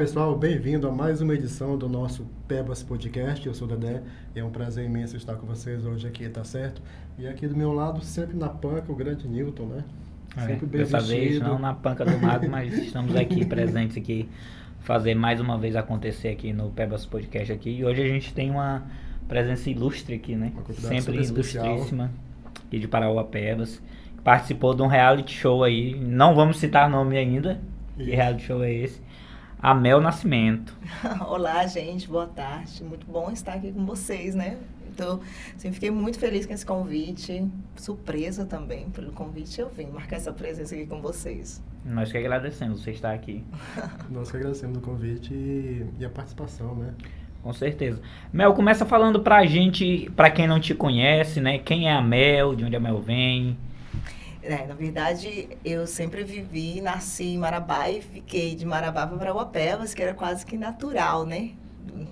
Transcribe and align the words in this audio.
Pessoal, 0.00 0.34
bem-vindo 0.34 0.88
a 0.88 0.90
mais 0.90 1.20
uma 1.20 1.34
edição 1.34 1.76
do 1.76 1.86
nosso 1.86 2.26
Pebas 2.48 2.82
Podcast. 2.82 3.46
Eu 3.46 3.52
sou 3.52 3.68
o 3.68 3.76
Dedé 3.76 4.00
e 4.34 4.38
é 4.38 4.42
um 4.42 4.48
prazer 4.48 4.86
imenso 4.86 5.14
estar 5.14 5.34
com 5.34 5.46
vocês 5.46 5.84
hoje 5.84 6.06
aqui, 6.08 6.26
tá 6.26 6.42
certo? 6.42 6.80
E 7.18 7.28
aqui 7.28 7.46
do 7.46 7.54
meu 7.54 7.70
lado, 7.74 8.02
sempre 8.02 8.34
na 8.34 8.48
panca, 8.48 8.90
o 8.90 8.96
grande 8.96 9.28
Newton, 9.28 9.66
né? 9.66 9.84
É, 10.38 10.40
Sempre 10.46 10.66
bem 10.66 10.80
dessa 10.80 11.00
vestido. 11.00 11.20
vez 11.20 11.40
não 11.40 11.58
na 11.58 11.74
panca 11.74 12.06
do 12.06 12.18
mago, 12.18 12.48
mas 12.48 12.72
estamos 12.78 13.14
aqui 13.14 13.44
presentes 13.44 13.98
aqui 13.98 14.26
fazer 14.78 15.14
mais 15.14 15.38
uma 15.38 15.58
vez 15.58 15.76
acontecer 15.76 16.28
aqui 16.28 16.50
no 16.50 16.70
Pebas 16.70 17.04
Podcast 17.04 17.52
aqui. 17.52 17.68
E 17.68 17.84
hoje 17.84 18.00
a 18.00 18.08
gente 18.08 18.32
tem 18.32 18.50
uma 18.50 18.82
presença 19.28 19.68
ilustre 19.68 20.14
aqui, 20.14 20.34
né? 20.34 20.50
Sempre 20.78 21.16
ilustríssima 21.16 22.10
aqui 22.66 22.78
de 22.78 22.88
Parauapebas. 22.88 23.82
Participou 24.24 24.74
de 24.74 24.80
um 24.80 24.86
reality 24.86 25.34
show 25.34 25.62
aí, 25.62 25.94
não 25.94 26.34
vamos 26.34 26.56
citar 26.56 26.88
nome 26.88 27.18
ainda. 27.18 27.60
Que 27.98 28.04
Isso. 28.04 28.12
reality 28.12 28.44
show 28.44 28.64
é 28.64 28.72
esse? 28.72 29.09
A 29.62 29.74
Mel 29.74 30.00
Nascimento. 30.00 30.74
Olá, 31.28 31.66
gente, 31.66 32.08
boa 32.08 32.26
tarde. 32.26 32.82
Muito 32.82 33.06
bom 33.06 33.30
estar 33.30 33.52
aqui 33.52 33.70
com 33.70 33.84
vocês, 33.84 34.34
né? 34.34 34.56
Então, 34.88 35.20
assim, 35.54 35.70
fiquei 35.70 35.90
muito 35.90 36.18
feliz 36.18 36.46
com 36.46 36.54
esse 36.54 36.64
convite, 36.64 37.46
surpresa 37.76 38.46
também 38.46 38.88
pelo 38.88 39.12
convite. 39.12 39.60
Eu 39.60 39.68
vim 39.68 39.88
marcar 39.88 40.16
essa 40.16 40.32
presença 40.32 40.74
aqui 40.74 40.86
com 40.86 41.02
vocês. 41.02 41.62
Nós 41.84 42.10
que 42.10 42.16
agradecemos 42.16 42.82
você 42.82 42.92
estar 42.92 43.12
aqui. 43.12 43.44
Nós 44.08 44.30
que 44.30 44.38
agradecemos 44.38 44.78
o 44.78 44.80
convite 44.80 45.34
e, 45.34 45.86
e 45.98 46.04
a 46.06 46.08
participação, 46.08 46.74
né? 46.74 46.94
Com 47.42 47.52
certeza. 47.52 48.00
Mel, 48.32 48.54
começa 48.54 48.86
falando 48.86 49.20
pra 49.20 49.44
gente, 49.44 50.10
pra 50.16 50.30
quem 50.30 50.46
não 50.46 50.58
te 50.58 50.74
conhece, 50.74 51.38
né? 51.38 51.58
Quem 51.58 51.86
é 51.86 51.92
a 51.92 52.00
Mel, 52.00 52.54
de 52.54 52.64
onde 52.64 52.76
a 52.76 52.80
Mel 52.80 52.98
vem. 53.02 53.58
É, 54.42 54.66
na 54.66 54.74
verdade, 54.74 55.50
eu 55.64 55.86
sempre 55.86 56.24
vivi, 56.24 56.80
nasci 56.80 57.24
em 57.24 57.38
Marabá 57.38 57.90
e 57.90 58.00
fiquei 58.00 58.54
de 58.54 58.64
Marabá 58.64 59.06
para 59.06 59.18
Parauapebas, 59.18 59.92
que 59.92 60.02
era 60.02 60.14
quase 60.14 60.46
que 60.46 60.56
natural, 60.56 61.26
né? 61.26 61.50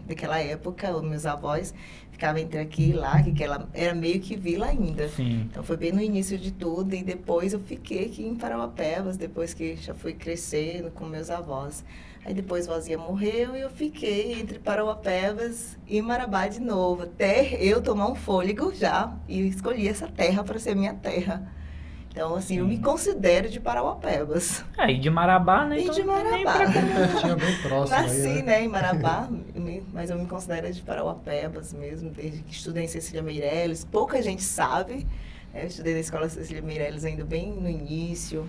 Naquela 0.07 0.39
época, 0.39 0.95
os 0.95 1.03
meus 1.03 1.25
avós 1.25 1.73
ficavam 2.11 2.41
entre 2.43 2.59
aqui 2.59 2.91
e 2.91 2.93
lá, 2.93 3.23
que 3.23 3.31
aquela, 3.31 3.69
era 3.73 3.95
meio 3.95 4.21
que 4.21 4.37
vila 4.37 4.67
ainda. 4.67 5.09
Sim. 5.09 5.49
Então 5.51 5.63
foi 5.63 5.77
bem 5.77 5.93
no 5.93 6.03
início 6.03 6.37
de 6.37 6.51
tudo 6.51 6.95
e 6.95 7.03
depois 7.03 7.53
eu 7.53 7.61
fiquei 7.61 8.07
aqui 8.07 8.27
em 8.27 8.35
Parauapebas, 8.35 9.17
depois 9.17 9.55
que 9.55 9.77
já 9.77 9.95
fui 9.95 10.13
crescendo 10.13 10.91
com 10.91 11.07
meus 11.07 11.31
avós. 11.31 11.85
Aí 12.25 12.35
depois 12.35 12.67
Vozinha 12.67 12.99
morreu 12.99 13.57
e 13.57 13.61
eu 13.61 13.71
fiquei 13.71 14.33
entre 14.33 14.59
Parauapebas 14.59 15.79
e 15.87 16.03
Marabá 16.03 16.49
de 16.49 16.61
novo, 16.61 17.05
até 17.05 17.55
eu 17.63 17.81
tomar 17.81 18.11
um 18.11 18.15
fôlego 18.17 18.75
já 18.75 19.17
e 19.29 19.47
escolhi 19.47 19.89
essa 19.89 20.09
terra 20.09 20.43
para 20.43 20.59
ser 20.59 20.75
minha 20.75 20.95
terra. 20.95 21.58
Então, 22.19 22.35
assim, 22.35 22.57
eu 22.59 22.65
Sim. 22.65 22.71
me 22.71 22.79
considero 22.79 23.49
de 23.49 23.61
Parauapebas. 23.61 24.65
É, 24.77 24.91
e 24.91 24.99
de 24.99 25.09
Marabá, 25.09 25.65
né? 25.65 25.79
E 25.79 25.83
Então, 25.85 25.95
de 25.95 26.03
nem 26.03 26.45
Marabá. 26.45 26.53
pra- 26.73 26.73
Tinha 27.21 27.37
bem 27.37 27.55
próximo 27.63 27.97
Nasci, 27.97 28.27
aí, 28.27 28.35
né? 28.39 28.43
né, 28.43 28.65
em 28.65 28.69
Marabá, 28.69 29.29
mas 29.95 30.11
eu 30.11 30.19
me 30.19 30.27
considero 30.27 30.73
de 30.73 30.83
Parauapebas 30.83 31.73
mesmo, 31.73 32.11
desde 32.11 32.43
que 32.43 32.53
estudei 32.53 32.83
em 32.83 32.89
Cecília 32.89 33.23
Meirelles. 33.23 33.85
Pouca 33.85 34.21
gente 34.21 34.43
sabe, 34.43 35.07
né, 35.55 35.63
eu 35.63 35.69
estudei 35.69 35.95
na 35.95 36.01
escola 36.01 36.29
Cecília 36.29 36.61
Meirelles 36.61 37.05
ainda 37.05 37.25
bem 37.25 37.53
no 37.53 37.69
início, 37.71 38.45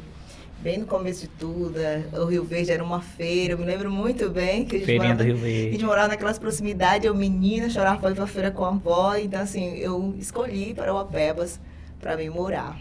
bem 0.64 0.80
no 0.80 0.88
começo 0.88 1.22
de 1.22 1.28
tudo. 1.28 1.78
é, 1.80 2.06
O 2.14 2.26
Rio 2.26 2.44
Verde 2.46 2.72
era 2.72 2.84
uma 2.84 3.02
feira, 3.02 3.54
eu 3.54 3.58
me 3.60 3.66
lembro 3.66 3.92
muito 3.92 4.32
bem 4.32 4.66
que 4.66 4.78
a 4.78 4.80
gente 4.80 4.88
Feirinha 4.88 5.14
do 5.14 5.24
morava, 5.24 5.24
Rio 5.24 5.46
a 5.46 5.48
gente 5.48 5.70
Verde. 5.70 5.86
morava 5.86 6.08
naquelas 6.08 6.40
proximidades, 6.40 7.06
eu 7.06 7.14
menina, 7.14 7.70
chorava 7.70 8.00
para 8.00 8.10
ir 8.10 8.16
pra 8.16 8.26
feira 8.26 8.50
com 8.50 8.66
a 8.66 8.70
avó, 8.70 9.16
então 9.16 9.40
assim, 9.40 9.76
eu 9.76 10.16
escolhi 10.18 10.74
Parauapebas 10.74 11.60
para 12.00 12.18
mim 12.18 12.30
morar. 12.30 12.76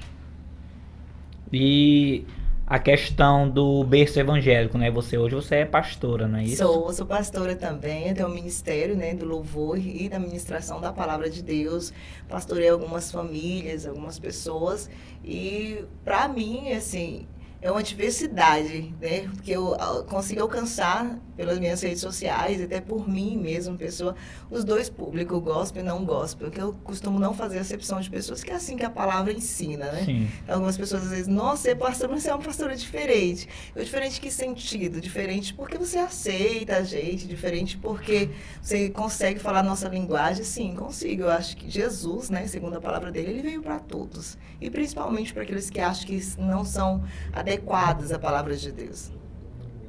E 1.53 2.25
a 2.66 2.78
questão 2.78 3.48
do 3.48 3.82
berço 3.82 4.20
evangélico, 4.20 4.76
né? 4.76 4.91
Você 4.91 5.16
hoje 5.16 5.34
você 5.34 5.56
é 5.56 5.64
pastora, 5.64 6.28
não 6.28 6.38
é 6.38 6.44
isso? 6.44 6.59
Sou, 6.59 6.92
sou 6.92 7.06
pastora 7.06 7.56
também, 7.56 8.09
eu 8.09 8.14
tenho 8.14 8.28
um 8.28 8.34
ministério 8.34 8.94
né, 8.94 9.14
do 9.14 9.25
louvor 9.25 9.78
e 9.78 10.06
da 10.06 10.19
ministração 10.19 10.78
da 10.78 10.92
palavra 10.92 11.31
de 11.31 11.42
Deus. 11.42 11.94
Pastorei 12.28 12.69
algumas 12.69 13.10
famílias, 13.10 13.87
algumas 13.87 14.19
pessoas. 14.19 14.91
E 15.25 15.82
para 16.04 16.28
mim, 16.28 16.72
assim, 16.72 17.26
é 17.60 17.70
uma 17.72 17.82
diversidade, 17.82 18.94
né? 19.00 19.22
Porque 19.34 19.50
eu 19.50 19.74
ah, 19.74 20.04
consigo 20.08 20.41
alcançar 20.42 21.19
pelas 21.36 21.58
minhas 21.58 21.82
redes 21.82 22.00
sociais, 22.00 22.62
até 22.62 22.80
por 22.80 23.08
mim 23.08 23.36
mesmo, 23.36 23.76
pessoa, 23.76 24.14
os 24.48 24.64
dois 24.64 24.88
públicos, 24.88 25.41
gospel 25.42 25.82
e 25.82 25.86
não 25.86 26.04
gospel. 26.04 26.50
Que 26.50 26.60
eu 26.60 26.72
costumo 26.84 27.19
não 27.19 27.34
fazer 27.34 27.58
acepção 27.58 28.00
de 28.00 28.08
pessoas, 28.08 28.44
que 28.44 28.52
é 28.52 28.54
assim 28.54 28.76
que 28.76 28.84
a 28.84 28.91
palavra 28.91 29.32
ensina, 29.32 29.91
né? 29.91 30.04
Sim. 30.04 30.28
Algumas 30.46 30.76
pessoas 30.76 31.02
às 31.04 31.10
vezes, 31.10 31.26
nossa, 31.26 31.70
é 31.70 31.74
pastor, 31.74 32.08
mas 32.08 32.22
você 32.22 32.30
é 32.30 32.34
uma 32.34 32.42
pastora 32.42 32.76
diferente. 32.76 33.48
Eu 33.75 33.82
diferente 33.82 34.20
que 34.20 34.30
sentido? 34.30 35.00
Diferente 35.00 35.52
porque 35.52 35.76
você 35.76 35.98
aceita 35.98 36.76
a 36.76 36.82
gente, 36.82 37.26
diferente 37.26 37.76
porque 37.76 38.30
você 38.62 38.88
consegue 38.88 39.40
falar 39.40 39.60
a 39.60 39.64
nossa 39.64 39.88
linguagem. 39.88 40.44
Sim, 40.44 40.75
consigo. 40.76 41.22
Eu 41.22 41.30
acho 41.30 41.56
que 41.56 41.69
Jesus, 41.69 42.30
né, 42.30 42.46
segundo 42.46 42.76
a 42.76 42.80
palavra 42.80 43.10
dele, 43.10 43.30
ele 43.30 43.42
veio 43.42 43.62
para 43.62 43.80
todos. 43.80 44.38
E 44.60 44.70
principalmente 44.70 45.32
para 45.32 45.42
aqueles 45.42 45.70
que 45.70 45.80
acham 45.80 46.06
que 46.06 46.20
não 46.38 46.64
são 46.64 47.02
adequados 47.32 47.47
à 47.54 48.19
palavra 48.19 48.56
de 48.56 48.72
Deus. 48.72 49.10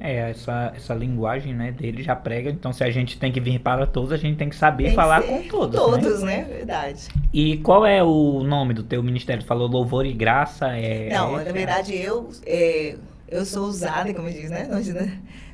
É, 0.02 0.30
essa, 0.30 0.72
essa 0.74 0.94
linguagem, 0.94 1.52
né, 1.52 1.70
dele 1.72 2.02
já 2.02 2.16
prega. 2.16 2.48
Então, 2.48 2.72
se 2.72 2.82
a 2.82 2.90
gente 2.90 3.18
tem 3.18 3.30
que 3.30 3.38
vir 3.38 3.58
para 3.60 3.86
todos, 3.86 4.12
a 4.12 4.16
gente 4.16 4.38
tem 4.38 4.48
que 4.48 4.56
saber 4.56 4.84
Tem 4.84 4.94
falar 4.94 5.22
com 5.22 5.42
todos, 5.42 5.74
né? 5.78 6.00
Todos, 6.02 6.22
né? 6.22 6.44
Verdade. 6.48 7.08
E 7.34 7.58
qual 7.58 7.84
é 7.84 8.02
o 8.02 8.42
nome 8.42 8.72
do 8.72 8.82
teu 8.82 9.02
ministério? 9.02 9.44
Falou 9.44 9.68
louvor 9.68 10.06
e 10.06 10.14
graça? 10.14 10.68
É, 10.68 11.10
Não, 11.12 11.38
é- 11.38 11.44
na 11.44 11.52
verdade 11.52 11.94
eu 11.94 12.30
é, 12.46 12.96
eu 13.28 13.44
sou 13.44 13.66
usada, 13.66 14.12
como 14.14 14.30
diz, 14.30 14.48
né, 14.50 14.66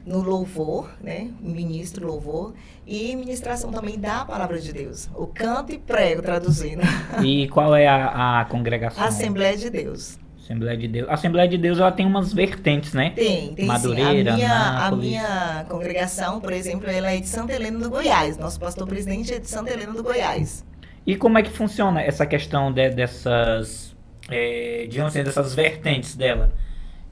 no, 0.06 0.18
no 0.18 0.22
louvor, 0.22 0.90
né, 1.02 1.28
ministro 1.40 2.06
louvor 2.06 2.54
e 2.86 3.16
ministração 3.16 3.72
também 3.72 3.98
da 3.98 4.24
palavra 4.24 4.60
de 4.60 4.72
Deus. 4.72 5.10
O 5.14 5.26
canto 5.26 5.72
e 5.72 5.78
prego 5.78 6.22
traduzindo. 6.22 6.82
E 7.22 7.48
qual 7.48 7.74
é 7.74 7.88
a, 7.88 8.40
a 8.40 8.44
congregação? 8.44 9.02
Assembleia 9.04 9.56
de 9.56 9.68
Deus. 9.70 10.18
Assembleia 10.46 10.76
de 10.78 10.88
Deus. 10.88 11.08
A 11.08 11.14
Assembleia 11.14 11.48
de 11.48 11.58
Deus 11.58 11.78
ela 11.78 11.90
tem 11.92 12.06
umas 12.06 12.32
vertentes, 12.32 12.92
né? 12.94 13.10
Tem, 13.10 13.54
tem 13.54 13.66
Madureira, 13.66 14.36
sim. 14.36 14.44
A 14.44 14.48
minha, 14.48 14.86
a 14.86 14.92
minha 14.92 15.66
congregação, 15.68 16.40
por 16.40 16.52
exemplo, 16.52 16.88
ela 16.88 17.10
é 17.10 17.18
de 17.20 17.26
Santa 17.26 17.52
Helena 17.52 17.78
do 17.80 17.90
Goiás. 17.90 18.38
Nosso 18.38 18.58
pastor 18.60 18.86
presidente 18.86 19.34
é 19.34 19.38
de 19.38 19.48
Santa 19.48 19.72
Helena 19.72 19.92
do 19.92 20.02
Goiás. 20.02 20.64
E 21.06 21.16
como 21.16 21.36
é 21.38 21.42
que 21.42 21.50
funciona 21.50 22.00
essa 22.00 22.24
questão 22.26 22.72
de- 22.72 22.90
dessas, 22.90 23.96
é, 24.30 24.86
digamos 24.88 25.12
assim, 25.14 25.24
dessas 25.24 25.54
vertentes 25.54 26.14
dela? 26.16 26.52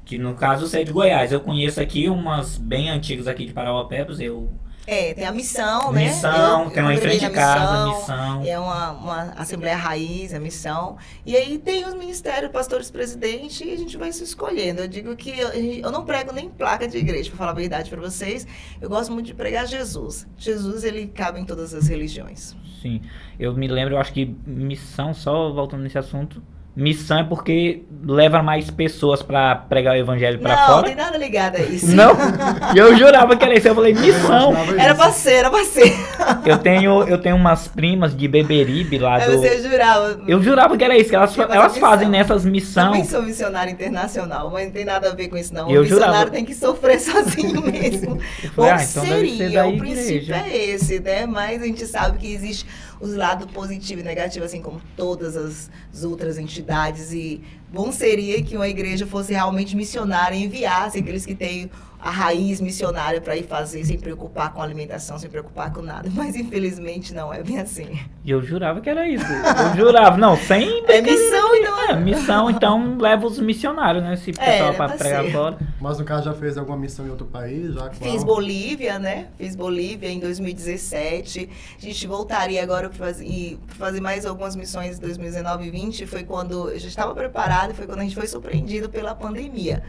Que 0.04 0.18
no 0.18 0.34
caso 0.34 0.66
você 0.68 0.80
é 0.80 0.84
de 0.84 0.92
Goiás. 0.92 1.32
Eu 1.32 1.40
conheço 1.40 1.80
aqui 1.80 2.08
umas 2.08 2.56
bem 2.58 2.90
antigas 2.90 3.26
aqui 3.26 3.46
de 3.46 3.52
Parauapebas. 3.52 4.20
Eu 4.20 4.52
É, 4.86 5.14
tem 5.14 5.24
a 5.24 5.32
missão, 5.32 5.90
né? 5.92 6.04
missão, 6.08 6.64
Eu- 6.64 6.70
tem 6.70 6.82
uma 6.82 6.92
em 6.92 6.98
frente 6.98 7.20
de 7.20 7.30
casa, 7.30 7.86
missão. 7.88 8.40
missão. 8.40 8.42
É 8.46 8.58
uma, 8.58 8.90
uma 8.92 9.22
Assembleia 9.36 9.76
Raiz, 9.76 10.34
a 10.34 10.38
missão. 10.38 10.98
E 11.24 11.34
aí 11.34 11.58
tem 11.58 11.86
os 11.86 11.94
ministérios, 11.94 12.50
pastores 12.52 12.90
presidente, 12.90 13.64
e 13.66 13.72
a 13.72 13.76
gente 13.78 13.96
vai 13.96 14.12
se 14.12 14.22
escolhendo. 14.22 14.82
Eu 14.82 14.88
digo 14.88 15.16
que 15.16 15.30
eu, 15.38 15.48
eu 15.50 15.90
não 15.90 16.04
prego 16.04 16.32
nem 16.32 16.50
placa 16.50 16.86
de 16.86 16.98
igreja, 16.98 17.30
para 17.30 17.38
falar 17.38 17.50
a 17.52 17.54
verdade 17.54 17.88
para 17.88 18.00
vocês. 18.00 18.46
Eu 18.80 18.90
gosto 18.90 19.10
muito 19.10 19.26
de 19.26 19.34
pregar 19.34 19.66
Jesus. 19.66 20.26
Jesus, 20.36 20.84
ele 20.84 21.06
cabe 21.06 21.40
em 21.40 21.44
todas 21.46 21.72
as 21.72 21.88
religiões. 21.88 22.54
Sim. 22.82 23.00
Eu 23.40 23.54
me 23.54 23.66
lembro, 23.66 23.94
eu 23.94 23.98
acho 23.98 24.12
que 24.12 24.26
missão, 24.46 25.14
só 25.14 25.50
voltando 25.50 25.82
nesse 25.82 25.96
assunto. 25.96 26.42
Missão 26.76 27.20
é 27.20 27.24
porque 27.24 27.84
leva 28.04 28.42
mais 28.42 28.68
pessoas 28.68 29.22
pra 29.22 29.54
pregar 29.54 29.94
o 29.94 29.96
evangelho 29.96 30.40
pra 30.40 30.56
não, 30.56 30.66
fora. 30.66 30.86
tem 30.88 30.96
nada 30.96 31.16
ligado 31.16 31.54
a 31.56 31.60
isso. 31.60 31.94
Não, 31.94 32.12
e 32.74 32.78
eu 32.78 32.96
jurava 32.96 33.36
que 33.36 33.44
era 33.44 33.56
isso. 33.56 33.68
Eu 33.68 33.74
falei, 33.76 33.94
missão. 33.94 34.50
Imaginava 34.50 34.82
Era 34.82 34.94
pra 34.96 35.12
ser, 35.12 35.32
era 35.34 35.50
pra 35.50 35.64
ser. 35.64 35.94
Eu 36.44 36.58
tenho, 36.58 37.02
eu 37.04 37.16
tenho 37.18 37.36
umas 37.36 37.68
primas 37.68 38.14
de 38.16 38.26
Beberibe 38.28 38.98
lá 38.98 39.18
do. 39.18 39.38
você 39.38 39.62
jurava. 39.62 40.20
Eu 40.26 40.42
jurava 40.42 40.76
que 40.76 40.84
era 40.84 40.96
isso, 40.96 41.10
que 41.10 41.16
elas, 41.16 41.38
elas 41.38 41.78
fazem 41.78 42.08
nessas 42.08 42.44
missão. 42.44 42.86
Também 42.92 43.04
sou 43.04 43.22
missionária 43.22 43.70
internacional, 43.70 44.50
mas 44.50 44.66
não 44.66 44.72
tem 44.72 44.84
nada 44.84 45.10
a 45.10 45.14
ver 45.14 45.28
com 45.28 45.36
isso, 45.36 45.54
não. 45.54 45.70
Eu 45.70 45.80
o 45.80 45.84
missionário 45.84 46.12
jurava- 46.14 46.30
tem 46.30 46.44
que 46.44 46.54
sofrer 46.54 46.98
sozinho 47.00 47.62
mesmo. 47.62 48.18
Eu 48.42 48.50
falei, 48.50 48.70
Ou 48.72 48.76
ah, 48.78 48.82
então 48.82 49.04
ser 49.04 49.08
seria, 49.08 49.50
da 49.50 49.66
o 49.66 49.78
princípio 49.78 50.16
igreja. 50.16 50.36
é 50.46 50.56
esse, 50.70 51.00
né? 51.00 51.26
Mas 51.26 51.62
a 51.62 51.66
gente 51.66 51.86
sabe 51.86 52.18
que 52.18 52.32
existe 52.34 52.66
os 53.00 53.14
lados 53.14 53.50
positivo 53.50 54.00
e 54.00 54.04
negativo, 54.04 54.44
assim 54.44 54.60
como 54.60 54.80
todas 54.96 55.36
as, 55.36 55.70
as 55.92 56.04
outras 56.04 56.38
entidades. 56.38 57.12
E 57.12 57.42
bom 57.72 57.90
seria 57.92 58.42
que 58.42 58.56
uma 58.56 58.68
igreja 58.68 59.06
fosse 59.06 59.32
realmente 59.32 59.76
missionária 59.76 60.36
e 60.36 60.44
enviasse 60.44 60.98
aqueles 60.98 61.26
que 61.26 61.34
têm 61.34 61.70
a 62.04 62.10
raiz 62.10 62.60
missionária 62.60 63.18
para 63.18 63.34
ir 63.34 63.44
fazer 63.44 63.82
sem 63.82 63.98
preocupar 63.98 64.52
com 64.52 64.60
alimentação, 64.60 65.18
sem 65.18 65.30
preocupar 65.30 65.72
com 65.72 65.80
nada. 65.80 66.06
Mas 66.12 66.36
infelizmente 66.36 67.14
não 67.14 67.32
é 67.32 67.42
bem 67.42 67.58
assim. 67.58 67.98
E 68.22 68.30
eu 68.30 68.42
jurava 68.42 68.82
que 68.82 68.90
era 68.90 69.08
isso. 69.08 69.24
Eu 69.24 69.74
jurava, 69.74 70.18
não, 70.18 70.36
sem. 70.36 70.84
É 70.86 71.00
missão, 71.00 71.56
então. 71.56 71.88
É, 71.88 71.96
missão, 71.96 72.50
então 72.50 72.98
leva 72.98 73.26
os 73.26 73.38
missionários, 73.38 74.04
né? 74.04 74.14
Esse 74.14 74.32
pessoal 74.32 74.68
era 74.68 74.74
pra 74.74 74.88
pra 74.88 74.98
pregar 74.98 75.24
ser. 75.24 75.32
fora. 75.32 75.58
Mas 75.80 75.98
no 75.98 76.04
caso 76.04 76.24
já 76.24 76.34
fez 76.34 76.58
alguma 76.58 76.76
missão 76.76 77.06
em 77.06 77.10
outro 77.10 77.26
país? 77.26 77.72
Já, 77.72 77.90
Fiz 77.90 78.22
qual? 78.22 78.36
Bolívia, 78.36 78.98
né? 78.98 79.28
Fiz 79.38 79.56
Bolívia 79.56 80.10
em 80.10 80.20
2017. 80.20 81.48
A 81.78 81.80
gente 81.80 82.06
voltaria 82.06 82.62
agora 82.62 82.90
para 82.90 82.98
fazer, 82.98 83.24
e 83.24 83.58
pra 83.66 83.76
fazer 83.76 84.00
mais 84.02 84.26
algumas 84.26 84.54
missões 84.54 84.98
em 84.98 85.00
2019 85.00 85.68
e 85.68 85.70
2020. 85.70 86.06
Foi 86.06 86.22
quando 86.22 86.70
eu 86.70 86.78
já 86.78 86.88
estava 86.88 87.14
preparada, 87.14 87.72
foi 87.72 87.86
quando 87.86 88.00
a 88.00 88.02
gente 88.02 88.14
foi 88.14 88.26
surpreendido 88.26 88.90
pela 88.90 89.14
pandemia. 89.14 89.82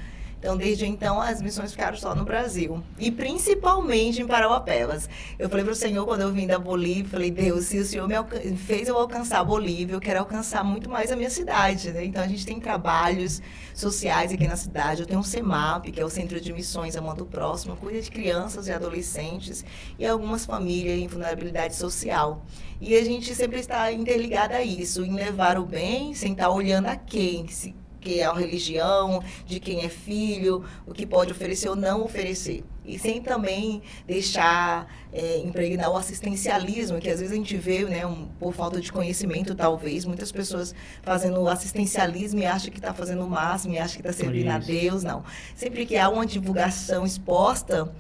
Então, 0.45 0.56
desde 0.56 0.86
então, 0.86 1.19
as 1.19 1.42
missões 1.42 1.71
ficaram 1.71 1.97
só 1.97 2.13
no 2.13 2.24
Brasil. 2.24 2.83
E 3.00 3.09
principalmente 3.09 4.21
em 4.21 4.27
Parauapebas. 4.27 5.09
Eu 5.39 5.50
falei 5.50 5.65
para 5.65 5.74
o 5.74 5.75
Senhor, 5.75 6.06
quando 6.06 6.21
eu 6.21 6.31
vim 6.31 6.45
da 6.45 6.59
Bolívia, 6.59 7.09
falei, 7.09 7.31
Deus, 7.31 7.65
se 7.65 7.80
o 7.80 7.83
Senhor 7.83 8.07
me 8.07 8.15
fez 8.56 8.88
eu 8.88 8.95
alcançar 8.95 9.39
a 9.39 9.44
Bolívia, 9.44 9.95
eu 9.95 10.00
quero 10.00 10.19
alcançar 10.19 10.63
muito 10.63 10.88
mais 10.88 11.12
a 11.12 11.15
minha 11.15 11.31
cidade. 11.31 11.92
Né? 11.92 12.06
Então, 12.06 12.21
a 12.21 12.27
gente 12.27 12.45
tem 12.45 12.59
trabalhos 12.59 13.42
sociais 13.74 14.31
aqui 14.31 14.47
na 14.47 14.56
cidade. 14.56 15.01
Eu 15.01 15.07
tenho 15.07 15.19
um 15.19 15.24
CEMAP, 15.24 15.92
que 15.92 16.00
é 16.00 16.06
o 16.06 16.12
Centro 16.12 16.39
de 16.39 16.53
Missões 16.53 16.95
Amando 16.95 17.25
Próximo, 17.25 17.75
cuida 17.75 18.00
de 18.00 18.12
crianças 18.12 18.68
e 18.68 18.71
adolescentes 18.71 19.65
e 19.98 20.06
algumas 20.06 20.45
famílias 20.45 21.00
em 21.00 21.07
vulnerabilidade 21.07 21.75
social. 21.75 22.45
E 22.80 22.95
a 22.95 23.03
gente 23.03 23.33
sempre 23.33 23.59
está 23.59 23.91
interligada 23.91 24.57
a 24.57 24.63
isso, 24.63 25.03
em 25.03 25.15
levar 25.15 25.57
o 25.57 25.65
bem, 25.65 26.13
sem 26.13 26.33
estar 26.33 26.51
olhando 26.51 26.86
a 26.86 26.95
quem, 26.95 27.48
se, 27.48 27.74
que 28.05 28.19
é 28.19 28.25
a 28.25 28.33
religião, 28.33 29.23
de 29.47 29.59
quem 29.59 29.83
é 29.83 29.89
filho, 29.89 30.63
o 30.85 30.93
que 30.93 31.07
pode 31.07 31.31
oferecer 31.31 31.67
ou 31.67 31.75
não 31.75 32.03
oferecer. 32.03 32.63
E 32.85 32.99
sem 32.99 33.19
também 33.19 33.81
deixar 34.05 34.87
é, 35.11 35.39
impregnar 35.39 35.89
o 35.89 35.97
assistencialismo, 35.97 36.99
que 36.99 37.09
às 37.09 37.19
vezes 37.19 37.33
a 37.33 37.35
gente 37.35 37.57
vê, 37.57 37.83
né, 37.83 38.05
um, 38.05 38.27
por 38.39 38.53
falta 38.53 38.79
de 38.79 38.91
conhecimento, 38.91 39.55
talvez, 39.55 40.05
muitas 40.05 40.31
pessoas 40.31 40.75
fazendo 41.01 41.47
assistencialismo 41.49 42.39
e 42.41 42.45
acham 42.45 42.69
que 42.69 42.77
está 42.77 42.93
fazendo 42.93 43.25
o 43.25 43.29
máximo, 43.29 43.73
e 43.73 43.79
acham 43.79 43.99
que 43.99 44.07
está 44.07 44.13
servindo 44.13 44.49
a 44.49 44.59
Deus. 44.59 45.03
Não. 45.03 45.23
Sempre 45.55 45.83
que 45.87 45.97
há 45.97 46.07
uma 46.07 46.27
divulgação 46.27 47.03
exposta 47.03 47.91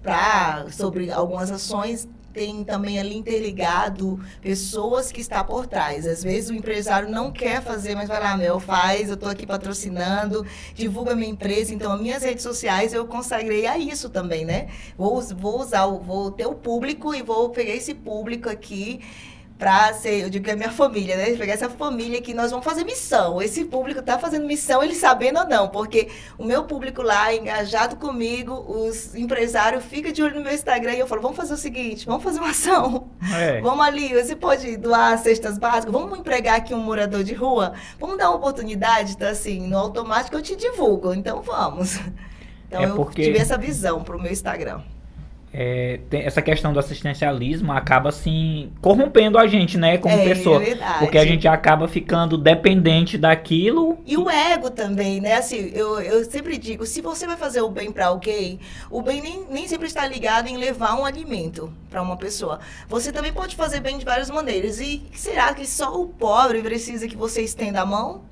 pra, 0.00 0.66
sobre 0.70 1.10
algumas 1.10 1.50
ações, 1.50 2.08
tem 2.32 2.64
também 2.64 2.98
ali 2.98 3.16
interligado 3.16 4.20
pessoas 4.40 5.10
que 5.12 5.20
está 5.20 5.42
por 5.42 5.66
trás. 5.66 6.06
Às 6.06 6.22
vezes 6.22 6.50
o 6.50 6.54
empresário 6.54 7.08
não 7.08 7.30
quer 7.30 7.62
fazer, 7.62 7.94
mas 7.94 8.08
vai 8.08 8.20
lá, 8.20 8.36
meu, 8.36 8.58
faz, 8.60 9.08
eu 9.08 9.14
estou 9.14 9.28
aqui 9.28 9.46
patrocinando, 9.46 10.46
divulga 10.74 11.14
minha 11.14 11.30
empresa, 11.30 11.74
então 11.74 11.92
as 11.92 12.00
minhas 12.00 12.22
redes 12.22 12.42
sociais 12.42 12.92
eu 12.92 13.06
consagrei 13.06 13.66
a 13.66 13.78
isso 13.78 14.08
também, 14.08 14.44
né? 14.44 14.68
Vou, 14.96 15.20
vou 15.20 15.60
usar, 15.60 15.86
vou 15.86 16.30
ter 16.30 16.46
o 16.46 16.54
público 16.54 17.14
e 17.14 17.22
vou 17.22 17.50
pegar 17.50 17.74
esse 17.74 17.94
público 17.94 18.48
aqui 18.48 19.00
para 19.60 19.92
ser, 19.92 20.22
eu 20.22 20.30
digo 20.30 20.42
que 20.42 20.50
é 20.50 20.56
minha 20.56 20.70
família, 20.70 21.14
né? 21.18 21.36
Pegar 21.36 21.52
essa 21.52 21.68
família 21.68 22.22
que 22.22 22.32
nós 22.32 22.50
vamos 22.50 22.64
fazer 22.64 22.82
missão. 22.82 23.42
Esse 23.42 23.66
público 23.66 24.00
está 24.00 24.18
fazendo 24.18 24.46
missão, 24.46 24.82
ele 24.82 24.94
sabendo 24.94 25.38
ou 25.38 25.46
não, 25.46 25.68
porque 25.68 26.08
o 26.38 26.44
meu 26.46 26.64
público 26.64 27.02
lá, 27.02 27.34
engajado 27.34 27.96
comigo, 27.96 28.54
os 28.54 29.14
empresários 29.14 29.84
ficam 29.84 30.10
de 30.10 30.22
olho 30.22 30.36
no 30.36 30.40
meu 30.40 30.54
Instagram 30.54 30.94
e 30.94 31.00
eu 31.00 31.06
falo, 31.06 31.20
vamos 31.20 31.36
fazer 31.36 31.52
o 31.52 31.58
seguinte, 31.58 32.06
vamos 32.06 32.24
fazer 32.24 32.38
uma 32.38 32.48
ação. 32.48 33.10
É. 33.38 33.60
Vamos 33.60 33.84
ali, 33.84 34.08
você 34.08 34.34
pode 34.34 34.78
doar 34.78 35.18
cestas 35.18 35.58
básicas, 35.58 35.92
vamos 35.92 36.18
empregar 36.18 36.56
aqui 36.56 36.72
um 36.72 36.80
morador 36.80 37.22
de 37.22 37.34
rua, 37.34 37.74
vamos 37.98 38.16
dar 38.16 38.30
uma 38.30 38.36
oportunidade, 38.36 39.16
tá 39.18 39.28
assim, 39.28 39.66
no 39.68 39.76
automático 39.76 40.34
eu 40.36 40.40
te 40.40 40.56
divulgo, 40.56 41.12
então 41.12 41.42
vamos. 41.42 41.98
Então 42.66 42.82
é 42.82 42.86
porque... 42.86 43.20
eu 43.20 43.24
tive 43.26 43.38
essa 43.38 43.58
visão 43.58 44.02
para 44.02 44.16
o 44.16 44.22
meu 44.22 44.32
Instagram 44.32 44.80
é, 45.52 46.00
essa 46.12 46.40
questão 46.40 46.72
do 46.72 46.78
assistencialismo 46.78 47.72
acaba 47.72 48.08
assim 48.08 48.70
corrompendo 48.80 49.36
a 49.36 49.46
gente, 49.46 49.76
né, 49.76 49.98
como 49.98 50.14
é, 50.14 50.24
pessoa, 50.24 50.62
é 50.62 50.76
porque 50.98 51.18
a 51.18 51.24
gente 51.24 51.48
acaba 51.48 51.88
ficando 51.88 52.38
dependente 52.38 53.18
daquilo 53.18 53.98
e 54.06 54.16
o 54.16 54.28
ego 54.28 54.70
também, 54.70 55.20
né? 55.20 55.34
Assim, 55.34 55.70
eu, 55.74 56.00
eu 56.00 56.24
sempre 56.24 56.56
digo, 56.56 56.86
se 56.86 57.00
você 57.00 57.26
vai 57.26 57.36
fazer 57.36 57.60
o 57.62 57.68
bem 57.68 57.90
para 57.90 58.06
alguém, 58.06 58.58
o 58.90 59.02
bem 59.02 59.20
nem, 59.20 59.44
nem 59.50 59.68
sempre 59.68 59.86
está 59.86 60.06
ligado 60.06 60.48
em 60.48 60.56
levar 60.56 60.94
um 60.98 61.04
alimento 61.04 61.72
para 61.88 62.02
uma 62.02 62.16
pessoa. 62.16 62.60
Você 62.88 63.12
também 63.12 63.32
pode 63.32 63.56
fazer 63.56 63.80
bem 63.80 63.98
de 63.98 64.04
várias 64.04 64.30
maneiras. 64.30 64.80
E 64.80 65.02
será 65.12 65.52
que 65.54 65.66
só 65.66 66.00
o 66.00 66.06
pobre 66.08 66.62
precisa 66.62 67.08
que 67.08 67.16
você 67.16 67.42
estenda 67.42 67.80
a 67.80 67.86
mão? 67.86 68.22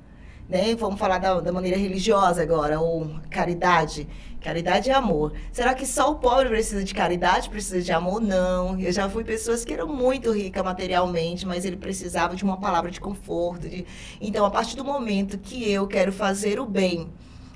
Né? 0.47 0.75
Vamos 0.75 0.99
falar 0.99 1.19
da, 1.19 1.39
da 1.39 1.51
maneira 1.51 1.77
religiosa 1.77 2.41
agora, 2.41 2.79
ou 2.79 3.09
caridade. 3.29 4.07
Caridade 4.41 4.89
é 4.89 4.93
amor. 4.93 5.33
Será 5.51 5.73
que 5.73 5.85
só 5.85 6.11
o 6.11 6.15
pobre 6.15 6.47
precisa 6.47 6.83
de 6.83 6.93
caridade, 6.93 7.49
precisa 7.49 7.81
de 7.81 7.91
amor? 7.91 8.21
Não. 8.21 8.79
Eu 8.79 8.91
já 8.91 9.09
fui 9.09 9.23
pessoas 9.23 9.65
que 9.65 9.73
eram 9.73 9.87
muito 9.87 10.31
ricas 10.31 10.63
materialmente, 10.63 11.45
mas 11.45 11.65
ele 11.65 11.75
precisava 11.75 12.35
de 12.35 12.43
uma 12.43 12.57
palavra 12.57 12.89
de 12.89 13.01
conforto. 13.01 13.67
De... 13.67 13.85
Então, 14.21 14.45
a 14.45 14.49
partir 14.49 14.77
do 14.77 14.83
momento 14.83 15.37
que 15.37 15.69
eu 15.69 15.85
quero 15.87 16.13
fazer 16.13 16.57
o 16.57 16.65
bem, 16.65 17.09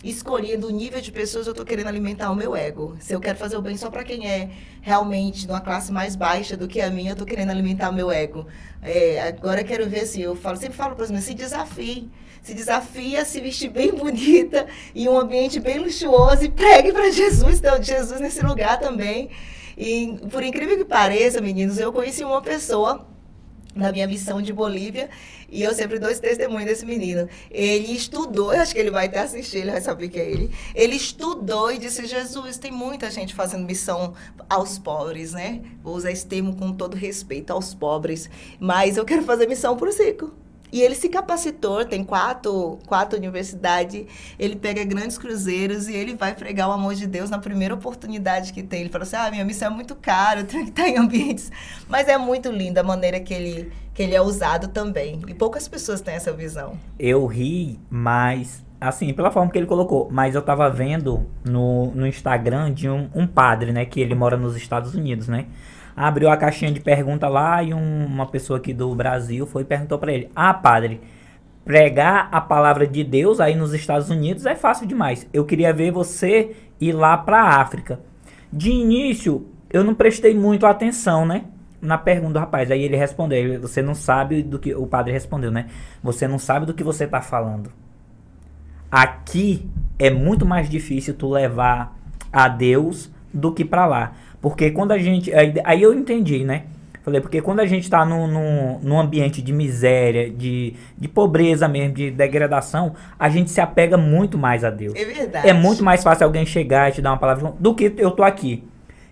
escolhendo 0.03 0.67
o 0.67 0.69
nível 0.69 0.99
de 0.99 1.09
pessoas, 1.09 1.47
eu 1.47 1.51
estou 1.51 1.65
querendo 1.65 1.87
alimentar 1.87 2.29
o 2.29 2.35
meu 2.35 2.53
ego. 2.53 2.97
Se 2.99 3.13
eu 3.13 3.21
quero 3.21 3.37
fazer 3.37 3.55
o 3.55 3.61
bem 3.61 3.77
só 3.77 3.89
para 3.89 4.03
quem 4.03 4.29
é 4.29 4.49
realmente 4.81 5.45
de 5.45 5.51
uma 5.51 5.61
classe 5.61 5.89
mais 5.89 6.17
baixa 6.17 6.57
do 6.57 6.67
que 6.67 6.81
a 6.81 6.89
minha, 6.89 7.11
eu 7.11 7.13
estou 7.13 7.25
querendo 7.25 7.51
alimentar 7.51 7.89
o 7.89 7.93
meu 7.93 8.11
ego. 8.11 8.45
É, 8.81 9.21
agora 9.21 9.61
eu 9.61 9.65
quero 9.65 9.89
ver 9.89 10.01
assim, 10.01 10.21
eu 10.21 10.35
falo, 10.35 10.57
sempre 10.57 10.75
falo 10.75 10.95
para 10.95 11.05
os 11.05 11.11
meus, 11.11 11.23
se 11.23 11.33
desafie 11.33 12.11
se 12.43 12.53
desafia 12.53 13.23
se 13.23 13.39
vestir 13.39 13.69
bem 13.69 13.91
bonita 13.95 14.67
em 14.93 15.07
um 15.07 15.17
ambiente 15.17 15.59
bem 15.59 15.79
luxuoso 15.79 16.43
e 16.43 16.49
pregue 16.49 16.91
para 16.91 17.09
Jesus, 17.09 17.59
então, 17.59 17.81
Jesus 17.81 18.19
nesse 18.19 18.45
lugar 18.45 18.79
também. 18.79 19.29
E 19.77 20.19
por 20.29 20.43
incrível 20.43 20.77
que 20.77 20.85
pareça, 20.85 21.41
meninos, 21.41 21.79
eu 21.79 21.91
conheci 21.91 22.23
uma 22.23 22.41
pessoa 22.41 23.07
na 23.73 23.91
minha 23.91 24.05
missão 24.05 24.41
de 24.41 24.53
Bolívia 24.53 25.09
e 25.49 25.63
eu 25.63 25.73
sempre 25.73 25.97
dou 25.97 26.09
esse 26.09 26.21
testemunho 26.21 26.65
desse 26.65 26.85
menino. 26.85 27.27
Ele 27.49 27.93
estudou, 27.93 28.53
eu 28.53 28.61
acho 28.61 28.73
que 28.73 28.79
ele 28.79 28.91
vai 28.91 29.07
até 29.07 29.19
assistir, 29.19 29.59
ele 29.59 29.71
vai 29.71 29.81
saber 29.81 30.09
que 30.09 30.19
é 30.19 30.29
ele. 30.29 30.51
Ele 30.75 30.95
estudou 30.95 31.71
e 31.71 31.77
disse: 31.77 32.05
Jesus, 32.05 32.57
tem 32.57 32.71
muita 32.71 33.09
gente 33.09 33.33
fazendo 33.33 33.65
missão 33.65 34.13
aos 34.49 34.77
pobres, 34.77 35.33
né? 35.33 35.61
Vou 35.81 35.95
usar 35.95 36.11
esse 36.11 36.25
termo 36.25 36.55
com 36.55 36.73
todo 36.73 36.95
respeito 36.95 37.51
aos 37.51 37.73
pobres, 37.73 38.29
mas 38.59 38.97
eu 38.97 39.05
quero 39.05 39.23
fazer 39.23 39.47
missão 39.47 39.75
para 39.75 39.89
o 39.89 39.93
rico. 39.93 40.42
E 40.73 40.81
ele 40.81 40.95
se 40.95 41.07
capacitou, 41.07 41.85
tem 41.85 42.03
quatro, 42.03 42.79
quatro 42.87 43.15
universidades, 43.15 44.07
ele 44.39 44.55
pega 44.55 44.83
grandes 44.83 45.19
cruzeiros 45.19 45.87
e 45.87 45.93
ele 45.93 46.15
vai 46.15 46.33
pregar 46.33 46.67
o 46.67 46.71
amor 46.71 46.95
de 46.95 47.05
Deus 47.05 47.29
na 47.29 47.37
primeira 47.37 47.75
oportunidade 47.75 48.51
que 48.51 48.63
tem. 48.63 48.81
Ele 48.81 48.89
fala 48.89 49.03
assim, 49.03 49.15
ah, 49.15 49.29
minha 49.29 49.45
missão 49.45 49.71
é 49.71 49.75
muito 49.75 49.93
cara, 49.93 50.39
eu 50.39 50.47
tenho 50.47 50.63
que 50.63 50.71
estar 50.71 50.89
em 50.89 50.97
ambientes... 50.97 51.51
Mas 51.87 52.07
é 52.07 52.17
muito 52.17 52.49
linda 52.49 52.81
a 52.81 52.83
maneira 52.83 53.19
que 53.19 53.31
ele, 53.31 53.71
que 53.93 54.01
ele 54.01 54.15
é 54.15 54.21
usado 54.21 54.69
também. 54.69 55.21
E 55.27 55.33
poucas 55.35 55.67
pessoas 55.67 56.01
têm 56.01 56.15
essa 56.15 56.33
visão. 56.33 56.75
Eu 56.97 57.27
ri, 57.27 57.79
mas 57.87 58.65
assim, 58.81 59.13
pela 59.13 59.29
forma 59.29 59.51
que 59.51 59.57
ele 59.59 59.67
colocou, 59.67 60.09
mas 60.11 60.33
eu 60.33 60.41
tava 60.41 60.67
vendo 60.71 61.27
no, 61.45 61.91
no 61.91 62.07
Instagram 62.07 62.73
de 62.73 62.89
um, 62.89 63.11
um 63.13 63.27
padre, 63.27 63.71
né, 63.71 63.85
que 63.85 64.01
ele 64.01 64.15
mora 64.15 64.37
nos 64.37 64.57
Estados 64.57 64.95
Unidos, 64.95 65.27
né? 65.27 65.45
Abriu 65.95 66.29
a 66.29 66.37
caixinha 66.37 66.71
de 66.71 66.79
pergunta 66.79 67.27
lá 67.27 67.61
e 67.63 67.73
um, 67.73 68.05
uma 68.05 68.25
pessoa 68.25 68.57
aqui 68.57 68.73
do 68.73 68.93
Brasil 68.95 69.45
foi 69.45 69.61
e 69.61 69.65
perguntou 69.65 69.97
para 69.97 70.11
ele: 70.11 70.29
Ah, 70.35 70.53
padre, 70.53 71.01
pregar 71.63 72.27
a 72.31 72.41
palavra 72.41 72.85
de 72.85 73.03
Deus 73.03 73.39
aí 73.39 73.55
nos 73.55 73.73
Estados 73.73 74.09
Unidos 74.09 74.45
é 74.45 74.55
fácil 74.55 74.87
demais. 74.87 75.27
Eu 75.33 75.45
queria 75.45 75.73
ver 75.73 75.91
você 75.91 76.55
ir 76.79 76.91
lá 76.91 77.17
para 77.17 77.41
a 77.41 77.61
África. 77.61 77.99
De 78.51 78.71
início, 78.71 79.47
eu 79.69 79.83
não 79.83 79.95
prestei 79.95 80.35
muito 80.35 80.65
atenção, 80.65 81.25
né? 81.25 81.45
Na 81.81 81.97
pergunta 81.97 82.33
do 82.33 82.39
rapaz. 82.39 82.69
Aí 82.71 82.83
ele 82.83 82.97
respondeu: 82.97 83.61
Você 83.61 83.81
não 83.81 83.95
sabe 83.95 84.43
do 84.43 84.59
que. 84.59 84.73
O 84.75 84.87
padre 84.87 85.11
respondeu, 85.13 85.51
né? 85.51 85.67
Você 86.01 86.27
não 86.27 86.39
sabe 86.39 86.65
do 86.65 86.73
que 86.73 86.83
você 86.83 87.05
está 87.05 87.21
falando. 87.21 87.71
Aqui 88.91 89.67
é 89.97 90.11
muito 90.11 90.45
mais 90.45 90.69
difícil 90.69 91.15
tu 91.15 91.29
levar 91.29 91.97
a 92.31 92.47
Deus 92.47 93.11
do 93.33 93.51
que 93.51 93.65
para 93.65 93.85
lá. 93.85 94.13
Porque 94.43 94.71
quando 94.71 94.91
a 94.91 94.97
gente. 94.97 95.33
Aí, 95.33 95.53
aí 95.63 95.81
eu 95.81 95.93
entendi, 95.93 96.43
né? 96.43 96.63
Falei, 97.01 97.21
porque 97.21 97.41
quando 97.41 97.61
a 97.61 97.65
gente 97.65 97.83
está 97.83 98.05
num, 98.05 98.27
num, 98.27 98.79
num, 98.81 98.99
ambiente 98.99 99.41
de 99.41 99.53
miséria, 99.53 100.29
de, 100.29 100.73
de 100.97 101.07
pobreza 101.07 101.67
mesmo, 101.67 101.93
de 101.93 102.11
degradação, 102.11 102.93
a 103.17 103.29
gente 103.29 103.49
se 103.51 103.61
apega 103.61 103.97
muito 103.97 104.37
mais 104.37 104.65
a 104.65 104.69
Deus. 104.69 104.93
É 104.95 105.05
verdade. 105.05 105.47
É 105.47 105.53
muito 105.53 105.81
mais 105.81 106.03
fácil 106.03 106.25
alguém 106.25 106.45
chegar 106.45 106.89
e 106.89 106.93
te 106.93 107.01
dar 107.01 107.11
uma 107.11 107.17
palavra 107.17 107.53
do 107.57 107.73
que 107.73 107.93
eu 107.97 108.11
tô 108.11 108.21
aqui. 108.21 108.65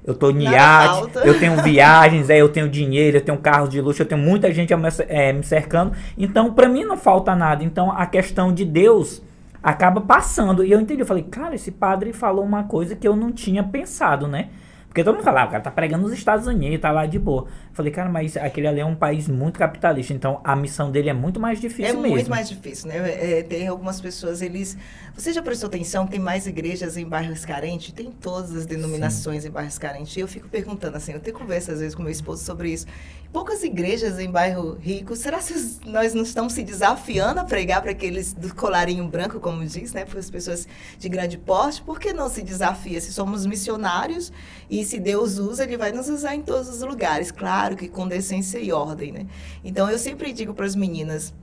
Eu 0.06 0.16
tô 0.16 0.32
em 0.32 0.44
iate, 0.44 1.12
eu 1.24 1.40
tenho 1.40 1.62
viagens, 1.64 2.30
é, 2.30 2.38
eu 2.38 2.50
tenho 2.50 2.68
dinheiro, 2.68 3.18
eu 3.18 3.22
tenho 3.22 3.38
carros 3.38 3.70
de 3.70 3.80
luxo, 3.80 4.02
eu 4.02 4.06
tenho 4.06 4.22
muita 4.22 4.52
gente 4.54 4.74
é, 5.08 5.32
me 5.32 5.44
cercando. 5.44 5.94
Então, 6.18 6.54
para 6.54 6.68
mim 6.68 6.84
não 6.84 6.98
falta 6.98 7.36
nada. 7.36 7.64
Então, 7.64 7.92
a 7.92 8.06
questão 8.06 8.54
de 8.54 8.66
Deus 8.66 9.22
acaba 9.64 10.02
passando. 10.02 10.64
E 10.64 10.72
eu 10.72 10.80
entendi, 10.80 11.02
eu 11.02 11.06
falei, 11.06 11.24
cara, 11.24 11.56
esse 11.56 11.72
padre 11.72 12.12
falou 12.12 12.44
uma 12.44 12.64
coisa 12.64 12.96
que 12.96 13.08
eu 13.08 13.16
não 13.16 13.32
tinha 13.32 13.64
pensado, 13.64 14.28
né? 14.28 14.50
Porque 14.92 15.06
todo 15.06 15.16
mundo 15.16 15.24
fala, 15.24 15.44
ah, 15.44 15.46
o 15.46 15.50
cara 15.50 15.64
tá 15.64 15.72
pregando 15.72 16.04
nos 16.04 16.12
Estados 16.12 16.48
Unidos, 16.48 16.82
tá 16.82 16.92
lá 16.92 17.06
de 17.06 17.18
boa. 17.18 17.48
Falei, 17.74 17.92
cara, 17.92 18.10
mas 18.10 18.36
aquele 18.36 18.68
ali 18.68 18.82
é 18.82 18.86
um 18.86 18.96
país 18.96 19.30
muito 19.30 19.58
capitalista, 19.58 20.14
então 20.14 20.42
a 20.44 20.56
missão 20.56 20.92
dele 20.92 21.10
é 21.10 21.14
muito 21.14 21.40
mais 21.40 21.62
difícil 21.62 21.86
é 21.86 21.94
mesmo. 21.94 22.08
É 22.08 22.10
muito 22.10 22.30
mais 22.30 22.50
difícil, 22.50 22.90
né? 22.90 22.98
É, 23.40 23.44
tem 23.44 23.68
algumas 23.68 24.02
pessoas, 24.02 24.42
eles... 24.42 24.78
Você 25.16 25.32
já 25.32 25.42
prestou 25.42 25.68
atenção, 25.68 26.06
tem 26.06 26.20
mais 26.20 26.48
igrejas 26.48 26.98
em 26.98 27.06
bairros 27.06 27.46
carentes? 27.46 27.94
Tem 27.94 28.12
todas 28.12 28.56
as 28.56 28.66
denominações 28.66 29.44
Sim. 29.44 29.50
em 29.50 29.52
bairros 29.52 29.78
carentes. 29.78 30.16
E 30.18 30.20
eu 30.20 30.28
fico 30.28 30.50
perguntando, 30.50 30.98
assim, 30.98 31.14
eu 31.14 31.20
tenho 31.20 31.38
conversa 31.38 31.72
às 31.72 31.80
vezes 31.80 31.96
com 31.96 32.04
meu 32.04 32.12
esposo 32.12 32.44
sobre 32.44 32.72
isso. 32.72 32.86
Poucas 33.32 33.64
igrejas 33.64 34.20
em 34.20 34.30
bairro 34.30 34.78
rico, 34.78 35.16
será 35.16 35.40
que 35.40 35.54
nós 35.86 36.14
não 36.14 36.24
estamos 36.24 36.52
se 36.52 36.64
desafiando 36.64 37.40
a 37.40 37.46
pregar 37.46 37.82
para 37.82 37.92
aqueles 37.92 38.34
do 38.34 38.54
colarinho 38.54 39.08
branco, 39.08 39.40
como 39.40 39.66
diz, 39.66 39.94
né? 39.94 40.04
Para 40.04 40.20
as 40.20 40.30
pessoas 40.30 40.68
de 41.00 41.08
grande 41.08 41.38
porte? 41.38 41.82
Por 41.82 41.98
que 41.98 42.12
não 42.12 42.28
se 42.28 42.42
desafia? 42.42 43.00
Se 43.00 43.14
somos 43.14 43.46
missionários 43.46 44.34
e 44.70 44.84
se 44.84 45.00
Deus 45.00 45.38
usa, 45.38 45.64
Ele 45.64 45.78
vai 45.78 45.94
nos 45.94 46.10
usar 46.10 46.36
em 46.36 46.42
todos 46.42 46.68
os 46.68 46.82
lugares. 46.82 47.32
Claro 47.32 47.61
que 47.76 47.88
com 47.88 48.08
decência 48.08 48.60
e 48.60 48.72
ordem, 48.72 49.12
né? 49.12 49.28
Então, 49.64 49.90
eu 49.90 49.98
sempre 49.98 50.34
digo 50.34 50.54
para 50.54 50.66
as 50.66 50.76
meninas, 50.76 51.34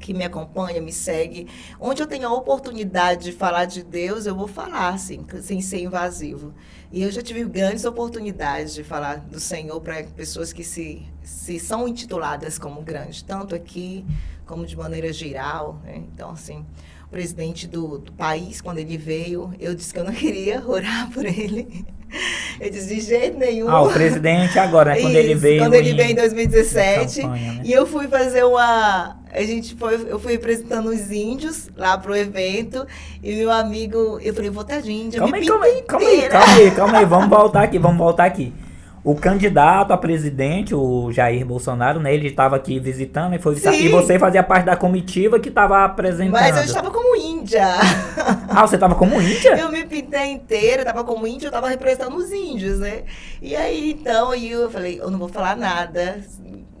que 0.00 0.12
me 0.12 0.24
acompanha, 0.24 0.80
me 0.80 0.92
segue, 0.92 1.48
onde 1.80 2.02
eu 2.02 2.06
tenho 2.06 2.28
a 2.28 2.32
oportunidade 2.32 3.24
de 3.24 3.32
falar 3.32 3.64
de 3.64 3.82
Deus, 3.82 4.26
eu 4.26 4.34
vou 4.34 4.46
falar, 4.46 4.90
assim, 4.90 5.24
sem 5.40 5.60
ser 5.60 5.80
invasivo. 5.80 6.54
E 6.92 7.02
eu 7.02 7.10
já 7.10 7.22
tive 7.22 7.44
grandes 7.44 7.84
oportunidades 7.84 8.74
de 8.74 8.84
falar 8.84 9.16
do 9.16 9.40
Senhor 9.40 9.80
para 9.80 10.04
pessoas 10.04 10.52
que 10.52 10.62
se, 10.62 11.02
se 11.22 11.58
são 11.58 11.88
intituladas 11.88 12.58
como 12.58 12.80
grandes, 12.82 13.22
tanto 13.22 13.54
aqui 13.54 14.04
como 14.46 14.64
de 14.64 14.76
maneira 14.76 15.12
geral. 15.12 15.80
Né? 15.82 15.96
Então, 15.96 16.30
assim, 16.30 16.64
o 17.06 17.10
presidente 17.10 17.66
do, 17.66 17.98
do, 17.98 18.12
país, 18.12 18.60
quando 18.60 18.78
ele 18.78 18.96
veio, 18.96 19.52
eu 19.60 19.74
disse 19.74 19.92
que 19.92 20.00
eu 20.00 20.04
não 20.04 20.12
queria 20.14 20.62
orar 20.66 21.10
por 21.10 21.24
ele. 21.24 21.84
Eu 22.60 22.70
disse, 22.70 22.94
de 22.94 23.00
jeito 23.00 23.36
nenhum. 23.36 23.68
Ah, 23.68 23.82
o 23.82 23.92
presidente 23.92 24.58
agora, 24.58 24.94
né? 24.94 25.00
Quando 25.00 25.10
Isso, 25.10 25.18
ele 25.18 25.34
veio. 25.34 25.60
Quando 25.60 25.74
ele 25.74 25.92
veio 25.92 26.12
em 26.12 26.14
2017. 26.14 27.20
Campanha, 27.20 27.52
né? 27.52 27.60
E 27.64 27.72
eu 27.72 27.84
fui 27.84 28.06
fazer 28.06 28.44
uma. 28.44 29.16
A 29.30 29.42
gente 29.42 29.74
foi, 29.74 29.94
eu 30.08 30.18
fui 30.18 30.36
apresentando 30.36 30.88
os 30.88 31.10
índios 31.10 31.68
lá 31.76 31.98
pro 31.98 32.16
evento. 32.16 32.86
E 33.22 33.34
meu 33.34 33.50
amigo, 33.50 34.20
eu 34.22 34.32
falei, 34.32 34.50
vou 34.50 34.62
estar 34.62 34.80
de 34.80 34.92
índia. 34.92 35.18
Calma 35.18 35.36
aí, 35.36 35.46
calma 35.46 35.64
aí, 35.66 35.82
calma 35.82 36.06
aí, 36.06 36.28
calma 36.28 36.54
aí, 36.54 36.70
calma 36.70 36.98
aí, 36.98 37.04
vamos 37.04 37.28
voltar 37.28 37.62
aqui, 37.64 37.78
vamos 37.78 37.98
voltar 37.98 38.24
aqui 38.24 38.52
o 39.06 39.14
candidato 39.14 39.92
a 39.92 39.96
presidente, 39.96 40.74
o 40.74 41.12
Jair 41.12 41.46
Bolsonaro, 41.46 42.00
né? 42.00 42.12
Ele 42.12 42.26
estava 42.26 42.56
aqui 42.56 42.80
visitando 42.80 43.36
e 43.36 43.38
foi 43.38 43.54
visitar, 43.54 43.72
e 43.72 43.88
você 43.88 44.18
fazia 44.18 44.42
parte 44.42 44.64
da 44.64 44.74
comitiva 44.74 45.38
que 45.38 45.48
estava 45.48 45.84
apresentando. 45.84 46.32
Mas 46.32 46.56
eu 46.56 46.64
estava 46.64 46.90
como 46.90 47.14
índia. 47.14 47.68
Ah, 48.48 48.66
você 48.66 48.74
estava 48.74 48.96
como 48.96 49.22
índia? 49.22 49.56
Eu 49.56 49.70
me 49.70 49.84
pintei 49.86 50.32
inteira, 50.32 50.82
estava 50.82 51.04
como 51.04 51.24
índia, 51.24 51.46
eu 51.46 51.50
estava 51.50 51.68
representando 51.68 52.16
os 52.16 52.32
índios, 52.32 52.80
né? 52.80 53.04
E 53.40 53.54
aí, 53.54 53.92
então, 53.92 54.34
eu 54.34 54.68
falei, 54.68 54.98
eu 55.00 55.08
não 55.08 55.20
vou 55.20 55.28
falar 55.28 55.56
nada, 55.56 56.18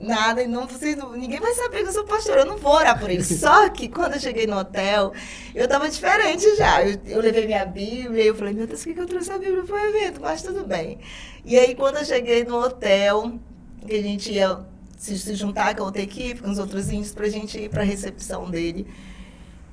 nada, 0.00 0.42
e 0.42 0.46
não, 0.46 0.66
vocês, 0.66 0.96
ninguém 1.14 1.40
vai 1.40 1.54
saber 1.54 1.82
que 1.82 1.88
eu 1.88 1.92
sou 1.92 2.04
pastora, 2.04 2.40
eu 2.40 2.46
não 2.46 2.56
vou 2.56 2.72
orar 2.72 2.98
por 2.98 3.10
ele. 3.10 3.24
Só 3.24 3.68
que 3.70 3.88
quando 3.88 4.14
eu 4.14 4.20
cheguei 4.20 4.46
no 4.46 4.58
hotel, 4.58 5.12
eu 5.54 5.66
tava 5.66 5.88
diferente 5.88 6.56
já. 6.56 6.84
Eu, 6.84 6.98
eu 7.06 7.20
levei 7.20 7.46
minha 7.46 7.64
Bíblia 7.64 8.24
e 8.24 8.26
eu 8.26 8.34
falei, 8.34 8.54
meu 8.54 8.66
Deus, 8.66 8.84
por 8.84 8.94
que 8.94 9.00
eu 9.00 9.06
trouxe 9.06 9.32
a 9.32 9.38
Bíblia 9.38 9.62
para 9.64 9.74
o 9.74 9.78
evento? 9.78 10.20
Mas 10.20 10.42
tudo 10.42 10.64
bem. 10.64 10.98
E 11.44 11.58
aí, 11.58 11.74
quando 11.74 11.96
eu 11.96 12.04
cheguei 12.04 12.44
no 12.44 12.56
hotel, 12.56 13.38
que 13.86 13.94
a 13.94 14.02
gente 14.02 14.32
ia 14.32 14.60
se, 14.96 15.18
se 15.18 15.34
juntar 15.34 15.74
com 15.74 15.82
a 15.82 15.86
outra 15.86 16.02
equipe, 16.02 16.42
com 16.42 16.50
os 16.50 16.58
outros 16.58 16.90
índios, 16.90 17.12
para 17.12 17.26
a 17.26 17.30
gente 17.30 17.58
ir 17.58 17.70
para 17.70 17.82
a 17.82 17.84
recepção 17.84 18.50
dele. 18.50 18.86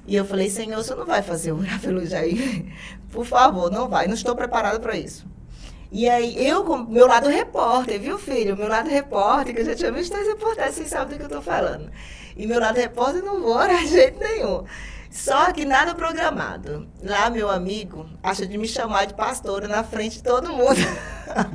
E 0.05 0.15
eu 0.15 0.25
falei, 0.25 0.49
Senhor, 0.49 0.83
você 0.83 0.93
não 0.95 1.05
vai 1.05 1.21
fazer 1.21 1.51
orar 1.53 1.79
pelo 1.79 2.05
Jair? 2.05 2.65
Por 3.09 3.25
favor, 3.25 3.71
não 3.71 3.87
vai, 3.87 4.05
não 4.07 4.13
estou 4.13 4.35
preparada 4.35 4.79
para 4.79 4.97
isso. 4.97 5.25
E 5.93 6.09
aí, 6.09 6.43
eu, 6.43 6.65
meu 6.87 7.05
lado 7.05 7.29
repórter, 7.29 8.01
viu, 8.01 8.17
filho? 8.17 8.57
Meu 8.57 8.67
lado 8.67 8.89
repórter, 8.89 9.53
que 9.53 9.61
eu 9.61 9.65
já 9.65 9.75
tinha 9.75 9.91
visto 9.91 10.17
as 10.17 10.25
reportagens, 10.25 10.73
vocês 10.73 10.89
sabem 10.89 11.09
do 11.09 11.17
que 11.17 11.21
eu 11.21 11.27
estou 11.27 11.41
falando. 11.43 11.91
E 12.35 12.47
meu 12.47 12.59
lado 12.59 12.77
repórter 12.77 13.23
não 13.23 13.39
vou 13.39 13.59
de 13.69 13.85
jeito 13.85 14.19
nenhum. 14.19 14.63
Só 15.11 15.53
que 15.53 15.63
nada 15.65 15.93
programado. 15.93 16.89
Lá, 17.03 17.29
meu 17.29 17.47
amigo 17.47 18.09
acha 18.23 18.43
de 18.43 18.57
me 18.57 18.67
chamar 18.67 19.05
de 19.05 19.13
pastora 19.13 19.67
na 19.67 19.83
frente 19.83 20.17
de 20.17 20.23
todo 20.23 20.49
mundo. 20.49 20.79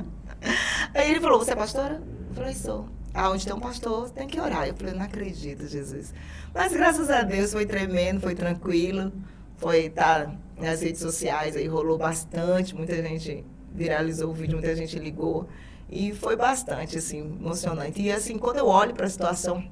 aí 0.95 1.11
ele 1.11 1.21
falou: 1.21 1.41
Você 1.41 1.51
é 1.51 1.57
pastora? 1.57 2.01
Eu 2.29 2.35
falei: 2.37 2.55
Sou. 2.55 2.89
Ah, 3.13 3.31
onde 3.31 3.45
tem 3.45 3.53
um 3.53 3.59
pastor, 3.59 4.09
tem 4.11 4.29
que 4.29 4.41
orar. 4.41 4.69
Eu 4.69 4.77
falei: 4.77 4.95
Não 4.95 5.03
acredito, 5.03 5.67
Jesus. 5.67 6.15
Mas 6.55 6.73
graças 6.73 7.11
a 7.11 7.23
Deus 7.23 7.53
foi 7.53 7.67
tremendo, 7.67 8.21
foi 8.21 8.37
tranquilo. 8.37 9.13
Foi, 9.57 9.91
tá 9.91 10.31
nas 10.57 10.81
redes 10.81 11.01
sociais 11.01 11.57
aí, 11.57 11.67
rolou 11.67 11.99
bastante. 11.99 12.77
Muita 12.77 12.95
gente 13.03 13.45
viralizou 13.75 14.31
o 14.31 14.35
vídeo, 14.35 14.59
muita 14.59 14.75
gente 14.75 14.99
ligou. 14.99 15.49
E 15.91 16.13
foi 16.13 16.37
bastante, 16.37 16.99
assim, 16.99 17.21
emocionante. 17.21 18.03
E, 18.03 18.13
assim, 18.13 18.39
quando 18.39 18.59
eu 18.59 18.67
olho 18.67 18.95
para 18.95 19.07
a 19.07 19.11
situação 19.11 19.65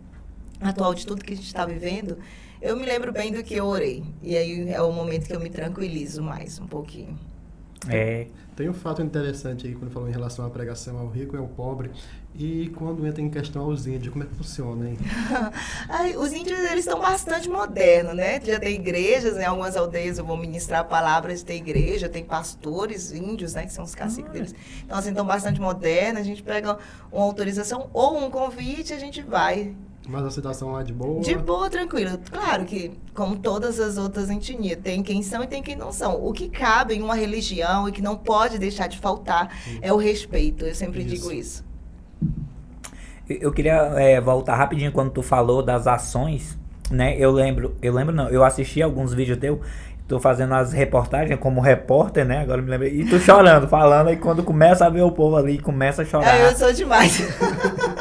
atual 0.61 0.95
de 0.95 1.07
tudo 1.07 1.25
que 1.25 1.33
a 1.33 1.37
gente 1.37 1.47
está 1.47 1.67
vivendo, 1.67 2.19
eu 2.61 2.77
me 2.77 2.87
lembro 2.87 3.13
bem 3.13 3.33
do 3.33 3.43
que 3.43 3.55
eu 3.55 3.67
orei. 3.67 4.03
E 4.23 4.37
aí 4.37 4.71
é 4.71 4.81
o 4.81 4.93
momento 4.93 5.27
que 5.27 5.35
eu 5.35 5.41
me 5.41 5.51
tranquilizo 5.51 6.23
mais 6.23 6.59
um 6.59 6.67
pouquinho. 6.67 7.19
É. 7.89 8.27
Tem 8.57 8.71
um 8.71 8.75
fato 8.75 9.03
interessante 9.03 9.67
aí 9.67 9.75
quando 9.75 9.91
falou 9.91 10.09
em 10.09 10.13
relação 10.13 10.47
à 10.47 10.49
pregação 10.49 10.99
ao 10.99 11.09
rico 11.09 11.37
e 11.37 11.39
ao 11.39 11.47
pobre. 11.47 11.91
E 12.35 12.71
quando 12.75 13.07
entra 13.07 13.21
em 13.21 13.29
questão 13.29 13.63
aos 13.63 13.87
índios, 13.87 14.13
como 14.13 14.25
é 14.25 14.27
que 14.27 14.35
funciona, 14.35 14.89
hein? 14.89 14.99
Ai, 15.89 16.17
os 16.17 16.33
índios, 16.33 16.59
eles 16.59 16.87
estão 16.87 17.01
bastante 17.01 17.51
modernos, 17.51 18.15
né? 18.15 18.41
Já 18.43 18.59
tem 18.59 18.75
igrejas, 18.75 19.35
em 19.35 19.41
né? 19.41 19.45
algumas 19.45 19.77
aldeias 19.77 20.19
eu 20.19 20.25
vou 20.25 20.39
ministrar 20.39 20.87
palavras, 20.87 21.43
tem 21.43 21.59
igreja, 21.59 22.09
tem 22.09 22.25
pastores 22.25 23.13
índios, 23.13 23.55
né? 23.55 23.67
Que 23.67 23.73
são 23.73 23.85
os 23.85 23.95
caciques 23.95 24.33
deles. 24.33 24.55
Então, 24.85 24.99
assim, 24.99 25.11
estão 25.11 25.27
bastante 25.27 25.61
modernos. 25.61 26.23
A 26.23 26.25
gente 26.25 26.43
pega 26.43 26.79
uma 27.13 27.25
autorização 27.25 27.91
ou 27.93 28.19
um 28.19 28.31
convite, 28.31 28.95
a 28.95 28.99
gente 28.99 29.23
vai 29.23 29.75
mas 30.09 30.25
a 30.25 30.31
situação 30.31 30.73
lá 30.73 30.81
é 30.81 30.85
de 30.85 30.93
boa? 30.93 31.21
De 31.21 31.35
boa, 31.35 31.69
tranquila. 31.69 32.19
Claro 32.31 32.65
que, 32.65 32.93
como 33.13 33.37
todas 33.37 33.81
as 33.81 33.99
outras 33.99 34.31
etnias, 34.31 34.79
tem 34.83 35.03
quem 35.03 35.23
são 35.23 35.43
e 35.43 35.47
tem 35.47 35.63
quem 35.63 35.75
não 35.75 35.91
são. 35.91 36.25
O 36.25 36.33
que 36.33 36.49
cabe 36.49 36.95
em 36.95 37.03
uma 37.03 37.15
religião 37.15 37.89
e 37.89 37.93
que 37.93 38.01
não 38.01 38.17
pode 38.17 38.59
deixar 38.59 38.87
de 38.87 38.99
faltar 38.99 39.53
isso. 39.67 39.79
é 39.83 39.93
o 39.93 39.97
respeito. 39.97 40.65
Eu 40.65 40.75
sempre 40.75 41.01
isso. 41.03 41.15
digo 41.15 41.33
isso. 41.33 41.65
Eu 43.29 43.53
queria 43.53 43.75
é, 43.97 44.21
voltar 44.21 44.55
rapidinho 44.55 44.93
quando 44.93 45.11
tu 45.11 45.23
falou 45.23 45.61
das 45.61 45.89
ações, 45.89 46.57
né? 46.89 47.17
Eu 47.19 47.33
lembro, 47.33 47.77
eu 47.83 47.93
lembro 47.93 48.15
não, 48.15 48.29
eu 48.29 48.45
assisti 48.45 48.81
alguns 48.81 49.13
vídeos 49.13 49.39
teu 49.39 49.61
tô 50.07 50.21
fazendo 50.21 50.55
as 50.55 50.73
reportagens 50.73 51.39
como 51.41 51.61
repórter, 51.61 52.25
né? 52.25 52.41
Agora 52.41 52.63
me 52.63 52.71
lembrei. 52.71 53.01
E 53.01 53.11
tô 53.11 53.19
chorando, 53.19 53.67
falando, 53.69 54.09
aí 54.09 54.17
quando 54.17 54.43
começa 54.43 54.87
a 54.87 54.89
ver 54.89 55.03
o 55.03 55.11
povo 55.11 55.37
ali, 55.37 55.59
começa 55.59 56.03
a 56.03 56.05
chorar. 56.05 56.37
É, 56.37 56.49
eu 56.49 56.55
sou 56.55 56.73
demais. 56.73 57.21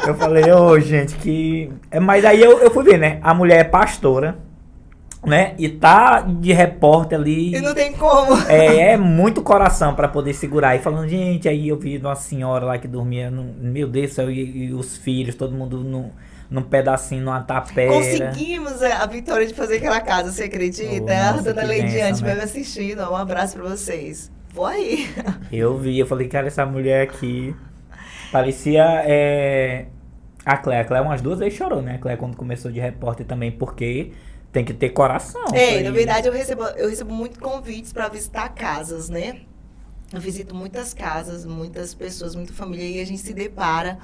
eu 0.06 0.14
falei, 0.14 0.50
ô, 0.50 0.70
oh, 0.70 0.80
gente, 0.80 1.14
que. 1.16 1.70
É, 1.90 2.00
mas 2.00 2.24
aí 2.24 2.40
eu, 2.40 2.58
eu 2.60 2.70
fui 2.70 2.84
ver, 2.84 2.98
né? 2.98 3.18
A 3.22 3.34
mulher 3.34 3.60
é 3.60 3.64
pastora, 3.64 4.38
né? 5.24 5.54
E 5.58 5.68
tá 5.68 6.20
de 6.20 6.52
repórter 6.52 7.18
ali. 7.18 7.54
E 7.54 7.60
não 7.60 7.74
tem 7.74 7.92
como. 7.92 8.34
É, 8.48 8.92
é 8.92 8.96
muito 8.96 9.42
coração 9.42 9.94
para 9.94 10.08
poder 10.08 10.34
segurar. 10.34 10.76
E 10.76 10.78
falando, 10.78 11.08
gente, 11.08 11.48
aí 11.48 11.68
eu 11.68 11.78
vi 11.78 11.98
uma 11.98 12.14
senhora 12.14 12.64
lá 12.64 12.78
que 12.78 12.88
dormia, 12.88 13.30
no, 13.30 13.44
meu 13.44 13.88
Deus 13.88 14.10
do 14.10 14.14
céu, 14.14 14.30
e, 14.30 14.66
e 14.66 14.74
os 14.74 14.96
filhos, 14.96 15.34
todo 15.34 15.54
mundo 15.54 15.78
no 15.78 16.12
num 16.50 16.62
pedacinho, 16.62 17.24
numa 17.24 17.40
tapera. 17.40 17.92
Conseguimos 17.92 18.82
a 18.82 19.04
vitória 19.06 19.46
de 19.46 19.54
fazer 19.54 19.76
aquela 19.76 20.00
casa, 20.00 20.30
você 20.30 20.44
acredita? 20.44 21.12
Oh, 21.34 21.38
a 21.38 21.42
dona 21.42 21.64
Leidiante 21.64 22.22
vai 22.22 22.34
me 22.34 22.42
assistindo. 22.42 23.00
Um 23.10 23.16
abraço 23.16 23.58
pra 23.58 23.68
vocês. 23.68 24.30
Vou 24.52 24.66
aí. 24.66 25.08
Eu 25.52 25.76
vi, 25.76 25.98
eu 25.98 26.06
falei, 26.06 26.28
cara, 26.28 26.46
essa 26.46 26.64
mulher 26.64 27.02
aqui 27.02 27.54
parecia. 28.32 29.02
É... 29.04 29.86
A 30.46 30.56
Cléia, 30.56 30.82
a 30.82 30.84
Cléia 30.84 31.02
umas 31.02 31.20
duas 31.20 31.40
vezes 31.40 31.58
chorou, 31.58 31.82
né? 31.82 31.96
A 31.96 31.98
Cléia 31.98 32.16
quando 32.16 32.36
começou 32.36 32.70
de 32.70 32.78
repórter 32.78 33.26
também, 33.26 33.50
porque 33.50 34.12
tem 34.52 34.64
que 34.64 34.72
ter 34.72 34.90
coração. 34.90 35.44
É, 35.52 35.82
na 35.82 35.90
verdade 35.90 36.28
eu 36.28 36.32
recebo, 36.32 36.62
eu 36.76 36.88
recebo 36.88 37.12
muitos 37.12 37.38
convites 37.38 37.92
para 37.92 38.08
visitar 38.08 38.48
casas, 38.50 39.08
né? 39.08 39.40
Eu 40.12 40.20
visito 40.20 40.54
muitas 40.54 40.94
casas, 40.94 41.44
muitas 41.44 41.92
pessoas, 41.94 42.36
muita 42.36 42.52
família, 42.52 42.84
e 42.86 43.00
a 43.00 43.04
gente 43.04 43.20
se 43.20 43.34
depara 43.34 43.98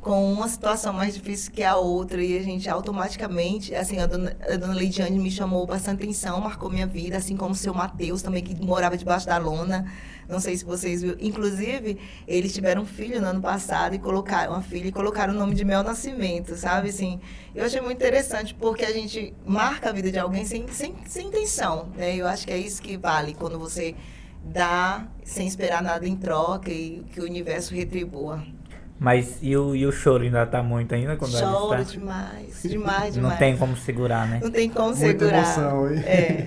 com 0.00 0.32
uma 0.32 0.46
situação 0.46 0.92
mais 0.92 1.14
difícil 1.14 1.50
que 1.50 1.64
a 1.64 1.76
outra 1.76 2.22
e 2.22 2.38
a 2.38 2.42
gente 2.42 2.70
automaticamente, 2.70 3.74
assim, 3.74 3.98
a 3.98 4.06
dona, 4.06 4.36
a 4.48 4.56
dona 4.56 4.74
Leidiane 4.74 5.18
me 5.18 5.32
chamou 5.32 5.66
bastante 5.66 6.04
atenção, 6.04 6.40
marcou 6.40 6.70
minha 6.70 6.86
vida, 6.86 7.16
assim 7.16 7.36
como 7.36 7.50
o 7.50 7.56
seu 7.56 7.74
Matheus 7.74 8.22
também, 8.22 8.42
que 8.42 8.54
morava 8.64 8.96
debaixo 8.96 9.26
da 9.26 9.36
lona. 9.36 9.84
Não 10.28 10.38
sei 10.38 10.56
se 10.56 10.64
vocês 10.64 11.00
viram. 11.02 11.16
Inclusive, 11.20 11.98
eles 12.26 12.52
tiveram 12.52 12.82
um 12.82 12.86
filho 12.86 13.20
no 13.20 13.28
ano 13.28 13.40
passado 13.40 13.94
e 13.94 13.98
colocaram 13.98 14.52
uma 14.52 14.62
filha 14.62 14.88
e 14.88 14.92
colocaram 14.92 15.32
o 15.32 15.36
nome 15.36 15.54
de 15.54 15.64
Mel 15.64 15.82
Nascimento, 15.82 16.54
sabe? 16.54 16.90
Assim, 16.90 17.18
eu 17.54 17.64
achei 17.64 17.80
muito 17.80 17.96
interessante 17.96 18.54
porque 18.54 18.84
a 18.84 18.92
gente 18.92 19.34
marca 19.46 19.88
a 19.88 19.92
vida 19.92 20.12
de 20.12 20.18
alguém 20.18 20.44
sem, 20.44 20.68
sem, 20.68 20.94
sem 21.06 21.28
intenção, 21.28 21.88
né? 21.96 22.14
Eu 22.14 22.26
acho 22.26 22.46
que 22.46 22.52
é 22.52 22.58
isso 22.58 22.82
que 22.82 22.98
vale 22.98 23.32
quando 23.34 23.58
você 23.58 23.94
dá 24.44 25.08
sem 25.24 25.46
esperar 25.46 25.82
nada 25.82 26.06
em 26.06 26.16
troca 26.16 26.70
e 26.70 27.04
que 27.10 27.20
o 27.20 27.24
universo 27.24 27.74
retribua. 27.74 28.42
Mas 28.98 29.38
e 29.40 29.56
o, 29.56 29.76
e 29.76 29.86
o 29.86 29.92
choro 29.92 30.24
ainda 30.24 30.44
tá 30.44 30.60
muito 30.60 30.92
ainda 30.92 31.16
quando 31.16 31.30
Choro 31.30 31.72
ela 31.72 31.82
está? 31.82 31.92
demais, 31.92 32.62
demais, 32.64 33.14
demais. 33.14 33.16
Não 33.16 33.36
tem 33.36 33.56
como 33.56 33.76
segurar, 33.76 34.26
né? 34.26 34.40
Não 34.42 34.50
tem 34.50 34.68
como 34.68 34.88
Muita 34.88 35.06
segurar. 35.06 35.38
Emoção, 35.38 35.92
hein? 35.92 36.02
É. 36.04 36.46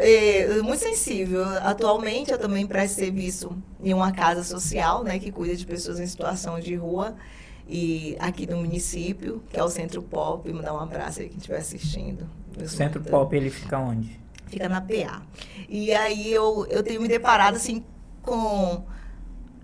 é. 0.00 0.62
Muito 0.62 0.80
sensível. 0.80 1.44
Atualmente 1.62 2.32
eu 2.32 2.38
também 2.38 2.66
presto 2.66 2.96
serviço 2.96 3.56
em 3.80 3.94
uma 3.94 4.10
casa 4.10 4.42
social, 4.42 5.04
né, 5.04 5.20
que 5.20 5.30
cuida 5.30 5.54
de 5.54 5.64
pessoas 5.64 6.00
em 6.00 6.06
situação 6.06 6.58
de 6.58 6.74
rua 6.74 7.14
e 7.68 8.16
aqui 8.18 8.44
do 8.44 8.56
município, 8.56 9.42
que 9.48 9.60
é 9.60 9.62
o 9.62 9.68
Centro 9.68 10.02
Pop, 10.02 10.50
mandar 10.52 10.74
um 10.74 10.80
abraço 10.80 11.20
aí 11.20 11.28
quem 11.28 11.36
estiver 11.36 11.58
assistindo. 11.58 12.28
O 12.60 12.66
Centro 12.66 13.00
Pop 13.02 13.36
ele 13.36 13.50
fica 13.50 13.78
onde? 13.78 14.18
Fica 14.46 14.68
na 14.68 14.80
PA. 14.80 15.22
E 15.68 15.92
aí 15.92 16.32
eu, 16.32 16.66
eu 16.70 16.82
tenho 16.82 17.00
me 17.00 17.06
deparado 17.06 17.56
assim 17.56 17.84
com 18.22 18.84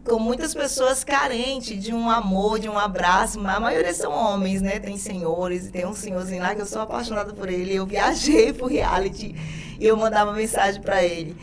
com 0.05 0.19
muitas 0.19 0.55
pessoas 0.55 1.03
carentes 1.03 1.83
de 1.83 1.95
um 1.95 2.11
amor, 2.11 2.59
de 2.59 2.69
um 2.69 2.79
abraço. 2.79 3.41
A 3.41 3.59
maioria 3.59 3.95
são 3.95 4.13
homens, 4.13 4.61
né? 4.61 4.79
Tem 4.79 4.99
senhores, 4.99 5.71
tem 5.71 5.87
um 5.87 5.95
senhorzinho 5.95 6.43
lá 6.43 6.55
que 6.55 6.61
eu 6.61 6.67
sou 6.67 6.83
apaixonada 6.83 7.33
por 7.33 7.49
ele. 7.49 7.75
Eu 7.75 7.87
viajei 7.87 8.53
pro 8.53 8.67
reality 8.67 9.35
e 9.81 9.87
eu 9.87 9.97
mandava 9.97 10.33
mensagem 10.33 10.81
para 10.81 11.03
ele. 11.03 11.35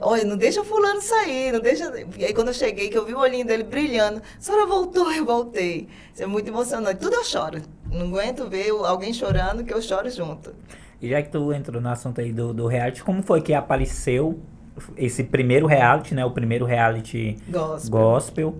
Olha, 0.00 0.24
não 0.24 0.36
deixa 0.36 0.60
o 0.60 0.64
fulano 0.64 1.00
sair, 1.00 1.52
não 1.52 1.60
deixa. 1.60 1.92
E 2.18 2.24
aí 2.24 2.34
quando 2.34 2.48
eu 2.48 2.54
cheguei, 2.54 2.90
que 2.90 2.98
eu 2.98 3.06
vi 3.06 3.14
o 3.14 3.18
olhinho 3.18 3.46
dele 3.46 3.64
brilhando, 3.64 4.20
a 4.38 4.40
senhora 4.40 4.66
voltou, 4.66 5.10
eu 5.10 5.24
voltei. 5.24 5.88
Isso 6.12 6.22
é 6.22 6.26
muito 6.26 6.48
emocionante. 6.48 7.00
Tudo 7.00 7.14
eu 7.14 7.24
choro. 7.24 7.62
Não 7.90 8.06
aguento 8.06 8.48
ver 8.48 8.70
alguém 8.70 9.14
chorando 9.14 9.64
que 9.64 9.72
eu 9.72 9.80
choro 9.80 10.10
junto. 10.10 10.54
E 11.00 11.08
já 11.08 11.22
que 11.22 11.30
tu 11.30 11.52
entrou 11.52 11.80
no 11.80 11.88
assunto 11.88 12.20
aí 12.20 12.32
do, 12.32 12.52
do 12.52 12.66
reality, 12.66 13.02
como 13.02 13.22
foi 13.22 13.40
que 13.40 13.54
apareceu 13.54 14.40
esse 14.96 15.24
primeiro 15.24 15.66
reality, 15.66 16.14
né? 16.14 16.24
O 16.24 16.30
primeiro 16.30 16.64
reality 16.64 17.36
Gospel. 17.48 17.90
gospel. 17.90 18.58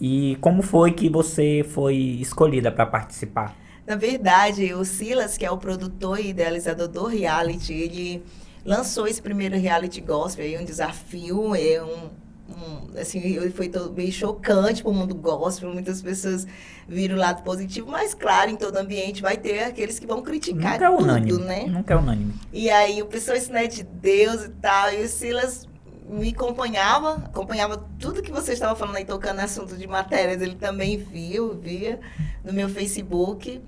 E 0.00 0.36
como 0.40 0.62
foi 0.62 0.92
que 0.92 1.08
você 1.08 1.64
foi 1.68 1.96
escolhida 1.96 2.70
para 2.70 2.86
participar? 2.86 3.56
Na 3.86 3.96
verdade, 3.96 4.74
o 4.74 4.84
Silas, 4.84 5.38
que 5.38 5.46
é 5.46 5.50
o 5.50 5.56
produtor 5.56 6.18
e 6.18 6.30
idealizador 6.30 6.88
do 6.88 7.06
reality, 7.06 7.72
ele 7.72 8.24
lançou 8.64 9.06
esse 9.06 9.22
primeiro 9.22 9.56
reality 9.56 10.00
gospel 10.00 10.44
aí, 10.44 10.58
um 10.58 10.64
desafio, 10.64 11.54
é 11.54 11.82
um, 11.82 12.10
um 12.48 12.98
assim, 12.98 13.50
foi 13.50 13.68
todo 13.68 13.92
meio 13.92 14.12
chocante 14.12 14.82
para 14.82 14.90
o 14.90 14.94
mundo 14.94 15.14
gospel, 15.14 15.72
muitas 15.72 16.00
pessoas 16.00 16.46
viram 16.88 17.16
o 17.16 17.18
lado 17.18 17.42
positivo, 17.42 17.90
mas 17.90 18.14
claro, 18.14 18.50
em 18.50 18.56
todo 18.56 18.76
ambiente 18.76 19.20
vai 19.20 19.36
ter 19.36 19.64
aqueles 19.64 19.98
que 19.98 20.06
vão 20.06 20.22
criticar 20.22 20.74
Nunca 20.74 20.84
é 20.86 20.90
tudo, 20.90 21.02
unânime. 21.02 21.38
né? 21.44 21.64
Nunca 21.66 21.94
é 21.94 21.96
unânime. 21.96 22.34
E 22.52 22.70
aí 22.70 23.02
o 23.02 23.06
pessoal, 23.06 23.36
isso 23.36 23.52
é 23.54 23.66
de 23.66 23.82
Deus 23.82 24.44
e 24.44 24.48
tal, 24.50 24.92
e 24.92 25.02
o 25.02 25.08
Silas 25.08 25.66
me 26.08 26.30
acompanhava, 26.30 27.14
acompanhava 27.16 27.84
tudo 27.98 28.22
que 28.22 28.30
você 28.30 28.52
estava 28.52 28.76
falando 28.76 28.96
aí, 28.96 29.04
tocando 29.04 29.40
assunto 29.40 29.76
de 29.76 29.86
matérias, 29.86 30.40
ele 30.40 30.54
também 30.54 30.96
viu, 30.96 31.54
via 31.54 32.00
no 32.44 32.52
meu 32.52 32.68
Facebook. 32.68 33.60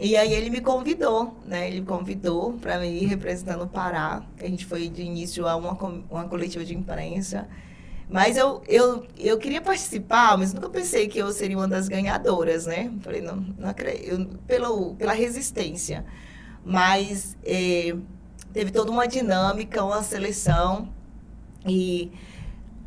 E 0.00 0.16
aí 0.16 0.32
ele 0.32 0.48
me 0.48 0.60
convidou, 0.60 1.36
né? 1.44 1.66
Ele 1.68 1.80
me 1.80 1.86
convidou 1.86 2.52
para 2.52 2.84
ir 2.86 3.06
representando 3.06 3.62
o 3.62 3.66
Pará. 3.66 4.22
A 4.40 4.46
gente 4.46 4.64
foi 4.64 4.88
de 4.88 5.02
início 5.02 5.46
a 5.46 5.56
uma, 5.56 5.72
uma 6.08 6.24
coletiva 6.28 6.64
de 6.64 6.72
imprensa. 6.72 7.48
Mas 8.10 8.36
eu, 8.36 8.62
eu, 8.66 9.06
eu 9.18 9.36
queria 9.38 9.60
participar, 9.60 10.38
mas 10.38 10.54
nunca 10.54 10.70
pensei 10.70 11.08
que 11.08 11.18
eu 11.18 11.30
seria 11.30 11.56
uma 11.58 11.68
das 11.68 11.88
ganhadoras, 11.88 12.64
né? 12.64 12.90
Falei, 13.02 13.20
não, 13.20 13.36
não 13.58 13.68
acredito. 13.68 14.38
Pelo, 14.46 14.94
pela 14.94 15.12
resistência. 15.12 16.06
Mas 16.64 17.36
eh, 17.44 17.94
teve 18.52 18.70
toda 18.70 18.90
uma 18.90 19.06
dinâmica, 19.06 19.84
uma 19.84 20.02
seleção. 20.02 20.88
E 21.66 22.10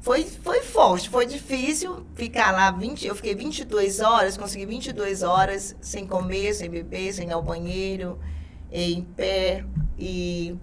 foi, 0.02 0.24
foi 0.24 0.62
forte, 0.62 1.10
foi 1.10 1.28
difícil 1.28 2.04
ficar 2.16 2.52
lá 2.52 2.72
20, 2.72 3.06
eu 3.06 3.16
fiquei 3.16 3.36
22 3.36 4.00
horas, 4.00 4.36
consegui 4.36 4.66
22 4.66 5.22
horas 5.22 5.76
sem 5.80 6.08
comer, 6.08 6.56
sem 6.56 6.68
beber, 6.68 7.14
sem 7.14 7.28
ir 7.28 7.32
ao 7.32 7.44
banheiro, 7.44 8.18
em 8.72 9.04
pé 9.04 9.64
e 10.00 10.56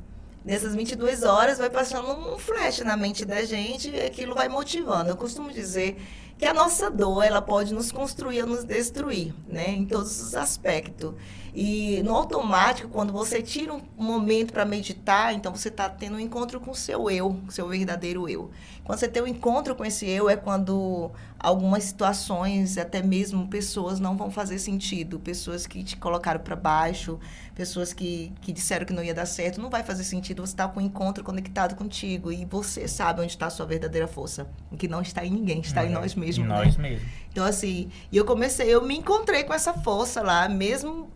nessas 0.49 0.75
22 0.75 1.25
horas 1.25 1.59
vai 1.59 1.69
passando 1.69 2.11
um 2.11 2.39
flash 2.39 2.79
na 2.79 2.97
mente 2.97 3.23
da 3.27 3.45
gente 3.45 3.91
e 3.91 4.01
aquilo 4.01 4.35
vai 4.35 4.49
motivando. 4.49 5.11
Eu 5.11 5.17
costumo 5.17 5.53
dizer 5.53 6.01
que 6.39 6.47
a 6.47 6.55
nossa 6.55 6.91
dor, 6.91 7.23
ela 7.23 7.43
pode 7.43 7.75
nos 7.75 7.93
construir 7.93 8.41
ou 8.41 8.49
nos 8.49 8.65
destruir, 8.65 9.35
né, 9.47 9.69
em 9.69 9.85
todos 9.85 10.19
os 10.23 10.35
aspectos. 10.35 11.13
E 11.55 12.03
no 12.03 12.15
automático, 12.15 12.89
quando 12.89 13.13
você 13.13 13.43
tira 13.43 13.73
um 13.75 13.81
momento 13.97 14.53
para 14.53 14.65
meditar, 14.65 15.35
então 15.35 15.55
você 15.55 15.69
está 15.69 15.89
tendo 15.89 16.17
um 16.17 16.21
encontro 16.21 16.61
com 16.61 16.71
o 16.71 16.75
seu 16.75 17.11
eu, 17.11 17.31
com 17.31 17.49
o 17.49 17.53
seu 17.53 17.69
verdadeiro 17.69 18.29
eu. 18.29 18.51
Quando 18.85 18.99
você 19.01 19.09
tem 19.09 19.23
um 19.23 19.27
encontro 19.27 19.75
com 19.75 19.85
esse 19.85 20.09
eu, 20.09 20.31
é 20.31 20.37
quando 20.37 21.11
algumas 21.39 21.85
situações, 21.85 22.79
até 22.79 23.03
mesmo 23.03 23.47
pessoas, 23.49 24.01
não 24.01 24.17
vão 24.17 24.31
fazer 24.31 24.59
sentido. 24.59 25.19
Pessoas 25.19 25.67
que 25.67 25.85
te 25.85 25.97
colocaram 25.97 26.41
para 26.41 26.57
baixo, 26.57 27.19
pessoas 27.55 27.93
que, 27.93 28.33
que 28.41 28.51
disseram 28.53 28.87
que 28.87 28.93
não 28.93 29.03
ia 29.03 29.13
dar 29.15 29.27
certo, 29.27 29.61
não 29.61 29.69
vai 29.69 29.83
fazer 29.83 30.05
sentido. 30.05 30.45
Você 30.47 30.55
está 30.55 30.67
com 30.67 30.81
um 30.81 30.83
encontro 30.83 31.23
conectado 31.23 31.75
contigo 31.77 32.33
e 32.33 32.47
você 32.47 32.89
sabe 32.89 33.21
onde 33.21 33.33
está 33.33 33.47
a 33.47 33.51
sua 33.51 33.67
verdadeira 33.67 34.09
força. 34.09 34.49
Que 34.79 34.89
não 34.89 35.03
está 35.03 35.25
em 35.25 35.31
ninguém, 35.33 35.61
está 35.61 35.85
em 35.85 35.89
É, 35.89 35.93
nós 35.93 36.17
Em 36.17 36.21
mesmos. 36.21 36.49
né? 36.49 36.55
nós 36.55 36.77
mesmos. 36.77 37.07
Então, 37.31 37.45
assim, 37.45 37.91
e 38.11 38.17
eu 38.17 38.25
comecei, 38.25 38.73
eu 38.73 38.83
me 38.83 38.97
encontrei 38.97 39.45
com 39.45 39.53
essa 39.53 39.75
força 39.75 40.23
lá, 40.23 40.49
mesmo 40.49 41.09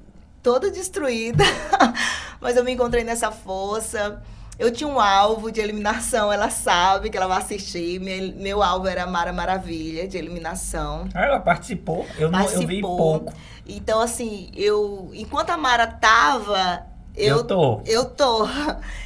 toda 0.42 0.70
destruída, 0.70 1.44
mas 2.40 2.56
eu 2.56 2.64
me 2.64 2.72
encontrei 2.72 3.04
nessa 3.04 3.30
força. 3.30 4.22
Eu 4.58 4.70
tinha 4.70 4.88
um 4.88 5.00
alvo 5.00 5.50
de 5.50 5.60
eliminação, 5.60 6.30
ela 6.32 6.50
sabe 6.50 7.08
que 7.10 7.16
ela 7.16 7.26
vai 7.26 7.38
assistir. 7.38 7.98
Meu, 8.00 8.34
meu 8.36 8.62
alvo 8.62 8.86
era 8.86 9.06
Mara 9.06 9.32
Maravilha, 9.32 10.06
de 10.06 10.18
eliminação. 10.18 11.08
Ah, 11.14 11.24
ela 11.24 11.40
participou? 11.40 12.06
Eu, 12.18 12.30
não, 12.30 12.40
eu 12.40 12.46
vi 12.46 12.80
Participou. 12.82 12.96
pouco. 12.96 13.32
Então, 13.66 14.00
assim, 14.00 14.50
eu. 14.54 15.10
Enquanto 15.14 15.50
a 15.50 15.56
Mara 15.56 15.86
tava, 15.86 16.84
Eu, 17.16 17.38
eu 17.38 17.44
tô. 17.44 17.80
eu 17.86 18.04
tô. 18.04 18.46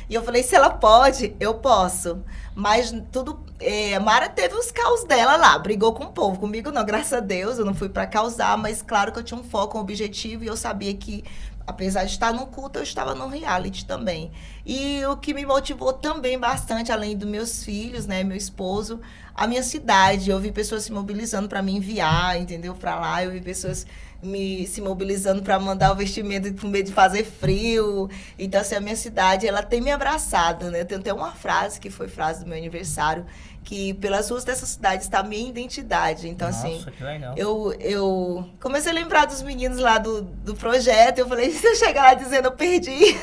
E 0.09 0.15
eu 0.15 0.23
falei, 0.23 0.43
se 0.43 0.55
ela 0.55 0.71
pode, 0.71 1.35
eu 1.41 1.55
posso. 1.55 2.23
Mas 2.55 2.93
tudo. 3.11 3.41
É, 3.59 3.99
Mara 3.99 4.29
teve 4.29 4.55
os 4.55 4.71
caos 4.71 5.05
dela 5.05 5.37
lá, 5.37 5.59
brigou 5.59 5.93
com 5.93 6.05
o 6.05 6.13
povo. 6.13 6.39
Comigo 6.39 6.71
não, 6.71 6.85
graças 6.85 7.13
a 7.13 7.21
Deus, 7.21 7.59
eu 7.59 7.65
não 7.65 7.75
fui 7.75 7.89
pra 7.89 8.07
causar, 8.07 8.57
mas 8.59 8.83
claro 8.83 9.13
que 9.13 9.19
eu 9.19 9.23
tinha 9.23 9.41
um 9.41 9.45
foco, 9.45 9.79
um 9.79 9.81
objetivo, 9.81 10.45
e 10.45 10.47
eu 10.47 10.57
sabia 10.57 10.93
que, 10.95 11.25
apesar 11.67 12.05
de 12.05 12.13
estar 12.13 12.33
no 12.33 12.47
culto, 12.47 12.79
eu 12.79 12.83
estava 12.83 13.15
no 13.15 13.29
reality 13.29 13.87
também. 13.87 14.31
E 14.65 15.05
o 15.07 15.17
que 15.17 15.33
me 15.33 15.47
motivou 15.47 15.93
também 15.93 16.39
bastante, 16.39 16.93
além 16.93 17.17
dos 17.17 17.29
meus 17.29 17.65
filhos, 17.65 18.07
né, 18.07 18.23
meu 18.23 18.37
esposo, 18.37 19.01
a 19.35 19.47
minha 19.47 19.63
cidade. 19.63 20.31
Eu 20.31 20.39
vi 20.39 20.53
pessoas 20.53 20.85
se 20.85 20.93
mobilizando 20.93 21.49
para 21.49 21.63
me 21.63 21.75
enviar, 21.77 22.39
entendeu? 22.39 22.75
Para 22.75 22.97
lá, 22.97 23.25
eu 23.25 23.31
vi 23.31 23.41
pessoas 23.41 23.87
me 24.27 24.67
se 24.67 24.81
mobilizando 24.81 25.43
para 25.43 25.59
mandar 25.59 25.93
o 25.93 25.95
vestimento 25.95 26.53
com 26.61 26.69
medo 26.69 26.87
de 26.87 26.93
fazer 26.93 27.25
frio. 27.25 28.11
Então, 28.39 28.61
assim, 28.61 28.75
a 28.75 28.81
minha 28.81 28.97
cidade, 28.97 29.47
ela 29.47 29.63
tem 29.63 29.81
me 29.81 29.91
abraçado, 29.91 30.71
né? 30.71 30.85
Tem 30.85 30.99
até 30.99 31.13
uma 31.13 31.33
frase 31.33 31.81
que 31.81 31.89
foi 31.89 32.09
frase 32.09 32.45
do 32.45 32.49
meu 32.49 32.59
aniversário, 32.59 33.25
que 33.63 33.95
pelas 33.95 34.31
ruas 34.31 34.45
dessa 34.45 34.65
cidade 34.65 35.03
está 35.03 35.21
a 35.21 35.23
minha 35.23 35.49
identidade. 35.49 36.29
Então, 36.29 36.49
Nossa, 36.49 36.67
assim, 36.67 36.85
que 36.97 37.03
legal. 37.03 37.35
eu, 37.37 37.75
eu 37.81 38.49
comecei 38.61 38.93
a 38.93 38.95
lembrar 38.95 39.27
dos 39.27 39.43
meninos 39.43 39.79
lá 39.79 39.99
do, 39.99 40.23
do 40.23 40.55
projeto. 40.55 41.19
Eu 41.19 41.29
falei, 41.29 41.51
se 41.53 41.67
eu 41.67 41.75
chegar 41.75 42.03
lá 42.05 42.15
dizendo 42.15 42.47
eu 42.47 42.53
perdi. 42.53 43.17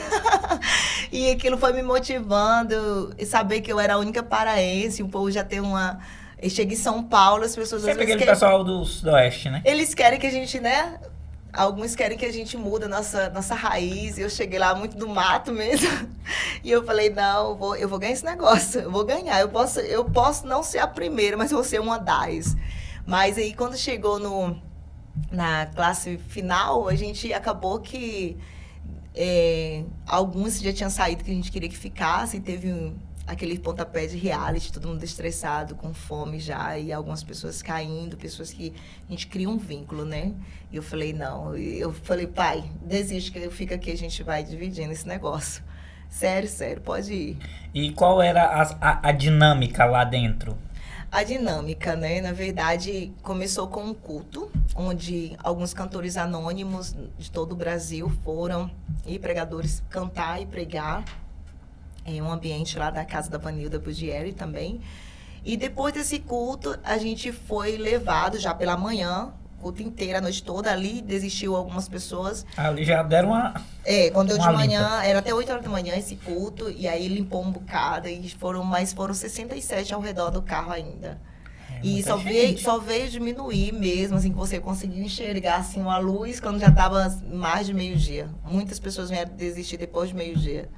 e 1.12 1.32
aquilo 1.32 1.58
foi 1.58 1.74
me 1.74 1.82
motivando. 1.82 3.14
E 3.18 3.26
saber 3.26 3.62
que 3.62 3.72
eu 3.72 3.80
era 3.80 3.94
a 3.94 3.98
única 3.98 4.22
paraense. 4.22 5.02
O 5.02 5.08
povo 5.08 5.32
já 5.32 5.44
tem 5.44 5.60
uma. 5.60 6.00
Eu 6.44 6.50
cheguei 6.50 6.76
em 6.78 6.80
São 6.80 7.02
Paulo, 7.04 7.44
as 7.44 7.56
pessoas 7.56 7.84
Sempre 7.84 8.04
aquele 8.04 8.20
querem- 8.20 8.34
pessoal 8.34 8.64
do 8.64 8.84
Sudoeste, 8.86 9.50
né? 9.50 9.62
eles 9.64 9.94
querem 9.96 10.20
que 10.20 10.28
a 10.28 10.32
gente, 10.32 10.60
né? 10.60 11.00
Alguns 11.54 11.96
querem 11.96 12.18
que 12.18 12.26
a 12.26 12.34
gente 12.34 12.58
muda 12.58 12.88
nossa, 12.88 13.30
nossa 13.30 13.54
raiz. 13.56 14.18
Eu 14.18 14.30
cheguei 14.30 14.58
lá 14.60 14.74
muito 14.76 14.98
do 14.98 15.08
mato 15.08 15.52
mesmo. 15.52 15.88
E 16.64 16.72
eu 16.72 16.84
falei, 16.86 17.10
não, 17.10 17.50
eu 17.50 17.56
vou, 17.58 17.76
eu 17.76 17.90
vou 17.90 18.00
ganhar 18.00 18.14
esse 18.14 18.24
negócio. 18.26 18.80
Eu 18.82 18.90
vou 18.92 19.04
ganhar. 19.06 19.40
Eu 19.42 19.50
posso, 19.50 19.80
eu 19.82 20.06
posso 20.06 20.48
não 20.48 20.64
ser 20.64 20.80
a 20.80 20.88
primeira, 20.88 21.36
mas 21.38 21.52
eu 21.52 21.58
vou 21.58 21.64
ser 21.64 21.80
uma 21.82 21.98
das. 22.00 22.56
Mas 23.06 23.38
aí 23.38 23.54
quando 23.54 23.76
chegou 23.78 24.18
no, 24.18 24.58
na 25.32 25.66
classe 25.68 26.18
final, 26.30 26.88
a 26.88 26.96
gente 26.96 27.32
acabou 27.34 27.80
que 27.82 28.38
é, 29.14 29.84
alguns 30.08 30.60
já 30.62 30.72
tinham 30.74 30.90
saído 30.90 31.24
que 31.24 31.32
a 31.32 31.34
gente 31.34 31.52
queria 31.52 31.68
que 31.70 31.78
ficasse. 31.78 32.40
Teve 32.40 32.72
um- 32.72 32.96
aquele 33.26 33.58
pontapé 33.58 34.06
de 34.06 34.18
reality, 34.18 34.72
todo 34.72 34.88
mundo 34.88 35.04
estressado, 35.04 35.76
com 35.76 35.94
fome 35.94 36.40
já, 36.40 36.78
e 36.78 36.92
algumas 36.92 37.24
pessoas 37.24 37.62
caindo, 37.62 38.18
pessoas 38.18 38.52
que 38.52 38.74
a 39.08 39.12
gente 39.12 39.28
cria 39.28 39.50
um 39.50 39.58
vínculo, 39.58 40.06
né? 40.06 40.34
E 40.72 40.76
eu 40.76 40.84
falei, 40.84 41.14
não. 41.14 41.56
Eu 41.56 41.94
falei, 41.94 42.28
pai, 42.28 42.64
desiste 42.82 43.32
que 43.32 43.40
eu 43.40 43.52
fico 43.52 43.74
aqui, 43.74 43.92
a 43.92 43.98
gente 43.98 44.22
vai 44.24 44.44
dividindo 44.44 44.92
esse 44.92 45.08
negócio. 45.08 45.64
Sério, 46.10 46.48
sério, 46.48 46.82
pode 46.82 47.14
ir. 47.14 47.38
E 47.74 47.92
qual 47.92 48.22
era 48.22 48.44
a, 48.44 48.62
a, 48.80 49.10
a 49.10 49.12
dinâmica 49.12 49.86
lá 49.86 50.04
dentro? 50.04 50.56
A 51.12 51.24
dinâmica, 51.24 51.96
né? 51.96 52.22
Na 52.22 52.32
verdade, 52.32 53.14
começou 53.22 53.68
com 53.68 53.84
um 53.84 53.94
culto, 53.94 54.52
onde 54.76 55.36
alguns 55.44 55.74
cantores 55.74 56.18
anônimos 56.18 56.96
de 57.18 57.32
todo 57.32 57.54
o 57.54 57.56
Brasil 57.56 58.10
foram 58.24 58.70
e 59.06 59.18
pregadores 59.18 59.84
cantar 59.90 60.42
e 60.42 60.46
pregar 60.46 61.04
em 62.06 62.22
um 62.22 62.32
ambiente 62.32 62.78
lá 62.78 62.90
da 62.90 63.06
casa 63.06 63.30
da 63.30 63.38
Vanilda 63.38 63.80
Bugieri 63.80 64.34
também. 64.34 64.82
E 65.46 65.58
depois 65.58 65.94
desse 65.94 66.20
culto, 66.20 66.78
a 66.84 66.98
gente 66.98 67.32
foi 67.32 67.78
levado 67.78 68.40
já 68.40 68.54
pela 68.54 68.78
manhã, 68.78 69.34
culto 69.62 69.82
inteiro, 69.82 70.18
a 70.18 70.22
noite 70.22 70.44
toda 70.44 70.72
ali, 70.72 71.02
desistiu 71.02 71.56
algumas 71.56 71.88
pessoas. 71.90 72.46
Ali 72.56 72.84
já 72.84 73.02
deram 73.04 73.30
uma. 73.30 73.54
É, 73.86 74.10
quando 74.12 74.32
eu 74.32 74.38
de 74.38 74.50
manhã, 74.52 75.02
era 75.04 75.20
até 75.20 75.34
8 75.34 75.52
horas 75.52 75.64
da 75.64 75.70
manhã 75.70 75.96
esse 75.96 76.16
culto, 76.18 76.70
e 76.70 76.88
aí 76.88 77.08
limpou 77.08 77.44
um 77.44 77.52
bocado, 77.52 78.08
e 78.08 78.30
foram, 78.30 78.64
mas 78.64 78.94
foram 78.94 79.14
67 79.14 79.94
ao 79.94 80.02
redor 80.02 80.30
do 80.30 80.42
carro 80.42 80.72
ainda. 80.72 81.20
E 81.82 81.96
muita 81.96 82.10
só 82.10 82.18
gente. 82.18 82.30
veio, 82.30 82.60
só 82.60 82.80
veio 82.80 83.10
diminuir 83.10 83.74
mesmo, 83.74 84.18
assim, 84.18 84.32
que 84.32 84.38
você 84.38 84.60
conseguiu 84.60 85.04
enxergar 85.04 85.58
assim, 85.58 85.82
uma 85.82 85.98
luz 85.98 86.40
quando 86.40 86.60
já 86.60 86.68
estava 86.68 87.10
mais 87.34 87.68
de 87.68 87.74
meio-dia. 87.74 88.30
Muitas 88.46 88.80
pessoas 88.80 89.10
vieram 89.10 89.36
desistir 89.36 89.76
depois 89.76 90.10
de 90.10 90.16
meio-dia. 90.16 90.70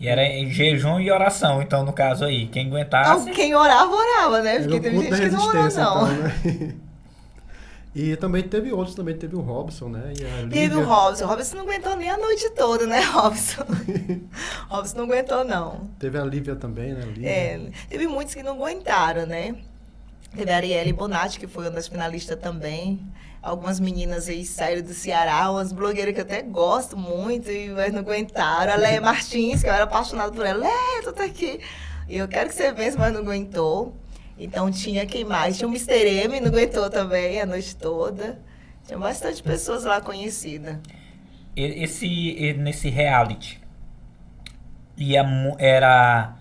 E 0.00 0.06
era 0.08 0.22
em 0.24 0.50
jejum 0.50 1.00
e 1.00 1.10
oração, 1.10 1.60
então, 1.60 1.84
no 1.84 1.92
caso 1.92 2.24
aí. 2.24 2.46
Quem 2.46 2.68
aguentasse. 2.68 3.30
quem 3.32 3.54
orava, 3.54 3.92
orava, 3.92 4.42
né? 4.42 4.60
Porque 4.60 4.80
teve 4.80 4.96
gente 4.98 5.20
que 5.20 5.28
não 5.30 5.40
orou, 5.40 5.62
resistência, 5.62 5.84
não. 5.84 6.12
então, 6.12 6.22
né? 6.22 6.74
E 7.94 8.14
também 8.14 8.44
teve 8.44 8.70
outros, 8.72 8.94
também 8.94 9.16
teve 9.16 9.34
o 9.34 9.40
Robson, 9.40 9.88
né? 9.88 10.12
E 10.16 10.24
a 10.24 10.48
Teve 10.48 10.76
o. 10.76 10.84
Robson. 10.84 11.24
O 11.24 11.28
Robson 11.28 11.56
não 11.56 11.64
aguentou 11.64 11.96
nem 11.96 12.08
a 12.08 12.16
noite 12.16 12.48
toda, 12.50 12.86
né, 12.86 13.00
Robson? 13.10 13.64
Robson 14.70 14.98
não 14.98 15.04
aguentou, 15.04 15.44
não. 15.44 15.90
Teve 15.98 16.16
a 16.16 16.24
Lívia 16.24 16.54
também, 16.54 16.92
né? 16.92 17.00
Lívia. 17.06 17.28
É, 17.28 17.60
teve 17.88 18.06
muitos 18.06 18.34
que 18.34 18.42
não 18.42 18.52
aguentaram, 18.52 19.26
né? 19.26 19.56
Teve 20.36 20.52
a 20.52 20.56
Arielle 20.56 20.92
Bonatti, 20.92 21.40
que 21.40 21.48
foi 21.48 21.64
uma 21.64 21.72
das 21.72 21.88
finalistas 21.88 22.38
também. 22.38 23.00
Algumas 23.48 23.80
meninas 23.80 24.28
aí 24.28 24.44
saíram 24.44 24.82
do 24.82 24.92
Ceará, 24.92 25.50
umas 25.50 25.72
blogueiras 25.72 26.12
que 26.12 26.20
eu 26.20 26.24
até 26.24 26.42
gosto 26.42 26.98
muito, 26.98 27.50
e 27.50 27.70
mas 27.70 27.94
não 27.94 28.00
aguentaram. 28.00 28.74
A 28.74 28.76
Leia 28.76 29.00
Martins, 29.00 29.62
que 29.62 29.68
eu 29.68 29.72
era 29.72 29.84
apaixonada 29.84 30.30
por 30.30 30.44
ela. 30.44 30.60
Leia, 30.60 31.02
tu 31.02 31.12
tá 31.14 31.24
aqui. 31.24 31.58
E 32.06 32.18
eu 32.18 32.28
quero 32.28 32.50
que 32.50 32.54
você 32.54 32.70
vença, 32.72 32.98
mas 32.98 33.10
não 33.12 33.20
aguentou. 33.20 33.96
Então 34.38 34.70
tinha 34.70 35.06
quem 35.06 35.24
mais? 35.24 35.56
Tinha 35.56 35.66
o 35.66 35.70
Mr. 35.70 36.26
M, 36.26 36.40
não 36.40 36.48
aguentou 36.48 36.90
também 36.90 37.40
a 37.40 37.46
noite 37.46 37.74
toda. 37.74 38.38
Tinha 38.86 38.98
bastante 38.98 39.42
pessoas 39.42 39.84
lá 39.84 39.98
conhecidas. 40.00 40.76
Esse, 41.56 42.54
nesse 42.58 42.90
reality, 42.90 43.60
ia, 44.96 45.24
era... 45.58 46.36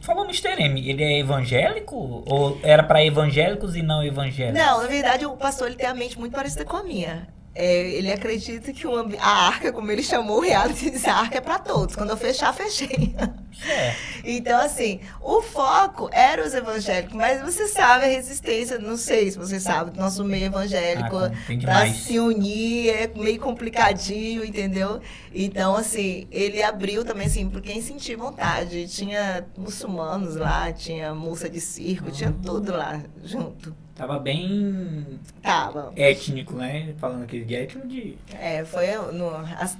Falou 0.00 0.24
Mr. 0.24 0.60
M, 0.60 0.88
ele 0.88 1.02
é 1.02 1.18
evangélico? 1.18 2.24
Ou 2.26 2.58
era 2.62 2.82
pra 2.82 3.04
evangélicos 3.04 3.76
e 3.76 3.82
não 3.82 4.02
evangélicos? 4.02 4.58
Não, 4.58 4.82
na 4.82 4.88
verdade, 4.88 5.26
o 5.26 5.36
pastor 5.36 5.68
ele 5.68 5.76
tem 5.76 5.86
a 5.86 5.94
mente 5.94 6.18
muito 6.18 6.32
parecida 6.32 6.64
com 6.64 6.76
a 6.76 6.82
minha. 6.82 7.28
É, 7.56 7.88
ele 7.90 8.10
acredita 8.12 8.72
que 8.72 8.84
ambi- 8.86 9.16
a 9.20 9.46
arca, 9.46 9.72
como 9.72 9.90
ele 9.92 10.02
chamou 10.02 10.38
o 10.38 10.40
reality, 10.40 10.90
diz, 10.90 11.06
a 11.06 11.14
arca 11.14 11.38
é 11.38 11.40
para 11.40 11.58
todos. 11.58 11.94
Quando 11.94 12.10
eu 12.10 12.16
fechar, 12.16 12.52
fechei. 12.52 13.14
É. 13.68 13.94
Então, 14.24 14.60
assim, 14.60 14.98
o 15.20 15.40
foco 15.40 16.10
era 16.12 16.44
os 16.44 16.52
evangélicos, 16.52 17.14
mas 17.14 17.40
você 17.40 17.68
sabe 17.68 18.06
a 18.06 18.08
resistência, 18.08 18.78
não 18.80 18.96
sei 18.96 19.30
se 19.30 19.38
você 19.38 19.60
sabe, 19.60 19.92
do 19.92 20.00
nosso 20.00 20.24
meio 20.24 20.46
evangélico, 20.46 21.16
Ah, 21.16 21.30
para 21.62 21.86
se 21.92 22.18
unir 22.18 22.88
é 22.90 23.10
meio 23.14 23.38
complicadinho, 23.38 24.44
entendeu? 24.44 25.00
Então, 25.32 25.76
assim, 25.76 26.26
ele 26.32 26.60
abriu 26.62 27.04
também, 27.04 27.26
assim, 27.28 27.48
por 27.48 27.60
quem 27.62 27.80
sentir 27.80 28.16
vontade. 28.16 28.88
Tinha 28.88 29.46
muçulmanos 29.56 30.34
lá, 30.34 30.72
tinha 30.72 31.14
moça 31.14 31.48
de 31.48 31.60
circo, 31.60 32.10
tinha 32.10 32.30
Uhum. 32.30 32.42
tudo 32.42 32.72
lá 32.72 33.00
junto. 33.22 33.74
Tava 33.94 34.18
bem 34.18 35.20
Tava. 35.42 35.92
étnico, 35.96 36.54
né? 36.54 36.94
Falando 36.98 37.22
aqui 37.24 37.44
de 37.44 37.54
étnico 37.54 37.86
de... 37.86 38.16
É, 38.32 38.64
foi 38.64 38.88
no. 39.12 39.28
as- 39.58 39.76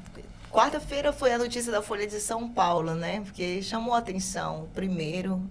Quarta-feira 0.53 1.13
foi 1.13 1.33
a 1.33 1.39
notícia 1.39 1.73
da 1.73 1.83
Folha 1.83 2.07
de 2.07 2.21
São 2.21 2.49
Paulo, 2.49 2.95
né? 2.95 3.21
Porque 3.25 3.61
chamou 3.61 3.93
a 3.93 3.99
atenção. 3.99 4.69
Primeiro, 4.73 5.43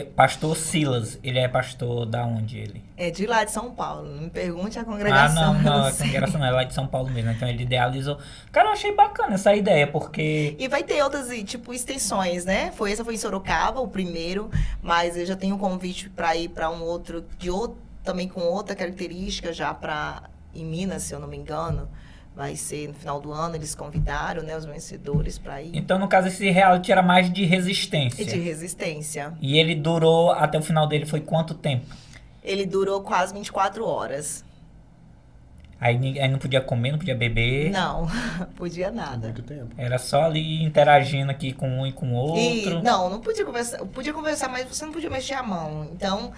pastor 0.00 0.56
Silas, 0.56 1.18
ele 1.22 1.38
é 1.38 1.46
pastor 1.46 2.06
da 2.06 2.24
onde 2.24 2.56
ele? 2.56 2.82
é 2.96 3.10
de 3.10 3.26
lá 3.26 3.44
de 3.44 3.50
São 3.50 3.72
Paulo. 3.72 4.08
Não 4.08 4.22
me 4.22 4.30
pergunte 4.30 4.78
a 4.78 4.82
Ah, 4.82 4.84
congregação. 4.84 5.54
não, 5.54 5.56
eu 5.58 5.62
não, 5.62 5.86
a 5.86 5.92
congregação 5.92 6.40
não, 6.40 6.46
é 6.46 6.50
lá 6.50 6.64
de 6.64 6.72
São 6.72 6.86
Paulo 6.86 7.10
mesmo, 7.10 7.30
então 7.32 7.46
ele 7.48 7.64
idealizou. 7.64 8.16
Cara, 8.52 8.68
eu 8.68 8.72
achei 8.72 8.94
bacana 8.94 9.34
essa 9.34 9.54
ideia, 9.54 9.86
porque 9.86 10.56
E 10.58 10.68
vai 10.68 10.82
ter 10.82 11.02
outras, 11.02 11.28
tipo, 11.44 11.74
extensões, 11.74 12.44
né? 12.44 12.70
Foi 12.72 12.90
essa 12.92 13.04
foi 13.04 13.14
em 13.14 13.18
Sorocaba, 13.18 13.80
o 13.80 13.88
primeiro, 13.88 14.50
mas 14.80 15.16
eu 15.16 15.26
já 15.26 15.36
tenho 15.36 15.56
um 15.56 15.58
convite 15.58 16.08
para 16.08 16.34
ir 16.36 16.48
para 16.48 16.70
um 16.70 16.82
outro, 16.82 17.24
de 17.38 17.50
outro, 17.50 17.76
também 18.04 18.28
com 18.28 18.40
outra 18.40 18.74
característica 18.74 19.52
já 19.52 19.74
para 19.74 20.22
em 20.54 20.64
Minas, 20.64 21.02
se 21.02 21.14
eu 21.14 21.18
não 21.20 21.28
me 21.28 21.36
engano. 21.36 21.88
Vai 22.34 22.56
ser 22.56 22.88
no 22.88 22.94
final 22.94 23.20
do 23.20 23.30
ano, 23.30 23.56
eles 23.56 23.74
convidaram, 23.74 24.42
né, 24.42 24.56
os 24.56 24.64
vencedores 24.64 25.38
para 25.38 25.60
ir. 25.60 25.76
Então, 25.76 25.98
no 25.98 26.08
caso, 26.08 26.28
esse 26.28 26.48
reality 26.50 26.90
era 26.90 27.02
mais 27.02 27.30
de 27.30 27.44
resistência. 27.44 28.22
E 28.22 28.24
de 28.24 28.38
resistência. 28.38 29.34
E 29.40 29.58
ele 29.58 29.74
durou, 29.74 30.30
até 30.32 30.58
o 30.58 30.62
final 30.62 30.86
dele, 30.86 31.04
foi 31.04 31.20
quanto 31.20 31.52
tempo? 31.52 31.84
Ele 32.42 32.64
durou 32.64 33.02
quase 33.02 33.34
24 33.34 33.84
horas. 33.86 34.42
Aí, 35.78 36.18
aí 36.20 36.28
não 36.28 36.38
podia 36.38 36.60
comer, 36.60 36.92
não 36.92 36.98
podia 36.98 37.14
beber. 37.14 37.70
Não, 37.70 38.06
podia 38.56 38.90
nada. 38.90 39.26
Muito 39.26 39.42
tempo. 39.42 39.68
Era 39.76 39.98
só 39.98 40.22
ali 40.22 40.62
interagindo 40.62 41.30
aqui 41.30 41.52
com 41.52 41.68
um 41.68 41.86
e 41.86 41.92
com 41.92 42.14
o 42.14 42.38
E, 42.38 42.58
outro. 42.66 42.82
não, 42.82 43.10
não 43.10 43.20
podia 43.20 43.44
conversar. 43.44 43.78
Podia 43.86 44.12
conversar, 44.14 44.48
mas 44.48 44.64
você 44.66 44.86
não 44.86 44.92
podia 44.92 45.10
mexer 45.10 45.34
a 45.34 45.42
mão. 45.42 45.88
Então, 45.92 46.32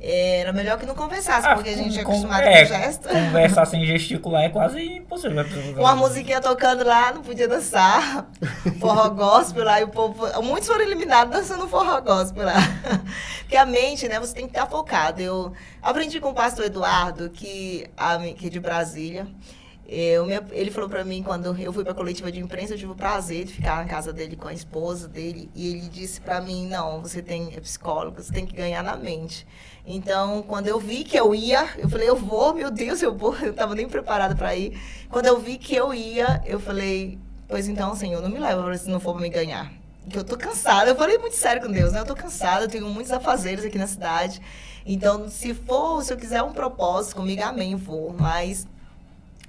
era 0.00 0.52
melhor 0.52 0.78
que 0.78 0.86
não 0.86 0.94
conversasse, 0.94 1.46
Ah, 1.46 1.54
porque 1.54 1.70
a 1.70 1.76
gente 1.76 1.98
é 1.98 2.04
com- 2.04 2.12
acostumado 2.12 2.42
é, 2.42 2.62
com 2.62 2.68
gesto. 2.68 3.08
Conversar 3.08 3.64
sem 3.66 3.84
gesticular 3.84 4.44
é 4.44 4.48
quase 4.48 4.80
impossível. 4.80 5.44
Uma 5.76 5.96
musiquinha 5.96 6.40
tocando 6.40 6.84
lá, 6.84 7.12
não 7.12 7.22
podia 7.22 7.48
dançar. 7.48 8.28
Forró 8.78 9.08
gospel 9.10 9.64
lá, 9.64 9.80
e 9.80 9.84
o 9.84 9.88
povo. 9.88 10.26
Muitos 10.42 10.68
foram 10.68 10.82
eliminados 10.84 11.34
dançando 11.34 11.66
forró 11.68 12.00
gospel 12.00 12.44
lá. 12.44 12.54
Porque 13.40 13.56
a 13.56 13.66
mente, 13.66 14.06
né, 14.08 14.20
você 14.20 14.34
tem 14.34 14.44
que 14.46 14.50
estar 14.56 14.66
focado. 14.66 15.20
Eu 15.20 15.52
aprendi 15.82 16.20
com 16.20 16.28
o 16.30 16.34
pastor 16.34 16.66
Eduardo, 16.66 17.30
que, 17.30 17.86
a, 17.96 18.18
que 18.18 18.46
é 18.46 18.50
de 18.50 18.60
Brasília. 18.60 19.26
Eu, 19.90 20.26
me- 20.26 20.38
ele 20.52 20.70
falou 20.70 20.86
pra 20.90 21.02
mim, 21.02 21.22
quando 21.22 21.56
eu 21.58 21.72
fui 21.72 21.82
pra 21.82 21.94
coletiva 21.94 22.30
de 22.30 22.38
imprensa, 22.38 22.74
eu 22.74 22.78
tive 22.78 22.92
o 22.92 22.94
prazer 22.94 23.46
de 23.46 23.54
ficar 23.54 23.76
na 23.76 23.86
casa 23.86 24.12
dele 24.12 24.36
com 24.36 24.46
a 24.46 24.52
esposa 24.52 25.08
dele. 25.08 25.50
E 25.54 25.70
ele 25.70 25.88
disse 25.88 26.20
pra 26.20 26.42
mim: 26.42 26.68
não, 26.68 27.00
você 27.00 27.22
tem, 27.22 27.54
é 27.56 27.60
psicólogo, 27.60 28.22
você 28.22 28.30
tem 28.30 28.44
que 28.44 28.54
ganhar 28.54 28.82
na 28.82 28.96
mente. 28.96 29.46
Então, 29.90 30.42
quando 30.42 30.68
eu 30.68 30.78
vi 30.78 31.02
que 31.02 31.18
eu 31.18 31.34
ia, 31.34 31.66
eu 31.78 31.88
falei, 31.88 32.06
eu 32.06 32.14
vou, 32.14 32.52
meu 32.52 32.70
Deus, 32.70 33.00
eu 33.00 33.16
vou. 33.16 33.34
Eu 33.40 33.54
tava 33.54 33.74
nem 33.74 33.88
preparada 33.88 34.36
para 34.36 34.54
ir. 34.54 34.78
Quando 35.08 35.24
eu 35.24 35.40
vi 35.40 35.56
que 35.56 35.74
eu 35.74 35.94
ia, 35.94 36.42
eu 36.44 36.60
falei, 36.60 37.18
pois 37.48 37.66
então, 37.66 37.94
Senhor, 37.94 38.20
não 38.20 38.28
me 38.28 38.38
leva 38.38 38.76
se 38.76 38.90
não 38.90 39.00
for 39.00 39.14
pra 39.14 39.22
me 39.22 39.30
ganhar. 39.30 39.72
Porque 40.02 40.18
eu 40.18 40.24
tô 40.24 40.36
cansada. 40.36 40.90
Eu 40.90 40.94
falei 40.96 41.16
muito 41.16 41.36
sério 41.36 41.62
com 41.62 41.72
Deus, 41.72 41.92
né? 41.92 42.00
Eu 42.00 42.04
tô 42.04 42.14
cansada, 42.14 42.66
eu 42.66 42.68
tenho 42.68 42.86
muitos 42.86 43.10
afazeres 43.10 43.64
aqui 43.64 43.78
na 43.78 43.86
cidade. 43.86 44.42
Então, 44.84 45.26
se 45.30 45.54
for, 45.54 46.02
se 46.04 46.12
eu 46.12 46.18
quiser 46.18 46.42
um 46.42 46.52
propósito 46.52 47.16
comigo, 47.16 47.42
amém, 47.42 47.74
vou. 47.74 48.14
Mas, 48.18 48.66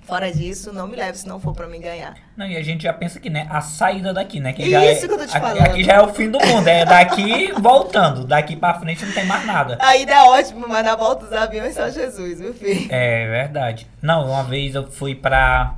fora 0.10 0.32
disso, 0.32 0.74
não 0.74 0.88
me 0.88 0.96
leve 0.98 1.18
se 1.18 1.28
não 1.28 1.40
for 1.40 1.54
pra 1.54 1.68
me 1.68 1.78
ganhar. 1.80 2.16
Não, 2.36 2.46
e 2.46 2.58
a 2.58 2.62
gente 2.64 2.84
já 2.84 2.92
pensa 2.92 3.20
que, 3.20 3.30
né, 3.30 3.48
a 3.50 3.62
saída 3.62 4.12
daqui, 4.14 4.40
né? 4.40 4.52
Que 4.52 4.64
Isso 4.64 4.72
já 4.72 4.84
é, 4.84 4.96
que 4.96 5.06
eu 5.06 5.10
tô 5.18 5.26
te 5.26 5.38
aqui- 5.38 5.40
falando. 5.48 5.62
Aqui 5.62 5.84
já 5.84 5.94
é 5.94 6.02
o 6.02 6.14
fim 6.14 6.30
do 6.30 6.40
mundo, 6.40 6.68
é 6.68 6.84
daqui 6.84 7.52
voltando. 7.62 8.26
Daqui 8.26 8.56
pra 8.56 8.74
frente 8.74 9.06
não 9.06 9.14
tem 9.14 9.26
mais 9.26 9.46
nada. 9.46 9.78
A 9.80 9.96
ida 9.96 10.12
é 10.12 10.22
ótimo, 10.24 10.68
mas 10.68 10.84
na 10.84 10.96
volta 10.96 11.26
dos 11.26 11.34
aviões 11.34 11.76
só 11.76 11.90
Jesus, 11.90 12.42
meu 12.42 12.54
filho. 12.54 12.88
É 12.92 13.28
verdade. 13.28 13.88
Não, 14.02 14.26
uma 14.28 14.44
vez 14.44 14.76
eu 14.76 14.92
fui 14.92 15.16
pra 15.16 15.76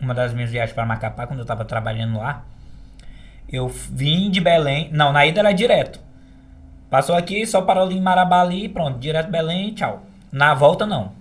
uma 0.00 0.12
das 0.14 0.32
minhas 0.34 0.50
viagens 0.50 0.74
para 0.74 0.84
Macapá, 0.86 1.26
quando 1.26 1.40
eu 1.40 1.46
tava 1.46 1.64
trabalhando 1.64 2.18
lá. 2.18 2.42
Eu 3.50 3.68
vim 3.68 4.30
de 4.30 4.40
Belém. 4.40 4.90
Não, 4.92 5.12
na 5.12 5.24
ida 5.24 5.40
era 5.40 5.52
direto. 5.52 6.00
Passou 6.90 7.16
aqui, 7.16 7.44
só 7.46 7.62
parou 7.62 7.84
ali 7.84 7.96
em 7.96 8.00
Marabá 8.00 8.40
ali, 8.42 8.68
pronto, 8.68 8.98
direto 8.98 9.30
Belém, 9.30 9.72
tchau. 9.74 10.02
Na 10.30 10.54
volta 10.54 10.84
não. 10.86 11.12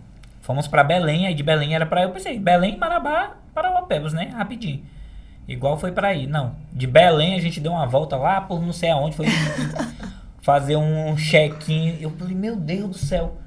Fomos 0.45 0.67
pra 0.67 0.83
Belém, 0.83 1.25
aí 1.25 1.33
de 1.33 1.41
Belém 1.41 1.73
era 1.73 1.87
pra 1.87 2.03
eu 2.03 2.11
pensei, 2.11 2.37
Belém, 2.37 2.77
Marabá, 2.77 3.31
Parauapebas, 3.51 4.13
né? 4.13 4.25
Rapidinho. 4.25 4.85
Igual 5.47 5.75
foi 5.75 5.91
pra 5.91 6.13
ir. 6.13 6.27
Não, 6.27 6.55
de 6.71 6.85
Belém 6.85 7.33
a 7.33 7.41
gente 7.41 7.59
deu 7.59 7.71
uma 7.71 7.87
volta 7.87 8.15
lá 8.15 8.39
por 8.41 8.61
não 8.61 8.71
sei 8.71 8.91
aonde, 8.91 9.15
foi 9.15 9.25
fazer 10.43 10.75
um 10.75 11.15
check-in. 11.15 11.97
Eu 11.99 12.11
falei, 12.11 12.35
meu 12.35 12.55
Deus 12.55 12.89
do 12.89 12.95
céu. 12.95 13.37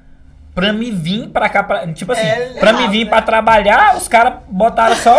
Pra 0.58 0.72
me 0.72 0.90
vir 0.90 1.28
pra 1.28 1.48
cá, 1.48 1.62
pra, 1.62 1.86
tipo 1.92 2.10
assim, 2.12 2.26
É 2.26 2.56
pra 2.58 2.72
me 2.72 2.88
vir 2.88 3.04
né? 3.04 3.10
pra 3.10 3.22
trabalhar, 3.22 3.96
os 3.96 4.08
caras 4.08 4.34
botaram 4.48 4.96
só. 4.96 5.16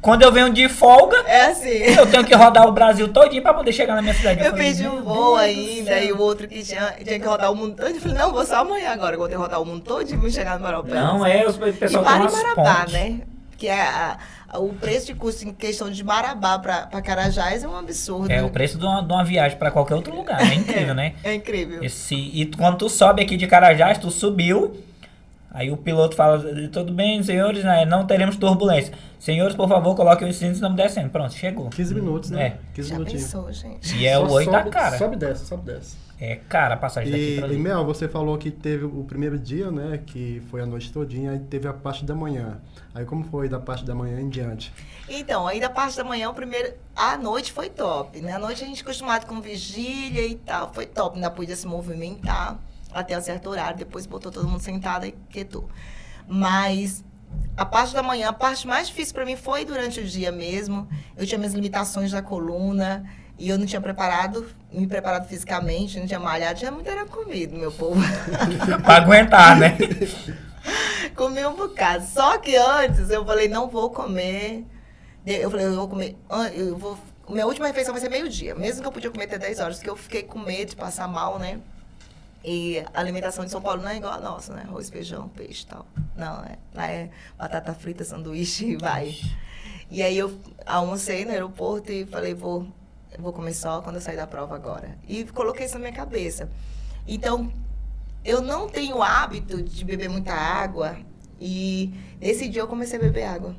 Quando 0.00 0.22
eu 0.22 0.32
venho 0.32 0.50
de 0.50 0.68
folga, 0.68 1.16
É 1.26 1.46
assim. 1.46 1.68
eu 1.68 2.06
tenho 2.06 2.24
que 2.24 2.34
rodar 2.34 2.66
o 2.66 2.72
Brasil 2.72 3.08
todinho 3.12 3.42
pra 3.42 3.52
poder 3.54 3.72
chegar 3.72 3.94
na 3.94 4.02
minha 4.02 4.14
cidade. 4.14 4.40
Eu 4.40 4.50
falei, 4.50 4.64
perdi 4.66 4.86
um 4.88 5.02
voo 5.02 5.36
ainda, 5.36 5.98
e 6.00 6.12
o 6.12 6.20
outro 6.20 6.48
que 6.48 6.62
tinha, 6.62 6.94
tinha 7.04 7.20
que 7.20 7.26
rodar 7.26 7.52
o 7.52 7.56
mundo 7.56 7.74
todo. 7.76 7.88
Eu 7.88 8.00
falei, 8.00 8.16
não, 8.16 8.32
vou 8.32 8.44
só 8.46 8.56
amanhã 8.56 8.90
agora, 8.90 9.14
eu 9.14 9.18
vou 9.18 9.28
ter 9.28 9.34
que 9.34 9.40
rodar 9.40 9.60
o 9.60 9.64
mundo 9.66 9.80
todo 9.82 10.08
e 10.10 10.16
vou 10.16 10.30
chegar 10.30 10.56
no 10.58 10.64
Marapé. 10.64 10.94
Não, 10.94 11.26
é, 11.26 11.46
o 11.46 11.68
E 11.68 11.72
pessoal 11.72 12.04
tem 12.04 12.12
para 12.26 12.30
Marabá, 12.30 12.86
né? 12.90 13.20
Que 13.56 13.68
é 13.68 13.80
a- 13.80 14.18
a- 14.48 14.58
o 14.58 14.72
preço 14.74 15.06
de 15.06 15.14
custo 15.14 15.46
em 15.46 15.52
questão 15.52 15.90
de 15.90 16.02
Marabá 16.04 16.58
pra 16.58 16.86
Carajás 17.02 17.62
é 17.64 17.68
um 17.68 17.76
absurdo. 17.76 18.30
É 18.30 18.42
o 18.42 18.50
preço 18.50 18.78
de 18.78 18.84
uma, 18.84 19.00
de 19.02 19.12
uma 19.12 19.24
viagem 19.24 19.58
pra 19.58 19.70
qualquer 19.70 19.94
outro 19.94 20.14
lugar. 20.14 20.40
É 20.40 20.54
incrível, 20.54 20.94
né? 20.94 21.14
É 21.22 21.34
incrível. 21.34 21.82
Esse, 21.82 22.14
e 22.14 22.46
quando 22.56 22.78
tu 22.78 22.88
sobe 22.88 23.22
aqui 23.22 23.36
de 23.36 23.46
Carajás, 23.46 23.98
tu 23.98 24.10
subiu. 24.10 24.76
Aí 25.54 25.70
o 25.70 25.76
piloto 25.76 26.16
fala, 26.16 26.42
tudo 26.72 26.92
bem, 26.92 27.22
senhores, 27.22 27.62
né, 27.62 27.84
não 27.84 28.04
teremos 28.04 28.36
turbulência. 28.36 28.92
Senhores, 29.20 29.54
por 29.54 29.68
favor, 29.68 29.94
coloquem 29.94 30.28
os 30.28 30.34
cintos 30.34 30.54
e 30.54 30.56
estamos 30.56 30.76
descendo. 30.76 31.10
Pronto, 31.10 31.32
chegou. 31.32 31.70
15 31.70 31.94
minutos, 31.94 32.30
né? 32.30 32.46
É. 32.46 32.58
15 32.74 32.88
Já 32.88 32.94
minutinhos. 32.96 33.22
pensou, 33.22 33.52
gente? 33.52 33.96
E 33.96 34.04
é 34.04 34.18
o 34.18 34.28
Só 34.28 34.34
oi 34.34 34.46
da 34.46 34.64
cara. 34.64 34.98
Sobe 34.98 35.14
e 35.14 35.18
desce, 35.20 35.46
sobe 35.46 35.70
e 35.70 35.74
desce. 35.74 35.96
É 36.20 36.36
cara 36.48 36.74
a 36.74 36.76
passagem 36.76 37.12
daqui 37.12 37.34
E, 37.34 37.38
pra 37.38 37.46
e 37.46 37.50
ali. 37.52 37.58
Mel, 37.58 37.84
você 37.84 38.08
falou 38.08 38.36
que 38.36 38.50
teve 38.50 38.84
o 38.84 39.04
primeiro 39.04 39.38
dia, 39.38 39.70
né? 39.70 40.00
Que 40.04 40.42
foi 40.50 40.60
a 40.60 40.66
noite 40.66 40.92
todinha, 40.92 41.30
aí 41.30 41.38
teve 41.38 41.68
a 41.68 41.72
parte 41.72 42.04
da 42.04 42.16
manhã. 42.16 42.58
Aí 42.92 43.04
como 43.04 43.22
foi 43.24 43.48
da 43.48 43.60
parte 43.60 43.84
da 43.84 43.94
manhã 43.94 44.20
em 44.20 44.28
diante? 44.28 44.72
Então, 45.08 45.46
aí 45.46 45.60
da 45.60 45.70
parte 45.70 45.96
da 45.96 46.02
manhã, 46.02 46.30
o 46.30 46.34
primeiro. 46.34 46.74
A 46.96 47.16
noite 47.16 47.52
foi 47.52 47.70
top, 47.70 48.20
né? 48.20 48.32
A 48.32 48.38
noite 48.40 48.64
a 48.64 48.66
gente 48.66 48.82
acostumado 48.82 49.24
com 49.26 49.40
vigília 49.40 50.26
e 50.26 50.34
tal. 50.34 50.72
Foi 50.74 50.86
top, 50.86 51.14
ainda 51.14 51.30
podia 51.30 51.54
se 51.54 51.66
movimentar 51.66 52.58
até 52.94 53.18
um 53.18 53.20
certo 53.20 53.50
horário. 53.50 53.76
Depois 53.76 54.06
botou 54.06 54.30
todo 54.30 54.48
mundo 54.48 54.60
sentado 54.60 55.06
e 55.06 55.12
quietou. 55.28 55.68
Mas 56.26 57.04
a 57.56 57.64
parte 57.64 57.92
da 57.92 58.02
manhã, 58.02 58.28
a 58.28 58.32
parte 58.32 58.66
mais 58.66 58.88
difícil 58.88 59.14
para 59.14 59.24
mim 59.24 59.36
foi 59.36 59.64
durante 59.64 60.00
o 60.00 60.04
dia 60.04 60.32
mesmo. 60.32 60.88
Eu 61.16 61.26
tinha 61.26 61.38
minhas 61.38 61.52
limitações 61.52 62.12
da 62.12 62.22
coluna. 62.22 63.04
E 63.36 63.48
eu 63.48 63.58
não 63.58 63.66
tinha 63.66 63.80
preparado, 63.80 64.46
me 64.72 64.86
preparado 64.86 65.26
fisicamente, 65.26 65.98
não 65.98 66.06
tinha 66.06 66.20
malhado, 66.20 66.56
tinha 66.56 66.70
muito 66.70 66.88
era 66.88 67.04
comido, 67.04 67.56
meu 67.56 67.72
povo. 67.72 68.00
pra 68.84 68.96
aguentar, 68.96 69.58
né? 69.58 69.76
Comi 71.16 71.44
um 71.44 71.54
bocado. 71.54 72.04
Só 72.06 72.38
que 72.38 72.54
antes 72.56 73.10
eu 73.10 73.24
falei, 73.24 73.48
não 73.48 73.68
vou 73.68 73.90
comer. 73.90 74.64
Eu 75.26 75.50
falei, 75.50 75.66
eu 75.66 75.74
vou 75.74 75.88
comer. 75.88 76.16
Eu 76.54 76.76
vou, 76.76 76.98
minha 77.28 77.46
última 77.46 77.66
refeição 77.66 77.92
vai 77.92 78.00
ser 78.00 78.08
meio-dia. 78.08 78.54
Mesmo 78.54 78.82
que 78.82 78.88
eu 78.88 78.92
podia 78.92 79.10
comer 79.10 79.24
até 79.24 79.38
10 79.38 79.60
horas, 79.60 79.76
porque 79.76 79.90
eu 79.90 79.96
fiquei 79.96 80.22
com 80.22 80.38
medo 80.38 80.70
de 80.70 80.76
passar 80.76 81.08
mal, 81.08 81.38
né? 81.38 81.58
E 82.44 82.84
a 82.92 83.00
alimentação 83.00 83.44
de 83.44 83.50
São 83.50 83.62
Paulo 83.62 83.82
não 83.82 83.88
é 83.88 83.96
igual 83.96 84.12
a 84.12 84.20
nossa, 84.20 84.52
né? 84.52 84.64
Arroz, 84.68 84.90
feijão, 84.90 85.28
peixe 85.28 85.64
e 85.64 85.66
tal. 85.66 85.86
Não, 86.14 86.44
é. 86.44 86.58
Lá 86.74 86.86
é 86.86 87.10
batata 87.38 87.72
frita, 87.72 88.04
sanduíche 88.04 88.72
e 88.72 88.76
vai. 88.76 89.16
E 89.90 90.02
aí 90.02 90.18
eu 90.18 90.38
almocei 90.66 91.24
no 91.24 91.30
aeroporto 91.30 91.90
e 91.90 92.04
falei, 92.04 92.34
vou, 92.34 92.66
vou 93.18 93.32
comer 93.32 93.54
só 93.54 93.80
quando 93.80 93.96
eu 93.96 94.02
sair 94.02 94.16
da 94.16 94.26
prova 94.26 94.54
agora. 94.54 94.98
E 95.08 95.24
coloquei 95.24 95.64
isso 95.64 95.74
na 95.74 95.80
minha 95.80 95.92
cabeça. 95.92 96.50
Então, 97.06 97.50
eu 98.24 98.42
não 98.42 98.68
tenho 98.68 99.02
hábito 99.02 99.62
de 99.62 99.84
beber 99.84 100.10
muita 100.10 100.34
água 100.34 100.98
e 101.40 101.94
nesse 102.20 102.48
dia 102.48 102.62
eu 102.62 102.68
comecei 102.68 102.98
a 102.98 103.02
beber 103.02 103.24
água. 103.24 103.56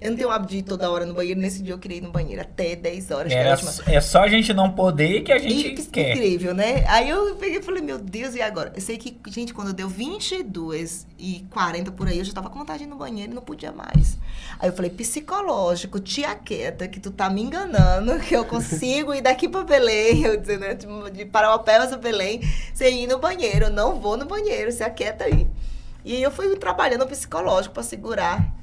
Eu 0.00 0.10
não 0.10 0.16
tenho 0.16 0.28
o 0.28 0.32
hábito 0.32 0.52
de 0.52 0.58
ir 0.58 0.62
toda 0.62 0.88
hora 0.90 1.04
no 1.04 1.12
banheiro. 1.12 1.40
Nesse 1.40 1.60
dia 1.60 1.74
eu 1.74 1.78
queria 1.78 1.98
ir 1.98 2.00
no 2.00 2.12
banheiro 2.12 2.40
até 2.40 2.76
10 2.76 3.10
horas. 3.10 3.32
Era, 3.32 3.58
é 3.86 4.00
só 4.00 4.20
a 4.20 4.28
gente 4.28 4.54
não 4.54 4.70
poder 4.70 5.22
que 5.22 5.32
a 5.32 5.38
gente 5.38 5.68
e, 5.68 5.86
quer. 5.86 6.16
Incrível, 6.16 6.54
né? 6.54 6.84
Aí 6.86 7.08
eu 7.08 7.34
peguei 7.34 7.58
e 7.58 7.62
falei, 7.62 7.82
meu 7.82 7.98
Deus, 7.98 8.36
e 8.36 8.40
agora? 8.40 8.72
Eu 8.76 8.80
sei 8.80 8.96
que, 8.96 9.18
gente, 9.28 9.52
quando 9.52 9.72
deu 9.72 9.88
22 9.88 11.04
e 11.18 11.44
40 11.50 11.90
por 11.90 12.06
aí, 12.06 12.18
eu 12.18 12.24
já 12.24 12.32
tava 12.32 12.48
com 12.48 12.60
vontade 12.60 12.78
de 12.78 12.84
ir 12.84 12.86
no 12.86 12.94
banheiro 12.94 13.32
e 13.32 13.34
não 13.34 13.42
podia 13.42 13.72
mais. 13.72 14.16
Aí 14.60 14.68
eu 14.68 14.72
falei, 14.72 14.90
psicológico, 14.90 15.98
tia 15.98 16.32
quieta, 16.36 16.86
que 16.86 17.00
tu 17.00 17.10
tá 17.10 17.28
me 17.28 17.42
enganando, 17.42 18.20
que 18.20 18.36
eu 18.36 18.44
consigo 18.44 19.12
ir 19.12 19.20
daqui 19.20 19.48
pra 19.48 19.64
Belém, 19.64 20.22
eu 20.22 20.36
dizendo, 20.36 20.60
né, 20.60 20.76
de 21.10 21.24
Parauapebas 21.24 21.92
a 21.92 21.96
Belém, 21.96 22.40
sem 22.72 23.02
ir 23.02 23.06
no 23.08 23.18
banheiro. 23.18 23.66
Eu 23.66 23.70
não 23.70 23.98
vou 23.98 24.16
no 24.16 24.26
banheiro, 24.26 24.70
se 24.70 24.84
aquieta 24.84 25.24
aí. 25.24 25.48
E 26.04 26.14
aí 26.14 26.22
eu 26.22 26.30
fui 26.30 26.54
trabalhando 26.56 27.04
psicológico 27.06 27.74
para 27.74 27.82
segurar 27.82 28.58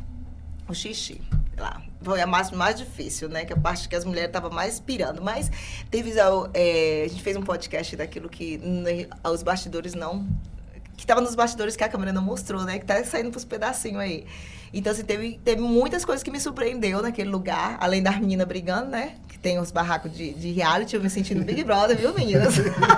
o 0.67 0.73
xixi 0.73 1.21
lá. 1.57 1.81
Foi 2.01 2.21
a 2.21 2.27
mais, 2.27 2.51
mais 2.51 2.75
difícil, 2.75 3.29
né? 3.29 3.45
Que 3.45 3.53
a 3.53 3.57
parte 3.57 3.89
que 3.89 3.95
as 3.95 4.05
mulheres 4.05 4.29
estavam 4.29 4.51
mais 4.51 4.79
pirando. 4.79 5.21
Mas 5.21 5.51
teve. 5.89 6.13
É, 6.53 7.03
a 7.05 7.07
gente 7.09 7.23
fez 7.23 7.35
um 7.35 7.41
podcast 7.41 7.95
daquilo 7.95 8.29
que 8.29 8.57
né, 8.57 9.07
os 9.23 9.41
bastidores 9.41 9.93
não. 9.93 10.27
Que 10.95 11.03
estava 11.03 11.19
nos 11.19 11.35
bastidores 11.35 11.75
que 11.75 11.83
a 11.83 11.89
câmera 11.89 12.13
não 12.13 12.21
mostrou, 12.21 12.63
né? 12.63 12.79
Que 12.79 12.85
tá 12.85 13.03
saindo 13.03 13.31
pros 13.31 13.43
pedacinhos 13.43 13.99
aí. 13.99 14.25
Então, 14.73 14.91
assim, 14.91 15.03
teve, 15.03 15.39
teve 15.43 15.61
muitas 15.61 16.03
coisas 16.03 16.21
que 16.21 16.29
me 16.29 16.39
surpreendeu 16.39 17.01
naquele 17.01 17.29
lugar, 17.29 17.77
além 17.79 18.03
das 18.03 18.17
meninas 18.19 18.45
brigando, 18.45 18.89
né? 18.89 19.13
Que 19.27 19.39
tem 19.39 19.57
os 19.57 19.71
barracos 19.71 20.11
de, 20.11 20.33
de 20.33 20.51
reality, 20.51 20.95
eu 20.95 21.01
me 21.01 21.09
senti 21.09 21.33
no 21.33 21.45
Big 21.45 21.63
Brother, 21.63 21.97
viu, 21.97 22.13
meninas? 22.13 22.55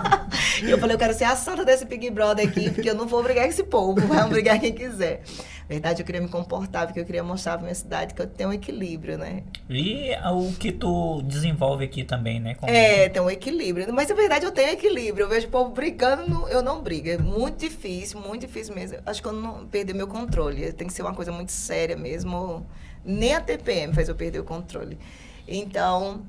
e 0.64 0.72
eu 0.72 0.80
falei, 0.80 0.96
eu 0.96 1.00
quero 1.00 1.14
ser 1.14 1.26
a 1.26 1.36
santa 1.36 1.64
desse 1.64 1.86
Big 1.86 2.10
Brother 2.10 2.48
aqui, 2.48 2.72
porque 2.72 2.90
eu 2.90 2.96
não 2.96 3.06
vou 3.06 3.22
brigar 3.22 3.44
com 3.44 3.52
esse 3.52 3.64
povo, 3.64 4.02
vamos 4.02 4.30
brigar 4.30 4.60
quem 4.60 4.74
quiser. 4.74 5.22
Na 5.70 5.74
verdade, 5.74 6.02
eu 6.02 6.06
queria 6.06 6.22
me 6.22 6.30
comportar, 6.30 6.86
porque 6.86 6.98
eu 6.98 7.04
queria 7.04 7.22
mostrar 7.22 7.58
pra 7.58 7.64
minha 7.64 7.76
cidade 7.76 8.14
que 8.14 8.22
eu 8.22 8.26
tenho 8.26 8.52
um 8.52 8.54
equilíbrio, 8.54 9.18
né? 9.18 9.44
E 9.70 10.12
o 10.32 10.54
que 10.54 10.72
tu 10.72 11.22
desenvolve 11.24 11.84
aqui 11.84 12.06
também, 12.06 12.40
né? 12.40 12.56
Como... 12.56 12.72
É, 12.72 13.10
tem 13.10 13.22
um 13.22 13.30
equilíbrio. 13.30 13.94
Mas, 13.94 14.08
na 14.08 14.16
verdade, 14.16 14.46
eu 14.46 14.52
tenho 14.52 14.70
equilíbrio. 14.70 15.26
Eu 15.26 15.30
vejo 15.30 15.48
o 15.48 15.50
povo 15.50 15.72
brigando, 15.72 16.48
eu 16.48 16.64
não 16.64 16.82
brigo. 16.82 17.10
É 17.10 17.18
muito 17.18 17.60
difícil, 17.60 18.22
muito 18.22 18.48
difícil 18.48 18.74
mesmo. 18.74 19.00
Acho 19.06 19.22
que 19.22 19.28
eu 19.28 19.34
não 19.34 19.68
perder 19.68 19.94
meu 19.94 20.08
controle. 20.08 20.72
Tem 20.72 20.88
que 20.88 20.94
ser 20.94 21.02
uma 21.02 21.14
coisa 21.14 21.34
muito 21.34 21.52
séria 21.52 21.98
mesmo. 21.98 22.66
Nem 23.04 23.36
a 23.36 23.42
TPM 23.42 23.94
faz 23.94 24.08
eu 24.08 24.16
perder 24.16 24.40
o 24.40 24.46
controle. 24.46 24.98
Então, 25.46 26.22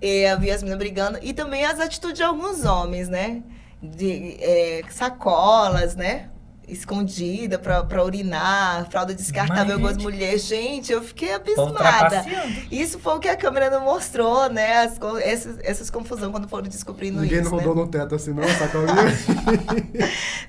eu 0.00 0.38
vi 0.38 0.48
as 0.48 0.62
meninas 0.62 0.78
brigando. 0.78 1.18
E 1.22 1.32
também 1.32 1.64
as 1.64 1.80
atitudes 1.80 2.18
de 2.18 2.22
alguns 2.22 2.64
homens, 2.64 3.08
né? 3.08 3.42
De 3.82 4.36
é, 4.40 4.82
sacolas, 4.90 5.96
né? 5.96 6.30
Escondida 6.70 7.58
para 7.58 8.04
urinar, 8.04 8.88
fralda 8.90 9.14
descartável 9.14 9.74
algumas 9.74 9.96
mulheres. 9.96 10.44
Gente, 10.46 10.92
eu 10.92 11.02
fiquei 11.02 11.34
abismada. 11.34 12.24
Isso 12.70 12.98
foi 12.98 13.14
o 13.14 13.18
que 13.18 13.28
a 13.28 13.36
câmera 13.36 13.70
não 13.70 13.84
mostrou, 13.84 14.48
né? 14.48 14.82
As, 14.82 14.98
essas, 15.22 15.58
essas 15.62 15.90
confusões 15.90 16.30
quando 16.30 16.48
foram 16.48 16.68
descobrindo 16.68 17.20
Ninguém 17.20 17.40
isso. 17.40 17.50
Ninguém 17.50 17.66
não 17.66 17.72
rodou 17.72 17.74
né? 17.74 17.82
no 17.82 17.88
teto 17.88 18.14
assim, 18.14 18.32
não, 18.32 18.48
sacolinha? 18.48 18.94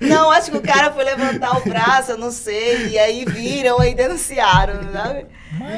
não, 0.00 0.30
acho 0.30 0.50
que 0.50 0.56
o 0.56 0.62
cara 0.62 0.92
foi 0.92 1.04
levantar 1.04 1.58
o 1.58 1.64
braço, 1.64 2.12
eu 2.12 2.18
não 2.18 2.30
sei, 2.30 2.88
e 2.88 2.98
aí 2.98 3.24
viram 3.24 3.82
e 3.84 3.94
denunciaram, 3.94 4.74
sabe? 4.92 5.26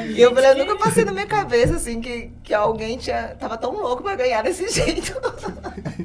e 0.09 0.21
eu 0.21 0.33
falei, 0.33 0.51
eu 0.51 0.57
nunca 0.57 0.77
passei 0.77 1.03
na 1.03 1.11
minha 1.11 1.25
cabeça, 1.25 1.75
assim, 1.75 1.99
que, 1.99 2.31
que 2.43 2.53
alguém 2.53 2.97
tinha, 2.97 3.35
tava 3.39 3.57
tão 3.57 3.73
louco 3.73 4.03
pra 4.03 4.15
ganhar 4.15 4.41
desse 4.41 4.67
jeito. 4.71 5.13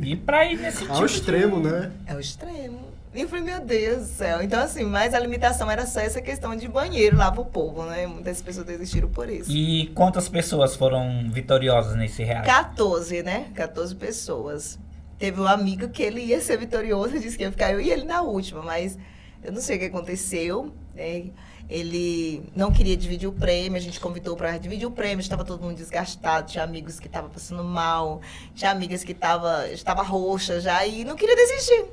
E 0.03 0.17
pra 0.17 0.45
ir 0.45 0.59
nesse 0.59 0.79
tipo 0.79 0.93
Ao 0.93 1.05
extremo, 1.05 1.61
de... 1.61 1.69
né? 1.69 1.93
É 2.07 2.15
o 2.15 2.21
extremo. 2.21 2.90
E 3.13 3.23
eu 3.23 3.29
falei, 3.29 3.45
meu 3.45 3.61
Deus 3.61 4.07
do 4.07 4.15
céu. 4.15 4.41
Então, 4.41 4.61
assim, 4.63 4.85
mas 4.85 5.15
a 5.15 5.19
limitação 5.19 5.69
era 5.69 5.85
só 5.85 5.99
essa 5.99 6.23
questão 6.23 6.55
de 6.55 6.69
banheiro 6.69 7.17
lá 7.17 7.31
pro 7.33 7.45
povo, 7.45 7.85
né? 7.85 8.07
Muitas 8.07 8.41
pessoas 8.41 8.65
desistiram 8.65 9.09
por 9.09 9.29
isso. 9.29 9.51
E 9.51 9.89
quantas 9.89 10.29
pessoas 10.29 10.77
foram 10.77 11.29
vitoriosas 11.29 11.97
nesse 11.97 12.23
reality? 12.23 12.47
14, 12.47 13.23
né? 13.25 13.51
14 13.55 13.97
pessoas. 13.97 14.79
Teve 15.19 15.41
um 15.41 15.47
amigo 15.47 15.89
que 15.89 16.05
ele 16.05 16.21
ia 16.21 16.41
ser 16.41 16.57
vitorioso, 16.57 17.19
disse 17.19 17.37
que 17.37 17.43
ia 17.43 17.51
ficar 17.51 17.73
eu 17.73 17.81
e 17.81 17.91
ele 17.91 18.05
na 18.05 18.23
última, 18.23 18.63
mas 18.63 18.97
eu 19.43 19.51
não 19.51 19.61
sei 19.61 19.77
o 19.77 19.81
que 19.81 19.87
aconteceu. 19.87 20.73
Né? 20.95 21.31
Ele 21.69 22.45
não 22.55 22.71
queria 22.71 22.97
dividir 22.97 23.29
o 23.29 23.33
prêmio, 23.33 23.77
a 23.77 23.81
gente 23.81 23.99
convidou 23.99 24.37
para 24.37 24.57
dividir 24.57 24.87
o 24.87 24.91
prêmio, 24.91 25.21
estava 25.21 25.45
todo 25.45 25.63
mundo 25.63 25.77
desgastado, 25.77 26.49
tinha 26.49 26.63
amigos 26.63 27.01
que 27.01 27.09
estavam 27.09 27.29
passando 27.31 27.65
mal, 27.65 28.21
tinha 28.55 28.71
amigas 28.71 29.03
que 29.03 29.13
estavam 29.13 29.67
estava 29.67 30.03
roxa 30.03 30.61
já 30.61 30.87
e 30.87 31.05
não 31.05 31.17
queria 31.17 31.35
desistir. 31.35 31.87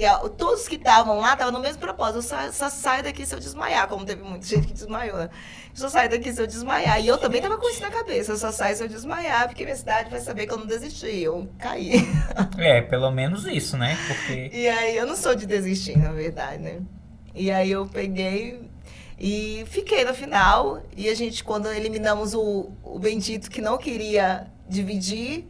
E 0.00 0.06
ó, 0.06 0.30
todos 0.30 0.66
que 0.66 0.76
estavam 0.76 1.18
lá 1.20 1.34
estavam 1.34 1.52
no 1.52 1.60
mesmo 1.60 1.78
propósito. 1.78 2.16
Eu 2.16 2.22
só, 2.22 2.50
só 2.52 2.70
saio 2.70 3.02
daqui 3.02 3.26
se 3.26 3.34
eu 3.34 3.38
desmaiar, 3.38 3.86
como 3.86 4.02
teve 4.02 4.22
muita 4.22 4.46
gente 4.48 4.68
que 4.68 4.72
desmaiou, 4.72 5.18
né? 5.18 5.28
Eu 5.68 5.76
só 5.76 5.90
saio 5.90 6.08
daqui 6.08 6.32
se 6.32 6.40
eu 6.40 6.46
desmaiar. 6.46 6.98
E 7.02 7.06
eu 7.06 7.18
também 7.18 7.42
tava 7.42 7.58
com 7.58 7.68
isso 7.68 7.82
na 7.82 7.90
cabeça. 7.90 8.32
Eu 8.32 8.38
só 8.38 8.50
saio 8.50 8.74
se 8.74 8.82
eu 8.82 8.88
desmaiar, 8.88 9.46
porque 9.46 9.62
minha 9.62 9.76
cidade 9.76 10.08
vai 10.08 10.18
saber 10.20 10.46
que 10.46 10.54
eu 10.54 10.56
não 10.56 10.64
desisti. 10.64 11.18
Eu 11.18 11.50
caí. 11.58 12.00
É, 12.56 12.80
pelo 12.80 13.10
menos 13.10 13.46
isso, 13.46 13.76
né? 13.76 13.96
Porque... 14.06 14.50
E 14.54 14.68
aí 14.68 14.96
eu 14.96 15.06
não 15.06 15.16
sou 15.16 15.34
de 15.34 15.46
desistir, 15.46 15.98
na 15.98 16.12
verdade, 16.12 16.62
né? 16.62 16.80
E 17.34 17.50
aí 17.50 17.70
eu 17.70 17.86
peguei 17.86 18.62
e 19.18 19.64
fiquei 19.66 20.02
no 20.04 20.14
final. 20.14 20.82
E 20.96 21.10
a 21.10 21.14
gente, 21.14 21.44
quando 21.44 21.70
eliminamos 21.70 22.32
o, 22.32 22.70
o 22.82 22.98
Bendito 22.98 23.50
que 23.50 23.60
não 23.60 23.76
queria 23.76 24.46
dividir, 24.66 25.46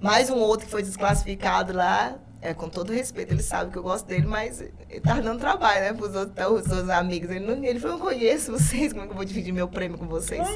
mais 0.00 0.30
um 0.30 0.36
outro 0.36 0.64
que 0.64 0.72
foi 0.72 0.82
desclassificado 0.82 1.74
lá, 1.74 2.18
é, 2.42 2.54
com 2.54 2.68
todo 2.68 2.92
respeito, 2.92 3.32
ele 3.32 3.42
sabe 3.42 3.70
que 3.70 3.78
eu 3.78 3.82
gosto 3.82 4.06
dele, 4.06 4.26
mas 4.26 4.60
ele 4.60 5.00
tá 5.00 5.20
dando 5.20 5.38
trabalho, 5.38 5.80
né, 5.80 5.92
pros 5.92 6.14
outros, 6.14 6.46
os 6.46 6.72
outros 6.72 6.88
amigos. 6.90 7.30
Ele, 7.30 7.46
não, 7.46 7.62
ele 7.62 7.78
falou, 7.78 7.98
não 7.98 8.04
conheço 8.04 8.52
vocês, 8.52 8.92
como 8.92 9.04
é 9.04 9.06
que 9.06 9.12
eu 9.12 9.16
vou 9.16 9.24
dividir 9.24 9.52
meu 9.52 9.68
prêmio 9.68 9.98
com 9.98 10.06
vocês? 10.06 10.46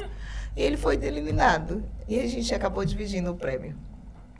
E 0.55 0.61
ele 0.61 0.77
foi 0.77 0.95
eliminado. 0.95 1.83
E 2.07 2.19
a 2.19 2.27
gente 2.27 2.53
acabou 2.55 2.83
dividindo 2.85 3.31
o 3.31 3.35
prêmio. 3.35 3.75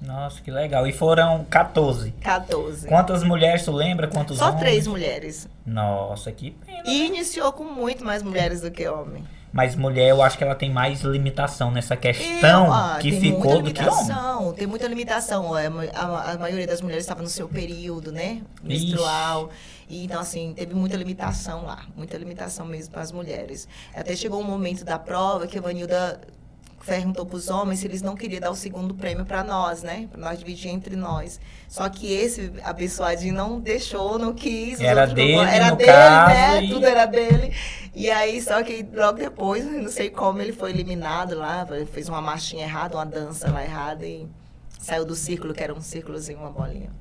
Nossa, 0.01 0.41
que 0.41 0.51
legal. 0.51 0.86
E 0.88 0.91
foram 0.91 1.45
14. 1.45 2.12
14. 2.21 2.88
Quantas 2.88 3.23
mulheres, 3.23 3.63
tu 3.63 3.71
lembra? 3.71 4.08
Quantos 4.08 4.38
Só 4.38 4.47
homens? 4.47 4.60
três 4.60 4.88
mulheres. 4.88 5.47
Nossa, 5.65 6.31
que 6.31 6.51
pena. 6.51 6.84
E 6.86 7.05
iniciou 7.05 7.51
com 7.53 7.63
muito 7.63 8.03
mais 8.03 8.21
mulheres 8.21 8.62
do 8.62 8.71
que 8.71 8.88
homem. 8.88 9.23
Mas 9.55 9.73
mulher, 9.73 10.09
eu 10.09 10.21
acho 10.21 10.37
que 10.37 10.43
ela 10.43 10.53
tem 10.53 10.69
mais 10.69 10.99
limitação 10.99 11.71
nessa 11.71 11.95
questão 11.95 12.73
ah, 12.73 12.97
que 12.99 13.09
ficou 13.09 13.61
do 13.61 13.71
que 13.71 13.81
homem. 13.87 14.53
Tem 14.53 14.67
muita 14.67 14.85
limitação. 14.85 15.57
É, 15.57 15.67
a, 15.93 16.31
a, 16.33 16.37
maioria 16.37 16.67
das 16.67 16.81
mulheres 16.81 17.05
estava 17.05 17.21
no 17.21 17.29
seu 17.29 17.47
período, 17.47 18.11
né? 18.11 18.41
Menstrual. 18.61 19.49
E, 19.87 20.03
então, 20.03 20.19
assim, 20.19 20.53
teve 20.53 20.75
muita 20.75 20.97
limitação 20.97 21.63
lá. 21.63 21.85
Muita 21.95 22.17
limitação 22.17 22.65
mesmo 22.65 22.91
para 22.91 23.01
as 23.01 23.13
mulheres. 23.13 23.65
Até 23.95 24.13
chegou 24.13 24.41
um 24.41 24.43
momento 24.43 24.83
da 24.83 24.99
prova 24.99 25.47
que 25.47 25.57
a 25.57 25.61
Vanilda 25.61 26.19
perguntou 26.85 27.25
para 27.25 27.35
os 27.35 27.49
homens 27.49 27.79
se 27.79 27.87
eles 27.87 28.01
não 28.01 28.15
queriam 28.15 28.39
dar 28.39 28.51
o 28.51 28.55
segundo 28.55 28.93
prêmio 28.93 29.25
para 29.25 29.43
nós, 29.43 29.81
né? 29.81 30.07
Para 30.11 30.19
nós 30.19 30.39
dividir 30.39 30.69
entre 30.69 30.95
nós. 30.95 31.39
Só 31.67 31.89
que 31.89 32.11
esse 32.13 32.53
abençoadinho 32.63 33.33
não 33.33 33.59
deixou, 33.59 34.19
não 34.19 34.33
quis. 34.33 34.79
Era 34.79 35.05
dele, 35.05 35.33
era 35.33 35.71
no 35.71 35.75
dele, 35.75 35.91
caso, 35.91 36.29
né? 36.29 36.63
E... 36.63 36.69
Tudo 36.69 36.85
era 36.85 37.05
dele. 37.05 37.53
E 37.93 38.09
aí, 38.09 38.41
só 38.41 38.61
que 38.61 38.85
logo 38.93 39.17
depois, 39.17 39.65
não 39.65 39.89
sei 39.89 40.09
como, 40.09 40.41
ele 40.41 40.53
foi 40.53 40.71
eliminado 40.71 41.35
lá, 41.35 41.65
fez 41.91 42.07
uma 42.07 42.21
marchinha 42.21 42.65
errada, 42.65 42.97
uma 42.97 43.05
dança 43.05 43.49
lá 43.49 43.63
errada 43.63 44.05
e 44.05 44.27
saiu 44.79 45.05
do 45.05 45.15
círculo, 45.15 45.53
que 45.53 45.63
era 45.63 45.73
um 45.73 45.81
círculozinho, 45.81 46.39
uma 46.39 46.51
bolinha. 46.51 46.91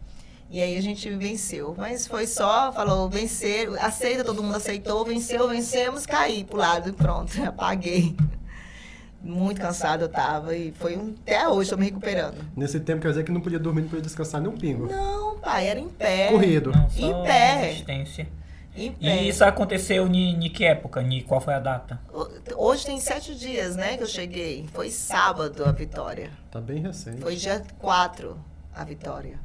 E 0.51 0.63
aí 0.63 0.77
a 0.77 0.81
gente 0.81 1.11
venceu. 1.11 1.75
Mas 1.77 2.07
foi 2.07 2.27
só, 2.27 2.73
falou, 2.73 3.11
vencer, 3.11 3.69
aceita, 3.81 4.25
todo 4.25 4.43
mundo 4.43 4.57
aceitou, 4.57 5.05
venceu, 5.05 5.49
vencemos, 5.49 6.07
caí 6.07 6.45
pro 6.45 6.57
lado 6.57 6.89
e 6.91 6.93
pronto, 6.93 7.33
apaguei. 7.45 8.17
Muito 9.25 9.59
cansado 9.59 10.03
eu 10.03 10.09
tava 10.09 10.55
e 10.55 10.71
foi 10.73 10.99
um, 10.99 11.15
até 11.23 11.49
hoje 11.49 11.71
tô 11.71 11.79
me 11.79 11.87
recuperando. 11.87 12.37
Nesse 12.55 12.79
tempo 12.79 13.01
quer 13.01 13.09
dizer 13.09 13.25
que 13.25 13.33
não 13.33 13.41
podia 13.41 13.59
dormir, 13.59 13.81
não 13.81 13.89
podia 13.89 14.03
descansar 14.03 14.39
nem 14.39 14.51
um 14.51 14.57
pingo. 14.57 14.87
Não, 14.87 15.39
pai, 15.39 15.67
era 15.67 15.81
em 15.81 15.89
pé. 15.89 16.29
Corrido. 16.29 16.71
Não, 16.71 16.87
em 16.95 17.23
pé. 17.25 17.55
Resistência. 17.69 18.29
Em 18.77 18.93
pé. 18.93 19.23
E 19.23 19.29
isso 19.29 19.43
aconteceu 19.43 20.07
em 20.07 20.51
que 20.51 20.65
época? 20.65 21.01
Ni, 21.01 21.23
qual 21.23 21.41
foi 21.41 21.55
a 21.55 21.59
data? 21.59 21.99
Hoje 22.55 22.85
tem 22.85 23.01
sete 23.01 23.35
dias, 23.35 23.77
né, 23.77 23.97
que 23.97 24.03
eu 24.03 24.07
cheguei. 24.07 24.67
Foi 24.75 24.91
sábado 24.91 25.65
a 25.65 25.73
vitória. 25.73 26.31
Tá 26.51 26.61
bem 26.61 26.83
recente. 26.83 27.23
Foi 27.23 27.35
dia 27.35 27.63
4 27.79 28.37
a 28.75 28.85
vitória. 28.85 29.39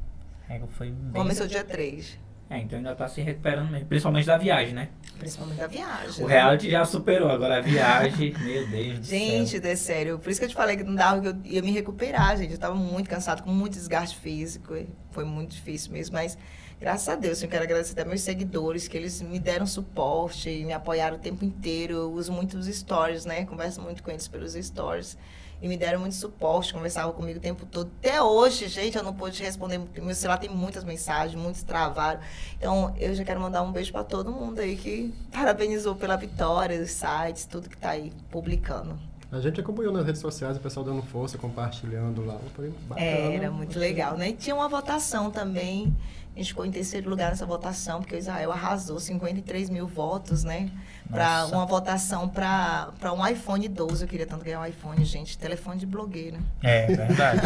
É, 0.49 0.59
foi 0.71 0.89
bem... 0.89 1.21
Começou 1.21 1.47
dia 1.47 1.63
3. 1.63 2.17
É, 2.49 2.57
então 2.57 2.79
ainda 2.79 2.95
tá 2.95 3.07
se 3.07 3.21
recuperando 3.21 3.69
mesmo. 3.69 3.85
Principalmente 3.85 4.25
da 4.25 4.37
viagem, 4.37 4.73
né? 4.73 4.89
Principalmente 5.19 5.59
da 5.59 5.67
viagem. 5.67 6.25
O 6.25 6.27
né? 6.27 6.33
reality 6.33 6.71
já 6.71 6.83
superou, 6.83 7.29
agora 7.29 7.57
a 7.57 7.61
viagem, 7.61 8.33
meu 8.41 8.67
Deus 8.67 8.99
do 8.99 9.05
céu. 9.05 9.19
Gente, 9.19 9.67
é 9.67 9.75
sério. 9.75 10.17
Por 10.17 10.31
isso 10.31 10.39
que 10.39 10.45
eu 10.45 10.49
te 10.49 10.55
falei 10.55 10.75
que 10.75 10.83
não 10.83 10.95
dava, 10.95 11.21
que 11.21 11.27
eu 11.27 11.37
ia 11.43 11.61
me 11.61 11.71
recuperar, 11.71 12.35
gente. 12.37 12.53
Eu 12.53 12.57
tava 12.57 12.73
muito 12.73 13.07
cansado, 13.07 13.43
com 13.43 13.51
muito 13.51 13.73
desgaste 13.73 14.17
físico. 14.17 14.73
Foi 15.11 15.23
muito 15.23 15.51
difícil 15.51 15.91
mesmo, 15.91 16.15
mas 16.15 16.35
graças 16.81 17.07
a 17.07 17.15
Deus, 17.15 17.39
eu 17.43 17.49
quero 17.49 17.65
agradecer 17.65 17.91
até 17.91 18.03
meus 18.03 18.21
seguidores, 18.21 18.87
que 18.87 18.97
eles 18.97 19.21
me 19.21 19.37
deram 19.37 19.67
suporte 19.67 20.49
e 20.49 20.65
me 20.65 20.73
apoiaram 20.73 21.17
o 21.17 21.19
tempo 21.19 21.45
inteiro. 21.45 21.93
Eu 21.93 22.11
uso 22.11 22.31
muito 22.31 22.57
os 22.57 22.65
stories, 22.65 23.25
né? 23.25 23.45
Converso 23.45 23.79
muito 23.79 24.01
com 24.01 24.09
eles 24.09 24.27
pelos 24.27 24.53
stories. 24.53 25.15
E 25.61 25.67
me 25.67 25.75
deram 25.75 25.99
muito 25.99 26.15
suporte, 26.15 26.73
conversavam 26.73 27.11
comigo 27.11 27.37
o 27.37 27.41
tempo 27.41 27.65
todo. 27.65 27.91
Até 27.99 28.21
hoje, 28.21 28.67
gente, 28.69 28.97
eu 28.97 29.03
não 29.03 29.13
pude 29.13 29.43
responder. 29.43 29.77
porque 29.79 29.99
Meu 29.99 30.15
celular 30.15 30.37
tem 30.37 30.49
muitas 30.49 30.83
mensagens, 30.85 31.39
muitos 31.39 31.63
travaram. 31.63 32.21
Então, 32.57 32.95
eu 32.97 33.13
já 33.13 33.25
quero 33.25 33.41
mandar 33.41 33.61
um 33.61 33.71
beijo 33.71 33.91
para 33.91 34.03
todo 34.03 34.31
mundo 34.31 34.59
aí 34.59 34.77
que 34.77 35.13
parabenizou 35.31 35.95
pela 35.95 36.15
vitória, 36.15 36.81
os 36.81 36.91
sites, 36.91 37.45
tudo 37.45 37.69
que 37.69 37.77
tá 37.77 37.89
aí 37.89 38.13
publicando. 38.31 38.97
A 39.31 39.39
gente 39.39 39.59
acompanhou 39.61 39.93
nas 39.93 40.05
redes 40.05 40.21
sociais 40.21 40.57
o 40.57 40.59
pessoal 40.59 40.83
dando 40.83 41.03
força, 41.03 41.37
compartilhando 41.37 42.25
lá. 42.25 42.39
Foi 42.55 42.73
bacana. 42.87 43.05
É, 43.05 43.35
era 43.35 43.51
muito 43.51 43.77
legal, 43.77 44.17
né? 44.17 44.29
E 44.29 44.33
tinha 44.33 44.55
uma 44.55 44.67
votação 44.67 45.29
também. 45.29 45.95
A 46.35 46.39
gente 46.39 46.49
ficou 46.49 46.65
em 46.65 46.71
terceiro 46.71 47.09
lugar 47.09 47.29
nessa 47.29 47.45
votação, 47.45 47.99
porque 47.99 48.15
o 48.15 48.17
Israel 48.17 48.51
arrasou 48.51 48.99
53 48.99 49.69
mil 49.69 49.87
votos, 49.87 50.43
né? 50.43 50.71
Para 51.09 51.45
uma 51.47 51.65
votação 51.65 52.29
para 52.29 52.91
um 53.15 53.25
iPhone 53.27 53.67
12. 53.67 54.03
Eu 54.03 54.07
queria 54.07 54.25
tanto 54.27 54.43
ganhar 54.45 54.61
um 54.61 54.65
iPhone, 54.65 55.03
gente. 55.03 55.37
Telefone 55.37 55.79
de 55.79 55.85
blogueira. 55.85 56.37
É, 56.63 56.85
verdade. 56.87 57.41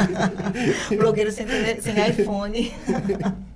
blogueiro 0.97 1.31
sem, 1.31 1.45
sem 1.81 2.09
iPhone. 2.09 2.73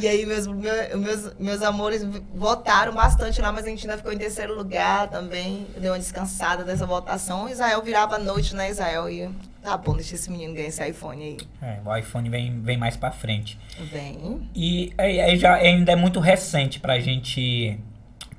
E 0.00 0.08
aí 0.08 0.24
meus, 0.24 0.46
meu- 0.46 0.98
meus, 0.98 1.34
meus 1.38 1.62
amores 1.62 2.02
votaram 2.34 2.94
bastante 2.94 3.40
lá, 3.40 3.52
mas 3.52 3.66
a 3.66 3.68
gente 3.68 3.82
ainda 3.86 3.98
ficou 3.98 4.10
em 4.12 4.16
terceiro 4.18 4.54
lugar 4.56 5.08
também. 5.08 5.66
Deu 5.78 5.92
uma 5.92 5.98
descansada 5.98 6.64
dessa 6.64 6.86
votação. 6.86 7.48
Israel 7.48 7.82
virava 7.82 8.18
noite, 8.18 8.56
né, 8.56 8.70
Israel? 8.70 9.10
E 9.10 9.28
tá 9.62 9.76
bom, 9.76 9.94
deixa 9.94 10.14
esse 10.14 10.30
menino 10.30 10.54
ganhar 10.54 10.68
esse 10.68 10.84
iPhone 10.88 11.22
aí. 11.22 11.38
É, 11.60 11.78
o 11.84 11.94
iPhone 11.94 12.30
vem, 12.30 12.60
vem 12.62 12.78
mais 12.78 12.96
pra 12.96 13.10
frente. 13.12 13.58
Vem. 13.78 14.48
E 14.56 14.92
aí, 14.96 15.20
aí 15.20 15.36
já 15.36 15.54
ainda 15.54 15.92
é 15.92 15.96
muito 15.96 16.18
recente 16.18 16.80
pra 16.80 16.98
gente 16.98 17.78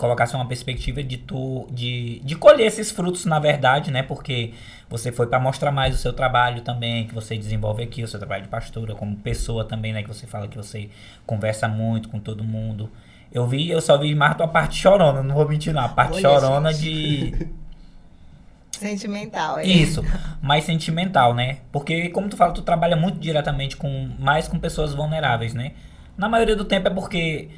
colocar 0.04 0.26
assim, 0.26 0.36
uma 0.36 0.46
perspectiva 0.46 1.02
de 1.02 1.16
tu 1.16 1.66
de, 1.72 2.20
de 2.26 2.36
colher 2.36 2.68
esses 2.68 2.92
frutos, 2.92 3.26
na 3.26 3.40
verdade, 3.40 3.90
né? 3.90 4.04
Porque 4.04 4.54
você 4.90 5.14
foi 5.14 5.28
pra 5.28 5.40
mostrar 5.40 5.72
mais 5.72 5.96
o 5.96 5.98
seu 5.98 6.12
trabalho 6.12 6.62
também, 6.62 7.08
que 7.08 7.16
você 7.16 7.38
desenvolve 7.38 7.82
aqui, 7.82 8.04
o 8.04 8.08
seu 8.08 8.20
trabalho 8.20 8.44
de 8.44 8.50
pastora, 8.50 8.94
como 8.94 9.16
pessoa 9.16 9.64
também, 9.64 9.94
né? 9.94 10.04
Que 10.04 10.10
você 10.10 10.28
fala 10.28 10.50
que 10.50 10.58
você 10.58 10.90
conversa 11.26 11.70
muito 11.70 12.10
com 12.10 12.20
todo 12.20 12.44
mundo. 12.44 12.92
Eu 13.32 13.48
vi, 13.48 13.70
eu 13.70 13.80
só 13.80 13.98
vi 13.98 14.14
mais 14.14 14.36
tua 14.36 14.48
parte 14.48 14.76
chorona, 14.76 15.24
não 15.24 15.36
vou 15.36 15.48
mentir 15.48 15.74
não, 15.74 15.86
a 15.86 15.90
parte 15.90 16.16
Olha, 16.16 16.22
chorona 16.22 16.74
gente. 16.74 17.32
de 17.32 17.48
Sentimental, 18.78 19.60
é. 19.60 19.66
isso, 19.66 20.04
mais 20.42 20.66
sentimental, 20.66 21.34
né? 21.34 21.60
Porque, 21.72 22.10
como 22.10 22.28
tu 22.28 22.36
fala, 22.36 22.52
tu 22.52 22.62
trabalha 22.62 22.98
muito 22.98 23.18
diretamente 23.20 23.78
com 23.78 24.10
mais 24.20 24.50
com 24.50 24.60
pessoas 24.60 24.94
vulneráveis, 24.94 25.54
né? 25.54 25.72
Na 26.18 26.28
maioria 26.28 26.56
do 26.56 26.66
tempo 26.66 26.90
é 26.90 26.92
porque 26.92 27.50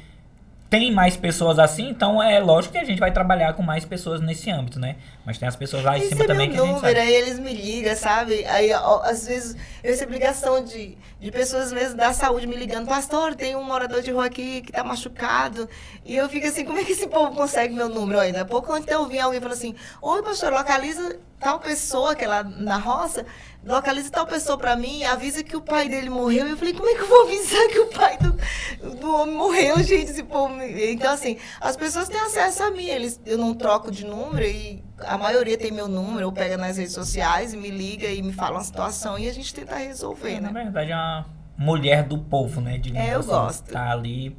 tem 0.68 0.92
mais 0.92 1.16
pessoas 1.16 1.58
assim, 1.58 1.88
então 1.88 2.20
é 2.20 2.40
lógico 2.40 2.72
que 2.72 2.78
a 2.78 2.84
gente 2.84 2.98
vai 2.98 3.12
trabalhar 3.12 3.52
com 3.52 3.62
mais 3.62 3.84
pessoas 3.84 4.20
nesse 4.20 4.50
âmbito, 4.50 4.80
né? 4.80 4.96
Mas 5.24 5.38
tem 5.38 5.46
as 5.46 5.54
pessoas 5.54 5.84
lá 5.84 5.96
em 5.96 6.08
cima 6.08 6.24
é 6.24 6.26
também 6.26 6.50
que 6.50 6.56
meu 6.56 6.64
a 6.64 6.66
gente 6.66 6.76
número, 6.76 6.96
sabe. 6.96 7.08
aí 7.08 7.14
eles 7.14 7.38
me 7.38 7.52
ligam, 7.52 7.94
sabe? 7.94 8.44
Aí, 8.46 8.72
ó, 8.72 9.00
às 9.02 9.26
vezes, 9.26 9.56
eu 9.82 9.90
recebo 9.90 10.12
ligação 10.12 10.64
de, 10.64 10.98
de 11.20 11.30
pessoas 11.30 11.72
mesmo 11.72 11.96
da 11.96 12.12
saúde 12.12 12.46
me 12.48 12.56
ligando, 12.56 12.88
pastor, 12.88 13.34
tem 13.36 13.54
um 13.54 13.62
morador 13.62 14.02
de 14.02 14.10
rua 14.10 14.26
aqui 14.26 14.62
que 14.62 14.72
tá 14.72 14.82
machucado. 14.82 15.68
E 16.04 16.16
eu 16.16 16.28
fico 16.28 16.46
assim, 16.46 16.64
como 16.64 16.78
é 16.78 16.84
que 16.84 16.92
esse 16.92 17.06
povo 17.06 17.36
consegue 17.36 17.72
meu 17.72 17.88
número 17.88 18.18
ainda? 18.18 18.44
Pouco 18.44 18.72
antes 18.72 18.86
de 18.86 18.92
eu 18.92 19.00
ouvir 19.00 19.20
alguém 19.20 19.40
falando 19.40 19.56
assim, 19.56 19.74
oi, 20.02 20.22
pastor, 20.22 20.52
localiza 20.52 21.16
tal 21.38 21.60
pessoa 21.60 22.14
que 22.14 22.24
é 22.24 22.28
lá 22.28 22.42
na 22.42 22.76
roça, 22.76 23.24
localiza 23.66 24.10
tal 24.10 24.26
pessoa 24.26 24.56
pra 24.56 24.76
mim, 24.76 25.02
avisa 25.04 25.42
que 25.42 25.56
o 25.56 25.60
pai 25.60 25.88
dele 25.88 26.08
morreu. 26.08 26.46
E 26.46 26.50
eu 26.52 26.56
falei, 26.56 26.72
como 26.72 26.88
é 26.88 26.94
que 26.94 27.00
eu 27.02 27.08
vou 27.08 27.22
avisar 27.26 27.68
que 27.68 27.78
o 27.80 27.86
pai 27.88 28.16
do, 28.18 28.94
do 29.00 29.14
homem 29.14 29.34
morreu, 29.34 29.76
gente? 29.82 30.10
Esse 30.10 30.22
povo 30.22 30.54
Então, 30.62 31.12
assim, 31.12 31.36
as 31.60 31.76
pessoas 31.76 32.08
têm 32.08 32.20
acesso 32.20 32.62
a 32.62 32.70
mim, 32.70 32.86
eles, 32.86 33.20
eu 33.26 33.36
não 33.36 33.52
troco 33.54 33.90
de 33.90 34.06
número 34.06 34.44
e 34.46 34.82
a 35.00 35.18
maioria 35.18 35.58
tem 35.58 35.70
meu 35.72 35.88
número, 35.88 36.26
ou 36.26 36.32
pega 36.32 36.56
nas 36.56 36.76
redes 36.76 36.94
sociais 36.94 37.52
e 37.52 37.56
me 37.56 37.70
liga 37.70 38.06
e 38.08 38.22
me 38.22 38.32
fala 38.32 38.56
uma 38.58 38.64
situação 38.64 39.18
e 39.18 39.28
a 39.28 39.32
gente 39.32 39.52
tenta 39.52 39.76
resolver, 39.76 40.40
Na 40.40 40.50
né? 40.52 40.62
verdade, 40.64 40.92
é 40.92 40.94
uma 40.94 41.26
mulher 41.58 42.04
do 42.04 42.18
povo, 42.18 42.60
né? 42.60 42.78
digamos 42.78 43.06
É, 43.08 43.14
eu 43.14 43.18
assim, 43.20 43.28
gosto. 43.28 43.72
Tá 43.72 43.90
ali 43.90 44.36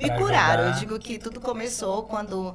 Me 0.00 0.10
curaram. 0.10 0.64
Eu 0.64 0.68
ajudar. 0.70 0.80
digo 0.80 0.98
que 0.98 1.18
tudo 1.18 1.40
começou 1.40 2.02
quando 2.04 2.54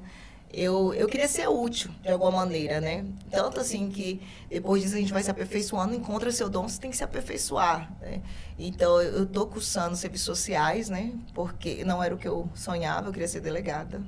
eu, 0.53 0.93
eu 0.93 1.07
queria 1.07 1.27
ser 1.27 1.47
útil, 1.49 1.89
de 2.03 2.09
alguma 2.09 2.29
maneira, 2.29 2.79
né? 2.79 3.03
Tanto 3.31 3.59
assim 3.59 3.89
que 3.89 4.21
depois 4.47 4.83
disso 4.83 4.93
a 4.95 4.99
gente 4.99 5.11
vai 5.11 5.23
se 5.23 5.31
aperfeiçoando, 5.31 5.95
encontra 5.95 6.31
seu 6.31 6.47
dom, 6.47 6.69
você 6.69 6.79
tem 6.79 6.91
que 6.91 6.97
se 6.97 7.03
aperfeiçoar, 7.03 7.91
né? 7.99 8.21
Então, 8.59 9.01
eu 9.01 9.25
tô 9.25 9.47
cursando 9.47 9.95
serviços 9.95 10.27
sociais, 10.27 10.89
né? 10.89 11.11
Porque 11.33 11.83
não 11.83 12.03
era 12.03 12.13
o 12.13 12.19
que 12.19 12.27
eu 12.27 12.47
sonhava, 12.53 13.07
eu 13.07 13.11
queria 13.11 13.27
ser 13.27 13.39
delegada. 13.39 13.99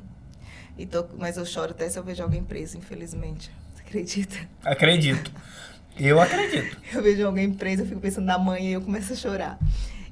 E 0.77 0.85
tô, 0.85 1.03
mas 1.17 1.35
eu 1.35 1.45
choro 1.45 1.71
até 1.71 1.89
se 1.89 1.97
eu 1.97 2.03
vejo 2.03 2.21
alguém 2.21 2.43
preso, 2.43 2.77
infelizmente. 2.77 3.49
Você 3.73 3.81
acredita? 3.81 4.35
Acredito. 4.63 5.31
Eu 5.97 6.21
acredito. 6.21 6.77
Eu 6.93 7.01
vejo 7.01 7.25
alguém 7.25 7.51
preso, 7.53 7.83
eu 7.83 7.87
fico 7.87 8.01
pensando 8.01 8.25
na 8.25 8.37
mãe 8.37 8.67
e 8.67 8.73
eu 8.73 8.81
começo 8.81 9.13
a 9.13 9.15
chorar. 9.15 9.57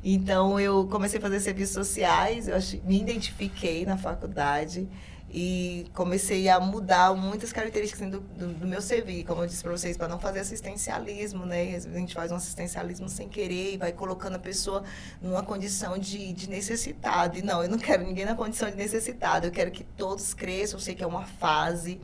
Então, 0.02 0.58
eu 0.58 0.88
comecei 0.88 1.20
a 1.20 1.22
fazer 1.22 1.42
serviços 1.42 1.74
sociais, 1.74 2.48
eu 2.48 2.58
me 2.86 3.02
identifiquei 3.02 3.86
na 3.86 3.98
faculdade 3.98 4.88
e 5.34 5.88
comecei 5.96 6.48
a 6.48 6.60
mudar 6.60 7.16
muitas 7.16 7.52
características 7.52 8.04
assim, 8.04 8.12
do, 8.12 8.20
do, 8.20 8.54
do 8.54 8.68
meu 8.68 8.80
serviço, 8.80 9.26
como 9.26 9.42
eu 9.42 9.48
disse 9.48 9.64
para 9.64 9.72
vocês, 9.72 9.98
para 9.98 10.08
não 10.08 10.20
fazer 10.20 10.42
assistencialismo, 10.42 11.44
né? 11.44 11.76
A 11.76 11.80
gente 11.80 12.14
faz 12.14 12.32
um 12.32 12.36
assistencialismo 12.36 13.10
sem 13.10 13.28
querer 13.28 13.74
e 13.74 13.78
vai 13.78 13.92
colocando 13.92 14.36
a 14.36 14.40
pessoa 14.40 14.84
numa 15.20 15.42
condição 15.42 15.98
de, 15.98 16.32
de 16.34 16.48
necessitado. 16.48 17.40
E 17.40 17.42
não, 17.42 17.64
eu 17.64 17.70
não 17.70 17.80
quero 17.80 18.04
ninguém 18.04 18.26
na 18.26 18.36
condição 18.36 18.70
de 18.70 18.78
necessitado, 18.78 19.48
eu 19.48 19.52
quero 19.52 19.72
que 19.72 19.84
todos 19.84 20.36
cresçam, 20.36 20.78
eu 20.78 20.84
sei 20.84 20.94
que 20.94 21.04
é 21.04 21.08
uma 21.08 21.26
fase 21.26 22.00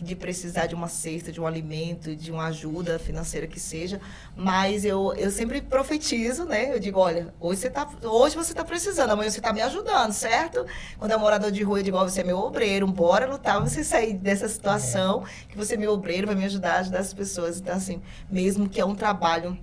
de 0.00 0.14
precisar 0.14 0.66
de 0.66 0.74
uma 0.74 0.88
cesta, 0.88 1.32
de 1.32 1.40
um 1.40 1.46
alimento, 1.46 2.14
de 2.14 2.30
uma 2.30 2.46
ajuda 2.46 2.98
financeira 2.98 3.46
que 3.46 3.58
seja, 3.58 4.00
mas 4.36 4.84
eu, 4.84 5.12
eu 5.14 5.30
sempre 5.30 5.60
profetizo, 5.60 6.44
né? 6.44 6.72
Eu 6.72 6.78
digo, 6.78 6.98
olha, 7.00 7.34
hoje 7.40 7.60
você 7.62 7.70
tá, 7.70 7.88
hoje 8.04 8.36
você 8.36 8.52
está 8.52 8.64
precisando, 8.64 9.10
amanhã 9.10 9.30
você 9.30 9.38
está 9.38 9.52
me 9.52 9.60
ajudando, 9.60 10.12
certo? 10.12 10.64
Quando 10.98 11.10
é 11.12 11.16
morador 11.16 11.50
de 11.50 11.62
rua, 11.62 11.80
eu 11.80 11.82
digo, 11.82 11.98
você 11.98 12.20
é 12.20 12.24
meu 12.24 12.38
obreiro, 12.38 12.86
bora 12.86 13.26
lutar, 13.26 13.60
você 13.60 13.82
sair 13.82 14.14
dessa 14.14 14.48
situação, 14.48 15.24
que 15.48 15.56
você 15.56 15.74
é 15.74 15.76
meu 15.76 15.92
obreiro, 15.92 16.26
vai 16.26 16.36
me 16.36 16.44
ajudar 16.44 16.74
a 16.76 16.78
ajudar 16.80 17.00
as 17.00 17.12
pessoas. 17.12 17.58
Então, 17.60 17.74
assim, 17.76 18.00
mesmo 18.30 18.68
que 18.68 18.80
é 18.80 18.84
um 18.84 18.94
trabalho 18.94 19.58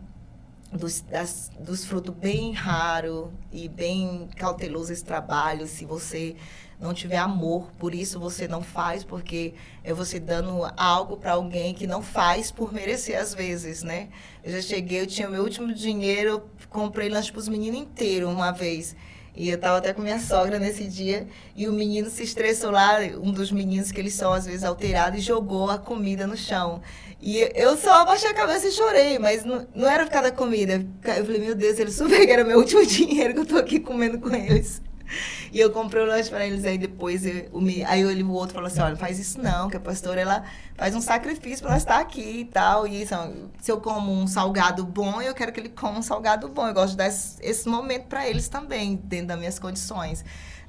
dos, 0.72 1.02
das- 1.02 1.50
dos 1.60 1.86
frutos 1.86 2.14
bem 2.14 2.52
raro 2.52 3.32
e 3.52 3.68
bem 3.70 4.28
cauteloso 4.36 4.92
esse 4.92 5.04
trabalho, 5.04 5.68
se 5.68 5.86
você 5.86 6.36
não 6.80 6.94
tiver 6.94 7.18
amor, 7.18 7.72
por 7.80 7.96
isso 7.96 8.20
você 8.20 8.48
não 8.48 8.62
faz, 8.62 9.04
porque 9.04 9.54
é 9.84 9.94
você 9.94 10.20
dando 10.20 10.70
algo 10.76 11.18
para 11.18 11.34
alguém 11.34 11.74
que 11.74 11.88
não 11.88 12.02
faz 12.02 12.52
por 12.52 12.74
merecer 12.74 13.20
às 13.20 13.34
vezes, 13.34 13.84
né? 13.84 14.10
Eu 14.44 14.52
já 14.52 14.62
cheguei, 14.62 15.02
eu 15.02 15.08
tinha 15.08 15.30
meu 15.30 15.44
último 15.44 15.74
dinheiro, 15.74 16.30
eu 16.30 16.50
comprei 16.70 17.10
lanche 17.10 17.32
para 17.32 17.40
os 17.40 17.48
meninos 17.48 17.82
inteiros 17.82 18.30
uma 18.30 18.52
vez. 18.52 18.96
E 19.38 19.50
eu 19.50 19.58
tava 19.58 19.78
até 19.78 19.94
com 19.94 20.02
minha 20.02 20.20
sogra 20.20 20.58
nesse 20.58 20.86
dia, 20.86 21.28
e 21.56 21.68
o 21.68 21.74
menino 21.74 22.10
se 22.10 22.24
estressou 22.24 22.72
lá, 22.72 23.00
um 23.22 23.32
dos 23.32 23.52
meninos 23.52 23.92
que 23.92 24.00
eles 24.00 24.14
são 24.14 24.32
às 24.32 24.46
vezes 24.46 24.64
alterados, 24.64 25.20
e 25.20 25.22
jogou 25.22 25.70
a 25.70 25.78
comida 25.78 26.26
no 26.26 26.38
chão. 26.38 26.82
E 27.22 27.40
eu 27.54 27.76
só 27.76 28.02
abaixei 28.02 28.30
a 28.30 28.34
cabeça 28.34 28.68
e 28.68 28.72
chorei, 28.72 29.20
mas 29.20 29.44
não, 29.44 29.68
não 29.76 29.90
era 29.90 30.06
por 30.06 30.12
causa 30.12 30.30
da 30.30 30.36
comida. 30.36 30.86
Eu 31.04 31.26
falei, 31.26 31.42
meu 31.42 31.56
Deus, 31.56 31.80
eles 31.80 31.96
souberam 31.98 32.26
que 32.26 32.32
era 32.32 32.44
meu 32.46 32.60
último 32.60 32.84
dinheiro 32.88 33.34
que 33.34 33.40
eu 33.42 33.46
tô 33.46 33.58
aqui 33.58 33.80
comendo 33.80 34.20
com 34.20 34.34
eles. 34.34 34.82
E 35.52 35.60
eu 35.60 35.72
comprei 35.72 36.04
o 36.04 36.06
lanche 36.06 36.30
para 36.30 36.46
eles, 36.46 36.66
aí 36.66 36.78
depois, 36.78 37.26
eu, 37.26 37.50
o, 37.54 37.60
aí 37.88 38.02
ele, 38.02 38.24
o 38.24 38.32
outro 38.32 38.56
falou 38.56 38.68
assim, 38.68 38.82
olha, 38.82 38.98
faz 38.98 39.18
isso 39.18 39.42
não, 39.42 39.70
que 39.70 39.78
a 39.78 39.80
pastora, 39.80 40.20
ela 40.20 40.44
faz 40.76 40.94
um 40.94 41.00
sacrifício 41.00 41.64
para 41.64 41.72
nós 41.72 41.84
estar 41.84 42.00
aqui 42.00 42.42
e 42.42 42.46
tal. 42.46 42.86
E 42.86 43.04
assim, 43.04 43.50
se 43.62 43.72
eu 43.72 43.80
como 43.80 44.12
um 44.12 44.28
salgado 44.28 44.84
bom, 44.84 45.22
eu 45.22 45.34
quero 45.34 45.54
que 45.54 45.60
ele 45.60 45.70
coma 45.70 46.00
um 46.00 46.02
salgado 46.02 46.50
bom. 46.50 46.68
Eu 46.68 46.74
gosto 46.74 46.92
de 46.92 46.98
dar 46.98 47.08
esse, 47.08 47.38
esse 47.42 47.70
momento 47.70 48.08
para 48.08 48.28
eles 48.28 48.50
também, 48.50 48.96
dentro 48.98 49.28
das 49.28 49.40
minhas 49.40 49.60
condições. 49.60 50.26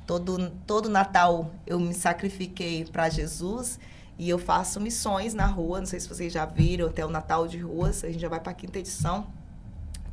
Todo, 0.06 0.50
todo 0.64 0.88
Natal 0.88 1.50
eu 1.66 1.80
me 1.80 1.92
sacrifiquei 1.92 2.84
para 2.84 3.08
Jesus 3.08 3.80
e 4.16 4.28
eu 4.28 4.38
faço 4.38 4.80
missões 4.80 5.34
na 5.34 5.46
rua. 5.46 5.80
Não 5.80 5.86
sei 5.86 5.98
se 5.98 6.08
vocês 6.08 6.32
já 6.32 6.44
viram, 6.46 6.86
até 6.86 7.04
o 7.04 7.10
Natal 7.10 7.48
de 7.48 7.58
Ruas, 7.58 8.04
a 8.04 8.06
gente 8.06 8.20
já 8.20 8.28
vai 8.28 8.38
para 8.38 8.52
a 8.52 8.54
quinta 8.54 8.78
edição. 8.78 9.26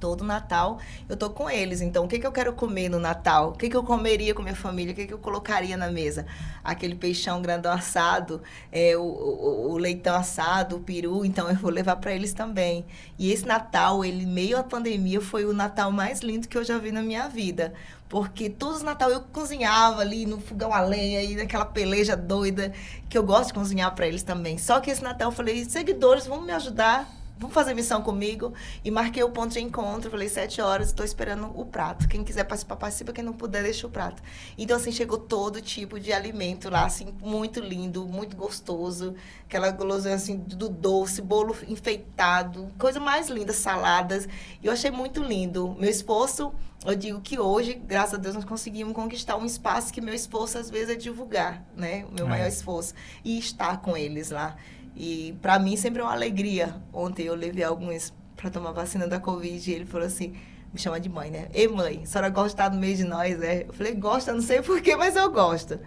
Todo 0.03 0.25
Natal 0.25 0.79
eu 1.07 1.15
tô 1.15 1.29
com 1.29 1.49
eles. 1.49 1.79
Então, 1.79 2.03
o 2.03 2.07
que, 2.09 2.19
que 2.19 2.27
eu 2.27 2.31
quero 2.33 2.51
comer 2.51 2.89
no 2.89 2.99
Natal? 2.99 3.51
O 3.51 3.53
que, 3.53 3.69
que 3.69 3.77
eu 3.77 3.83
comeria 3.83 4.35
com 4.35 4.41
minha 4.41 4.53
família? 4.53 4.91
O 4.91 4.95
que, 4.97 5.07
que 5.07 5.13
eu 5.13 5.17
colocaria 5.17 5.77
na 5.77 5.89
mesa? 5.89 6.25
Aquele 6.61 6.93
peixão 6.93 7.41
grandão 7.41 7.71
assado, 7.71 8.41
é, 8.69 8.97
o, 8.97 9.01
o, 9.01 9.71
o 9.71 9.77
leitão 9.77 10.13
assado, 10.13 10.75
o 10.75 10.79
peru. 10.81 11.23
Então, 11.23 11.47
eu 11.47 11.55
vou 11.55 11.71
levar 11.71 11.95
para 11.95 12.11
eles 12.11 12.33
também. 12.33 12.85
E 13.17 13.31
esse 13.31 13.45
Natal, 13.45 14.03
ele 14.03 14.25
meio 14.25 14.57
à 14.57 14.63
pandemia, 14.63 15.21
foi 15.21 15.45
o 15.45 15.53
Natal 15.53 15.89
mais 15.89 16.19
lindo 16.19 16.49
que 16.49 16.57
eu 16.57 16.65
já 16.65 16.77
vi 16.77 16.91
na 16.91 17.01
minha 17.01 17.29
vida. 17.29 17.73
Porque 18.09 18.49
todos 18.49 18.79
os 18.79 18.83
Natal 18.83 19.09
eu 19.09 19.21
cozinhava 19.21 20.01
ali 20.01 20.25
no 20.25 20.41
fogão 20.41 20.73
a 20.73 20.81
lenha 20.81 21.23
e 21.23 21.33
naquela 21.33 21.63
peleja 21.63 22.17
doida, 22.17 22.73
que 23.07 23.17
eu 23.17 23.23
gosto 23.23 23.47
de 23.47 23.53
cozinhar 23.53 23.95
para 23.95 24.05
eles 24.05 24.21
também. 24.21 24.57
Só 24.57 24.81
que 24.81 24.91
esse 24.91 25.01
Natal 25.01 25.29
eu 25.29 25.33
falei, 25.33 25.63
seguidores, 25.63 26.27
vamos 26.27 26.45
me 26.45 26.51
ajudar 26.51 27.22
vamos 27.37 27.53
fazer 27.53 27.73
missão 27.73 28.01
comigo. 28.01 28.53
E 28.83 28.91
marquei 28.91 29.23
o 29.23 29.29
ponto 29.29 29.53
de 29.53 29.59
encontro, 29.59 30.09
falei, 30.09 30.29
sete 30.29 30.61
horas, 30.61 30.87
estou 30.87 31.05
esperando 31.05 31.51
o 31.59 31.65
prato. 31.65 32.07
Quem 32.07 32.23
quiser 32.23 32.43
participar, 32.43 32.75
participa, 32.75 33.13
quem 33.13 33.23
não 33.23 33.33
puder, 33.33 33.63
deixa 33.63 33.87
o 33.87 33.89
prato. 33.89 34.21
Então, 34.57 34.77
assim, 34.77 34.91
chegou 34.91 35.17
todo 35.17 35.61
tipo 35.61 35.99
de 35.99 36.13
alimento 36.13 36.69
lá, 36.69 36.85
assim, 36.85 37.13
muito 37.21 37.59
lindo, 37.59 38.05
muito 38.07 38.35
gostoso. 38.35 39.15
Aquela 39.45 39.71
guloseima, 39.71 40.15
assim, 40.15 40.37
do 40.37 40.69
doce, 40.69 41.21
bolo 41.21 41.55
enfeitado, 41.67 42.69
coisa 42.77 42.99
mais 42.99 43.29
linda, 43.29 43.53
saladas. 43.53 44.27
E 44.61 44.67
eu 44.67 44.71
achei 44.71 44.91
muito 44.91 45.21
lindo. 45.21 45.75
Meu 45.79 45.89
esposo, 45.89 46.53
eu 46.85 46.95
digo 46.95 47.21
que 47.21 47.39
hoje, 47.39 47.73
graças 47.73 48.15
a 48.15 48.17
Deus, 48.17 48.35
nós 48.35 48.45
conseguimos 48.45 48.93
conquistar 48.93 49.37
um 49.37 49.45
espaço 49.45 49.93
que 49.93 50.01
meu 50.01 50.13
esforço, 50.13 50.57
às 50.57 50.69
vezes, 50.69 50.89
é 50.89 50.95
divulgar, 50.95 51.63
né? 51.75 52.05
O 52.09 52.13
meu 52.13 52.25
é. 52.25 52.29
maior 52.29 52.47
esforço. 52.47 52.93
E 53.23 53.37
estar 53.37 53.81
com 53.81 53.95
eles 53.95 54.31
lá. 54.31 54.55
E 54.95 55.35
para 55.41 55.57
mim 55.59 55.75
sempre 55.75 56.01
é 56.01 56.03
uma 56.03 56.13
alegria. 56.13 56.75
Ontem 56.91 57.23
eu 57.23 57.35
levei 57.35 57.63
alguns 57.63 58.13
para 58.35 58.49
tomar 58.49 58.71
vacina 58.71 59.07
da 59.07 59.19
Covid 59.19 59.69
e 59.69 59.73
ele 59.73 59.85
falou 59.85 60.05
assim, 60.05 60.35
me 60.73 60.79
chama 60.79 60.99
de 60.99 61.09
mãe, 61.09 61.29
né? 61.29 61.47
Ei, 61.53 61.67
mãe, 61.67 62.01
a 62.03 62.05
senhora 62.05 62.29
gosta 62.29 62.49
de 62.49 62.53
estar 62.53 62.69
no 62.71 62.79
meio 62.79 62.95
de 62.95 63.03
nós, 63.03 63.37
né? 63.37 63.63
Eu 63.67 63.73
falei, 63.73 63.93
gosta, 63.93 64.33
não 64.33 64.41
sei 64.41 64.61
porquê, 64.61 64.95
mas 64.95 65.15
eu 65.15 65.31
gosto. 65.31 65.79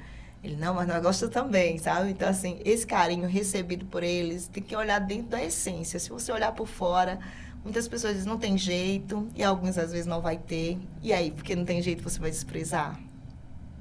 Ele, 0.42 0.56
não, 0.56 0.74
mas 0.74 0.86
nós 0.86 1.02
gosta 1.02 1.28
também, 1.28 1.76
sabe? 1.78 2.10
Então, 2.10 2.28
assim, 2.28 2.60
esse 2.64 2.86
carinho 2.86 3.28
recebido 3.28 3.84
por 3.86 4.02
eles, 4.02 4.46
tem 4.48 4.62
que 4.62 4.76
olhar 4.76 5.00
dentro 5.00 5.28
da 5.28 5.42
essência. 5.42 5.98
Se 5.98 6.08
você 6.08 6.30
olhar 6.30 6.52
por 6.52 6.68
fora, 6.68 7.18
muitas 7.64 7.88
pessoas 7.88 8.14
dizem, 8.14 8.28
não 8.28 8.38
tem 8.38 8.56
jeito, 8.56 9.26
e 9.34 9.42
alguns 9.42 9.76
às 9.76 9.90
vezes 9.90 10.06
não 10.06 10.20
vai 10.20 10.36
ter. 10.36 10.78
E 11.02 11.12
aí, 11.12 11.30
porque 11.30 11.56
não 11.56 11.64
tem 11.64 11.82
jeito, 11.82 12.02
você 12.02 12.20
vai 12.20 12.30
desprezar? 12.30 12.98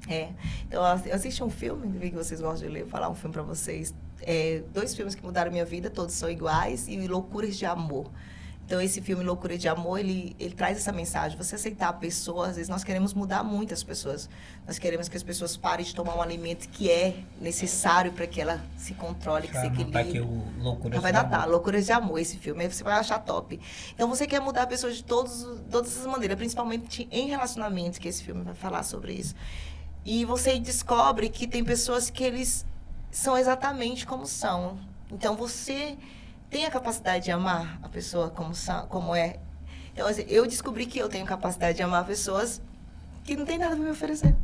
É. 0.08 0.30
Então, 0.66 0.84
assisti 0.84 1.42
um 1.42 1.50
filme, 1.50 1.86
vi 1.98 2.10
que 2.10 2.16
vocês 2.16 2.40
gostam 2.40 2.68
de 2.68 2.74
ler, 2.74 2.82
vou 2.82 2.90
falar 2.90 3.08
um 3.08 3.14
filme 3.14 3.32
para 3.32 3.42
vocês 3.42 3.94
é, 4.22 4.62
dois 4.72 4.94
filmes 4.94 5.14
que 5.14 5.24
mudaram 5.24 5.50
minha 5.50 5.64
vida, 5.64 5.90
todos 5.90 6.14
são 6.14 6.30
iguais, 6.30 6.88
e 6.88 7.06
Loucuras 7.06 7.56
de 7.56 7.66
Amor. 7.66 8.10
Então, 8.66 8.80
esse 8.80 9.00
filme 9.00 9.22
Loucura 9.22 9.56
de 9.56 9.68
Amor, 9.68 10.00
ele, 10.00 10.34
ele 10.40 10.52
traz 10.52 10.76
essa 10.76 10.90
mensagem. 10.90 11.38
Você 11.38 11.54
aceitar 11.54 11.88
a 11.88 11.92
pessoa, 11.92 12.48
às 12.48 12.56
vezes 12.56 12.68
nós 12.68 12.82
queremos 12.82 13.14
mudar 13.14 13.44
muitas 13.44 13.84
pessoas. 13.84 14.28
Nós 14.66 14.76
queremos 14.76 15.08
que 15.08 15.16
as 15.16 15.22
pessoas 15.22 15.56
parem 15.56 15.86
de 15.86 15.94
tomar 15.94 16.16
um 16.16 16.20
alimento 16.20 16.68
que 16.70 16.90
é 16.90 17.14
necessário 17.40 18.10
para 18.10 18.26
que 18.26 18.40
ela 18.40 18.60
se 18.76 18.92
controle, 18.94 19.46
que 19.46 19.56
se 19.56 19.66
equilibre. 19.66 20.00
Aqui 20.00 20.20
o 20.20 20.42
Loucuras 20.58 21.00
vai 21.00 21.12
datar, 21.12 21.48
Loucuras 21.48 21.86
de 21.86 21.92
Amor, 21.92 22.18
esse 22.18 22.38
filme. 22.38 22.64
Aí 22.64 22.72
você 22.72 22.82
vai 22.82 22.94
achar 22.94 23.20
top. 23.20 23.60
Então, 23.94 24.08
você 24.08 24.26
quer 24.26 24.40
mudar 24.40 24.66
pessoas 24.66 24.96
de 24.96 25.04
todos, 25.04 25.46
todas 25.70 25.96
as 26.00 26.04
maneiras, 26.04 26.36
principalmente 26.36 27.06
em 27.12 27.28
relacionamentos, 27.28 28.00
que 28.00 28.08
esse 28.08 28.24
filme 28.24 28.42
vai 28.42 28.54
falar 28.54 28.82
sobre 28.82 29.12
isso. 29.12 29.36
E 30.04 30.24
você 30.24 30.58
descobre 30.58 31.28
que 31.28 31.46
tem 31.46 31.62
pessoas 31.62 32.10
que 32.10 32.24
eles 32.24 32.66
são 33.10 33.36
exatamente 33.36 34.06
como 34.06 34.26
são. 34.26 34.78
Então 35.10 35.36
você 35.36 35.96
tem 36.50 36.66
a 36.66 36.70
capacidade 36.70 37.24
de 37.24 37.30
amar 37.30 37.78
a 37.82 37.88
pessoa 37.88 38.30
como, 38.30 38.54
são, 38.54 38.86
como 38.86 39.14
é. 39.14 39.36
Então 39.92 40.08
eu 40.28 40.46
descobri 40.46 40.86
que 40.86 40.98
eu 40.98 41.08
tenho 41.08 41.24
capacidade 41.24 41.76
de 41.76 41.82
amar 41.82 42.04
pessoas 42.04 42.62
que 43.24 43.36
não 43.36 43.44
tem 43.44 43.58
nada 43.58 43.74
para 43.74 43.84
me 43.84 43.90
oferecer. 43.90 44.34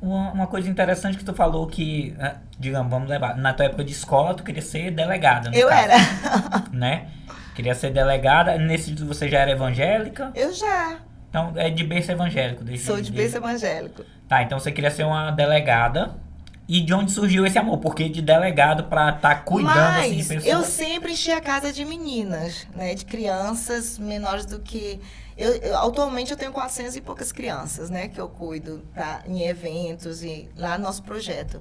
Uma, 0.00 0.46
coisa 0.46 0.68
interessante 0.68 1.16
que 1.16 1.24
tu 1.24 1.34
falou 1.34 1.66
que, 1.66 2.12
né, 2.18 2.36
digamos, 2.58 2.90
vamos 2.90 3.08
levar, 3.08 3.36
na 3.36 3.52
tua 3.52 3.66
época 3.66 3.84
de 3.84 3.92
escola 3.92 4.34
tu 4.34 4.42
queria 4.42 4.62
ser 4.62 4.90
delegada. 4.90 5.50
Eu 5.54 5.68
caso, 5.68 5.82
era. 5.82 5.96
Né? 6.72 7.08
Queria 7.54 7.74
ser 7.74 7.90
delegada. 7.90 8.56
Nesse 8.58 8.92
você 8.94 9.28
já 9.28 9.40
era 9.40 9.50
evangélica? 9.50 10.32
Eu 10.34 10.52
já. 10.52 10.98
Então 11.28 11.52
é 11.56 11.70
de 11.70 11.84
berço 11.84 12.10
evangélico. 12.10 12.64
Desde, 12.64 12.84
Sou 12.84 13.00
de 13.00 13.12
berço 13.12 13.36
evangélico. 13.36 14.04
Tá, 14.28 14.42
então 14.42 14.58
você 14.58 14.72
queria 14.72 14.90
ser 14.90 15.04
uma 15.04 15.30
delegada. 15.30 16.14
E 16.72 16.80
de 16.80 16.94
onde 16.94 17.12
surgiu 17.12 17.44
esse 17.44 17.58
amor? 17.58 17.76
Porque 17.76 18.08
de 18.08 18.22
delegado 18.22 18.84
para 18.84 19.10
estar 19.10 19.34
tá 19.34 19.42
cuidando 19.42 19.74
Mas, 19.74 20.06
assim, 20.06 20.16
de 20.16 20.24
pessoas. 20.24 20.46
Eu 20.46 20.64
sempre 20.64 21.12
enchi 21.12 21.30
a 21.30 21.38
casa 21.38 21.70
de 21.70 21.84
meninas, 21.84 22.66
né? 22.74 22.94
De 22.94 23.04
crianças 23.04 23.98
menores 23.98 24.46
do 24.46 24.58
que. 24.58 24.98
Eu, 25.36 25.54
eu, 25.56 25.76
atualmente 25.76 26.30
eu 26.30 26.36
tenho 26.38 26.50
400 26.50 26.96
e 26.96 27.02
poucas 27.02 27.30
crianças, 27.30 27.90
né? 27.90 28.08
Que 28.08 28.18
eu 28.18 28.26
cuido 28.26 28.82
pra, 28.94 29.22
em 29.26 29.42
eventos 29.42 30.22
e 30.22 30.48
lá 30.56 30.78
no 30.78 30.84
nosso 30.84 31.02
projeto. 31.02 31.60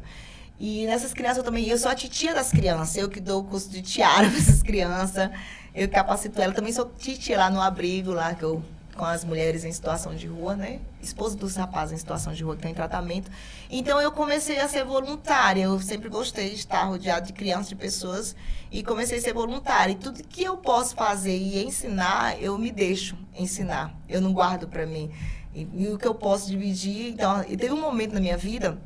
E 0.57 0.85
nessas 0.85 1.11
crianças 1.11 1.39
eu 1.39 1.43
também. 1.43 1.67
Eu 1.67 1.77
sou 1.77 1.91
a 1.91 1.95
titia 1.95 2.33
das 2.33 2.49
crianças, 2.49 2.95
eu 2.95 3.09
que 3.09 3.19
dou 3.19 3.41
o 3.41 3.43
curso 3.43 3.69
de 3.69 3.81
tiara 3.81 4.29
para 4.31 4.37
essas 4.37 4.63
crianças. 4.63 5.29
Eu 5.75 5.89
capacito 5.89 6.41
ela. 6.41 6.53
Também 6.53 6.71
sou 6.71 6.89
titia 6.97 7.37
lá 7.37 7.49
no 7.49 7.59
abrigo, 7.59 8.13
lá 8.13 8.33
que 8.33 8.43
eu 8.43 8.63
com 9.01 9.05
as 9.05 9.25
mulheres 9.25 9.63
em 9.63 9.71
situação 9.71 10.13
de 10.13 10.27
rua, 10.27 10.55
né? 10.55 10.79
Esposa 11.01 11.35
dos 11.35 11.55
rapazes 11.55 11.95
em 11.95 11.97
situação 11.97 12.33
de 12.33 12.43
rua 12.43 12.53
que 12.53 12.59
estão 12.59 12.69
em 12.69 12.75
tratamento. 12.75 13.31
Então 13.67 13.99
eu 13.99 14.11
comecei 14.11 14.59
a 14.59 14.67
ser 14.67 14.85
voluntária. 14.85 15.63
Eu 15.63 15.79
sempre 15.79 16.07
gostei 16.07 16.51
de 16.51 16.57
estar 16.57 16.83
rodeada 16.83 17.25
de 17.25 17.33
crianças, 17.33 17.69
de 17.69 17.75
pessoas 17.75 18.35
e 18.71 18.83
comecei 18.83 19.17
a 19.17 19.21
ser 19.21 19.33
voluntária. 19.33 19.93
E 19.93 19.95
tudo 19.95 20.21
que 20.21 20.43
eu 20.43 20.55
posso 20.55 20.93
fazer 20.93 21.35
e 21.35 21.65
ensinar, 21.65 22.39
eu 22.39 22.55
me 22.59 22.71
deixo 22.71 23.17
ensinar. 23.35 23.91
Eu 24.07 24.21
não 24.21 24.33
guardo 24.33 24.67
para 24.67 24.85
mim. 24.85 25.09
E, 25.51 25.67
e, 25.73 25.87
o 25.87 25.97
que 25.97 26.07
eu 26.07 26.13
posso 26.13 26.47
dividir, 26.47 27.09
então, 27.13 27.43
teve 27.43 27.71
um 27.71 27.81
momento 27.81 28.13
na 28.13 28.19
minha 28.19 28.37
vida 28.37 28.77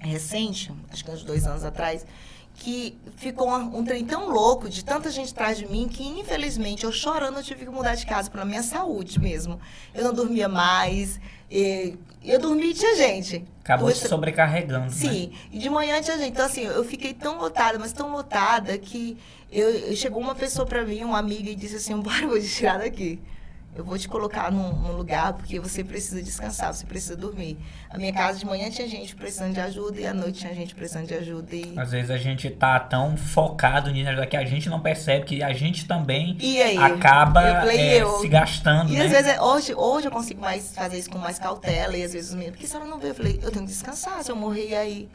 recente, 0.00 0.72
acho 0.90 1.04
que 1.04 1.10
uns 1.10 1.22
dois 1.22 1.46
anos 1.46 1.64
atrás, 1.64 2.06
que 2.54 2.96
ficou 3.16 3.50
um, 3.50 3.78
um 3.78 3.84
trem 3.84 4.04
tão 4.04 4.28
louco 4.28 4.68
de 4.68 4.84
tanta 4.84 5.10
gente 5.10 5.32
atrás 5.32 5.58
de 5.58 5.66
mim 5.66 5.88
que, 5.88 6.06
infelizmente, 6.06 6.84
eu 6.84 6.92
chorando, 6.92 7.38
eu 7.38 7.42
tive 7.42 7.64
que 7.64 7.70
mudar 7.70 7.94
de 7.94 8.06
casa 8.06 8.30
pela 8.30 8.44
minha 8.44 8.62
saúde 8.62 9.20
mesmo. 9.20 9.60
Eu 9.92 10.04
não 10.04 10.14
dormia 10.14 10.48
mais. 10.48 11.20
E, 11.50 11.96
eu 12.24 12.38
dormia 12.38 12.70
e 12.70 12.74
tinha 12.74 12.96
gente. 12.96 13.44
Acabou 13.62 13.90
se 13.90 14.08
sobrecarregando. 14.08 14.84
Né? 14.84 14.90
Sim, 14.90 15.26
né? 15.26 15.38
e 15.52 15.58
de 15.58 15.68
manhã 15.68 16.00
tinha 16.00 16.16
gente. 16.16 16.30
Então, 16.30 16.46
assim, 16.46 16.62
eu 16.62 16.84
fiquei 16.84 17.12
tão 17.12 17.38
lotada, 17.38 17.78
mas 17.78 17.92
tão 17.92 18.12
lotada 18.12 18.78
que 18.78 19.18
eu, 19.50 19.94
chegou 19.94 20.20
uma 20.20 20.34
pessoa 20.34 20.66
para 20.66 20.84
mim, 20.84 21.04
uma 21.04 21.18
amiga, 21.18 21.50
e 21.50 21.54
disse 21.54 21.76
assim: 21.76 21.96
bora, 22.00 22.26
vou 22.26 22.40
te 22.40 22.48
tirar 22.48 22.78
daqui. 22.78 23.20
Eu 23.76 23.84
vou 23.84 23.98
te 23.98 24.08
colocar 24.08 24.52
num, 24.52 24.72
num, 24.72 24.92
lugar 24.92 25.32
porque 25.32 25.58
você 25.58 25.82
precisa 25.82 26.22
descansar, 26.22 26.72
você 26.72 26.86
precisa 26.86 27.16
dormir. 27.16 27.58
A 27.90 27.98
minha 27.98 28.12
casa 28.12 28.38
de 28.38 28.46
manhã 28.46 28.70
tinha 28.70 28.86
gente 28.86 29.16
precisando 29.16 29.52
de 29.52 29.60
ajuda 29.60 30.00
e 30.00 30.06
à 30.06 30.14
noite 30.14 30.40
tinha 30.40 30.54
gente 30.54 30.74
precisando 30.74 31.08
de 31.08 31.14
ajuda. 31.14 31.56
E... 31.56 31.74
Às 31.76 31.90
vezes 31.90 32.10
a 32.10 32.16
gente 32.16 32.48
tá 32.50 32.78
tão 32.78 33.16
focado 33.16 33.90
nisso 33.90 34.10
que 34.28 34.36
a 34.36 34.44
gente 34.44 34.68
não 34.68 34.80
percebe 34.80 35.24
que 35.24 35.42
a 35.42 35.52
gente 35.52 35.86
também 35.86 36.38
acaba 36.80 37.68
é, 37.72 38.00
eu... 38.00 38.20
se 38.20 38.28
gastando. 38.28 38.92
E 38.92 38.96
né? 38.96 39.06
às 39.06 39.10
vezes, 39.10 39.40
hoje, 39.40 39.74
hoje 39.74 40.06
eu 40.06 40.12
consigo 40.12 40.40
mais 40.40 40.72
fazer 40.72 40.98
isso 40.98 41.10
com 41.10 41.18
mais 41.18 41.38
cautela 41.38 41.96
e 41.96 42.04
às 42.04 42.12
vezes 42.12 42.34
porque 42.50 42.66
se 42.66 42.76
ela 42.76 42.86
não 42.86 42.98
vê, 42.98 43.10
eu 43.10 43.14
falei, 43.14 43.40
eu 43.42 43.50
tenho 43.50 43.64
que 43.64 43.72
descansar, 43.72 44.22
se 44.22 44.30
eu 44.30 44.36
morrer 44.36 44.76
aí 44.76 45.08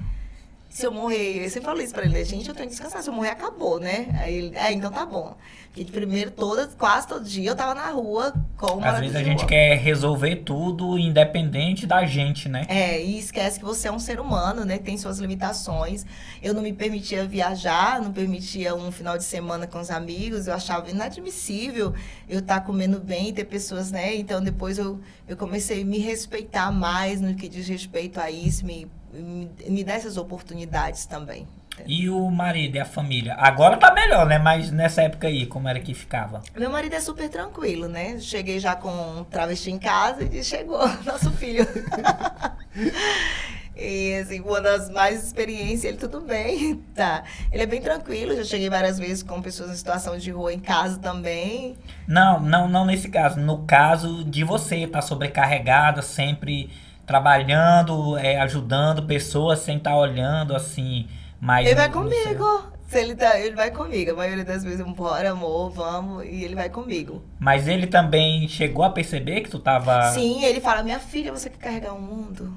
se 0.70 0.86
eu 0.86 0.92
morrer, 0.92 1.44
eu 1.44 1.50
sempre 1.50 1.66
falo 1.66 1.82
isso 1.82 1.94
pra 1.94 2.06
ele, 2.06 2.14
né? 2.14 2.24
gente, 2.24 2.48
eu 2.48 2.54
tenho 2.54 2.68
que 2.68 2.76
descansar, 2.76 3.02
se 3.02 3.10
eu 3.10 3.14
morrer, 3.14 3.30
acabou, 3.30 3.80
né? 3.80 4.08
Aí 4.22 4.36
ele, 4.36 4.56
é, 4.56 4.72
então 4.72 4.92
tá 4.92 5.04
bom. 5.04 5.36
Porque 5.66 5.84
de 5.84 5.92
primeiro, 5.92 6.32
quase 6.78 7.08
todo 7.08 7.26
dia 7.26 7.50
eu 7.50 7.56
tava 7.56 7.74
na 7.74 7.90
rua 7.90 8.34
com 8.56 8.78
uma 8.78 8.88
Às 8.88 9.00
vezes 9.00 9.16
a 9.16 9.24
gente 9.24 9.46
quer 9.48 9.78
resolver 9.78 10.38
tudo 10.38 10.98
independente 10.98 11.88
da 11.88 12.06
gente, 12.06 12.48
né? 12.48 12.66
É, 12.70 13.02
e 13.02 13.18
esquece 13.18 13.60
que 13.60 13.66
você 13.66 13.88
é 13.88 13.92
um 13.92 14.00
ser 14.00 14.20
humano, 14.20 14.64
né? 14.64 14.78
Tem 14.78 14.96
suas 14.96 15.18
limitações. 15.18 16.06
Eu 16.42 16.54
não 16.54 16.62
me 16.62 16.72
permitia 16.72 17.26
viajar, 17.26 18.00
não 18.00 18.14
permitia 18.14 18.76
um 18.76 18.92
final 18.92 19.18
de 19.18 19.24
semana 19.24 19.66
com 19.66 19.80
os 19.80 19.90
amigos, 19.90 20.48
eu 20.48 20.54
achava 20.54 20.90
inadmissível 20.90 21.96
eu 22.28 22.40
estar 22.40 22.60
tá 22.60 22.62
comendo 22.62 23.00
bem 23.00 23.30
e 23.30 23.34
ter 23.34 23.46
pessoas, 23.46 23.92
né? 23.92 24.16
Então 24.16 24.42
depois 24.42 24.78
eu, 24.78 25.00
eu 25.28 25.36
comecei 25.36 25.82
a 25.82 25.86
me 25.86 25.98
respeitar 25.98 26.72
mais 26.72 27.22
no 27.22 27.34
que 27.34 27.50
diz 27.50 27.68
respeito 27.68 28.20
a 28.20 28.30
isso, 28.30 28.66
me 28.66 28.88
me, 29.14 29.84
dá 29.84 29.94
essas 29.94 30.18
oportunidades 30.18 31.06
também. 31.06 31.48
E 31.86 32.10
o 32.10 32.30
marido 32.30 32.76
e 32.76 32.80
a 32.80 32.86
família? 32.86 33.36
Agora 33.36 33.78
tá 33.78 33.94
melhor, 33.94 34.26
né? 34.26 34.38
Mas 34.38 34.70
nessa 34.70 35.04
época 35.04 35.28
aí, 35.28 35.46
como 35.46 35.68
era 35.68 35.80
que 35.80 35.94
ficava? 35.94 36.42
Meu 36.58 36.70
marido 36.70 36.94
é 36.94 37.00
super 37.00 37.30
tranquilo, 37.30 37.88
né? 37.88 38.20
Cheguei 38.20 38.60
já 38.60 38.76
com 38.76 38.90
um 38.90 39.24
travesti 39.24 39.72
em 39.72 39.80
casa 39.80 40.24
e 40.24 40.44
chegou 40.44 40.86
nosso 41.06 41.32
filho. 41.32 41.66
E 43.82 44.16
assim, 44.16 44.42
uma 44.42 44.60
das 44.60 44.90
mais 44.90 45.24
experiências, 45.24 45.86
ele 45.86 45.98
tudo 45.98 46.20
bem, 46.20 46.76
tá. 46.94 47.24
Ele 47.50 47.64
é 47.64 47.66
bem 47.66 47.82
tranquilo, 47.82 48.36
já 48.36 48.44
cheguei 48.44 48.70
várias 48.70 49.00
vezes 49.00 49.24
com 49.24 49.42
pessoas 49.42 49.72
em 49.72 49.76
situação 49.76 50.18
de 50.18 50.32
rua 50.32 50.54
em 50.54 50.60
casa 50.60 51.00
também. 51.00 51.78
Não, 52.06 52.42
não, 52.42 52.68
não 52.68 52.86
nesse 52.86 53.08
caso. 53.08 53.40
No 53.40 53.60
caso 53.60 54.26
de 54.26 54.44
você, 54.44 54.86
tá 54.86 55.02
sobrecarregada, 55.02 56.02
sempre 56.02 56.70
trabalhando, 57.10 58.16
é, 58.20 58.40
ajudando 58.40 59.02
pessoas 59.02 59.58
sem 59.60 59.78
estar 59.78 59.90
tá 59.90 59.98
olhando 59.98 60.56
assim. 60.56 61.08
Mas 61.42 61.66
ele 61.66 61.76
vai 61.76 61.90
comigo. 61.90 62.70
Se 62.88 63.00
ele, 63.00 63.16
tá, 63.16 63.40
ele 63.40 63.56
vai 63.56 63.72
comigo. 63.72 64.12
A 64.12 64.14
maioria 64.14 64.46
das 64.46 64.64
vezes, 64.64 64.86
bora, 64.86 65.32
amor, 65.32 65.72
vamos, 65.72 66.24
e 66.26 66.44
ele 66.44 66.54
vai 66.54 66.70
comigo. 66.70 67.24
Mas 67.40 67.68
ele 67.68 67.88
também 67.88 68.48
chegou 68.48 68.86
a 68.86 68.92
perceber 68.92 69.42
que 69.42 69.50
tu 69.50 69.58
tava. 69.58 70.12
Sim, 70.12 70.44
ele 70.44 70.62
fala, 70.62 70.84
minha 70.84 71.00
filha, 71.00 71.32
você 71.32 71.50
quer 71.50 71.58
carregar 71.58 71.94
o 71.96 72.02
mundo? 72.02 72.54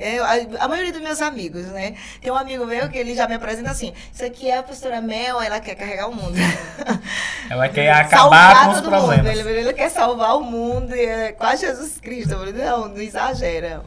É, 0.00 0.18
a, 0.18 0.64
a, 0.64 0.68
maioria 0.68 0.92
dos 0.92 1.02
meus 1.02 1.20
amigos, 1.20 1.66
né? 1.66 1.94
Tem 2.22 2.32
um 2.32 2.36
amigo 2.36 2.64
meu 2.64 2.88
que 2.88 2.96
ele 2.96 3.14
já 3.14 3.28
me 3.28 3.34
apresenta 3.34 3.70
assim: 3.70 3.92
Isso 4.12 4.24
aqui 4.24 4.48
é 4.48 4.56
a 4.56 4.62
pastora 4.62 5.00
Mel, 5.02 5.42
ela 5.42 5.60
quer 5.60 5.74
carregar 5.74 6.08
o 6.08 6.14
mundo. 6.14 6.36
Ela 7.50 7.68
quer 7.68 7.90
acabar 7.90 8.66
com 8.66 8.70
os 8.74 8.80
problemas. 8.80 9.38
Ele, 9.38 9.58
ele, 9.58 9.72
quer 9.72 9.88
salvar 9.88 10.36
o 10.36 10.40
mundo, 10.40 10.94
e 10.94 11.04
é 11.04 11.32
quase 11.32 11.66
Jesus 11.66 11.98
Cristo. 12.00 12.32
Eu 12.32 12.38
falei, 12.38 12.52
não, 12.52 12.88
não 12.88 12.98
exagera. 12.98 13.82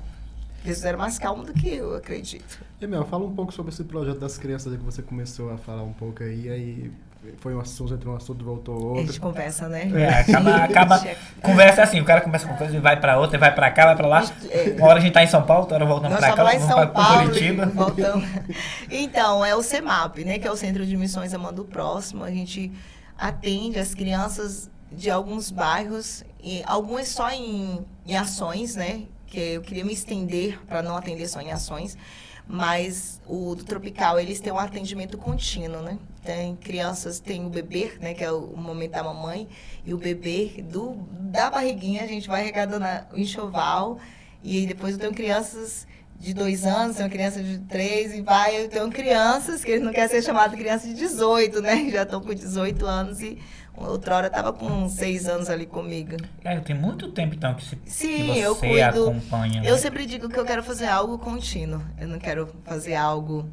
Jesus 0.66 0.84
era 0.84 0.98
mais 0.98 1.18
calmo 1.18 1.44
do 1.44 1.54
que 1.54 1.74
eu, 1.74 1.96
acredito. 1.96 2.60
E, 2.82 2.86
Mel, 2.86 3.06
fala 3.06 3.24
um 3.24 3.34
pouco 3.34 3.54
sobre 3.54 3.72
esse 3.72 3.86
projeto 3.86 4.20
das 4.20 4.38
crianças 4.38 4.76
que 4.76 4.84
você 4.84 5.02
começou 5.02 5.50
a 5.50 5.58
falar 5.58 5.84
um 5.84 5.94
pouco 5.94 6.24
aí, 6.24 6.50
aí 6.50 6.92
foi 7.38 7.56
um 7.56 7.60
assunto, 7.60 7.94
entrou 7.94 8.14
um 8.14 8.18
assunto, 8.18 8.44
voltou 8.44 8.76
outro. 8.76 9.02
A 9.02 9.06
gente 9.06 9.20
conversa, 9.20 9.68
né? 9.68 9.90
É, 9.94 10.10
acaba, 10.20 10.56
acaba 10.64 11.04
conversa 11.42 11.84
assim, 11.84 12.00
o 12.00 12.06
cara 12.06 12.22
começa 12.22 12.48
com 12.48 12.56
coisa 12.56 12.76
e 12.76 12.80
vai 12.80 13.00
pra 13.00 13.20
outra, 13.20 13.38
vai 13.38 13.54
pra 13.54 13.72
cá, 13.72 13.86
vai 13.86 13.96
pra 13.96 14.08
lá. 14.08 14.24
É. 14.50 14.76
Uma 14.78 14.88
hora 14.88 15.00
a 15.00 15.02
gente 15.02 15.14
tá 15.14 15.24
em 15.24 15.28
São 15.28 15.44
Paulo, 15.44 15.64
outra 15.64 15.76
hora 15.76 15.86
voltando 15.86 16.18
pra 16.18 16.34
cá, 16.34 16.44
lá 16.44 16.56
em 16.56 16.60
São 16.60 16.76
pra, 16.76 16.88
Paulo, 16.88 17.30
Curitiba. 17.30 17.66
Voltamos. 17.68 18.28
Então, 18.90 19.44
é 19.44 19.56
o 19.56 19.64
CEMAP, 19.64 20.24
né, 20.24 20.40
que 20.40 20.48
é 20.48 20.52
o 20.52 20.56
Centro 20.56 20.86
de 20.86 20.96
Missões 20.96 21.34
Amando 21.34 21.64
Próximo. 21.66 22.24
A 22.24 22.32
gente 22.32 22.72
atende 23.18 23.80
as 23.80 23.94
crianças 23.94 24.70
de 24.92 25.10
alguns 25.10 25.50
bairros, 25.50 26.24
e 26.44 26.62
algumas 26.66 27.08
só 27.08 27.30
em, 27.32 27.86
em 28.06 28.16
ações, 28.16 28.76
né, 28.76 29.04
que 29.26 29.40
eu 29.40 29.62
queria 29.62 29.84
me 29.84 29.94
estender 29.94 30.60
para 30.68 30.82
não 30.82 30.96
atender 30.96 31.28
só 31.28 31.42
em 31.42 31.52
ações, 31.52 31.98
mas 32.48 33.22
o 33.26 33.56
do 33.56 33.64
Tropical, 33.64 34.20
eles 34.20 34.40
têm 34.40 34.52
um 34.52 34.60
atendimento 34.60 35.18
contínuo, 35.18 35.82
né? 35.82 35.98
Tem 36.24 36.56
crianças, 36.56 37.20
tem 37.20 37.46
o 37.46 37.50
bebê, 37.50 37.94
né, 38.00 38.14
que 38.14 38.24
é 38.24 38.32
o 38.32 38.56
momento 38.56 38.92
da 38.92 39.04
mamãe, 39.04 39.48
e 39.86 39.94
o 39.94 39.98
bebê 39.98 40.64
do, 40.70 40.96
da 41.12 41.50
barriguinha, 41.50 42.04
a 42.04 42.08
gente 42.08 42.28
vai 42.28 42.42
arrecadando 42.42 42.86
o 43.14 43.20
enxoval, 43.20 43.98
e 44.44 44.66
depois 44.66 44.94
eu 44.94 45.00
tenho 45.00 45.14
crianças 45.14 45.88
de 46.20 46.34
dois 46.34 46.66
anos, 46.66 46.96
tem 46.96 47.06
uma 47.06 47.12
criança 47.12 47.44
de 47.44 47.60
três, 47.60 48.14
e 48.14 48.22
vai, 48.22 48.64
eu 48.64 48.70
tenho 48.70 48.90
crianças 48.90 49.64
que 49.64 49.72
eles 49.72 49.84
não 49.84 49.92
querem 49.92 50.10
ser 50.10 50.22
chamadas 50.22 50.58
criança 50.58 50.88
de 50.88 50.94
18, 50.94 51.62
né? 51.62 51.90
Já 51.92 52.04
estão 52.04 52.22
com 52.22 52.34
18 52.34 52.86
anos 52.86 53.22
e 53.22 53.38
outra 53.88 54.16
hora 54.16 54.28
estava 54.28 54.54
com 54.54 54.88
seis 54.90 55.28
anos 55.28 55.50
ali 55.50 55.66
comigo. 55.66 56.18
É, 56.44 56.60
tem 56.60 56.76
muito 56.76 57.12
tempo 57.12 57.36
então 57.36 57.54
que, 57.54 57.64
se, 57.64 57.78
Sim, 57.86 58.08
que 58.08 58.24
você 58.24 58.40
eu 58.40 58.56
cuido, 58.56 59.10
acompanha. 59.10 59.62
Né? 59.62 59.70
Eu 59.70 59.78
sempre 59.78 60.06
digo 60.06 60.30
que 60.30 60.40
eu 60.40 60.46
quero 60.46 60.64
fazer 60.64 60.88
algo 60.88 61.18
contínuo. 61.18 61.82
Eu 62.00 62.08
não 62.08 62.20
quero 62.20 62.50
fazer 62.64 62.96
algo 62.96 63.50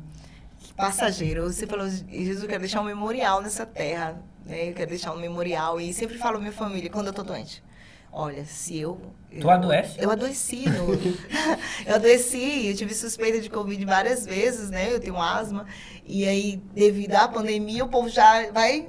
passageiro. 0.76 1.44
Você 1.44 1.66
falou, 1.66 1.88
Jesus, 1.88 2.42
eu 2.42 2.48
quero 2.48 2.60
deixar 2.60 2.80
um 2.80 2.84
memorial 2.84 3.42
nessa 3.42 3.66
terra. 3.66 4.20
Né? 4.46 4.70
Eu 4.70 4.74
quero 4.74 4.90
deixar 4.90 5.12
um 5.12 5.18
memorial. 5.18 5.80
E 5.80 5.92
sempre 5.92 6.18
falo 6.18 6.36
à 6.36 6.40
minha 6.40 6.52
família, 6.52 6.90
quando 6.90 7.08
eu 7.08 7.12
tô 7.12 7.22
doente. 7.22 7.62
Olha, 8.12 8.44
se 8.44 8.76
eu. 8.76 9.00
Tu 9.40 9.48
adoece? 9.48 10.02
Eu 10.02 10.10
adoeci. 10.10 10.68
No, 10.68 10.92
eu 11.86 11.94
adoeci, 11.94 12.66
eu 12.66 12.74
tive 12.74 12.92
suspeita 12.92 13.40
de 13.40 13.48
Covid 13.48 13.84
várias 13.84 14.26
vezes, 14.26 14.68
né? 14.68 14.92
Eu 14.92 14.98
tenho 14.98 15.20
asma. 15.20 15.64
E 16.04 16.26
aí, 16.26 16.60
devido 16.74 17.14
à 17.14 17.28
pandemia, 17.28 17.84
o 17.84 17.88
povo 17.88 18.08
já 18.08 18.50
vai 18.50 18.88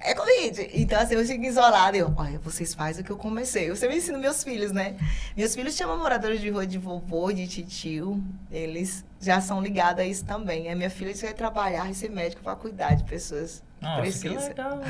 é 0.00 0.14
Covid. 0.14 0.70
Então, 0.74 1.00
assim, 1.00 1.14
eu 1.14 1.24
fico 1.24 1.44
isolada. 1.44 1.96
Eu, 1.96 2.12
olha, 2.16 2.38
vocês 2.38 2.74
fazem 2.74 3.02
o 3.02 3.04
que 3.04 3.12
eu 3.12 3.16
comecei. 3.16 3.68
Eu 3.70 3.76
sempre 3.76 3.96
ensino 3.96 4.18
meus 4.18 4.42
filhos, 4.42 4.72
né? 4.72 4.96
Meus 5.36 5.54
filhos 5.54 5.76
chamam 5.76 5.98
moradores 5.98 6.40
de 6.40 6.48
rua 6.50 6.66
de 6.66 6.78
vovô, 6.78 7.30
de 7.32 7.46
titio. 7.46 8.22
Eles 8.50 9.04
já 9.20 9.40
são 9.40 9.62
ligados 9.62 10.02
a 10.02 10.06
isso 10.06 10.24
também. 10.24 10.70
A 10.70 10.76
minha 10.76 10.90
filha 10.90 11.12
quer 11.12 11.34
trabalhar 11.34 11.90
e 11.90 11.94
ser 11.94 12.10
médico 12.10 12.42
para 12.42 12.56
cuidar 12.56 12.94
de 12.94 13.04
pessoas 13.04 13.62
nossa, 13.80 14.02
Precisa. 14.02 14.28
que 14.28 14.48
legal. 14.48 14.80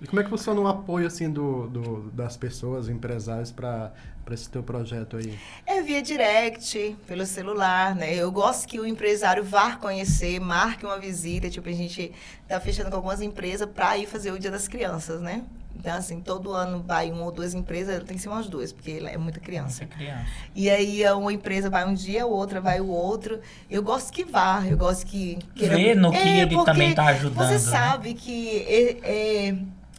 E 0.00 0.06
como 0.06 0.20
é 0.20 0.24
que 0.24 0.30
funciona 0.30 0.60
o 0.60 0.68
apoio 0.68 1.06
assim 1.06 1.30
do, 1.30 1.66
do 1.68 2.10
das 2.10 2.36
pessoas, 2.36 2.88
empresários 2.88 3.50
para 3.50 3.92
para 4.26 4.34
esse 4.34 4.50
teu 4.50 4.60
projeto 4.60 5.16
aí? 5.16 5.38
É 5.64 5.80
via 5.80 6.02
direct, 6.02 6.96
pelo 7.06 7.24
celular, 7.24 7.94
né? 7.94 8.12
Eu 8.12 8.30
gosto 8.32 8.66
que 8.66 8.80
o 8.80 8.84
empresário 8.84 9.44
vá 9.44 9.76
conhecer, 9.76 10.40
marque 10.40 10.84
uma 10.84 10.98
visita, 10.98 11.48
tipo 11.48 11.68
a 11.68 11.72
gente 11.72 12.12
tá 12.48 12.58
fechando 12.60 12.90
com 12.90 12.96
algumas 12.96 13.22
empresas 13.22 13.68
para 13.72 13.96
ir 13.96 14.06
fazer 14.06 14.32
o 14.32 14.38
Dia 14.38 14.50
das 14.50 14.66
Crianças, 14.66 15.20
né? 15.20 15.44
Então, 15.78 15.94
assim, 15.94 16.20
todo 16.20 16.52
ano 16.52 16.82
vai 16.84 17.12
uma 17.12 17.22
ou 17.22 17.30
duas 17.30 17.54
empresas, 17.54 18.02
tem 18.02 18.16
que 18.16 18.22
ser 18.22 18.28
umas 18.28 18.48
duas, 18.48 18.72
porque 18.72 19.02
é 19.06 19.16
muita 19.16 19.38
criança. 19.38 19.82
Muita 19.82 19.96
criança. 19.96 20.26
E 20.54 20.68
aí 20.70 21.08
uma 21.12 21.32
empresa 21.32 21.70
vai 21.70 21.86
um 21.86 21.94
dia, 21.94 22.24
a 22.24 22.26
outra 22.26 22.60
vai 22.60 22.80
o 22.80 22.88
outro. 22.88 23.40
Eu 23.70 23.82
gosto 23.82 24.12
que 24.12 24.24
vá, 24.24 24.64
eu 24.66 24.76
gosto 24.76 25.06
que... 25.06 25.38
Queira... 25.54 25.76
Ver 25.76 25.94
no 25.94 26.10
que 26.10 26.16
é, 26.16 26.40
ele 26.40 26.64
também 26.64 26.90
está 26.90 27.06
ajudando. 27.06 27.46
Você 27.46 27.52
né? 27.52 27.58
sabe 27.58 28.14
que 28.14 28.58
é, 28.66 29.48
é, 29.48 29.56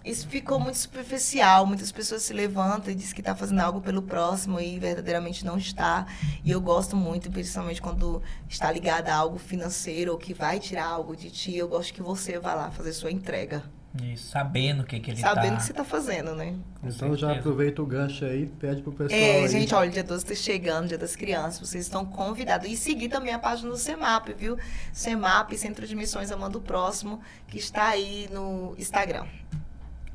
isso 0.10 0.28
ficou 0.28 0.60
muito 0.60 0.78
superficial. 0.78 1.66
Muitas 1.66 1.92
pessoas 1.92 2.24
se 2.24 2.34
levantam 2.34 2.92
e 2.92 2.96
dizem 2.96 3.14
que 3.14 3.22
está 3.22 3.36
fazendo 3.36 3.60
algo 3.60 3.82
pelo 3.82 4.02
próximo 4.02 4.60
e 4.60 4.80
verdadeiramente 4.80 5.46
não 5.46 5.58
está. 5.58 6.06
E 6.44 6.52
eu 6.52 6.62
gosto 6.62 6.96
muito, 6.96 7.30
principalmente 7.30 7.82
quando 7.82 8.22
está 8.48 8.72
ligada 8.72 9.14
a 9.14 9.16
algo 9.18 9.38
financeiro 9.38 10.12
ou 10.14 10.18
que 10.18 10.34
vai 10.34 10.60
tirar 10.60 10.86
algo 10.86 11.16
de 11.16 11.30
ti. 11.30 11.56
Eu 11.56 11.68
gosto 11.68 11.94
que 11.94 12.02
você 12.02 12.40
vá 12.40 12.54
lá 12.54 12.72
fazer 12.72 12.94
sua 12.94 13.12
entrega. 13.12 13.64
Isso, 14.04 14.30
sabendo 14.30 14.84
o 14.84 14.86
que, 14.86 15.00
que 15.00 15.12
ele 15.12 15.20
sabendo 15.20 15.36
tá... 15.36 15.42
Sabendo 15.42 15.54
o 15.54 15.58
que 15.58 15.64
você 15.64 15.72
está 15.72 15.84
fazendo, 15.84 16.36
né? 16.36 16.56
Com 16.82 16.88
então 16.88 16.92
certeza. 16.92 17.18
já 17.18 17.32
aproveita 17.32 17.82
o 17.82 17.86
gancho 17.86 18.26
aí, 18.26 18.46
pede 18.46 18.82
pro 18.82 18.92
pessoal. 18.92 19.20
É, 19.20 19.38
aí. 19.38 19.48
gente, 19.48 19.74
olha, 19.74 19.90
dia 19.90 20.04
12 20.04 20.24
está 20.24 20.36
chegando, 20.36 20.88
dia 20.88 20.98
das 20.98 21.16
crianças, 21.16 21.68
vocês 21.68 21.86
estão 21.86 22.06
convidados. 22.06 22.70
E 22.70 22.78
seguir 22.78 23.10
também 23.10 23.34
a 23.34 23.40
página 23.40 23.70
do 23.70 23.78
CEMAP, 23.78 24.34
viu? 24.34 24.58
CEMAP, 24.94 25.58
Centro 25.58 25.88
de 25.88 25.96
Missões 25.96 26.32
Amando 26.32 26.62
Próximo, 26.62 27.22
que 27.48 27.58
está 27.58 27.88
aí 27.88 28.30
no 28.32 28.76
Instagram. 28.78 29.26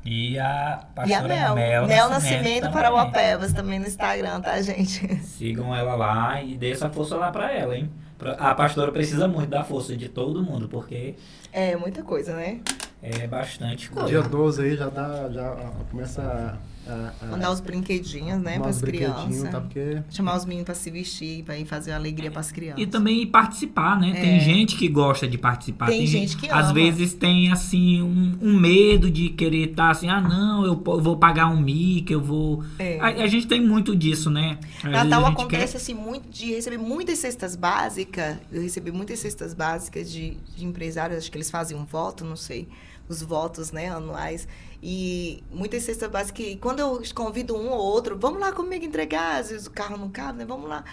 E 0.05 0.37
a 0.37 0.83
pastora 0.93 1.11
e 1.11 1.13
a 1.13 1.21
Mel, 1.21 1.55
Mel, 1.55 1.87
Mel 1.87 2.09
Nascimento, 2.09 2.67
o 2.67 2.97
Apevas 2.97 3.53
também 3.53 3.79
no 3.79 3.87
Instagram, 3.87 4.41
tá, 4.41 4.61
gente? 4.61 5.15
Sigam 5.23 5.73
ela 5.73 5.95
lá 5.95 6.41
e 6.43 6.57
dê 6.57 6.71
essa 6.71 6.89
força 6.89 7.15
lá 7.15 7.31
para 7.31 7.51
ela, 7.51 7.77
hein? 7.77 7.89
A 8.37 8.53
pastora 8.53 8.91
precisa 8.91 9.27
muito 9.27 9.49
da 9.49 9.63
força 9.63 9.95
de 9.95 10.09
todo 10.09 10.43
mundo, 10.43 10.67
porque... 10.67 11.15
É, 11.51 11.75
muita 11.75 12.03
coisa, 12.03 12.35
né? 12.35 12.59
É 13.01 13.27
bastante 13.27 13.89
coisa. 13.89 14.07
Dia 14.07 14.21
12 14.21 14.61
aí 14.61 14.77
já 14.77 14.87
dá, 14.89 15.29
já 15.29 15.55
começa 15.91 16.57
a, 16.87 17.13
a, 17.21 17.25
Mandar 17.27 17.51
os 17.51 17.59
brinquedinhos, 17.59 18.41
né, 18.41 18.59
para 18.59 18.69
as 18.69 18.81
crianças. 18.81 19.49
Tá, 19.49 19.61
porque... 19.61 20.01
Chamar 20.09 20.35
os 20.35 20.45
meninos 20.45 20.65
para 20.65 20.75
se 20.75 20.91
vestir, 20.91 21.43
para 21.43 21.57
ir 21.57 21.65
fazer 21.65 21.91
uma 21.91 21.97
alegria 21.97 22.29
para 22.29 22.41
as 22.41 22.51
crianças. 22.51 22.81
E 22.81 22.87
também 22.87 23.25
participar, 23.25 23.99
né? 23.99 24.09
É. 24.09 24.21
Tem 24.21 24.39
gente 24.39 24.75
que 24.75 24.87
gosta 24.87 25.27
de 25.27 25.37
participar. 25.37 25.87
Tem, 25.87 25.99
tem 25.99 26.07
gente 26.07 26.37
que 26.37 26.47
ama. 26.47 26.59
Às 26.59 26.71
vezes 26.71 27.13
tem, 27.13 27.51
assim, 27.51 28.01
um, 28.01 28.37
um 28.41 28.59
medo 28.59 29.09
de 29.09 29.29
querer 29.29 29.69
estar 29.69 29.85
tá, 29.85 29.91
assim, 29.91 30.09
ah, 30.09 30.21
não, 30.21 30.65
eu 30.65 30.75
vou 30.75 31.17
pagar 31.17 31.47
um 31.47 31.59
mic, 31.59 32.11
eu 32.11 32.21
vou... 32.21 32.63
É. 32.77 32.99
A, 32.99 33.23
a, 33.23 33.27
gente 33.27 33.47
tem 33.47 33.61
muito 33.61 33.95
disso, 33.95 34.29
né? 34.29 34.57
Às 34.83 34.91
Natal 34.91 35.25
acontece, 35.25 35.73
quer... 35.73 35.77
assim, 35.77 35.93
muito 35.93 36.29
de 36.29 36.53
receber 36.53 36.77
muitas 36.77 37.19
cestas 37.19 37.55
básicas. 37.55 38.37
Eu 38.51 38.61
recebi 38.61 38.91
muitas 38.91 39.19
cestas 39.19 39.53
básicas 39.53 40.11
de, 40.11 40.37
de 40.55 40.65
empresários, 40.65 41.19
acho 41.19 41.31
que 41.31 41.37
eles 41.37 41.49
fazem 41.49 41.77
um 41.77 41.85
voto, 41.85 42.25
não 42.25 42.35
sei 42.35 42.67
os 43.07 43.21
votos 43.21 43.71
né, 43.71 43.89
anuais. 43.89 44.47
E 44.81 45.43
muitas 45.51 45.83
cestas 45.83 46.09
básicas. 46.09 46.45
E 46.45 46.55
quando 46.57 46.79
eu 46.79 47.01
convido 47.13 47.55
um 47.55 47.69
ou 47.69 47.79
outro, 47.79 48.17
vamos 48.19 48.39
lá 48.39 48.51
comigo 48.51 48.83
entregar, 48.83 49.39
às 49.39 49.49
vezes 49.49 49.67
o 49.67 49.71
carro 49.71 49.97
não 49.97 50.09
cabe, 50.09 50.39
né? 50.39 50.45
Vamos 50.45 50.69
lá. 50.69 50.83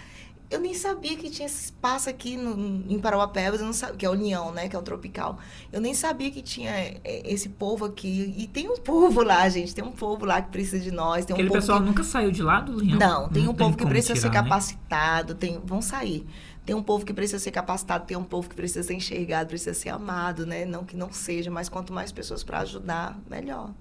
Eu 0.49 0.59
nem 0.59 0.73
sabia 0.73 1.15
que 1.15 1.29
tinha 1.29 1.45
esse 1.45 1.63
espaço 1.63 2.09
aqui 2.09 2.35
no, 2.35 2.83
em 2.91 2.99
Parauapebas, 2.99 3.61
eu 3.61 3.65
não 3.65 3.71
sabia, 3.71 3.95
que 3.95 4.05
é 4.05 4.09
a 4.09 4.11
União, 4.11 4.51
né? 4.51 4.67
Que 4.67 4.75
é 4.75 4.79
o 4.79 4.81
Tropical. 4.81 5.39
Eu 5.71 5.79
nem 5.79 5.93
sabia 5.93 6.29
que 6.29 6.41
tinha 6.41 6.71
é, 6.71 6.99
esse 7.05 7.47
povo 7.47 7.85
aqui. 7.85 8.35
E 8.37 8.47
tem 8.47 8.69
um 8.69 8.75
povo 8.75 9.23
lá, 9.23 9.47
gente. 9.47 9.73
Tem 9.73 9.81
um 9.81 9.93
povo 9.93 10.25
lá 10.25 10.41
que 10.41 10.51
precisa 10.51 10.77
de 10.77 10.91
nós. 10.91 11.23
Tem 11.23 11.33
Aquele 11.33 11.47
um 11.47 11.53
pessoal 11.53 11.79
que... 11.79 11.85
nunca 11.85 12.03
saiu 12.03 12.31
de 12.31 12.43
lá 12.43 12.59
do 12.59 12.77
União? 12.79 12.99
Não, 12.99 13.29
tem 13.29 13.43
não 13.43 13.51
um 13.51 13.55
tem 13.55 13.65
povo 13.65 13.77
que 13.77 13.85
precisa 13.85 14.13
tirar, 14.13 14.29
ser 14.29 14.35
né? 14.35 14.43
capacitado. 14.43 15.33
Né? 15.33 15.39
Tem... 15.39 15.61
Vão 15.63 15.81
sair. 15.81 16.27
Tem 16.65 16.75
um 16.75 16.83
povo 16.83 17.05
que 17.05 17.13
precisa 17.13 17.39
ser 17.39 17.51
capacitado, 17.51 18.05
tem 18.05 18.15
um 18.15 18.23
povo 18.23 18.47
que 18.47 18.55
precisa 18.55 18.83
ser 18.83 18.93
enxergado, 18.93 19.49
precisa 19.49 19.73
ser 19.73 19.89
amado, 19.89 20.45
né? 20.45 20.63
Não 20.63 20.85
que 20.85 20.95
não 20.95 21.11
seja, 21.11 21.49
mas 21.49 21.67
quanto 21.67 21.91
mais 21.91 22.11
pessoas 22.11 22.43
para 22.43 22.59
ajudar, 22.59 23.19
melhor. 23.29 23.71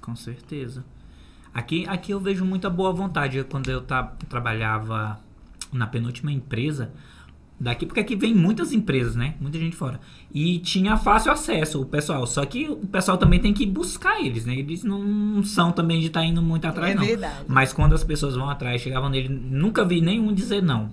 Com 0.00 0.16
certeza. 0.16 0.84
Aqui, 1.52 1.86
aqui 1.86 2.12
eu 2.12 2.20
vejo 2.20 2.44
muita 2.44 2.70
boa 2.70 2.92
vontade. 2.92 3.44
Quando 3.44 3.70
eu 3.70 3.82
tá, 3.82 4.04
trabalhava 4.28 5.20
na 5.72 5.86
penúltima 5.86 6.32
empresa, 6.32 6.92
daqui, 7.58 7.84
porque 7.84 8.00
aqui 8.00 8.16
vem 8.16 8.34
muitas 8.34 8.72
empresas, 8.72 9.14
né? 9.14 9.34
Muita 9.38 9.58
gente 9.58 9.76
fora. 9.76 10.00
E 10.32 10.58
tinha 10.60 10.96
fácil 10.96 11.30
acesso 11.30 11.82
o 11.82 11.84
pessoal. 11.84 12.26
Só 12.26 12.44
que 12.46 12.68
o 12.68 12.86
pessoal 12.86 13.18
também 13.18 13.38
tem 13.38 13.52
que 13.52 13.66
buscar 13.66 14.18
eles, 14.20 14.46
né? 14.46 14.54
Eles 14.54 14.82
não 14.82 15.42
são 15.42 15.72
também 15.72 16.00
de 16.00 16.06
estar 16.06 16.20
tá 16.20 16.26
indo 16.26 16.40
muito 16.40 16.66
atrás, 16.66 16.92
é 16.92 16.94
não. 16.94 17.04
Verdade. 17.04 17.44
Mas 17.46 17.72
quando 17.72 17.94
as 17.94 18.02
pessoas 18.02 18.34
vão 18.34 18.48
atrás, 18.48 18.80
chegavam 18.80 19.10
nele, 19.10 19.28
nunca 19.28 19.84
vi 19.84 20.00
nenhum 20.00 20.32
dizer 20.32 20.62
não. 20.62 20.90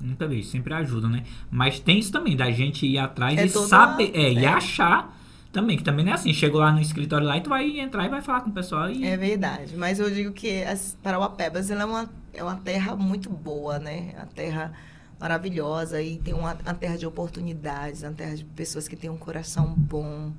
Nunca 0.00 0.26
vi, 0.26 0.42
sempre 0.42 0.72
ajuda, 0.74 1.08
né? 1.08 1.24
Mas 1.50 1.78
tem 1.78 1.98
isso 1.98 2.10
também, 2.10 2.36
da 2.36 2.50
gente 2.50 2.86
ir 2.86 2.98
atrás 2.98 3.38
é 3.38 3.44
e 3.44 3.48
saber, 3.48 4.12
é, 4.14 4.32
e 4.32 4.46
achar 4.46 5.16
também, 5.52 5.76
que 5.76 5.82
também 5.82 6.04
não 6.04 6.12
é 6.12 6.14
assim, 6.14 6.32
chegou 6.32 6.60
lá 6.60 6.72
no 6.72 6.80
escritório 6.80 7.26
lá 7.26 7.36
e 7.36 7.40
tu 7.40 7.50
vai 7.50 7.80
entrar 7.80 8.06
e 8.06 8.08
vai 8.08 8.22
falar 8.22 8.40
com 8.40 8.50
o 8.50 8.52
pessoal. 8.52 8.90
E... 8.90 9.04
É 9.04 9.16
verdade, 9.16 9.76
mas 9.76 9.98
eu 9.98 10.10
digo 10.10 10.32
que 10.32 10.62
as 10.64 10.96
Parauapebas 11.02 11.70
ela 11.70 11.82
é 11.82 11.84
uma, 11.84 12.10
é 12.32 12.42
uma 12.42 12.56
terra 12.56 12.96
muito 12.96 13.28
boa, 13.28 13.78
né? 13.78 14.14
A 14.18 14.26
terra 14.26 14.72
maravilhosa 15.18 16.00
e 16.00 16.16
tem 16.16 16.32
uma, 16.32 16.54
uma 16.54 16.74
terra 16.74 16.96
de 16.96 17.06
oportunidades, 17.06 18.02
uma 18.02 18.12
terra 18.12 18.36
de 18.36 18.44
pessoas 18.44 18.88
que 18.88 18.96
têm 18.96 19.10
um 19.10 19.18
coração 19.18 19.74
bom, 19.76 20.32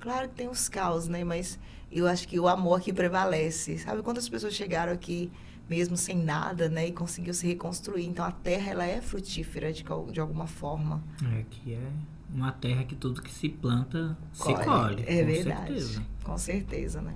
Claro 0.00 0.28
que 0.28 0.34
tem 0.34 0.48
os 0.48 0.68
caos, 0.68 1.08
né? 1.08 1.24
Mas 1.24 1.58
eu 1.90 2.06
acho 2.06 2.26
que 2.28 2.38
o 2.38 2.48
amor 2.48 2.78
aqui 2.78 2.92
prevalece. 2.92 3.78
Sabe 3.78 4.02
quantas 4.02 4.28
pessoas 4.28 4.54
chegaram 4.54 4.92
aqui 4.92 5.30
mesmo 5.68 5.96
sem 5.96 6.16
nada, 6.16 6.68
né? 6.68 6.88
E 6.88 6.92
conseguiu 6.92 7.34
se 7.34 7.46
reconstruir. 7.46 8.06
Então 8.06 8.24
a 8.24 8.32
terra 8.32 8.70
ela 8.70 8.86
é 8.86 9.00
frutífera 9.00 9.72
de, 9.72 9.84
de 10.12 10.20
alguma 10.20 10.46
forma. 10.46 11.02
É 11.36 11.44
que 11.50 11.74
é 11.74 11.90
uma 12.32 12.52
terra 12.52 12.84
que 12.84 12.94
tudo 12.94 13.22
que 13.22 13.30
se 13.30 13.48
planta 13.48 14.16
Colhe. 14.38 14.56
se 14.56 14.64
colhe. 14.64 15.04
É 15.06 15.20
com 15.20 15.26
verdade. 15.26 15.66
Certeza. 15.66 16.06
Com 16.24 16.38
certeza, 16.38 17.02
né? 17.02 17.14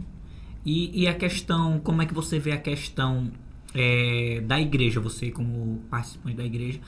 E, 0.65 1.03
e 1.03 1.09
a 1.09 1.15
questão, 1.15 1.81
como 1.81 2.03
é 2.03 2.07
que 2.07 2.15
você 2.15 2.39
vê 2.39 2.53
a 2.53 2.61
questão 2.61 3.33
é, 3.75 4.41
da 4.45 4.61
igreja, 4.61 5.01
você 5.01 5.31
como 5.31 5.81
participante 5.91 6.37
da 6.37 6.45
igreja, 6.45 6.81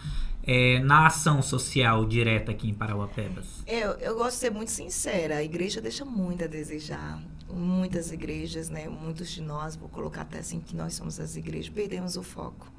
é, 0.47 0.79
na 0.81 1.07
ação 1.07 1.43
social 1.43 2.05
direta 2.07 2.53
aqui 2.53 2.69
em 2.69 2.75
Parauapebas? 2.75 3.65
Eu, 3.67 3.93
eu 3.93 4.15
gosto 4.15 4.33
de 4.33 4.41
ser 4.41 4.51
muito 4.51 4.71
sincera. 4.71 5.37
A 5.37 5.43
igreja 5.43 5.81
deixa 5.81 6.05
muito 6.05 6.45
a 6.45 6.47
desejar. 6.47 7.21
Muitas 7.55 8.11
igrejas, 8.11 8.69
né? 8.69 8.89
Muitos 8.89 9.31
de 9.31 9.41
nós, 9.41 9.77
vou 9.77 9.89
colocar 9.89 10.23
até 10.23 10.39
assim 10.39 10.61
que 10.61 10.75
nós 10.75 10.95
somos 10.95 11.21
as 11.21 11.37
igrejas, 11.37 11.69
perdemos 11.69 12.17
o 12.17 12.23
foco. 12.23 12.73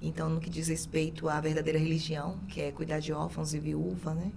Então, 0.00 0.28
no 0.28 0.40
que 0.40 0.50
diz 0.50 0.68
respeito 0.68 1.28
à 1.28 1.40
verdadeira 1.40 1.78
religião, 1.78 2.38
que 2.48 2.60
é 2.60 2.72
cuidar 2.72 2.98
de 2.98 3.12
órfãos 3.12 3.54
e 3.54 3.58
viúva, 3.58 4.12
né? 4.12 4.30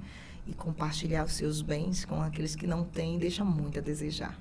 E 0.48 0.54
compartilhar 0.54 1.26
os 1.26 1.34
seus 1.34 1.62
bens 1.62 2.06
com 2.06 2.22
aqueles 2.22 2.56
que 2.56 2.68
não 2.68 2.84
têm, 2.86 3.18
deixa 3.18 3.44
muito 3.44 3.80
a 3.80 3.82
desejar. 3.82 4.40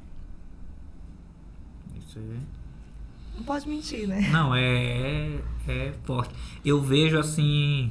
Isso 1.99 2.18
é... 2.18 3.37
Não 3.37 3.43
pode 3.43 3.68
mentir, 3.68 4.07
né? 4.07 4.28
Não, 4.30 4.55
é, 4.55 5.41
é 5.66 5.93
forte. 6.05 6.32
Eu 6.64 6.80
vejo 6.80 7.18
assim 7.18 7.91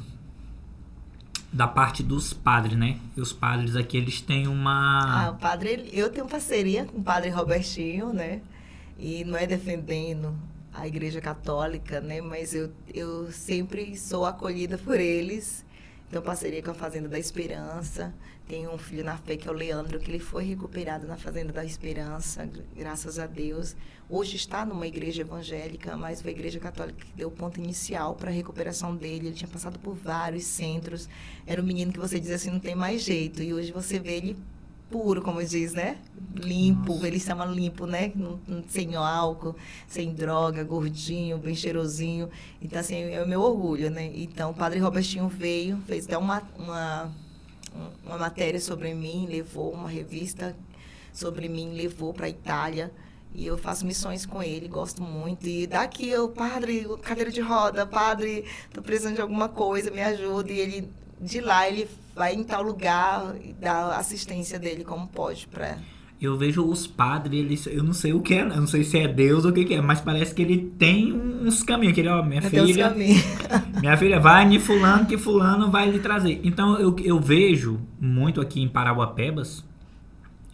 da 1.54 1.68
parte 1.68 2.02
dos 2.02 2.34
padres, 2.34 2.78
né? 2.78 3.00
E 3.16 3.22
os 3.22 3.32
padres 3.32 3.76
aqui, 3.76 3.96
eles 3.98 4.20
têm 4.22 4.46
Ah, 4.48 4.50
uma. 4.50 5.30
o 5.32 5.36
padre, 5.36 5.90
eu 5.94 6.10
tenho 6.10 6.28
parceria 6.28 6.86
com 6.86 6.98
o 6.98 7.04
padre 7.04 7.30
Robertinho, 7.30 8.12
né? 8.12 8.42
E 8.98 9.24
não 9.24 9.38
é 9.38 9.46
defendendo 9.46 10.36
a 10.74 10.88
Igreja 10.88 11.22
Católica, 11.22 12.02
né? 12.02 12.22
Mas 12.22 12.54
eu, 12.56 12.72
eu 12.94 13.32
sempre 13.32 13.96
sou 13.98 14.26
acolhida 14.26 14.78
por 14.78 15.00
eles. 15.00 15.64
Tenho 16.10 16.24
parceria 16.24 16.62
com 16.64 16.72
a 16.72 16.76
Fazenda 16.76 17.08
da 17.08 17.20
Esperança. 17.20 18.14
Tenho 18.48 18.72
um 18.74 18.78
filho 18.78 19.04
na 19.06 19.18
fé 19.18 19.38
que 19.38 19.48
é 19.48 19.52
o 19.52 19.54
Leandro, 19.54 20.00
que 20.00 20.12
ele 20.12 20.20
foi 20.20 20.44
recuperado 20.44 21.08
na 21.08 21.16
Fazenda 21.16 21.54
da 21.54 21.64
Esperança, 21.64 22.48
graças 22.76 23.18
a 23.18 23.26
Deus. 23.26 23.74
Hoje 24.10 24.36
está 24.36 24.66
numa 24.66 24.86
igreja 24.86 25.22
evangélica, 25.22 25.96
mas 25.96 26.22
foi 26.22 26.32
a 26.32 26.34
Igreja 26.34 26.60
Católica 26.60 27.06
que 27.06 27.14
deu 27.16 27.30
o 27.30 27.32
ponto 27.32 27.58
inicial 27.60 28.16
para 28.16 28.30
a 28.30 28.34
recuperação 28.34 28.96
dele. 28.96 29.28
Ele 29.28 29.36
tinha 29.36 29.48
passado 29.48 29.80
por 29.80 29.96
vários 29.96 30.44
centros. 30.44 31.08
Era 31.48 31.62
um 31.62 31.66
menino 31.66 31.94
que 31.94 32.00
você 32.00 32.20
diz 32.20 32.32
assim, 32.32 32.52
não 32.52 32.60
tem 32.60 32.76
mais 32.76 33.02
jeito. 33.02 33.42
E 33.42 33.54
hoje 33.54 33.72
você 33.72 33.98
vê 33.98 34.18
ele 34.18 34.38
puro, 34.92 35.22
como 35.22 35.44
diz, 35.44 35.74
né? 35.74 35.98
Limpo, 36.36 36.94
Nossa. 36.96 37.08
ele 37.08 37.20
chama 37.20 37.46
limpo, 37.46 37.88
né? 37.88 38.12
Sem 38.68 38.94
álcool, 38.96 39.56
sem 39.88 40.14
droga, 40.14 40.64
gordinho, 40.66 41.38
bem 41.38 41.56
cheirosinho. 41.56 42.30
Então, 42.62 42.80
assim, 42.82 42.96
é 42.96 43.24
o 43.24 43.28
meu 43.28 43.42
orgulho, 43.42 43.90
né? 43.90 44.12
Então, 44.14 44.52
o 44.52 44.54
padre 44.54 44.80
Robertinho 44.80 45.28
veio, 45.30 45.78
fez 45.88 46.06
até 46.06 46.18
uma, 46.18 46.44
uma, 46.60 47.06
um- 47.06 47.23
uma 48.06 48.18
matéria 48.18 48.60
sobre 48.60 48.94
mim, 48.94 49.28
levou 49.30 49.72
uma 49.72 49.90
revista 49.90 50.56
sobre 51.12 51.48
mim, 51.48 51.74
levou 51.74 52.14
para 52.14 52.26
a 52.26 52.30
Itália. 52.30 52.92
E 53.36 53.46
eu 53.48 53.58
faço 53.58 53.86
missões 53.86 54.26
com 54.26 54.44
ele, 54.44 54.68
gosto 54.68 55.02
muito. 55.02 55.48
E 55.48 55.66
daqui 55.66 56.08
eu, 56.08 56.30
padre, 56.30 56.88
cadeira 57.02 57.32
de 57.32 57.42
roda, 57.42 57.86
padre, 57.86 58.46
tô 58.72 58.82
precisando 58.82 59.16
de 59.16 59.22
alguma 59.22 59.50
coisa, 59.50 59.90
me 59.90 60.02
ajuda. 60.02 60.52
E 60.52 60.60
ele, 60.60 60.90
de 61.20 61.42
lá, 61.42 61.68
ele 61.68 61.90
vai 62.14 62.36
em 62.36 62.44
tal 62.44 62.62
lugar 62.62 63.36
e 63.44 63.54
dá 63.54 63.98
assistência 63.98 64.60
dele 64.60 64.84
como 64.84 65.08
pode 65.08 65.48
para 65.48 65.80
Eu 66.24 66.38
vejo 66.38 66.66
os 66.66 66.88
padres, 66.88 67.38
eles. 67.38 67.68
Eu 67.68 67.84
não 67.84 67.92
sei 67.92 68.14
o 68.14 68.22
que 68.22 68.34
é, 68.34 68.44
eu 68.44 68.48
não 68.48 68.66
sei 68.66 68.86
se 68.86 68.98
é 68.98 69.10
Deus 69.10 69.44
ou 69.44 69.52
o 69.52 69.54
que, 69.54 69.66
que 69.66 69.74
é, 69.74 69.82
mas 69.82 70.00
parece 70.00 70.34
que 70.34 70.42
ele 70.42 70.72
tem 70.80 71.12
uns 71.12 71.62
caminhos. 71.64 71.94
Que 71.94 72.00
ele, 72.00 72.08
ó, 72.08 72.24
minha 72.24 72.40
Deus 72.40 72.72
filha. 72.72 72.96
Minha 73.82 73.98
filha, 73.98 74.22
vai 74.22 74.46
em 74.46 74.58
fulano 74.58 75.06
que 75.06 75.18
fulano 75.18 75.70
vai 75.70 75.92
lhe 75.92 76.00
trazer. 76.00 76.40
Então 76.42 76.80
eu, 76.80 76.96
eu 77.04 77.20
vejo 77.20 77.78
muito 78.00 78.40
aqui 78.40 78.62
em 78.62 78.70
Parauapebas, 78.70 79.66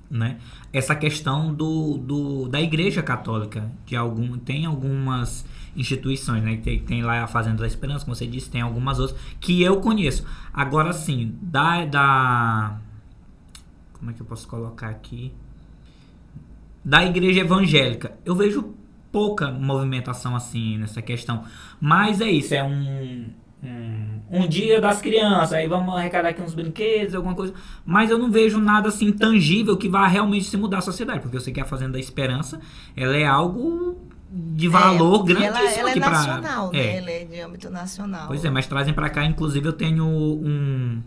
né? 0.09 0.39
Essa 0.74 0.95
questão 0.95 1.53
do, 1.53 1.99
do, 1.99 2.47
da 2.47 2.59
igreja 2.59 3.03
católica. 3.03 3.72
De 3.86 3.95
algum, 3.95 4.39
tem 4.39 4.65
algumas 4.65 5.45
instituições, 5.76 6.41
né? 6.41 6.57
Tem, 6.57 6.80
tem 6.80 7.03
lá 7.03 7.22
a 7.22 7.28
Fazenda 7.28 7.57
da 7.57 7.67
Esperança, 7.67 8.05
como 8.05 8.15
você 8.15 8.26
disse, 8.26 8.49
tem 8.49 8.61
algumas 8.61 8.97
outras 8.97 9.20
que 9.39 9.61
eu 9.61 9.80
conheço. 9.82 10.26
Agora 10.51 10.91
sim, 10.93 11.38
da, 11.39 11.86
da. 11.86 12.80
Como 13.93 14.09
é 14.09 14.15
que 14.15 14.22
eu 14.22 14.26
posso 14.26 14.47
colocar 14.47 14.89
aqui? 14.89 15.32
Da 16.90 17.06
igreja 17.06 17.42
evangélica. 17.42 18.14
Eu 18.26 18.36
vejo 18.36 18.74
pouca 19.12 19.52
movimentação 19.52 20.36
assim 20.36 20.78
nessa 20.78 21.02
questão. 21.02 21.44
Mas 21.80 22.20
é 22.22 22.30
isso, 22.30 22.54
é 22.54 22.64
um, 22.64 23.26
um, 23.64 24.22
um 24.32 24.48
dia 24.48 24.80
das 24.82 25.02
crianças, 25.02 25.54
aí 25.54 25.68
vamos 25.68 25.96
arrecadar 25.96 26.30
aqui 26.30 26.42
uns 26.42 26.54
brinquedos, 26.54 27.14
alguma 27.16 27.36
coisa. 27.36 27.54
Mas 27.86 28.10
eu 28.10 28.18
não 28.18 28.32
vejo 28.32 28.60
nada 28.60 28.90
assim 28.90 29.12
tangível 29.12 29.78
que 29.78 29.88
vá 29.90 30.08
realmente 30.08 30.46
se 30.46 30.58
mudar 30.58 30.80
a 30.80 30.82
sociedade, 30.82 31.20
porque 31.22 31.38
eu 31.38 31.42
sei 31.42 31.54
que 31.54 31.60
a 31.62 31.66
Fazenda 31.66 31.94
da 31.94 32.00
Esperança, 32.00 32.60
ela 32.96 33.16
é 33.16 33.26
algo 33.26 33.98
de 34.32 34.68
valor 34.68 35.22
É, 35.22 35.34
grandíssimo 35.34 35.58
ela, 35.58 35.72
ela 35.80 35.90
é 35.90 35.92
aqui 35.92 36.00
pra- 36.00 36.10
nacional, 36.12 36.72
né? 36.72 36.80
É. 36.80 36.98
Ela 36.98 37.12
é 37.12 37.26
de 37.26 37.40
âmbito 37.40 37.70
nacional. 37.70 38.28
Pois 38.28 38.46
é, 38.46 38.50
mas 38.50 38.68
trazem 38.68 38.94
pra 38.94 39.10
cá, 39.10 39.26
inclusive 39.26 39.68
eu 39.68 39.74
tenho 39.74 40.06
um, 40.06 41.02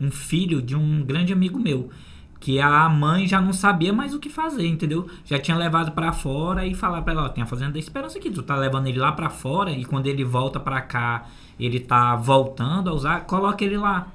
um 0.00 0.10
filho 0.10 0.62
de 0.62 0.76
um 0.76 1.02
grande 1.04 1.32
amigo 1.32 1.58
meu, 1.58 1.90
que 2.38 2.60
a 2.60 2.88
mãe 2.88 3.26
já 3.26 3.40
não 3.40 3.52
sabia 3.52 3.92
mais 3.92 4.14
o 4.14 4.18
que 4.20 4.28
fazer, 4.28 4.66
entendeu? 4.66 5.08
Já 5.24 5.38
tinha 5.38 5.56
levado 5.56 5.92
pra 5.92 6.12
fora 6.12 6.66
e 6.66 6.74
falar 6.74 7.02
pra 7.02 7.12
ela, 7.12 7.24
ó, 7.24 7.28
tem 7.28 7.42
a 7.42 7.46
Fazenda 7.46 7.72
da 7.72 7.78
Esperança 7.78 8.18
aqui, 8.18 8.30
tu 8.30 8.42
tá 8.42 8.54
levando 8.56 8.86
ele 8.86 8.98
lá 8.98 9.12
pra 9.12 9.30
fora 9.30 9.70
e 9.70 9.84
quando 9.84 10.06
ele 10.06 10.22
volta 10.24 10.60
pra 10.60 10.80
cá, 10.80 11.26
ele 11.58 11.80
tá 11.80 12.14
voltando 12.16 12.90
a 12.90 12.92
usar, 12.92 13.20
coloca 13.26 13.64
ele 13.64 13.76
lá. 13.78 14.08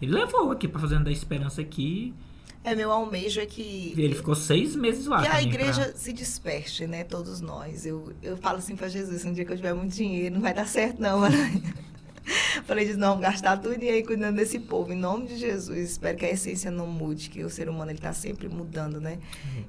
Ele 0.00 0.12
levou 0.12 0.50
aqui 0.52 0.66
pra 0.68 0.80
Fazenda 0.80 1.04
da 1.04 1.10
Esperança 1.12 1.60
aqui, 1.60 2.14
É, 2.62 2.74
meu 2.74 2.90
almejo 2.92 3.40
é 3.40 3.46
que 3.46 3.94
ele 3.96 4.14
ficou 4.14 4.34
seis 4.34 4.76
meses 4.76 5.06
lá. 5.06 5.22
que 5.22 5.28
a 5.28 5.42
igreja 5.42 5.82
pra- 5.82 5.92
se 5.94 6.12
desperte, 6.12 6.86
né? 6.86 7.04
Todos 7.04 7.40
nós. 7.40 7.84
Eu, 7.86 8.12
eu 8.22 8.36
falo 8.36 8.58
assim 8.58 8.76
para 8.76 8.86
Jesus, 8.88 9.24
um 9.24 9.32
dia 9.32 9.44
que 9.46 9.52
eu 9.52 9.56
tiver 9.56 9.72
muito 9.74 9.94
dinheiro, 9.94 10.34
não 10.34 10.42
vai 10.42 10.52
dar 10.54 10.66
certo 10.66 11.00
não. 11.00 11.20
Falei, 12.70 12.84
Jesus, 12.84 13.00
não, 13.00 13.18
gastar 13.18 13.56
tudo 13.56 13.82
e 13.82 13.88
aí 13.88 14.00
cuidando 14.04 14.36
desse 14.36 14.56
povo. 14.60 14.92
Em 14.92 14.96
nome 14.96 15.26
de 15.26 15.36
Jesus, 15.36 15.90
espero 15.90 16.16
que 16.16 16.24
a 16.24 16.30
essência 16.30 16.70
não 16.70 16.86
mude, 16.86 17.28
que 17.28 17.42
o 17.42 17.50
ser 17.50 17.68
humano 17.68 17.90
ele 17.90 17.98
está 17.98 18.12
sempre 18.12 18.48
mudando, 18.48 19.00
né? 19.00 19.18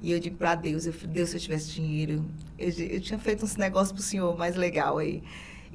E 0.00 0.12
eu 0.12 0.20
digo 0.20 0.36
para 0.36 0.54
Deus, 0.54 0.86
eu, 0.86 0.92
Deus, 1.08 1.30
se 1.30 1.36
eu 1.36 1.40
tivesse 1.40 1.72
dinheiro, 1.72 2.24
eu, 2.56 2.68
eu 2.68 3.00
tinha 3.00 3.18
feito 3.18 3.44
uns 3.44 3.56
negócios 3.56 3.90
pro 3.90 4.00
Senhor 4.00 4.38
mais 4.38 4.54
legal 4.54 4.98
aí. 4.98 5.20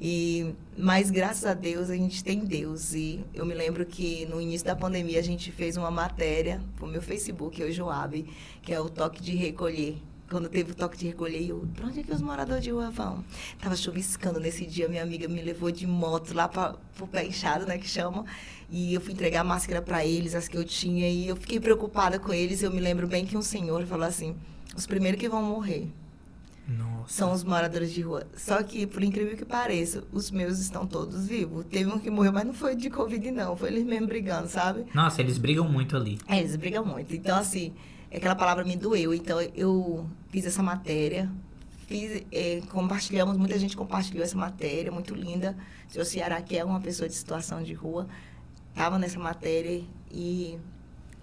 E, 0.00 0.54
mas 0.74 1.10
graças 1.10 1.44
a 1.44 1.52
Deus 1.52 1.90
a 1.90 1.96
gente 1.96 2.24
tem 2.24 2.46
Deus. 2.46 2.94
E 2.94 3.22
eu 3.34 3.44
me 3.44 3.52
lembro 3.52 3.84
que 3.84 4.24
no 4.24 4.40
início 4.40 4.66
da 4.66 4.74
pandemia 4.74 5.18
a 5.18 5.22
gente 5.22 5.52
fez 5.52 5.76
uma 5.76 5.90
matéria 5.90 6.62
pro 6.76 6.86
meu 6.86 7.02
Facebook, 7.02 7.60
eu 7.60 7.68
e 7.68 7.72
Joab, 7.72 8.24
que 8.62 8.72
é 8.72 8.80
o 8.80 8.88
toque 8.88 9.20
de 9.20 9.36
recolher. 9.36 9.98
Quando 10.30 10.48
teve 10.48 10.72
o 10.72 10.74
toque 10.74 10.98
de 10.98 11.06
recolher, 11.06 11.48
eu, 11.48 11.66
pra 11.74 11.86
onde 11.86 12.00
é 12.00 12.02
que 12.02 12.12
os 12.12 12.20
moradores 12.20 12.62
de 12.62 12.70
rua 12.70 12.90
vão? 12.90 13.24
Tava 13.58 13.74
chuviscando 13.74 14.38
nesse 14.38 14.66
dia, 14.66 14.86
minha 14.86 15.02
amiga 15.02 15.26
me 15.26 15.40
levou 15.40 15.70
de 15.70 15.86
moto 15.86 16.34
lá 16.34 16.46
para 16.46 16.76
o 17.00 17.06
pé 17.06 17.24
inchado, 17.24 17.64
né, 17.64 17.78
que 17.78 17.88
chama. 17.88 18.26
E 18.70 18.92
eu 18.92 19.00
fui 19.00 19.14
entregar 19.14 19.40
a 19.40 19.44
máscara 19.44 19.80
para 19.80 20.04
eles, 20.04 20.34
as 20.34 20.46
que 20.46 20.58
eu 20.58 20.64
tinha, 20.64 21.08
e 21.08 21.28
eu 21.28 21.36
fiquei 21.36 21.58
preocupada 21.58 22.18
com 22.18 22.32
eles. 22.32 22.62
Eu 22.62 22.70
me 22.70 22.80
lembro 22.80 23.06
bem 23.06 23.24
que 23.24 23.38
um 23.38 23.42
senhor 23.42 23.86
falou 23.86 24.06
assim: 24.06 24.36
os 24.76 24.86
primeiros 24.86 25.18
que 25.18 25.30
vão 25.30 25.42
morrer 25.42 25.88
Nossa. 26.68 27.14
são 27.14 27.32
os 27.32 27.42
moradores 27.42 27.90
de 27.90 28.02
rua. 28.02 28.26
Só 28.36 28.62
que, 28.62 28.86
por 28.86 29.02
incrível 29.02 29.34
que 29.34 29.46
pareça, 29.46 30.04
os 30.12 30.30
meus 30.30 30.58
estão 30.58 30.86
todos 30.86 31.26
vivos. 31.26 31.64
Teve 31.70 31.90
um 31.90 31.98
que 31.98 32.10
morreu, 32.10 32.32
mas 32.34 32.44
não 32.44 32.52
foi 32.52 32.76
de 32.76 32.90
Covid, 32.90 33.30
não. 33.30 33.56
Foi 33.56 33.70
eles 33.70 33.84
mesmo 33.84 34.06
brigando, 34.06 34.48
sabe? 34.48 34.84
Nossa, 34.92 35.22
eles 35.22 35.38
brigam 35.38 35.66
muito 35.66 35.96
ali. 35.96 36.18
É, 36.28 36.38
eles 36.38 36.54
brigam 36.54 36.84
muito. 36.84 37.14
Então, 37.16 37.38
assim, 37.38 37.72
aquela 38.16 38.34
palavra 38.34 38.64
me 38.64 38.76
doeu. 38.76 39.12
Então, 39.14 39.40
eu 39.54 40.08
fiz 40.30 40.46
essa 40.46 40.62
matéria. 40.62 41.30
Fiz, 41.86 42.22
eh, 42.30 42.60
compartilhamos, 42.70 43.36
muita 43.36 43.58
gente 43.58 43.76
compartilhou 43.76 44.22
essa 44.22 44.36
matéria, 44.36 44.92
muito 44.92 45.14
linda. 45.14 45.56
O 45.88 45.92
senhor 45.92 46.04
Ceará, 46.04 46.42
que 46.42 46.56
é 46.56 46.64
uma 46.64 46.80
pessoa 46.80 47.08
de 47.08 47.14
situação 47.14 47.62
de 47.62 47.72
rua, 47.72 48.06
estava 48.70 48.98
nessa 48.98 49.18
matéria 49.18 49.82
e 50.10 50.58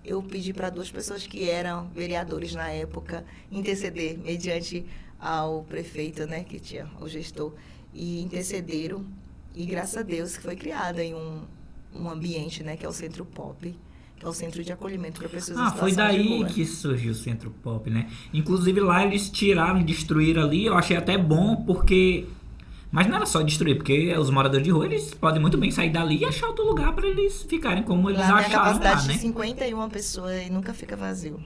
eu 0.04 0.22
pedi 0.22 0.54
para 0.54 0.70
duas 0.70 0.92
pessoas 0.92 1.26
que 1.26 1.50
eram 1.50 1.88
vereadores 1.90 2.54
na 2.54 2.70
época 2.70 3.26
interceder 3.52 4.18
mediante 4.18 4.86
ao 5.20 5.64
prefeito, 5.64 6.28
né, 6.28 6.44
que 6.44 6.60
tinha 6.60 6.88
o 7.00 7.08
gestor, 7.08 7.54
e 7.94 8.22
intercederam. 8.22 9.06
E 9.54 9.66
graças 9.66 9.98
a 9.98 10.02
Deus 10.04 10.36
que 10.36 10.44
foi 10.44 10.56
criado 10.56 11.00
aí 11.00 11.14
um, 11.14 11.44
um 11.94 12.10
ambiente, 12.10 12.62
né, 12.64 12.76
que 12.76 12.86
é 12.86 12.90
o 12.90 12.94
Centro 12.94 13.26
Pop, 13.26 13.76
que 14.20 14.26
é 14.26 14.30
o 14.30 14.34
Centro 14.34 14.64
de 14.64 14.72
Acolhimento 14.72 15.20
para 15.20 15.30
Pessoas 15.30 15.58
Ah, 15.60 15.72
foi 15.72 15.92
daí 15.94 16.46
que 16.46 16.66
surgiu 16.66 17.12
o 17.12 17.16
Centro 17.16 17.52
Pop, 17.64 17.90
né? 17.90 18.10
Inclusive 18.34 18.80
lá 18.80 19.06
eles 19.06 19.30
tiraram 19.30 19.80
e 19.80 19.84
destruíram 19.84 20.44
ali, 20.44 20.66
eu 20.66 20.76
achei 20.76 20.96
até 20.98 21.18
bom 21.18 21.56
porque. 21.58 22.26
Mas 22.92 23.08
não 23.08 23.18
era 23.18 23.26
só 23.26 23.42
destruir, 23.42 23.76
porque 23.76 24.16
os 24.18 24.30
moradores 24.30 24.64
de 24.64 24.72
rua 24.72 24.86
eles 24.86 25.14
podem 25.14 25.42
muito 25.42 25.58
bem 25.58 25.70
sair 25.70 25.90
dali 25.90 26.20
e 26.20 26.26
achar 26.26 26.48
outro 26.48 26.66
lugar 26.66 26.94
para 26.94 27.06
eles 27.08 27.44
ficarem 27.44 27.84
como 27.84 28.10
eles 28.10 28.20
Lá 28.22 28.38
acharam 28.38 28.42
lá, 28.44 28.50
capacidade 28.80 29.08
né? 29.10 29.14
de 29.16 29.20
51 29.20 29.90
pessoas 29.90 30.48
e 30.48 30.50
nunca 30.50 30.74
fica 30.74 30.96
vazio. 30.96 31.38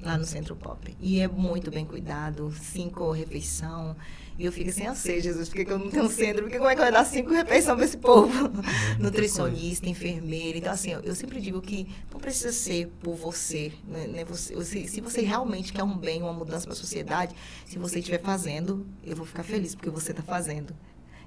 lá 0.00 0.16
no 0.16 0.24
Centro 0.24 0.54
Pop. 0.54 0.94
E 1.00 1.18
é 1.18 1.26
muito 1.26 1.68
bem 1.72 1.84
cuidado, 1.84 2.52
cinco 2.54 3.10
refeição. 3.10 3.96
E 4.38 4.44
eu 4.44 4.52
fico 4.52 4.70
assim, 4.70 4.84
eu 4.84 4.94
sei, 4.94 5.20
Jesus, 5.20 5.48
por 5.48 5.56
que, 5.56 5.64
que 5.64 5.72
eu 5.72 5.78
não 5.80 5.90
tenho 5.90 6.08
centro? 6.08 6.42
Porque 6.42 6.58
como 6.58 6.70
é 6.70 6.76
que 6.76 6.80
vai 6.80 6.92
dar 6.92 7.04
cinco 7.04 7.30
refeições 7.30 7.76
para 7.76 7.84
esse 7.84 7.96
povo? 7.96 8.32
Nutricionista, 9.00 9.88
enfermeira. 9.88 10.58
Então, 10.58 10.72
assim, 10.72 10.92
eu, 10.92 11.00
eu, 11.00 11.14
sempre 11.16 11.40
digo 11.40 11.60
que 11.60 11.88
não 12.12 12.20
precisa 12.20 12.52
ser 12.52 12.86
por 13.00 13.16
você, 13.16 13.72
né? 13.88 14.06
né 14.06 14.24
você, 14.24 14.86
se 14.86 15.00
você 15.00 15.22
realmente 15.22 15.72
quer 15.72 15.82
um 15.82 15.98
bem, 15.98 16.22
uma 16.22 16.32
mudança 16.32 16.66
para 16.66 16.72
a 16.72 16.76
sociedade, 16.76 17.34
se 17.66 17.78
você 17.78 17.98
estiver 17.98 18.20
fazendo, 18.20 18.86
eu 19.02 19.16
vou 19.16 19.26
ficar 19.26 19.42
feliz 19.42 19.74
porque 19.74 19.90
você 19.90 20.12
está 20.12 20.22
fazendo. 20.22 20.72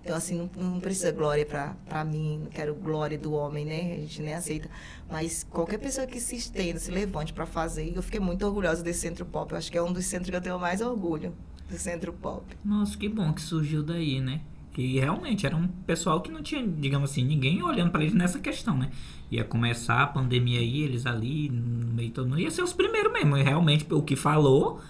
Então, 0.02 0.16
assim, 0.16 0.38
não, 0.38 0.72
não 0.72 0.80
precisa 0.80 1.12
glória 1.12 1.46
para 1.46 2.06
mim, 2.06 2.40
não 2.46 2.50
quero 2.50 2.74
glória 2.74 3.18
do 3.18 3.34
homem, 3.34 3.66
né? 3.66 3.94
A 3.94 3.98
gente 3.98 4.22
nem 4.22 4.34
aceita. 4.34 4.70
Mas 5.10 5.44
qualquer 5.44 5.80
pessoa 5.80 6.08
que 6.08 6.20
se 6.22 6.38
estenda, 6.38 6.80
se 6.80 6.90
levante 6.90 7.34
para 7.34 7.46
fazer, 7.46 7.92
eu 7.94 8.02
fiquei 8.02 8.22
muito 8.22 8.46
orgulhosa 8.46 8.82
desse 8.82 9.02
centro 9.02 9.26
pop. 9.26 9.52
Eu 9.52 9.58
acho 9.58 9.70
que 9.70 9.78
é 9.78 9.84
um 9.84 9.92
dos 9.92 10.06
centros 10.06 10.30
que 10.30 10.36
eu 10.36 10.42
tenho 10.42 10.58
mais 10.58 10.80
orgulho, 10.80 11.36
do 11.72 11.78
centro 11.78 12.14
pop. 12.14 12.46
Nossa, 12.64 12.98
que 12.98 13.10
bom 13.10 13.34
que 13.34 13.42
surgiu 13.42 13.82
daí, 13.82 14.20
né? 14.20 14.42
Que 14.74 15.00
realmente 15.00 15.46
era 15.46 15.56
um 15.56 15.68
pessoal 15.68 16.22
que 16.22 16.32
não 16.32 16.44
tinha, 16.44 16.66
digamos 16.66 17.12
assim, 17.12 17.26
ninguém 17.26 17.62
olhando 17.64 17.92
para 17.92 18.04
eles 18.04 18.14
nessa 18.14 18.40
questão, 18.40 18.78
né? 18.78 18.90
Ia 19.30 19.44
começar 19.44 20.02
a 20.02 20.08
pandemia 20.08 20.60
aí, 20.60 20.82
eles 20.82 21.06
ali, 21.06 21.50
no 21.50 21.94
meio 21.94 22.12
todo 22.12 22.30
mundo. 22.30 22.40
Ia 22.40 22.52
ser 22.52 22.62
os 22.62 22.74
primeiros 22.74 23.12
mesmo. 23.12 23.36
E 23.38 23.44
realmente, 23.44 23.86
o 23.92 24.02
que 24.02 24.16
falou 24.16 24.82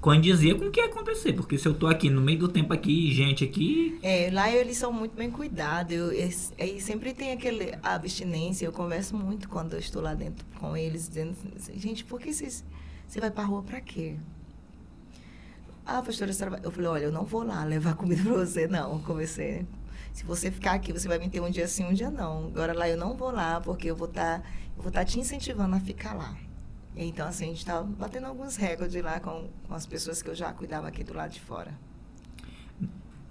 condizia 0.00 0.54
com 0.54 0.66
o 0.66 0.70
que 0.70 0.80
ia 0.80 0.86
acontecer, 0.86 1.34
porque 1.34 1.58
se 1.58 1.68
eu 1.68 1.74
tô 1.74 1.86
aqui 1.86 2.08
no 2.08 2.22
meio 2.22 2.38
do 2.38 2.48
tempo 2.48 2.72
aqui, 2.72 3.12
gente 3.12 3.44
aqui. 3.44 3.98
É, 4.02 4.30
lá 4.32 4.50
eles 4.50 4.78
são 4.78 4.92
muito 4.92 5.14
bem 5.14 5.30
cuidados. 5.30 6.52
Aí 6.58 6.80
sempre 6.80 7.12
tem 7.12 7.32
aquele 7.32 7.74
abstinência. 7.82 8.64
Eu 8.64 8.72
converso 8.72 9.14
muito 9.16 9.48
quando 9.48 9.74
eu 9.74 9.78
estou 9.78 10.00
lá 10.02 10.14
dentro 10.14 10.44
com 10.58 10.76
eles, 10.76 11.08
dizendo 11.08 11.36
assim, 11.56 11.78
gente, 11.78 12.04
por 12.04 12.18
que 12.18 12.32
vocês, 12.32 12.64
você 13.06 13.20
vai 13.20 13.30
pra 13.30 13.44
rua 13.44 13.62
pra 13.62 13.80
quê? 13.80 14.16
Ah, 15.92 16.02
pastora, 16.02 16.30
eu 16.62 16.70
falei, 16.70 16.88
olha, 16.88 17.04
eu 17.06 17.12
não 17.12 17.24
vou 17.24 17.42
lá 17.42 17.64
levar 17.64 17.96
comida 17.96 18.22
para 18.22 18.32
você, 18.32 18.68
não. 18.68 19.00
Comecei. 19.00 19.66
Se 20.12 20.24
você 20.24 20.48
ficar 20.48 20.74
aqui, 20.74 20.92
você 20.92 21.08
vai 21.08 21.18
me 21.18 21.28
ter 21.28 21.40
um 21.40 21.50
dia 21.50 21.66
sim, 21.66 21.84
um 21.84 21.92
dia 21.92 22.08
não. 22.08 22.46
Agora 22.46 22.72
lá 22.72 22.88
eu 22.88 22.96
não 22.96 23.16
vou 23.16 23.32
lá, 23.32 23.60
porque 23.60 23.90
eu 23.90 23.96
vou 23.96 24.06
estar, 24.06 24.38
tá, 24.38 24.48
eu 24.76 24.82
vou 24.84 24.88
estar 24.88 25.00
tá 25.00 25.04
te 25.04 25.18
incentivando 25.18 25.74
a 25.74 25.80
ficar 25.80 26.14
lá. 26.14 26.36
Então, 26.94 27.26
assim, 27.26 27.46
a 27.46 27.48
gente 27.48 27.58
estava 27.58 27.82
tá 27.82 27.92
batendo 27.98 28.28
alguns 28.28 28.54
recordes 28.54 29.02
lá 29.02 29.18
com, 29.18 29.48
com 29.66 29.74
as 29.74 29.84
pessoas 29.84 30.22
que 30.22 30.30
eu 30.30 30.34
já 30.34 30.52
cuidava 30.52 30.86
aqui 30.86 31.02
do 31.02 31.12
lado 31.12 31.32
de 31.32 31.40
fora. 31.40 31.74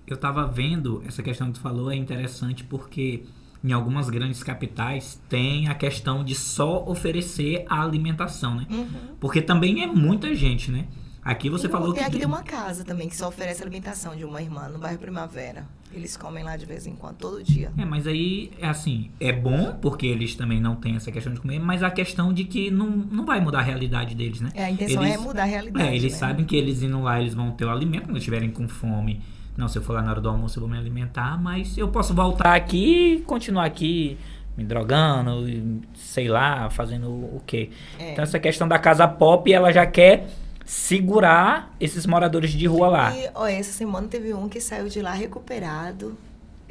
Eu 0.05 0.15
estava 0.15 0.45
vendo, 0.45 1.01
essa 1.07 1.23
questão 1.23 1.47
que 1.47 1.53
tu 1.53 1.61
falou 1.61 1.89
é 1.89 1.95
interessante 1.95 2.65
porque 2.65 3.23
em 3.63 3.71
algumas 3.71 4.09
grandes 4.09 4.43
capitais 4.43 5.21
tem 5.29 5.69
a 5.69 5.75
questão 5.75 6.25
de 6.25 6.35
só 6.35 6.83
oferecer 6.85 7.65
a 7.69 7.81
alimentação, 7.81 8.55
né? 8.55 8.67
Uhum. 8.69 9.15
Porque 9.17 9.41
também 9.41 9.81
é 9.81 9.87
muita 9.87 10.35
gente, 10.35 10.69
né? 10.69 10.85
Aqui 11.29 11.47
você 11.47 11.69
falou 11.69 11.93
tem 11.93 12.01
que. 12.01 12.09
Aqui 12.09 12.17
tem 12.17 12.25
uma 12.25 12.41
casa 12.41 12.83
também 12.83 13.07
que 13.07 13.15
só 13.15 13.27
oferece 13.27 13.61
alimentação 13.61 14.15
de 14.15 14.25
uma 14.25 14.41
irmã 14.41 14.67
no 14.67 14.79
bairro 14.79 14.97
Primavera. 14.97 15.63
Eles 15.93 16.17
comem 16.17 16.43
lá 16.43 16.57
de 16.57 16.65
vez 16.65 16.87
em 16.87 16.95
quando, 16.95 17.17
todo 17.17 17.43
dia. 17.43 17.71
É, 17.77 17.85
mas 17.85 18.07
aí, 18.07 18.51
é 18.59 18.67
assim, 18.67 19.11
é 19.19 19.31
bom, 19.31 19.77
porque 19.79 20.07
eles 20.07 20.33
também 20.33 20.59
não 20.59 20.75
têm 20.75 20.95
essa 20.95 21.11
questão 21.11 21.31
de 21.31 21.39
comer, 21.39 21.59
mas 21.59 21.83
a 21.83 21.91
questão 21.91 22.33
de 22.33 22.45
que 22.45 22.71
não, 22.71 22.89
não 22.89 23.27
vai 23.27 23.39
mudar 23.39 23.59
a 23.59 23.61
realidade 23.61 24.15
deles, 24.15 24.41
né? 24.41 24.49
É, 24.55 24.65
a 24.65 24.71
intenção 24.71 25.03
eles, 25.03 25.15
é 25.15 25.17
mudar 25.19 25.43
a 25.43 25.45
realidade. 25.45 25.87
É, 25.87 25.95
eles 25.95 26.13
né? 26.13 26.17
sabem 26.17 26.45
que 26.45 26.55
eles 26.55 26.81
indo 26.81 26.99
lá, 26.99 27.21
eles 27.21 27.35
vão 27.35 27.51
ter 27.51 27.65
o 27.65 27.69
alimento 27.69 28.05
quando 28.05 28.17
estiverem 28.17 28.49
com 28.49 28.67
fome. 28.67 29.21
Não, 29.55 29.67
se 29.67 29.77
eu 29.77 29.83
for 29.83 29.93
lá 29.93 30.01
na 30.01 30.09
hora 30.09 30.21
do 30.21 30.29
almoço, 30.29 30.57
eu 30.57 30.61
vou 30.61 30.69
me 30.69 30.79
alimentar, 30.79 31.39
mas 31.39 31.77
eu 31.77 31.89
posso 31.89 32.11
voltar 32.11 32.55
aqui 32.55 33.17
e 33.17 33.21
continuar 33.21 33.65
aqui 33.65 34.17
me 34.57 34.63
drogando, 34.63 35.45
sei 35.93 36.27
lá, 36.27 36.71
fazendo 36.71 37.07
o 37.07 37.39
quê. 37.45 37.69
É. 37.99 38.13
Então, 38.13 38.23
essa 38.23 38.39
questão 38.39 38.67
da 38.67 38.79
casa 38.79 39.07
pop, 39.07 39.51
ela 39.51 39.71
já 39.71 39.85
quer 39.85 40.27
segurar 40.69 41.75
esses 41.79 42.05
moradores 42.05 42.51
de 42.51 42.67
rua 42.67 42.89
lá. 42.89 43.17
E 43.17 43.27
ó, 43.33 43.47
essa 43.47 43.71
semana 43.71 44.07
teve 44.07 44.35
um 44.35 44.47
que 44.47 44.61
saiu 44.61 44.87
de 44.87 45.01
lá 45.01 45.13
recuperado 45.13 46.15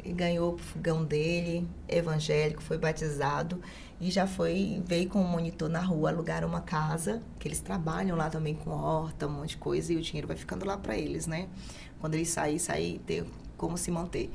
e 0.01 0.13
ganhou 0.13 0.53
o 0.53 0.57
fogão 0.57 1.03
dele, 1.03 1.67
evangélico, 1.85 2.63
foi 2.63 2.77
batizado 2.77 3.61
e 3.99 4.09
já 4.09 4.25
foi, 4.25 4.81
veio 4.85 5.09
com 5.09 5.19
um 5.19 5.27
monitor 5.27 5.67
na 5.67 5.81
rua, 5.81 6.11
alugaram 6.11 6.47
uma 6.47 6.61
casa, 6.61 7.21
que 7.37 7.45
eles 7.45 7.59
trabalham 7.59 8.15
lá 8.15 8.29
também 8.29 8.55
com 8.55 8.69
horta, 8.69 9.27
um 9.27 9.31
monte 9.31 9.49
de 9.49 9.57
coisa, 9.57 9.91
e 9.91 9.97
o 9.97 10.01
dinheiro 10.01 10.29
vai 10.29 10.37
ficando 10.37 10.65
lá 10.65 10.77
para 10.77 10.97
eles, 10.97 11.27
né? 11.27 11.49
Quando 11.99 12.13
eles 12.13 12.29
sair, 12.29 12.57
sair, 12.57 12.99
ter 12.99 13.25
como 13.57 13.77
se 13.77 13.91
manter. 13.91 14.31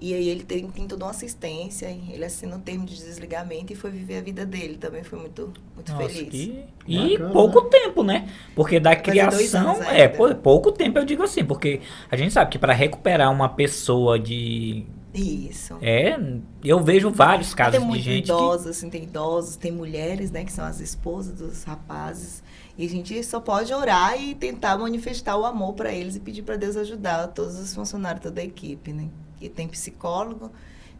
E 0.00 0.14
aí 0.14 0.28
ele 0.28 0.44
tem, 0.44 0.68
tem 0.68 0.86
toda 0.86 1.04
uma 1.04 1.10
assistência, 1.10 1.86
ele 1.86 2.24
assina 2.24 2.54
um 2.54 2.60
termo 2.60 2.86
de 2.86 2.94
desligamento 2.94 3.72
e 3.72 3.76
foi 3.76 3.90
viver 3.90 4.18
a 4.18 4.20
vida 4.20 4.46
dele. 4.46 4.78
Também 4.78 5.02
foi 5.02 5.18
muito, 5.18 5.52
muito 5.74 5.92
Nossa, 5.92 6.08
feliz. 6.08 6.30
Que... 6.30 6.64
E 6.86 7.12
Bacana. 7.14 7.32
pouco 7.32 7.62
tempo, 7.62 8.02
né? 8.04 8.28
Porque 8.54 8.78
da 8.78 8.94
criação. 8.94 9.82
É, 9.82 10.06
pouco 10.06 10.70
tempo 10.70 10.98
eu 10.98 11.04
digo 11.04 11.24
assim, 11.24 11.44
porque 11.44 11.80
a 12.08 12.16
gente 12.16 12.32
sabe 12.32 12.50
que 12.50 12.58
para 12.58 12.72
recuperar 12.72 13.32
uma 13.32 13.48
pessoa 13.48 14.18
de. 14.18 14.86
Isso. 15.12 15.76
É, 15.82 16.16
eu 16.62 16.80
vejo 16.80 17.10
vários 17.10 17.52
casos 17.52 17.80
tem 17.80 17.90
de 17.90 18.00
gente. 18.00 18.24
idosos, 18.26 18.64
que... 18.64 18.70
assim, 18.70 18.90
tem 18.90 19.02
idosos, 19.02 19.56
tem 19.56 19.72
mulheres, 19.72 20.30
né, 20.30 20.44
que 20.44 20.52
são 20.52 20.64
as 20.64 20.78
esposas 20.80 21.34
dos 21.40 21.64
rapazes. 21.64 22.42
E 22.76 22.86
a 22.86 22.88
gente 22.88 23.20
só 23.24 23.40
pode 23.40 23.74
orar 23.74 24.20
e 24.22 24.36
tentar 24.36 24.78
manifestar 24.78 25.36
o 25.36 25.44
amor 25.44 25.72
para 25.72 25.92
eles 25.92 26.14
e 26.14 26.20
pedir 26.20 26.42
para 26.42 26.56
Deus 26.56 26.76
ajudar 26.76 27.26
todos 27.28 27.58
os 27.58 27.74
funcionários, 27.74 28.22
toda 28.22 28.40
a 28.40 28.44
equipe, 28.44 28.92
né? 28.92 29.08
E 29.40 29.48
tem 29.48 29.68
psicólogo, 29.68 30.50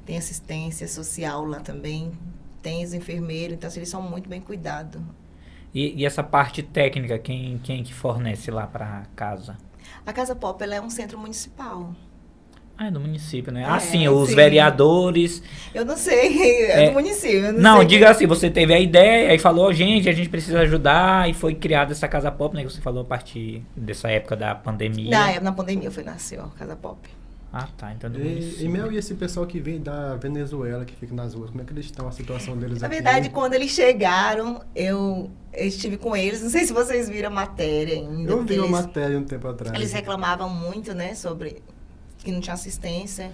tem 0.04 0.16
assistência 0.16 0.86
social 0.88 1.44
lá 1.44 1.60
também, 1.60 2.12
tem 2.62 2.84
os 2.84 2.92
enfermeiros, 2.92 3.56
então 3.56 3.68
assim, 3.68 3.80
eles 3.80 3.88
são 3.88 4.02
muito 4.02 4.28
bem 4.28 4.40
cuidados. 4.40 5.00
E, 5.74 6.00
e, 6.00 6.06
essa 6.06 6.22
parte 6.22 6.62
técnica, 6.62 7.18
quem, 7.18 7.58
quem 7.62 7.82
que 7.82 7.92
fornece 7.92 8.50
lá 8.50 8.66
para 8.66 9.04
casa? 9.14 9.56
A 10.06 10.12
Casa 10.12 10.34
Pop 10.34 10.62
é 10.64 10.80
um 10.80 10.88
centro 10.88 11.18
municipal. 11.18 11.94
Ah, 12.80 12.86
é 12.86 12.90
do 12.92 13.00
município, 13.00 13.52
né? 13.52 13.62
É, 13.62 13.64
ah, 13.64 13.80
sim, 13.80 14.06
os 14.08 14.28
sim. 14.28 14.36
vereadores. 14.36 15.42
Eu 15.74 15.84
não 15.84 15.96
sei, 15.96 16.38
é, 16.70 16.84
é 16.84 16.88
do 16.88 16.92
município. 16.92 17.52
não, 17.52 17.78
não 17.78 17.84
diga 17.84 18.06
que... 18.06 18.12
assim, 18.12 18.26
você 18.26 18.48
teve 18.48 18.72
a 18.72 18.78
ideia 18.78 19.34
e 19.34 19.38
falou, 19.38 19.72
gente, 19.72 20.08
a 20.08 20.12
gente 20.12 20.28
precisa 20.28 20.60
ajudar, 20.60 21.28
e 21.28 21.34
foi 21.34 21.56
criada 21.56 21.90
essa 21.90 22.06
Casa 22.06 22.30
Pop, 22.30 22.54
né? 22.54 22.62
Que 22.62 22.70
você 22.70 22.80
falou 22.80 23.02
a 23.02 23.04
partir 23.04 23.64
dessa 23.76 24.08
época 24.08 24.36
da 24.36 24.54
pandemia. 24.54 25.10
Na, 25.10 25.40
na 25.40 25.52
pandemia 25.52 25.90
foi 25.90 26.04
nasceu 26.04 26.44
a 26.44 26.48
Casa 26.50 26.76
Pop. 26.76 26.98
Ah, 27.52 27.66
tá. 27.76 27.92
Então 27.92 28.10
do 28.10 28.20
e, 28.20 28.62
e, 28.62 28.68
Mel, 28.68 28.92
e 28.92 28.96
esse 28.98 29.14
pessoal 29.14 29.46
que 29.46 29.58
vem 29.58 29.80
da 29.80 30.16
Venezuela, 30.16 30.84
que 30.84 30.94
fica 30.94 31.14
nas 31.14 31.34
ruas, 31.34 31.50
como 31.50 31.62
é 31.62 31.64
que 31.64 31.72
eles 31.72 31.86
estão, 31.86 32.06
a 32.06 32.12
situação 32.12 32.56
deles 32.56 32.80
Na 32.80 32.86
aqui? 32.86 32.96
verdade, 32.96 33.30
quando 33.30 33.54
eles 33.54 33.70
chegaram, 33.70 34.62
eu, 34.74 35.30
eu 35.52 35.66
estive 35.66 35.96
com 35.96 36.14
eles, 36.14 36.42
não 36.42 36.50
sei 36.50 36.66
se 36.66 36.72
vocês 36.72 37.08
viram 37.08 37.28
a 37.28 37.32
matéria 37.32 37.94
ainda. 37.94 38.30
Eu 38.30 38.44
vi 38.44 38.58
uma 38.58 38.82
matéria 38.82 39.18
um 39.18 39.24
tempo 39.24 39.48
atrás. 39.48 39.74
Eles 39.74 39.92
reclamavam 39.92 40.50
muito, 40.50 40.94
né, 40.94 41.14
sobre 41.14 41.62
que 42.18 42.30
não 42.30 42.40
tinha 42.40 42.54
assistência, 42.54 43.32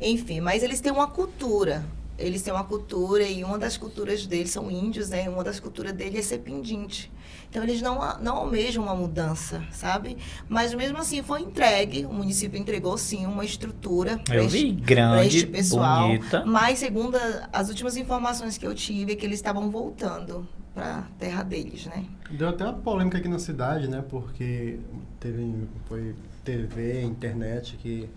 enfim, 0.00 0.40
mas 0.40 0.62
eles 0.62 0.80
têm 0.80 0.92
uma 0.92 1.06
cultura 1.06 1.84
eles 2.18 2.42
têm 2.42 2.52
uma 2.52 2.64
cultura 2.64 3.24
e 3.24 3.42
uma 3.42 3.58
das 3.58 3.76
culturas 3.76 4.26
deles 4.26 4.50
são 4.50 4.70
índios, 4.70 5.10
né? 5.10 5.28
Uma 5.28 5.42
das 5.42 5.58
culturas 5.58 5.92
deles 5.92 6.20
é 6.20 6.22
ser 6.22 6.38
pendente. 6.38 7.10
Então 7.54 7.62
eles 7.62 7.80
não, 7.80 8.00
não 8.20 8.38
almejam 8.38 8.82
uma 8.82 8.96
mudança, 8.96 9.62
sabe? 9.70 10.16
Mas 10.48 10.74
mesmo 10.74 10.98
assim 10.98 11.22
foi 11.22 11.42
entregue, 11.42 12.04
o 12.04 12.12
município 12.12 12.58
entregou 12.58 12.98
sim 12.98 13.26
uma 13.26 13.44
estrutura 13.44 14.18
para 14.24 14.42
este, 14.42 14.72
grande, 14.72 15.36
este 15.36 15.46
pessoal. 15.46 16.08
Bonita. 16.08 16.44
Mas 16.44 16.80
segundo 16.80 17.16
as 17.52 17.68
últimas 17.68 17.96
informações 17.96 18.58
que 18.58 18.66
eu 18.66 18.74
tive, 18.74 19.12
é 19.12 19.14
que 19.14 19.24
eles 19.24 19.38
estavam 19.38 19.70
voltando 19.70 20.48
para 20.74 20.98
a 20.98 21.02
terra 21.16 21.44
deles, 21.44 21.86
né? 21.86 22.04
Deu 22.28 22.48
até 22.48 22.64
uma 22.64 22.72
polêmica 22.72 23.18
aqui 23.18 23.28
na 23.28 23.38
cidade, 23.38 23.86
né? 23.86 24.02
Porque 24.10 24.80
teve 25.20 25.68
foi 25.84 26.12
TV, 26.42 27.04
internet 27.04 27.76
que 27.76 28.08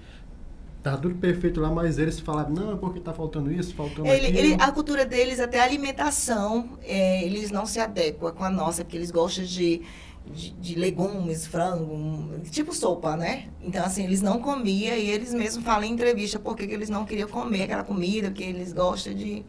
Tá 0.92 0.96
tudo 0.96 1.16
perfeito 1.16 1.60
lá, 1.60 1.70
mas 1.70 2.00
eles 2.00 2.18
falavam, 2.18 2.54
não, 2.54 2.74
é 2.74 2.76
porque 2.78 3.02
tá 3.02 3.14
faltando 3.14 3.52
isso, 3.52 3.76
faltando 3.76 4.08
ele, 4.08 4.28
aquilo. 4.28 4.40
Ele, 4.40 4.58
a 4.58 4.72
cultura 4.72 5.06
deles, 5.06 5.38
até 5.38 5.60
a 5.60 5.64
alimentação, 5.66 6.78
é, 6.82 7.26
eles 7.26 7.52
não 7.52 7.66
se 7.66 7.78
adequam 7.78 8.32
com 8.32 8.46
a 8.46 8.50
nossa, 8.50 8.86
porque 8.86 8.96
eles 8.96 9.12
gostam 9.12 9.44
de, 9.44 9.82
de, 10.26 10.52
de, 10.52 10.76
legumes, 10.76 11.46
frango, 11.46 12.40
tipo 12.52 12.74
sopa, 12.74 13.18
né? 13.18 13.50
Então, 13.62 13.84
assim, 13.84 14.06
eles 14.06 14.22
não 14.22 14.40
comiam 14.40 14.96
e 14.96 15.10
eles 15.10 15.34
mesmos 15.34 15.66
falam 15.66 15.84
em 15.84 15.92
entrevista 15.92 16.40
porque 16.40 16.66
que 16.66 16.74
eles 16.74 16.90
não 16.90 17.04
queriam 17.04 17.28
comer 17.28 17.64
aquela 17.64 17.84
comida, 17.84 18.30
porque 18.30 18.44
eles 18.44 18.72
gostam 18.72 19.14
de, 19.14 19.44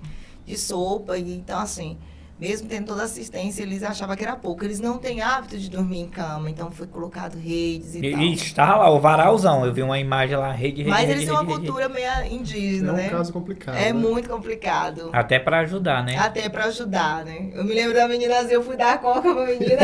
de 0.45 0.59
sopa. 0.59 1.17
E, 1.17 1.37
então, 1.37 1.61
assim, 1.61 1.97
mesmo 2.41 2.69
tendo 2.69 2.87
toda 2.87 3.03
a 3.03 3.05
assistência, 3.05 3.63
eles 3.63 3.83
achavam 3.83 4.15
que 4.15 4.23
era 4.23 4.37
pouco. 4.37 4.65
Eles 4.65 4.79
não 4.79 4.97
têm 4.97 5.21
hábito 5.21 5.59
de 5.59 5.69
dormir 5.69 6.01
em 6.01 6.09
cama, 6.09 6.49
então 6.49 6.71
foi 6.71 6.87
colocado 6.87 7.37
redes 7.37 7.97
e, 7.97 7.99
e 7.99 8.13
tal. 8.13 8.21
E 8.21 8.33
está 8.35 8.77
lá 8.77 8.91
o 8.91 9.01
varalzão, 9.01 9.67
eu 9.67 9.73
vi 9.73 9.83
uma 9.83 9.99
imagem 9.99 10.37
lá, 10.37 10.53
rede, 10.53 10.79
rede 10.79 10.91
Mas 10.91 11.01
rede, 11.01 11.13
eles 11.13 11.25
têm 11.25 11.33
uma 11.33 11.43
rede, 11.43 11.55
cultura 11.55 11.89
meio 11.89 12.09
indígena, 12.31 12.93
né? 12.93 13.07
É 13.07 13.09
um 13.09 13.11
né? 13.11 13.17
caso 13.19 13.33
complicado. 13.33 13.75
É 13.75 13.87
né? 13.87 13.93
muito 13.93 14.29
complicado. 14.29 15.11
Até 15.13 15.41
para 15.41 15.61
ajudar, 15.61 16.05
né? 16.05 16.17
Até 16.17 16.49
para 16.49 16.67
ajudar, 16.67 17.25
né? 17.25 17.51
Eu 17.55 17.65
me 17.65 17.75
lembro 17.75 17.95
da 17.95 18.07
menina 18.07 18.39
assim, 18.39 18.53
eu 18.53 18.63
fui 18.63 18.77
dar 18.77 19.01
coca 19.01 19.23
pra 19.23 19.45
menina 19.45 19.83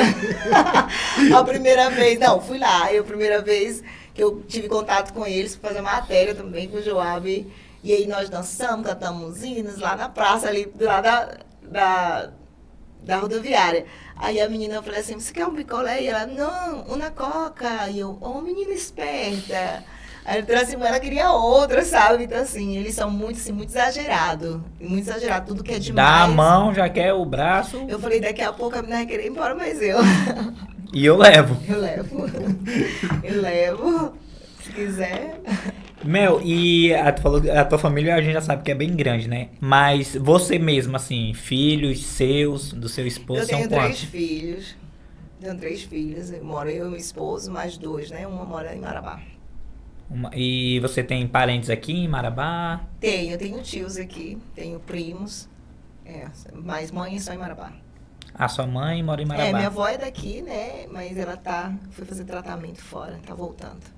a 1.37 1.43
primeira 1.43 1.91
vez. 1.91 2.21
Não, 2.21 2.41
fui 2.41 2.59
lá, 2.59 2.93
eu 2.93 3.03
a 3.03 3.07
primeira 3.07 3.43
vez 3.43 3.83
que 4.15 4.23
eu 4.23 4.43
tive 4.43 4.69
contato 4.69 5.13
com 5.13 5.27
eles, 5.27 5.57
fazer 5.57 5.81
matéria 5.81 6.35
também 6.37 6.69
com 6.69 6.77
o 6.77 6.83
Joab. 6.83 7.47
E 7.83 7.93
aí 7.93 8.07
nós 8.07 8.31
dançamos, 8.31 8.87
cantamos 8.87 9.43
hinos 9.43 9.79
lá 9.79 9.97
na 9.97 10.09
praça 10.09 10.49
ali, 10.49 10.67
do 10.67 10.85
lado 10.85 11.05
da, 11.05 11.29
da 11.63 12.31
da 13.05 13.19
rodoviária. 13.19 13.85
Aí 14.17 14.41
a 14.41 14.49
menina 14.49 14.83
falou 14.83 14.99
assim, 14.99 15.15
você 15.15 15.33
quer 15.33 15.47
um 15.47 15.55
picolé? 15.55 16.03
E 16.03 16.07
ela, 16.07 16.27
não, 16.27 16.83
uma 16.83 17.11
coca. 17.11 17.89
E 17.91 17.99
eu, 18.01 18.17
oh, 18.21 18.41
menina 18.41 18.73
esperta. 18.73 19.85
Aí 20.25 20.41
eu 20.41 20.47
trouxe, 20.47 20.75
ela 20.75 20.99
queria 20.99 21.31
outra, 21.33 21.85
sabe? 21.85 22.25
Então, 22.25 22.41
assim, 22.41 22.77
eles 22.79 22.95
são 22.95 23.11
muito, 23.11 23.39
assim, 23.39 23.53
muito 23.53 23.71
exagerados. 23.71 24.59
Muito 24.81 25.09
exagerado, 25.09 25.49
tudo 25.49 25.63
que 25.63 25.73
é 25.73 25.79
demais. 25.79 26.09
Dá 26.09 26.25
a 26.25 26.29
mão, 26.29 26.73
já 26.73 26.89
quer 26.89 27.13
o 27.13 27.25
braço. 27.27 27.85
Eu 27.89 27.99
falei, 27.99 28.21
daqui 28.21 28.41
a 28.41 28.53
pouco 28.53 28.79
a 28.79 28.81
menina 28.81 28.99
vai 28.99 29.07
querer 29.07 29.27
ir 29.27 29.31
embora, 29.31 29.55
mas 29.55 29.83
eu. 29.83 29.99
E 30.95 31.05
eu 31.05 31.17
levo. 31.17 31.57
Eu 31.69 31.81
levo. 31.81 32.25
Eu 33.23 33.43
levo. 33.43 34.15
Se 34.63 34.73
quiser. 34.73 35.41
Mel, 36.05 36.41
e 36.43 36.93
a, 36.95 37.13
tu 37.13 37.23
falou, 37.23 37.41
a 37.51 37.65
tua 37.65 37.79
família 37.79 38.15
a 38.15 38.21
gente 38.21 38.35
já 38.35 38.41
sabe 38.41 38.63
que 38.63 38.71
é 38.71 38.75
bem 38.75 38.95
grande, 38.95 39.29
né? 39.29 39.49
Mas 39.61 40.15
você 40.17 40.59
mesmo, 40.59 40.97
assim, 40.97 41.33
filhos 41.35 42.05
seus, 42.05 42.73
do 42.73 42.89
seu 42.89 43.07
esposo, 43.07 43.41
Eu 43.43 43.47
são 43.47 43.59
tenho 43.59 43.69
quantos? 43.69 44.01
três 44.01 44.11
filhos. 44.11 44.77
Tenho 45.41 45.59
três 45.59 45.83
filhos. 45.83 46.31
Eu 46.31 46.45
moro 46.45 46.71
eu 46.71 46.87
e 46.87 46.91
meu 46.91 46.99
esposo, 46.99 47.51
mais 47.53 47.77
dois, 47.79 48.11
né? 48.11 48.27
Uma 48.27 48.45
mora 48.45 48.75
em 48.75 48.81
Marabá. 48.81 49.21
Uma- 50.09 50.31
e 50.35 50.79
você 50.81 51.03
tem 51.03 51.27
parentes 51.27 51.71
aqui 51.71 51.93
em 51.93 52.09
Marabá? 52.09 52.81
Tenho, 53.01 53.39
tenho 53.39 53.63
tios 53.63 53.97
aqui, 53.97 54.39
tenho 54.55 54.81
primos. 54.81 55.49
É, 56.05 56.29
mas 56.55 56.91
mãe 56.91 57.19
só 57.21 57.33
em 57.33 57.39
Marabá. 57.39 57.73
A 58.35 58.49
sua 58.49 58.67
mãe 58.67 59.03
mora 59.03 59.23
em 59.23 59.27
Marabá. 59.27 59.49
É, 59.49 59.53
minha 59.53 59.67
avó 59.67 59.87
é 59.87 59.99
daqui, 59.99 60.41
né? 60.43 60.87
Mas 60.89 61.17
ela 61.17 61.37
tá. 61.37 61.77
Foi 61.91 62.05
fazer 62.07 62.25
tratamento 62.25 62.81
fora, 62.83 63.21
tá 63.27 63.35
voltando. 63.35 63.94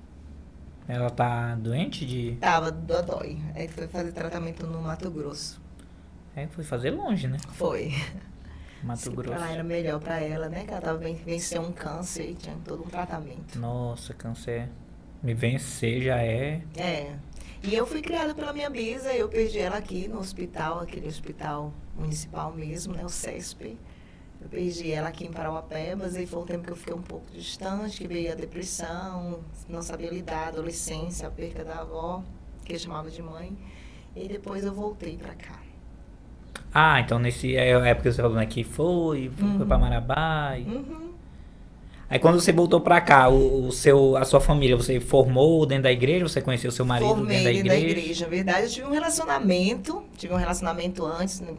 Ela 0.87 1.09
tá 1.09 1.55
doente 1.55 2.05
de. 2.05 2.37
Tava 2.39 2.71
dodói. 2.71 3.37
Aí 3.53 3.67
foi 3.67 3.87
fazer 3.87 4.11
tratamento 4.13 4.65
no 4.65 4.81
Mato 4.81 5.09
Grosso. 5.11 5.61
É, 6.35 6.47
foi 6.47 6.63
fazer 6.63 6.91
longe, 6.91 7.27
né? 7.27 7.37
Foi. 7.53 7.93
Mato 8.83 9.11
Grosso. 9.11 9.39
Lá 9.39 9.51
era 9.51 9.63
melhor 9.63 9.99
pra 9.99 10.19
ela, 10.21 10.47
né? 10.47 10.63
Que 10.63 10.71
ela 10.71 10.81
tava 10.81 10.97
ven- 10.99 11.15
vencendo 11.25 11.67
um 11.67 11.71
câncer 11.73 12.29
e 12.29 12.35
tinha 12.35 12.55
todo 12.63 12.83
um 12.83 12.87
tratamento. 12.87 13.59
Nossa, 13.59 14.13
câncer. 14.13 14.69
Me 15.21 15.33
vencer 15.33 16.01
já 16.03 16.21
é. 16.23 16.61
É. 16.77 17.15
E 17.63 17.73
eu 17.73 17.87
fui 17.87 18.01
criada 18.03 18.35
pela 18.35 18.53
minha 18.53 18.69
bisa, 18.69 19.11
eu 19.13 19.27
perdi 19.27 19.57
ela 19.57 19.77
aqui 19.77 20.07
no 20.07 20.19
hospital, 20.19 20.79
aquele 20.79 21.07
hospital 21.07 21.73
municipal 21.97 22.53
mesmo, 22.53 22.93
né? 22.93 23.03
O 23.03 23.09
CESP. 23.09 23.77
Eu 24.41 24.49
perdi 24.49 24.91
ela 24.91 25.09
aqui 25.09 25.25
em 25.25 25.31
Parauapebas 25.31 26.15
e 26.15 26.25
foi 26.25 26.41
um 26.41 26.45
tempo 26.45 26.63
que 26.65 26.71
eu 26.71 26.75
fiquei 26.75 26.93
um 26.93 27.01
pouco 27.01 27.25
distante, 27.33 27.97
que 27.97 28.07
veio 28.07 28.31
a 28.31 28.35
depressão, 28.35 29.39
não 29.67 29.81
sabia 29.81 30.09
lidar, 30.11 30.45
a 30.45 30.47
adolescência, 30.49 31.27
a 31.27 31.31
perca 31.31 31.63
da 31.65 31.79
avó, 31.79 32.23
que 32.63 32.73
eu 32.73 32.79
chamava 32.79 33.09
de 33.09 33.21
mãe. 33.21 33.57
E 34.15 34.27
depois 34.27 34.63
eu 34.63 34.73
voltei 34.73 35.17
pra 35.17 35.33
cá. 35.33 35.59
Ah, 36.73 36.99
então 36.99 37.17
nesse 37.17 37.55
é 37.55 37.73
a 37.75 37.85
época 37.87 38.09
que 38.09 38.15
você 38.15 38.21
falou 38.21 38.37
né, 38.37 38.45
que 38.45 38.63
foi, 38.63 39.31
foi 39.35 39.47
Uhum. 39.47 39.67
pra 39.67 39.77
Marabá. 39.77 40.57
e- 40.57 40.63
Uhum. 40.63 41.07
Aí 42.09 42.19
quando 42.19 42.39
você 42.39 42.53
voltou 42.53 42.79
pra 42.79 43.01
cá, 43.01 43.27
o, 43.27 43.67
o 43.67 43.71
seu, 43.71 44.15
a 44.15 44.23
sua 44.23 44.39
família, 44.39 44.77
você 44.77 44.97
formou 44.99 45.65
dentro 45.65 45.83
da 45.83 45.91
igreja? 45.91 46.27
Você 46.27 46.39
conheceu 46.41 46.71
seu 46.71 46.85
marido 46.85 47.09
Formei 47.09 47.37
dentro 47.43 47.43
da 47.43 47.51
dentro 47.51 47.67
da 47.69 47.75
igreja? 47.75 47.99
igreja. 47.99 48.25
Na 48.25 48.29
verdade, 48.29 48.63
eu 48.63 48.69
tive 48.69 48.87
um 48.87 48.91
relacionamento, 48.91 50.03
tive 50.15 50.33
um 50.33 50.37
relacionamento 50.37 51.05
antes, 51.05 51.41
né? 51.41 51.53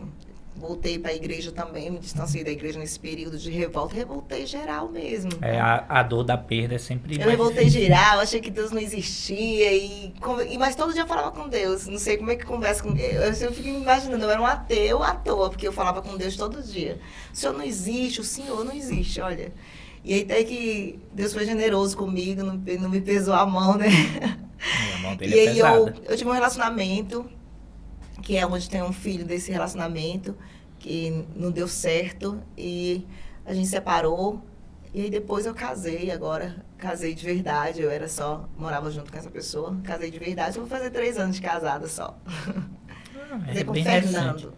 Voltei 0.58 0.98
para 0.98 1.10
a 1.12 1.14
igreja 1.14 1.52
também, 1.52 1.90
me 1.90 1.98
distanciei 1.98 2.42
da 2.44 2.50
igreja 2.50 2.78
nesse 2.78 2.98
período 2.98 3.38
de 3.38 3.50
revolta, 3.50 3.94
revoltei 3.94 4.44
geral 4.46 4.88
mesmo. 4.90 5.30
É, 5.40 5.58
a, 5.60 5.84
a 5.88 6.02
dor 6.02 6.24
da 6.24 6.36
perda 6.36 6.74
é 6.74 6.78
sempre 6.78 7.20
Eu 7.20 7.28
revoltei 7.28 7.64
difícil. 7.66 7.82
geral, 7.88 8.20
achei 8.20 8.40
que 8.40 8.50
Deus 8.50 8.70
não 8.70 8.80
existia, 8.80 9.72
e, 9.72 10.12
e- 10.50 10.58
mas 10.58 10.74
todo 10.74 10.92
dia 10.92 11.02
eu 11.02 11.06
falava 11.06 11.30
com 11.30 11.48
Deus. 11.48 11.86
Não 11.86 11.98
sei 11.98 12.16
como 12.16 12.30
é 12.30 12.36
que 12.36 12.44
conversa 12.44 12.82
com 12.82 12.90
eu, 12.96 13.22
eu 13.22 13.52
fico 13.52 13.68
imaginando, 13.68 14.24
eu 14.24 14.30
era 14.30 14.40
um 14.40 14.46
ateu 14.46 15.02
à 15.02 15.14
toa, 15.14 15.48
porque 15.50 15.66
eu 15.66 15.72
falava 15.72 16.02
com 16.02 16.16
Deus 16.16 16.36
todo 16.36 16.62
dia. 16.62 16.98
O 17.32 17.36
Senhor 17.36 17.52
não 17.52 17.64
existe, 17.64 18.20
o 18.20 18.24
Senhor 18.24 18.64
não 18.64 18.72
existe, 18.74 19.20
olha. 19.20 19.52
E 20.04 20.14
aí 20.14 20.22
até 20.22 20.42
que 20.44 20.98
Deus 21.12 21.32
foi 21.32 21.44
generoso 21.44 21.96
comigo, 21.96 22.42
não, 22.42 22.54
não 22.80 22.88
me 22.88 23.00
pesou 23.00 23.34
a 23.34 23.44
mão, 23.46 23.76
né? 23.76 23.86
É, 24.60 24.94
a 24.94 24.98
mão 24.98 25.14
dele 25.16 25.34
E 25.34 25.38
é 25.38 25.48
aí 25.50 25.58
eu, 25.58 25.66
pesada. 25.84 25.94
eu 26.08 26.16
tive 26.16 26.30
um 26.30 26.32
relacionamento, 26.32 27.24
que 28.22 28.36
é 28.36 28.46
onde 28.46 28.68
tem 28.68 28.82
um 28.82 28.92
filho 28.92 29.24
desse 29.24 29.50
relacionamento, 29.50 30.36
que 30.78 31.24
não 31.34 31.50
deu 31.50 31.66
certo, 31.68 32.40
e 32.56 33.06
a 33.46 33.52
gente 33.54 33.68
separou. 33.68 34.42
E 34.94 35.02
aí 35.02 35.10
depois 35.10 35.44
eu 35.46 35.54
casei, 35.54 36.10
agora 36.10 36.64
casei 36.78 37.14
de 37.14 37.24
verdade, 37.24 37.82
eu 37.82 37.90
era 37.90 38.08
só, 38.08 38.48
morava 38.56 38.90
junto 38.90 39.10
com 39.12 39.18
essa 39.18 39.28
pessoa, 39.30 39.76
casei 39.84 40.10
de 40.10 40.18
verdade, 40.18 40.56
eu 40.56 40.62
vou 40.66 40.70
fazer 40.70 40.90
três 40.90 41.18
anos 41.18 41.36
de 41.36 41.42
casada 41.42 41.86
só. 41.88 42.16
Ah, 43.30 43.38
Casei 43.46 43.60
É 43.62 43.64
com 43.64 43.72
bem 43.72 43.82
o 43.82 43.86
recente. 43.86 44.12
Fernando. 44.12 44.54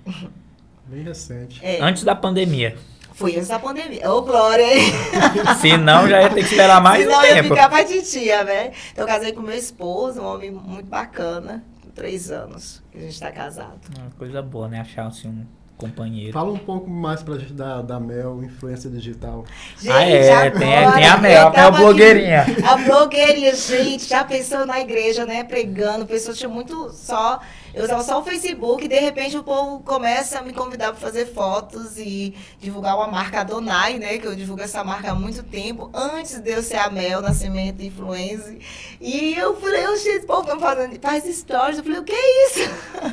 Bem 0.86 1.02
recente. 1.02 1.60
É, 1.64 1.80
Antes 1.80 2.04
da 2.04 2.14
pandemia. 2.14 2.76
foi 3.12 3.34
antes 3.36 3.48
da 3.48 3.58
pandemia. 3.58 4.08
Ô, 4.12 4.22
Glória! 4.22 4.62
hein? 4.78 4.92
Se 5.60 5.76
não, 5.76 6.08
já 6.08 6.22
ia 6.22 6.28
ter 6.30 6.36
que 6.44 6.50
esperar 6.50 6.80
mais 6.80 7.00
um 7.00 7.10
Senão 7.10 7.24
eu 7.24 7.28
ia 7.36 7.42
tempo. 7.42 7.54
ficar 7.54 7.68
pra 7.68 7.84
titia, 7.84 8.44
né? 8.44 8.72
Então 8.92 9.04
eu 9.04 9.06
casei 9.08 9.32
com 9.32 9.40
meu 9.40 9.56
esposo, 9.56 10.20
um 10.20 10.26
homem 10.26 10.50
muito 10.50 10.86
bacana, 10.88 11.64
três 11.90 12.30
anos 12.30 12.82
que 12.90 12.98
a 12.98 13.00
gente 13.02 13.18
tá 13.20 13.30
casado. 13.30 13.78
Uma 13.98 14.10
coisa 14.18 14.40
boa, 14.42 14.68
né? 14.68 14.80
Achar 14.80 15.06
assim, 15.06 15.28
um 15.28 15.46
companheiro. 15.76 16.32
Fala 16.32 16.52
um 16.52 16.58
pouco 16.58 16.90
mais 16.90 17.22
pra 17.22 17.38
gente 17.38 17.52
da, 17.54 17.80
da 17.80 17.98
Mel, 17.98 18.42
influência 18.44 18.90
digital. 18.90 19.44
ah, 19.88 20.02
é, 20.02 20.50
tem, 20.50 20.76
agora 20.76 20.98
tem 20.98 21.08
a 21.08 21.14
eu 21.16 21.20
Mel, 21.20 21.46
a 21.46 21.50
Mel 21.50 21.52
tava 21.52 21.68
aqui- 21.76 21.84
blogueirinha. 21.84 22.46
A 22.66 22.76
blogueirinha, 22.76 23.54
gente, 23.54 24.06
já 24.08 24.22
pensou 24.24 24.66
na 24.66 24.78
igreja, 24.80 25.24
né, 25.24 25.42
pregando, 25.44 26.04
pessoas 26.06 26.36
tinha 26.38 26.48
muito 26.50 26.90
só, 26.90 27.40
eu 27.74 27.84
usava 27.84 28.02
só 28.02 28.20
o 28.20 28.24
Facebook, 28.24 28.84
e 28.84 28.88
de 28.88 28.98
repente 28.98 29.36
o 29.36 29.42
povo 29.42 29.80
começa 29.80 30.38
a 30.38 30.42
me 30.42 30.52
convidar 30.52 30.92
para 30.92 31.00
fazer 31.00 31.26
fotos 31.26 31.98
e 31.98 32.34
divulgar 32.58 32.96
uma 32.96 33.08
marca 33.08 33.40
Adonai, 33.40 33.98
né, 33.98 34.18
que 34.18 34.26
eu 34.26 34.34
divulgo 34.34 34.62
essa 34.62 34.82
marca 34.82 35.12
há 35.12 35.14
muito 35.14 35.42
tempo, 35.42 35.90
antes 35.94 36.40
de 36.40 36.50
eu 36.50 36.62
ser 36.62 36.76
a 36.76 36.90
Mel, 36.90 37.20
Nascimento 37.20 37.82
Influencer. 37.82 38.58
E 39.00 39.34
eu 39.34 39.56
falei, 39.60 39.84
esse 39.84 40.20
povo 40.20 40.46
tá 40.46 40.58
fazendo, 40.58 40.98
faz 41.00 41.24
stories, 41.24 41.78
eu 41.78 41.84
falei, 41.84 42.00
o 42.00 42.04
que 42.04 42.12
é 42.12 42.46
isso? 42.46 42.70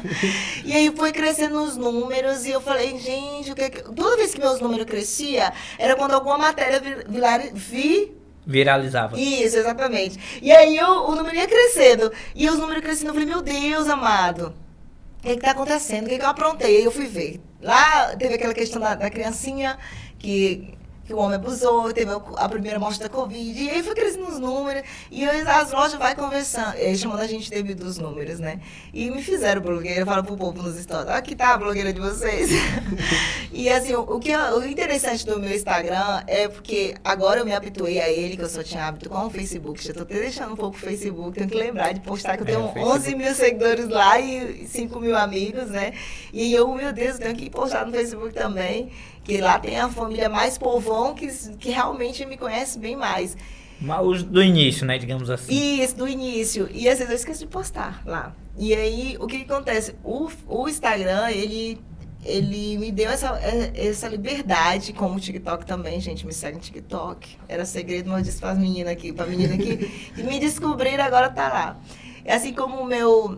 e 0.66 0.74
aí 0.74 0.92
foi 0.96 1.12
crescendo 1.12 1.62
os 1.62 1.78
números 1.78 2.46
e 2.46 2.52
eu 2.52 2.62
falei, 2.62 2.98
gente, 2.98 3.52
o 3.52 3.56
que 3.56 3.62
é 3.62 3.70
que... 3.70 3.84
Toda 3.84 4.18
vez 4.18 4.34
que 4.34 4.40
meus 4.40 4.60
números 4.60 4.86
crescia, 4.86 5.54
era 5.78 5.96
quando 5.96 6.14
alguma 6.14 6.38
matéria 6.38 6.80
vi, 6.80 7.52
vi 7.54 8.17
Viralizava. 8.48 9.20
isso, 9.20 9.58
exatamente. 9.58 10.40
E 10.42 10.52
aí 10.52 10.78
eu- 10.78 11.06
o 11.10 11.16
número 11.16 11.36
ia 11.36 11.48
crescendo. 11.48 12.12
E 12.34 12.50
os 12.50 12.58
números 12.58 12.82
crescendo, 12.82 13.10
eu 13.10 13.14
falei, 13.14 13.28
meu 13.28 13.42
Deus, 13.42 13.88
amado. 13.90 14.54
O 15.20 15.22
que 15.24 15.34
está 15.34 15.52
acontecendo? 15.52 16.06
O 16.06 16.10
que, 16.10 16.18
que 16.18 16.24
eu 16.24 16.30
aprontei? 16.30 16.78
Aí 16.78 16.84
eu 16.86 16.92
fui 16.92 17.06
ver. 17.08 17.42
Lá 17.62 18.16
teve 18.16 18.36
aquela 18.36 18.54
questão 18.54 18.82
da, 18.82 18.96
da 18.96 19.10
criancinha 19.10 19.78
que, 20.18 20.74
que 21.08 21.14
o 21.14 21.18
homem 21.18 21.36
abusou, 21.38 21.92
teve 21.94 22.12
a 22.36 22.50
primeira 22.50 22.78
morte 22.78 23.00
da 23.00 23.08
Covid. 23.10 23.64
E 23.64 23.70
aí 23.70 23.82
foi 23.82 23.96
crescendo 23.96 24.28
os 24.28 24.40
números. 24.40 24.84
E 25.10 25.24
as 25.26 25.72
lojas 25.72 25.94
vai 25.98 26.14
conversando, 26.14 26.76
chamando 26.98 27.22
a 27.22 27.28
gente 27.28 27.50
devido 27.50 27.86
dos 27.86 27.98
números, 27.98 28.40
né? 28.40 28.60
E 28.94 29.10
me 29.10 29.24
fizeram 29.24 29.62
blogueira, 29.62 30.06
falo 30.06 30.24
pro 30.24 30.36
povo 30.36 30.62
nos 30.62 30.78
stories, 30.78 31.08
aqui 31.10 31.34
tá 31.36 31.54
a 31.54 31.58
blogueira 31.58 31.94
de 31.94 32.00
vocês. 32.02 32.50
e 33.52 33.70
assim, 33.70 33.94
o, 33.96 34.02
o 34.02 34.20
que 34.20 34.32
é- 34.32 34.52
o 34.54 34.64
interessante 34.66 35.26
do 35.26 35.40
meu 35.40 35.54
Instagram 35.56 36.24
é 36.28 36.48
porque 36.48 36.94
agora 37.04 37.40
eu 37.40 37.46
me 37.46 37.54
habituei 37.54 38.00
a 38.02 38.10
ele, 38.10 38.36
que 38.36 38.44
eu 38.44 38.50
só 38.50 38.62
tinha 38.62 38.86
hábito 38.86 39.10
com 39.10 39.26
o 39.26 39.30
Facebook. 39.30 39.84
Já 39.84 39.94
tô 39.94 40.02
até 40.02 40.20
deixando 40.20 40.54
um 40.54 40.58
pouco 40.58 40.76
o 40.76 40.80
Facebook, 40.80 41.38
tenho 41.38 41.50
que 41.50 41.56
lembrar 41.58 41.94
de 41.94 42.02
postar 42.02 42.36
que 42.38 42.44
eu 42.44 42.48
É, 42.48 42.52
tenho 42.52 42.64
Facebook. 42.74 42.96
11 42.98 43.16
mil 43.16 43.34
seguidores 43.34 43.88
lá 43.88 44.20
e 44.20 44.68
5 44.68 45.00
mil 45.00 45.16
amigos, 45.16 45.68
né? 45.70 45.94
E 46.34 46.54
eu, 46.54 46.68
meu 46.74 46.92
Deus, 46.92 47.18
tenho 47.18 47.36
que 47.36 47.50
postar 47.50 47.86
no 47.86 47.92
Facebook 47.94 48.34
também, 48.34 48.90
que 49.28 49.42
lá 49.42 49.60
tem 49.60 49.78
a 49.78 49.90
família 49.90 50.30
mais 50.30 50.58
povão 50.58 51.14
que, 51.14 51.28
que 51.58 51.70
realmente 51.70 52.26
me 52.26 52.38
conhece 52.38 52.80
bem 52.80 52.96
mais. 52.96 53.36
Mas 53.80 54.24
do 54.24 54.42
início, 54.42 54.86
né? 54.86 54.98
Digamos 54.98 55.30
assim. 55.30 55.54
Isso, 55.54 55.98
do 55.98 56.08
início. 56.08 56.70
E 56.72 56.88
às 56.88 56.98
vezes 56.98 57.10
eu 57.10 57.16
esqueço 57.18 57.40
de 57.42 57.48
postar 57.48 58.02
lá. 58.06 58.34
E 58.58 58.74
aí, 58.74 59.18
o 59.20 59.28
que, 59.28 59.44
que 59.44 59.52
acontece? 59.52 59.96
O, 60.04 60.30
o 60.48 60.68
Instagram, 60.68 61.30
ele, 61.30 61.80
ele 62.24 62.78
me 62.78 62.90
deu 62.90 63.12
essa, 63.12 63.38
é, 63.40 63.88
essa 63.88 64.08
liberdade, 64.08 64.94
como 64.94 65.18
o 65.18 65.20
TikTok 65.20 65.66
também, 65.66 66.00
gente, 66.00 66.26
me 66.26 66.34
segue 66.34 66.56
no 66.56 66.64
TikTok. 66.64 67.38
Era 67.50 67.66
segredo, 67.66 68.10
mas 68.10 68.20
eu 68.20 68.24
disse 68.24 68.40
para 68.40 68.52
as 68.52 68.58
meninas 68.58 68.94
aqui, 68.94 69.12
para 69.12 69.28
menina 69.28 69.58
que, 69.58 69.78
que 70.16 70.24
me 70.24 70.40
descobriram, 70.40 71.04
agora 71.04 71.30
tá 71.30 71.50
lá. 71.50 71.80
É 72.26 72.34
assim 72.34 72.54
como 72.54 72.78
o 72.78 72.86
meu, 72.86 73.38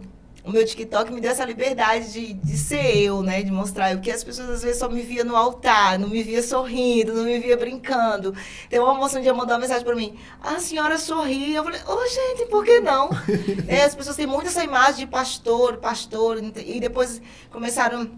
o 0.49 0.51
meu 0.51 0.65
TikTok 0.65 1.13
me 1.13 1.21
deu 1.21 1.29
essa 1.29 1.45
liberdade 1.45 2.11
de, 2.11 2.33
de 2.33 2.57
ser 2.57 2.97
eu, 2.97 3.21
né? 3.21 3.43
De 3.43 3.51
mostrar 3.51 3.95
o 3.95 4.01
que 4.01 4.09
as 4.09 4.23
pessoas 4.23 4.49
às 4.49 4.63
vezes 4.63 4.79
só 4.79 4.89
me 4.89 5.01
via 5.01 5.23
no 5.23 5.35
altar, 5.35 5.99
não 5.99 6.09
me 6.09 6.23
via 6.23 6.41
sorrindo, 6.41 7.13
não 7.13 7.23
me 7.23 7.37
via 7.37 7.55
brincando. 7.55 8.33
Tem 8.67 8.79
uma 8.79 8.95
moça 8.95 9.19
um 9.19 9.21
dia 9.21 9.31
mandou 9.31 9.53
uma 9.53 9.59
mensagem 9.61 9.85
pra 9.85 9.95
mim, 9.95 10.17
"Ah, 10.41 10.55
a 10.55 10.59
senhora 10.59 10.97
sorri. 10.97 11.53
Eu 11.53 11.63
falei, 11.63 11.79
ô 11.87 12.07
gente, 12.07 12.49
por 12.49 12.65
que 12.65 12.79
não? 12.79 13.09
É, 13.67 13.83
as 13.83 13.93
pessoas 13.93 14.15
têm 14.15 14.25
muito 14.25 14.47
essa 14.47 14.63
imagem 14.63 15.05
de 15.05 15.07
pastor, 15.07 15.77
pastor, 15.77 16.41
e 16.57 16.79
depois 16.79 17.21
começaram 17.51 18.09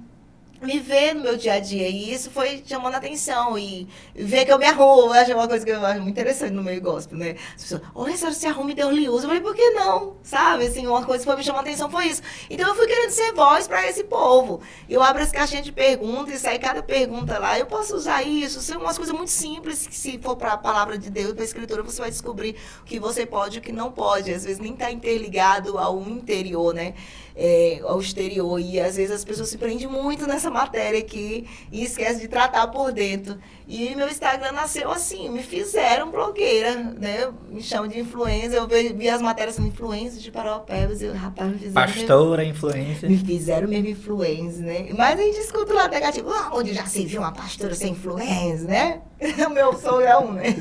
me 0.62 0.80
ver 0.80 1.14
no 1.16 1.22
meu 1.22 1.38
dia 1.38 1.54
a 1.54 1.60
dia. 1.60 1.88
E 1.88 2.14
isso 2.14 2.30
foi 2.30 2.64
chamando 2.66 2.96
atenção. 2.96 3.58
E 3.58 3.88
ver 4.16 4.46
que 4.46 4.54
eu 4.54 4.60
me 4.60 4.66
arrumo. 4.66 5.12
Acho 5.12 5.34
uma 5.34 5.48
coisa 5.48 5.66
que 5.66 5.72
eu 5.72 5.86
acho 5.86 6.02
muito 6.02 6.12
interessante 6.12 6.52
no 6.52 6.64
meio 6.64 6.82
gospel, 6.82 7.18
né? 7.18 7.36
As 7.56 7.64
pessoas, 7.64 7.82
olha, 7.96 8.16
senhora 8.16 8.36
se 8.36 8.48
arruma 8.48 8.72
e 8.72 8.76
Deus 8.76 8.94
lhe 8.94 9.10
usa. 9.10 9.26
Eu 9.26 9.30
falei, 9.30 9.42
por 9.42 9.56
que 9.56 9.70
não? 9.72 10.16
Sabe? 10.24 10.68
Assim, 10.68 10.86
uma 10.88 11.04
coisa 11.04 11.24
que 11.24 11.30
foi 11.30 11.36
me 11.36 11.44
chamando 11.44 11.62
atenção 11.62 11.90
foi 11.90 12.08
isso. 12.08 12.22
Então 12.50 12.68
eu 12.68 12.76
fui 12.76 12.88
querendo 12.88 13.12
ser 13.12 13.34
voz 13.34 13.68
para 13.68 13.88
esse 13.88 14.04
povo. 14.04 14.62
Eu 14.90 15.02
abro 15.02 15.24
as 15.24 15.32
caixinhas 15.32 15.66
de 15.66 15.72
perguntas 15.72 16.36
e 16.36 16.40
sai 16.40 16.60
cada 16.60 16.84
pergunta 16.84 17.40
lá. 17.40 17.58
Eu 17.58 17.66
posso 17.66 17.96
usar 17.96 18.24
isso. 18.24 18.62
São 18.62 18.82
umas 18.82 18.98
coisas 18.98 19.16
muito 19.16 19.32
simples 19.32 19.88
que 19.88 19.96
se 19.96 20.18
for 20.20 20.36
para 20.36 20.54
a 20.54 20.58
palavra 20.58 20.98
de 20.98 21.10
Deus, 21.10 21.34
para 21.34 21.44
a 21.44 21.46
escritura, 21.46 21.84
você 21.84 22.02
vai 22.02 22.10
descobrir 22.10 22.56
o 22.82 22.86
que 22.86 23.00
você 23.00 23.26
pode 23.26 23.58
e 23.58 23.60
o 23.60 23.62
que 23.62 23.72
não 23.72 23.92
pode. 23.92 24.32
Às 24.34 24.46
vezes 24.46 24.60
nem 24.60 24.74
está 24.74 24.92
interligado 24.92 25.78
ao 25.78 26.02
interior, 26.02 26.74
né? 26.74 26.94
É, 27.36 27.80
ao 27.84 28.00
exterior. 28.00 28.60
E 28.60 28.80
às 28.80 28.98
vezes 28.98 29.12
as 29.12 29.26
pessoas 29.26 29.50
se 29.50 29.58
prendem 29.58 29.88
muito 29.88 30.28
nessa 30.28 30.50
matéria 30.50 31.00
aqui 31.00 31.48
e 31.72 31.84
esquece 31.84 32.20
de 32.20 32.28
tratar 32.28 32.68
por 32.68 32.92
dentro. 32.92 33.38
E 33.74 33.96
meu 33.96 34.10
Instagram 34.10 34.52
nasceu 34.52 34.92
assim, 34.92 35.30
me 35.30 35.42
fizeram 35.42 36.12
blogueira, 36.12 36.76
né? 36.76 37.32
Me 37.50 37.62
chamam 37.62 37.88
de 37.88 38.00
influencer, 38.00 38.56
eu 38.56 38.68
vi 38.68 39.08
as 39.08 39.22
matérias 39.22 39.56
sendo 39.56 39.70
influência 39.70 40.20
de 40.20 40.30
Paraupebas, 40.30 41.02
e 41.02 41.06
eu, 41.06 41.14
rapaz, 41.14 41.50
me 41.50 41.58
fizeram... 41.58 41.88
Pastora, 41.88 42.44
influência. 42.44 43.08
Me 43.08 43.18
fizeram 43.18 43.70
mesmo 43.70 43.88
influência, 43.88 44.62
né? 44.62 44.90
Mas 44.98 45.18
a 45.18 45.24
gente 45.24 45.40
escuta 45.40 45.74
lá 45.74 45.88
negativo, 45.88 46.30
ah, 46.32 46.52
onde 46.54 46.74
já 46.74 46.86
se 46.86 47.06
viu 47.06 47.22
uma 47.22 47.32
pastora 47.32 47.74
sem 47.74 47.94
influência, 47.94 48.68
né? 48.68 49.02
O 49.48 49.50
meu 49.54 49.72
sogro 49.78 50.02
é 50.02 50.18
um, 50.18 50.34
né? 50.34 50.56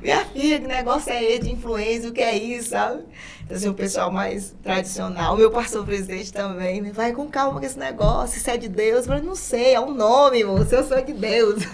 Minha 0.00 0.24
filha, 0.26 0.60
que 0.60 0.66
negócio 0.68 1.10
é 1.12 1.24
esse 1.24 1.40
de 1.40 1.52
influência, 1.52 2.10
o 2.10 2.12
que 2.12 2.20
é 2.20 2.36
isso, 2.36 2.70
sabe? 2.70 3.02
Assim, 3.50 3.68
o 3.68 3.74
pessoal 3.74 4.10
mais 4.10 4.54
tradicional. 4.62 5.34
O 5.34 5.36
meu 5.36 5.50
pastor 5.50 5.84
presidente 5.84 6.32
também, 6.32 6.80
né? 6.80 6.92
Vai 6.92 7.12
com 7.12 7.28
calma 7.28 7.60
com 7.60 7.66
esse 7.66 7.78
negócio, 7.78 8.40
se 8.40 8.50
é 8.50 8.56
de 8.56 8.68
Deus. 8.68 9.00
Eu 9.00 9.04
falei, 9.04 9.22
não 9.22 9.34
sei, 9.34 9.74
é 9.74 9.80
um 9.80 9.92
nome, 9.92 10.42
você 10.44 10.76
eu 10.76 10.84
sou 10.84 11.02
de 11.02 11.12
Deus. 11.12 11.62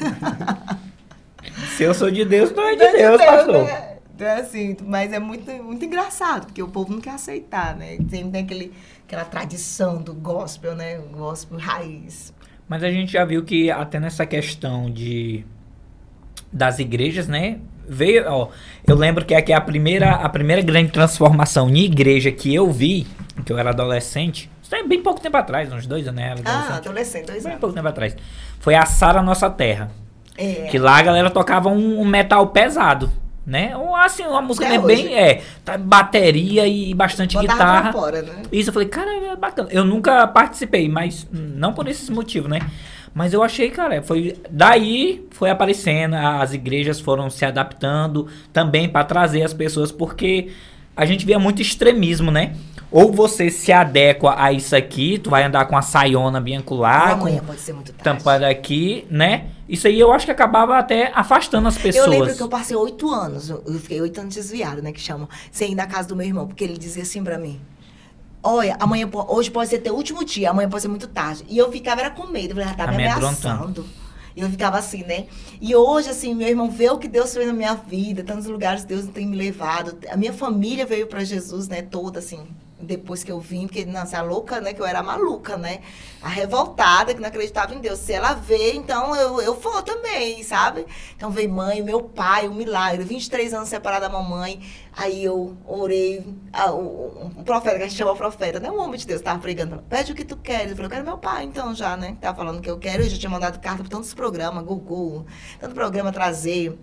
Se 1.76 1.82
eu 1.84 1.94
sou 1.94 2.10
de 2.10 2.24
Deus, 2.24 2.52
não 2.52 2.68
é 2.68 2.72
de, 2.72 2.78
Deus, 2.78 2.92
Deus, 2.92 3.24
pastor. 3.24 3.64
Né? 3.64 3.96
Então, 4.14 4.36
assim, 4.36 4.76
mas 4.84 5.12
é 5.12 5.18
muito, 5.18 5.50
muito 5.62 5.84
engraçado, 5.84 6.46
porque 6.46 6.62
o 6.62 6.68
povo 6.68 6.92
não 6.92 7.00
quer 7.00 7.12
aceitar, 7.12 7.76
né? 7.76 7.96
Tem, 8.10 8.28
tem 8.28 8.42
aquele, 8.42 8.72
aquela 9.06 9.24
tradição 9.24 10.02
do 10.02 10.12
gospel, 10.12 10.74
né? 10.74 10.98
O 10.98 11.16
gospel 11.16 11.56
raiz. 11.58 12.34
Mas 12.68 12.82
a 12.82 12.90
gente 12.90 13.12
já 13.12 13.24
viu 13.24 13.44
que 13.44 13.70
até 13.70 14.00
nessa 14.00 14.26
questão 14.26 14.90
de 14.90 15.44
das 16.52 16.78
igrejas, 16.78 17.28
né? 17.28 17.60
Veio, 17.88 18.24
ó, 18.28 18.48
eu 18.86 18.96
lembro 18.96 19.24
que 19.24 19.34
aqui 19.34 19.52
é 19.52 19.56
a 19.56 19.60
primeira, 19.60 20.10
a 20.12 20.28
primeira 20.28 20.60
grande 20.62 20.90
transformação 20.90 21.68
em 21.70 21.84
igreja 21.84 22.30
que 22.30 22.54
eu 22.54 22.70
vi, 22.70 23.06
que 23.44 23.52
eu 23.52 23.58
era 23.58 23.70
adolescente, 23.70 24.50
isso 24.62 24.74
é 24.74 24.82
bem 24.82 25.02
pouco 25.02 25.18
tempo 25.18 25.36
atrás, 25.36 25.72
uns 25.72 25.86
dois 25.86 26.06
anos, 26.06 26.20
né? 26.20 26.34
Ah, 26.44 26.76
adolescente, 26.76 27.26
dois 27.26 27.42
bem 27.42 27.52
anos. 27.52 27.60
pouco 27.60 27.74
tempo 27.74 27.88
atrás. 27.88 28.14
Foi 28.60 28.74
a 28.74 28.84
Sara 28.84 29.22
Nossa 29.22 29.48
Terra. 29.48 29.90
É. 30.36 30.68
Que 30.70 30.78
lá 30.78 30.98
a 30.98 31.02
galera 31.02 31.30
tocava 31.30 31.70
um, 31.70 32.00
um 32.00 32.04
metal 32.04 32.46
pesado. 32.48 33.10
Né? 33.46 33.74
Ou 33.74 33.96
assim, 33.96 34.24
uma 34.24 34.42
música 34.42 34.66
é 34.66 34.78
bem. 34.78 35.14
É, 35.14 35.42
tá, 35.64 35.78
bateria 35.78 36.68
e 36.68 36.92
bastante 36.92 37.34
Botava 37.34 37.54
guitarra. 37.54 37.92
Fora, 37.92 38.20
né? 38.20 38.42
Isso, 38.52 38.68
eu 38.68 38.74
falei, 38.74 38.88
cara, 38.88 39.10
é 39.10 39.34
bacana. 39.36 39.70
Eu 39.72 39.86
nunca 39.86 40.26
participei, 40.26 40.86
mas 40.86 41.26
não 41.32 41.72
por 41.72 41.88
esses 41.88 42.10
motivos, 42.10 42.50
né? 42.50 42.60
Mas 43.18 43.32
eu 43.32 43.42
achei, 43.42 43.68
cara, 43.68 44.00
foi. 44.00 44.36
Daí 44.48 45.26
foi 45.32 45.50
aparecendo, 45.50 46.14
as 46.14 46.54
igrejas 46.54 47.00
foram 47.00 47.28
se 47.28 47.44
adaptando 47.44 48.28
também 48.52 48.88
para 48.88 49.04
trazer 49.04 49.42
as 49.42 49.52
pessoas, 49.52 49.90
porque 49.90 50.52
a 50.96 51.04
gente 51.04 51.26
via 51.26 51.36
muito 51.36 51.60
extremismo, 51.60 52.30
né? 52.30 52.54
Ou 52.92 53.12
você 53.12 53.50
se 53.50 53.72
adequa 53.72 54.36
a 54.38 54.52
isso 54.52 54.76
aqui, 54.76 55.18
tu 55.18 55.30
vai 55.30 55.42
andar 55.42 55.64
com 55.64 55.76
a 55.76 55.82
saiona 55.82 56.40
bem 56.40 56.58
acolá, 56.58 57.10
Amanhã 57.10 57.42
pode 57.44 57.60
ser 57.60 57.72
muito 57.72 57.92
tarde. 57.92 58.04
tampada 58.04 58.48
aqui, 58.48 59.04
né? 59.10 59.46
Isso 59.68 59.88
aí 59.88 59.98
eu 59.98 60.12
acho 60.12 60.24
que 60.24 60.30
acabava 60.30 60.78
até 60.78 61.10
afastando 61.12 61.66
as 61.66 61.76
pessoas. 61.76 62.06
Eu 62.06 62.12
lembro 62.12 62.36
que 62.36 62.42
eu 62.42 62.48
passei 62.48 62.76
oito 62.76 63.10
anos, 63.10 63.50
eu 63.50 63.80
fiquei 63.80 64.00
oito 64.00 64.20
anos 64.20 64.32
desviado, 64.32 64.80
né, 64.80 64.92
que 64.92 65.00
chamam, 65.00 65.28
sem 65.50 65.72
ir 65.72 65.74
na 65.74 65.88
casa 65.88 66.06
do 66.06 66.14
meu 66.14 66.24
irmão, 66.24 66.46
porque 66.46 66.62
ele 66.62 66.78
dizia 66.78 67.02
assim 67.02 67.24
pra 67.24 67.36
mim, 67.36 67.60
olha, 68.42 68.76
amanhã, 68.80 69.08
hoje 69.28 69.50
pode 69.50 69.70
ser 69.70 69.78
teu 69.78 69.94
último 69.94 70.24
dia, 70.24 70.50
amanhã 70.50 70.68
pode 70.68 70.82
ser 70.82 70.88
muito 70.88 71.06
tarde. 71.08 71.44
E 71.48 71.58
eu 71.58 71.70
ficava 71.70 72.00
era 72.00 72.10
com 72.10 72.26
medo, 72.26 72.50
eu 72.50 72.56
falei, 72.56 72.70
ah, 72.70 72.74
tá 72.74 72.86
me 72.86 72.94
ameaçando. 72.94 73.86
E 74.36 74.40
eu 74.40 74.48
ficava 74.48 74.78
assim, 74.78 75.02
né? 75.02 75.26
E 75.60 75.74
hoje, 75.74 76.10
assim, 76.10 76.32
meu 76.34 76.46
irmão 76.46 76.70
vê 76.70 76.88
o 76.90 76.98
que 76.98 77.08
Deus 77.08 77.34
fez 77.34 77.46
na 77.46 77.52
minha 77.52 77.74
vida, 77.74 78.22
tantos 78.22 78.46
lugares 78.46 78.84
Deus 78.84 79.06
tem 79.08 79.26
me 79.26 79.36
levado. 79.36 79.98
A 80.08 80.16
minha 80.16 80.32
família 80.32 80.86
veio 80.86 81.08
para 81.08 81.24
Jesus, 81.24 81.66
né, 81.66 81.82
toda 81.82 82.20
assim, 82.20 82.46
depois 82.80 83.24
que 83.24 83.32
eu 83.32 83.40
vim, 83.40 83.66
porque 83.66 83.84
nossa, 83.84 84.18
a 84.18 84.22
louca, 84.22 84.60
né, 84.60 84.72
que 84.72 84.80
eu 84.80 84.86
era 84.86 85.02
maluca, 85.02 85.56
né? 85.56 85.80
A 86.22 86.28
revoltada, 86.28 87.12
que 87.12 87.20
não 87.20 87.28
acreditava 87.28 87.74
em 87.74 87.80
Deus. 87.80 87.98
Se 87.98 88.12
ela 88.12 88.34
vê, 88.34 88.72
então 88.74 89.14
eu, 89.16 89.40
eu 89.40 89.54
vou 89.54 89.82
também, 89.82 90.42
sabe? 90.42 90.86
Então 91.16 91.30
veio 91.30 91.50
mãe, 91.50 91.82
meu 91.82 92.02
pai, 92.02 92.48
um 92.48 92.54
milagre. 92.54 93.04
23 93.04 93.54
anos 93.54 93.68
separada 93.68 94.08
da 94.08 94.12
mamãe. 94.12 94.60
Aí 94.96 95.24
eu 95.24 95.56
orei. 95.66 96.24
Ah, 96.52 96.72
o, 96.72 97.32
um 97.36 97.44
profeta, 97.44 97.76
que 97.76 97.84
a 97.84 97.88
gente 97.88 97.98
chama 97.98 98.14
profeta, 98.14 98.60
né? 98.60 98.70
Um 98.70 98.80
homem 98.80 98.98
de 98.98 99.06
Deus 99.06 99.20
tava 99.20 99.38
pregando. 99.40 99.82
Pede 99.88 100.12
o 100.12 100.14
que 100.14 100.24
tu 100.24 100.36
queres. 100.36 100.70
Eu 100.70 100.76
falei, 100.76 100.86
eu 100.86 100.90
quero 100.90 101.04
meu 101.04 101.18
pai, 101.18 101.44
então, 101.44 101.74
já, 101.74 101.96
né? 101.96 102.16
Tava 102.20 102.36
falando 102.36 102.60
que 102.60 102.70
eu 102.70 102.78
quero. 102.78 103.02
Eu 103.02 103.08
já 103.08 103.18
tinha 103.18 103.30
mandado 103.30 103.60
carta 103.60 103.82
para 103.82 103.90
tantos 103.90 104.14
programas, 104.14 104.64
Google, 104.64 105.26
tanto 105.60 105.74
programa 105.74 106.12
trazer. 106.12 106.78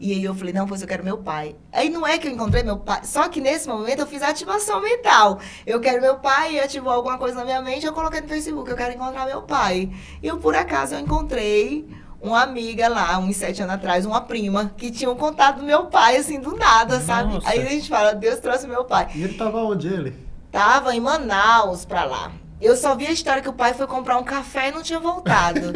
E 0.00 0.12
aí 0.12 0.22
eu 0.22 0.34
falei, 0.34 0.54
não, 0.54 0.66
pois 0.66 0.80
eu 0.80 0.86
quero 0.86 1.02
meu 1.02 1.18
pai. 1.18 1.56
Aí 1.72 1.90
não 1.90 2.06
é 2.06 2.18
que 2.18 2.28
eu 2.28 2.32
encontrei 2.32 2.62
meu 2.62 2.78
pai, 2.78 3.00
só 3.04 3.28
que 3.28 3.40
nesse 3.40 3.66
momento 3.66 4.00
eu 4.00 4.06
fiz 4.06 4.22
a 4.22 4.28
ativação 4.28 4.80
mental. 4.80 5.40
Eu 5.66 5.80
quero 5.80 6.00
meu 6.00 6.18
pai, 6.18 6.54
e 6.54 6.60
ativou 6.60 6.92
alguma 6.92 7.18
coisa 7.18 7.36
na 7.38 7.44
minha 7.44 7.60
mente, 7.60 7.84
eu 7.84 7.92
coloquei 7.92 8.20
no 8.20 8.28
Facebook, 8.28 8.70
eu 8.70 8.76
quero 8.76 8.94
encontrar 8.94 9.26
meu 9.26 9.42
pai. 9.42 9.90
E 10.22 10.26
eu, 10.26 10.38
por 10.38 10.54
acaso, 10.54 10.94
eu 10.94 11.00
encontrei 11.00 11.88
uma 12.20 12.42
amiga 12.42 12.88
lá, 12.88 13.18
uns 13.18 13.36
sete 13.36 13.62
anos 13.62 13.74
atrás, 13.74 14.06
uma 14.06 14.20
prima, 14.20 14.72
que 14.76 14.90
tinha 14.90 15.10
um 15.10 15.16
contato 15.16 15.58
do 15.58 15.64
meu 15.64 15.86
pai, 15.86 16.16
assim, 16.16 16.40
do 16.40 16.56
nada, 16.56 17.00
sabe? 17.00 17.34
Nossa. 17.34 17.48
Aí 17.48 17.60
a 17.60 17.70
gente 17.70 17.88
fala, 17.88 18.14
Deus 18.14 18.38
trouxe 18.40 18.66
meu 18.66 18.84
pai. 18.84 19.08
E 19.14 19.22
ele 19.22 19.34
tava 19.34 19.58
onde, 19.58 19.88
ele? 19.88 20.14
Tava 20.50 20.94
em 20.94 21.00
Manaus 21.00 21.84
pra 21.84 22.04
lá. 22.04 22.32
Eu 22.60 22.76
só 22.76 22.94
vi 22.96 23.06
a 23.06 23.12
história 23.12 23.42
que 23.42 23.48
o 23.48 23.52
pai 23.52 23.72
foi 23.72 23.86
comprar 23.86 24.18
um 24.18 24.24
café 24.24 24.68
e 24.68 24.72
não 24.72 24.82
tinha 24.82 24.98
voltado. 24.98 25.72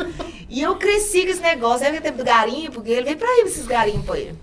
e 0.49 0.61
eu 0.61 0.76
cresci 0.76 1.22
com 1.22 1.30
esse 1.30 1.41
negócio. 1.41 1.80
Deve 1.80 2.01
ter 2.01 2.12
garimpo, 2.24 2.72
porque 2.72 2.91
ele 2.91 3.05
veio 3.05 3.16
pra 3.16 3.28
ir 3.39 3.47
esses 3.47 3.66
garimpos 3.66 4.14
aí. 4.14 4.35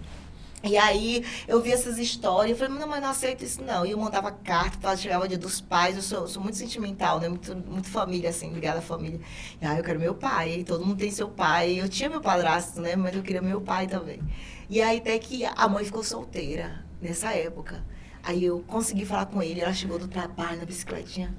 E 0.62 0.78
aí 0.78 1.26
eu 1.48 1.62
vi 1.62 1.72
essas 1.72 1.98
histórias, 1.98 2.52
eu 2.52 2.58
falei, 2.58 2.82
não, 2.82 2.88
mas 2.88 3.02
não 3.02 3.10
aceito 3.10 3.46
isso 3.46 3.64
não. 3.64 3.86
E 3.86 3.92
eu 3.92 3.98
mandava 3.98 4.30
carta, 4.32 4.96
chegava 4.98 5.28
dia 5.28 5.38
dos 5.38 5.62
pais, 5.62 5.96
eu 5.96 6.02
sou, 6.02 6.28
sou 6.28 6.44
muito 6.44 6.58
sentimental, 6.58 7.20
né? 7.20 7.30
Muito, 7.30 7.56
muito 7.56 7.88
família, 7.88 8.30
assim, 8.30 8.52
ligada 8.52 8.80
à 8.80 8.82
família. 8.82 9.20
E 9.62 9.66
aí 9.66 9.78
eu 9.78 9.84
quero 9.84 10.00
meu 10.00 10.16
pai, 10.16 10.64
todo 10.68 10.86
mundo 10.86 10.98
tem 10.98 11.12
seu 11.12 11.30
pai. 11.30 11.80
Eu 11.80 11.88
tinha 11.88 12.10
meu 12.10 12.20
padrasto, 12.20 12.82
né? 12.82 12.96
Mas 12.96 13.16
eu 13.16 13.24
queria 13.24 13.42
meu 13.42 13.62
pai 13.62 13.88
também. 13.88 14.22
E 14.70 14.82
aí 14.82 14.98
até 14.98 15.18
que 15.18 15.46
a 15.46 15.68
mãe 15.68 15.86
ficou 15.86 16.04
solteira 16.04 16.86
nessa 17.02 17.32
época. 17.32 17.82
Aí 18.22 18.44
eu 18.44 18.60
consegui 18.68 19.06
falar 19.06 19.28
com 19.28 19.42
ele, 19.42 19.62
ela 19.62 19.74
chegou 19.74 19.98
do 19.98 20.08
trabalho 20.10 20.60
na 20.60 20.66
bicicletinha. 20.66 21.34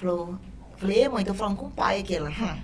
Falou, 0.00 0.38
falei, 0.78 1.08
mãe, 1.08 1.24
tô 1.24 1.34
falando 1.34 1.56
com 1.56 1.66
o 1.66 1.70
pai 1.70 2.00
aqui. 2.00 2.16
Ela, 2.16 2.30
hum, 2.30 2.60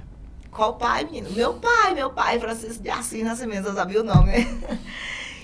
qual 0.50 0.74
pai, 0.76 1.04
menino? 1.04 1.30
Meu 1.32 1.54
pai, 1.54 1.94
meu 1.94 2.08
pai, 2.10 2.40
Francisco 2.40 2.82
de 2.82 2.88
Assis 2.88 3.22
Nascimento, 3.22 3.68
eu 3.68 3.74
sabia 3.74 4.00
o 4.00 4.04
nome, 4.04 4.32
né? 4.32 4.78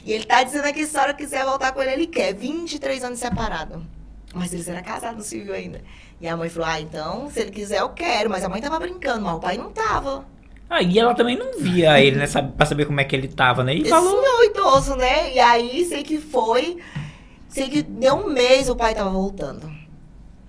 E 0.05 0.13
ele 0.13 0.25
tá 0.25 0.43
dizendo 0.43 0.65
aqui, 0.67 0.81
se 0.81 0.89
a 0.89 1.01
senhora 1.01 1.15
quiser 1.15 1.45
voltar 1.45 1.71
com 1.71 1.81
ele, 1.81 1.93
ele 1.93 2.07
quer. 2.09 2.35
23 2.35 3.05
anos 3.05 3.21
separado. 3.21 3.87
Mas 4.35 4.53
eles 4.53 4.67
eram 4.67 4.83
casados 4.83 5.19
no 5.19 5.23
civil 5.23 5.55
ainda. 5.55 5.81
E 6.21 6.27
a 6.27 6.37
mãe 6.37 6.49
falou, 6.49 6.69
ah, 6.69 6.81
então, 6.81 7.31
se 7.31 7.39
ele 7.39 7.53
quiser, 7.53 7.83
eu 7.83 7.91
quero. 7.91 8.29
Mas 8.29 8.43
a 8.43 8.49
mãe 8.49 8.61
tava 8.61 8.81
brincando, 8.81 9.21
mas 9.21 9.37
o 9.37 9.39
pai 9.39 9.57
não 9.57 9.71
tava. 9.71 10.27
Ah, 10.69 10.83
e 10.83 10.99
ela 10.99 11.15
também 11.15 11.39
não 11.39 11.57
via 11.61 12.01
ele, 12.03 12.17
né? 12.17 12.27
Pra 12.57 12.67
saber 12.67 12.87
como 12.87 13.01
é 13.01 13.05
que 13.05 13.15
ele 13.15 13.29
tava, 13.29 13.63
né? 13.63 13.75
E 13.75 13.89
falou... 13.89 14.11
senhor 14.11 14.45
idoso, 14.47 14.97
né? 14.97 15.33
E 15.35 15.39
aí, 15.39 15.85
sei 15.85 16.03
que 16.03 16.19
foi... 16.19 16.79
Sei 17.49 17.69
que 17.69 17.83
deu 17.83 18.15
um 18.15 18.29
mês 18.29 18.69
o 18.69 18.75
pai 18.75 18.97
tava 18.97 19.11
voltando. 19.11 19.82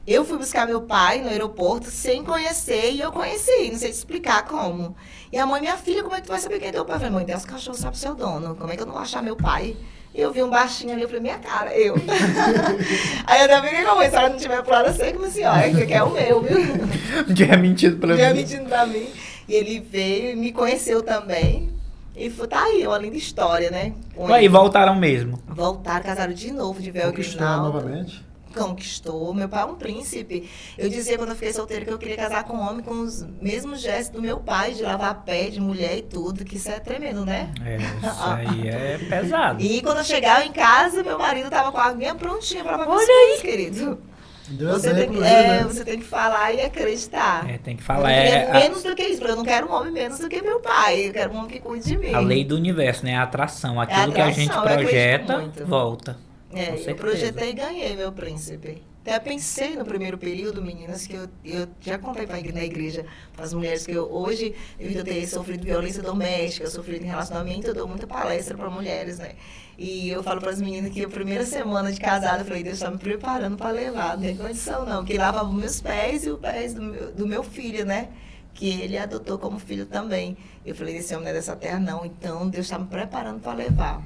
Eu 0.05 0.25
fui 0.25 0.37
buscar 0.37 0.67
meu 0.67 0.81
pai 0.81 1.21
no 1.21 1.29
aeroporto 1.29 1.89
sem 1.89 2.23
conhecer 2.25 2.91
e 2.91 2.99
eu 2.99 3.11
conheci, 3.11 3.69
não 3.71 3.77
sei 3.79 3.89
te 3.89 3.95
explicar 3.95 4.43
como. 4.45 4.95
E 5.31 5.37
a 5.37 5.45
mãe, 5.45 5.61
minha 5.61 5.77
filha, 5.77 6.03
como 6.03 6.13
é 6.13 6.19
que 6.19 6.27
tu 6.27 6.31
vai 6.31 6.39
saber 6.41 6.59
quem 6.59 6.67
é 6.67 6.71
teu 6.73 6.83
pai? 6.83 6.95
Eu 6.95 6.99
falei, 6.99 7.13
mãe, 7.15 7.25
Deus, 7.25 7.45
cachorro 7.45 7.77
sabe 7.77 7.97
seu 7.97 8.13
dono. 8.13 8.53
Como 8.55 8.71
é 8.71 8.75
que 8.75 8.81
eu 8.81 8.85
não 8.85 8.93
vou 8.93 9.01
achar 9.01 9.23
meu 9.23 9.35
pai? 9.37 9.77
E 10.13 10.19
eu 10.21 10.31
vi 10.31 10.43
um 10.43 10.49
baixinho 10.49 10.91
ali, 10.93 11.01
eu 11.03 11.07
falei, 11.07 11.21
minha 11.21 11.39
cara, 11.39 11.73
eu. 11.75 11.95
Aí 13.25 13.41
eu 13.41 13.47
também 13.47 13.69
fiquei 13.71 13.85
com 13.85 13.91
a 13.91 13.95
mãe, 13.95 14.09
se 14.09 14.15
ela 14.15 14.29
não 14.29 14.37
tiver 14.37 14.61
pro 14.61 14.71
lado, 14.73 14.87
eu 14.89 14.93
sei 14.93 15.13
como 15.13 15.25
assim, 15.25 15.43
ó, 15.43 15.55
esse 15.57 15.81
aqui 15.83 15.93
é 15.93 16.03
o 16.03 16.09
meu, 16.11 16.41
viu? 16.41 16.57
Um 17.29 17.33
dia 17.33 17.55
mentido 17.57 17.97
pra 17.97 18.15
Dia 18.15 18.29
mim. 18.33 18.41
mentindo 18.41 18.65
pra 18.69 18.85
mim. 18.85 19.07
E 19.47 19.53
ele 19.53 19.79
veio 19.79 20.31
e 20.31 20.35
me 20.35 20.51
conheceu 20.51 21.01
também. 21.01 21.71
E 22.15 22.29
foi, 22.29 22.47
tá 22.47 22.61
aí, 22.63 22.85
uma 22.85 22.97
linda 22.97 23.17
história, 23.17 23.71
né? 23.71 23.93
Com 24.15 24.29
ele. 24.35 24.49
voltaram 24.49 24.95
mesmo. 24.95 25.41
Voltaram, 25.47 26.03
casaram 26.03 26.33
de 26.33 26.51
novo, 26.51 26.79
de 26.81 26.91
véu 26.91 27.09
Conquistou 27.09 27.39
Grinaldo. 27.39 27.63
novamente. 27.73 28.23
Conquistou. 28.53 29.33
Meu 29.33 29.49
pai 29.49 29.63
é 29.63 29.65
um 29.65 29.75
príncipe. 29.75 30.49
Eu 30.77 30.89
dizia 30.89 31.17
quando 31.17 31.29
eu 31.29 31.35
fiquei 31.35 31.53
solteira 31.53 31.85
que 31.85 31.91
eu 31.91 31.97
queria 31.97 32.17
casar 32.17 32.43
com 32.43 32.55
um 32.57 32.61
homem 32.61 32.83
com 32.83 33.01
os 33.01 33.23
mesmos 33.41 33.81
gestos 33.81 34.15
do 34.15 34.21
meu 34.21 34.39
pai, 34.39 34.73
de 34.73 34.83
lavar 34.83 35.23
pé, 35.23 35.49
de 35.49 35.59
mulher 35.59 35.97
e 35.97 36.01
tudo, 36.01 36.45
que 36.45 36.57
isso 36.57 36.69
é 36.69 36.79
tremendo, 36.79 37.25
né? 37.25 37.51
É, 37.65 37.77
isso 37.77 38.23
aí 38.23 38.67
é 38.67 38.97
pesado. 39.09 39.61
E 39.61 39.81
quando 39.81 39.99
eu 39.99 40.03
chegava 40.03 40.45
em 40.45 40.51
casa, 40.51 41.03
meu 41.03 41.17
marido 41.17 41.49
tava 41.49 41.71
com 41.71 41.77
a 41.77 41.85
aguinha 41.85 42.15
prontinha 42.15 42.63
pra 42.63 42.77
lavar 42.77 42.97
Olha 42.97 43.07
pés, 43.07 43.41
querido. 43.41 44.13
Você 44.49 44.93
tem, 44.93 45.09
que, 45.09 45.23
aí, 45.23 45.33
é, 45.33 45.47
né? 45.47 45.63
você 45.63 45.85
tem 45.85 45.99
que 45.99 46.05
falar 46.05 46.51
e 46.51 46.61
acreditar. 46.61 47.49
É, 47.49 47.57
tem 47.57 47.77
que 47.77 47.81
Eu 47.81 47.85
falar. 47.85 48.11
É, 48.11 48.49
a, 48.51 48.53
menos 48.59 48.83
do 48.83 48.93
que 48.93 49.03
isso, 49.03 49.17
porque 49.17 49.31
eu 49.31 49.35
não 49.37 49.43
quero 49.43 49.67
um 49.67 49.71
homem 49.71 49.91
menos 49.91 50.19
do 50.19 50.27
que 50.27 50.41
meu 50.41 50.59
pai. 50.59 51.07
Eu 51.07 51.13
quero 51.13 51.31
um 51.31 51.37
homem 51.37 51.49
que 51.49 51.59
cuide 51.59 51.85
de 51.85 51.97
mim. 51.97 52.13
a 52.13 52.19
lei 52.19 52.43
do 52.43 52.55
universo, 52.55 53.05
né? 53.05 53.15
A 53.15 53.23
atração. 53.23 53.79
Aquilo 53.79 54.11
que 54.11 54.19
a 54.19 54.25
atração, 54.25 54.43
gente 54.43 54.53
eu 54.53 54.59
acredito 54.59 55.25
projeta, 55.25 55.65
volta. 55.65 56.17
É, 56.55 56.91
eu 56.91 56.95
projetei 56.95 57.49
e 57.49 57.53
ganhei 57.53 57.95
meu 57.95 58.11
príncipe. 58.11 58.81
Até 59.01 59.19
pensei 59.19 59.75
no 59.75 59.83
primeiro 59.83 60.17
período, 60.17 60.61
meninas, 60.61 61.05
que 61.05 61.13
eu, 61.13 61.27
eu 61.43 61.67
já 61.81 61.97
contei 61.99 62.23
igre- 62.23 62.53
na 62.53 62.63
igreja 62.63 63.05
para 63.35 63.43
as 63.43 63.53
mulheres 63.53 63.85
que 63.85 63.91
eu, 63.91 64.09
hoje, 64.09 64.55
a 64.79 65.03
ter 65.03 65.27
sofrido 65.27 65.65
violência 65.65 66.01
doméstica, 66.01 66.69
sofrido 66.69 67.03
em 67.03 67.07
relacionamento, 67.07 67.67
eu 67.67 67.73
dou 67.73 67.85
muita 67.85 68.07
palestra 68.07 68.55
para 68.55 68.69
mulheres, 68.69 69.19
né? 69.19 69.33
E 69.77 70.07
eu 70.09 70.23
falo 70.23 70.39
para 70.39 70.51
as 70.51 70.61
meninas 70.61 70.93
que 70.93 71.03
a 71.03 71.09
primeira 71.09 71.45
semana 71.45 71.91
de 71.91 71.99
casada, 71.99 72.43
eu 72.43 72.45
falei, 72.45 72.63
Deus 72.63 72.75
está 72.75 72.89
me 72.89 72.97
preparando 72.97 73.57
para 73.57 73.71
levar, 73.71 74.15
não 74.15 74.23
tem 74.23 74.37
condição 74.37 74.85
não, 74.85 75.03
que 75.03 75.17
lavava 75.17 75.51
meus 75.51 75.81
pés 75.81 76.25
e 76.25 76.29
os 76.29 76.39
pés 76.39 76.73
do 76.73 76.81
meu, 76.81 77.11
do 77.11 77.27
meu 77.27 77.43
filho, 77.43 77.85
né? 77.85 78.07
Que 78.53 78.69
ele 78.81 78.97
adotou 78.97 79.37
como 79.37 79.59
filho 79.59 79.85
também. 79.85 80.37
Eu 80.65 80.75
falei, 80.75 80.95
esse 80.97 81.13
homem 81.13 81.25
não 81.25 81.31
é 81.31 81.33
dessa 81.33 81.55
terra 81.57 81.79
não, 81.79 82.05
então 82.05 82.47
Deus 82.47 82.67
está 82.67 82.79
me 82.79 82.87
preparando 82.87 83.41
para 83.41 83.53
levar. 83.53 84.01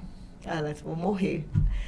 Ela, 0.47 0.73
vou 0.81 0.95
morrer. 0.95 1.45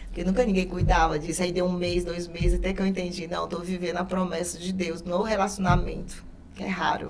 Porque 0.07 0.23
nunca 0.23 0.43
ninguém 0.43 0.67
cuidava 0.67 1.17
disso. 1.17 1.41
Aí 1.41 1.51
deu 1.51 1.65
um 1.65 1.71
mês, 1.71 2.03
dois 2.03 2.27
meses, 2.27 2.55
até 2.55 2.73
que 2.73 2.81
eu 2.81 2.85
entendi. 2.85 3.25
Não, 3.25 3.45
estou 3.45 3.61
vivendo 3.61 3.97
a 3.97 4.03
promessa 4.03 4.59
de 4.59 4.73
Deus 4.73 5.01
no 5.01 5.21
relacionamento. 5.21 6.25
Que 6.55 6.63
é 6.63 6.67
raro. 6.67 7.09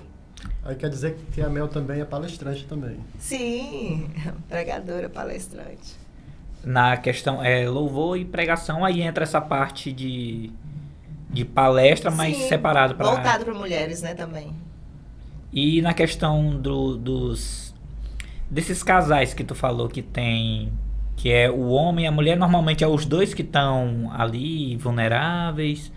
Aí 0.64 0.76
quer 0.76 0.88
dizer 0.88 1.18
que 1.32 1.42
a 1.42 1.48
Mel 1.48 1.66
também 1.66 2.00
é 2.00 2.04
palestrante 2.04 2.64
também. 2.66 2.98
Sim, 3.18 4.08
pregadora, 4.48 5.08
palestrante. 5.08 5.98
Na 6.62 6.96
questão 6.96 7.42
é 7.42 7.68
louvor 7.68 8.18
e 8.18 8.24
pregação, 8.24 8.84
aí 8.84 9.00
entra 9.00 9.24
essa 9.24 9.40
parte 9.40 9.90
de, 9.90 10.52
de 11.30 11.44
palestra, 11.44 12.10
mas 12.10 12.36
Sim, 12.36 12.48
separado 12.48 12.94
para 12.94 13.06
Voltado 13.06 13.44
para 13.44 13.54
mulheres, 13.54 14.02
né, 14.02 14.14
também. 14.14 14.54
E 15.52 15.80
na 15.80 15.94
questão 15.94 16.56
do, 16.56 16.96
dos 16.96 17.74
desses 18.50 18.82
casais 18.82 19.32
que 19.32 19.42
tu 19.42 19.54
falou 19.54 19.88
que 19.88 20.02
tem 20.02 20.70
que 21.20 21.30
é 21.30 21.50
o 21.50 21.68
homem 21.68 22.06
e 22.06 22.08
a 22.08 22.10
mulher, 22.10 22.34
normalmente 22.34 22.82
é 22.82 22.88
os 22.88 23.04
dois 23.04 23.34
que 23.34 23.42
estão 23.42 24.10
ali 24.10 24.74
vulneráveis. 24.78 25.92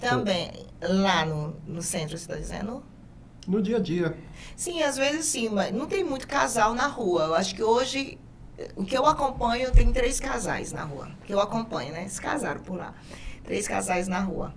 Também, 0.00 0.50
lá 0.82 1.24
no, 1.24 1.54
no 1.64 1.80
centro, 1.80 2.18
você 2.18 2.24
está 2.24 2.34
dizendo? 2.34 2.82
No 3.46 3.62
dia 3.62 3.76
a 3.76 3.80
dia. 3.80 4.18
Sim, 4.56 4.82
às 4.82 4.96
vezes 4.96 5.26
sim, 5.26 5.48
mas 5.50 5.72
não 5.72 5.86
tem 5.86 6.02
muito 6.02 6.26
casal 6.26 6.74
na 6.74 6.88
rua. 6.88 7.26
Eu 7.26 7.34
acho 7.36 7.54
que 7.54 7.62
hoje, 7.62 8.18
o 8.74 8.84
que 8.84 8.98
eu 8.98 9.06
acompanho, 9.06 9.70
tem 9.70 9.92
três 9.92 10.18
casais 10.18 10.72
na 10.72 10.82
rua. 10.82 11.10
Que 11.24 11.32
eu 11.32 11.38
acompanho, 11.38 11.92
né? 11.92 12.08
Se 12.08 12.20
casaram 12.20 12.60
por 12.60 12.76
lá. 12.76 12.92
Três 13.44 13.68
casais 13.68 14.08
na 14.08 14.18
rua. 14.18 14.52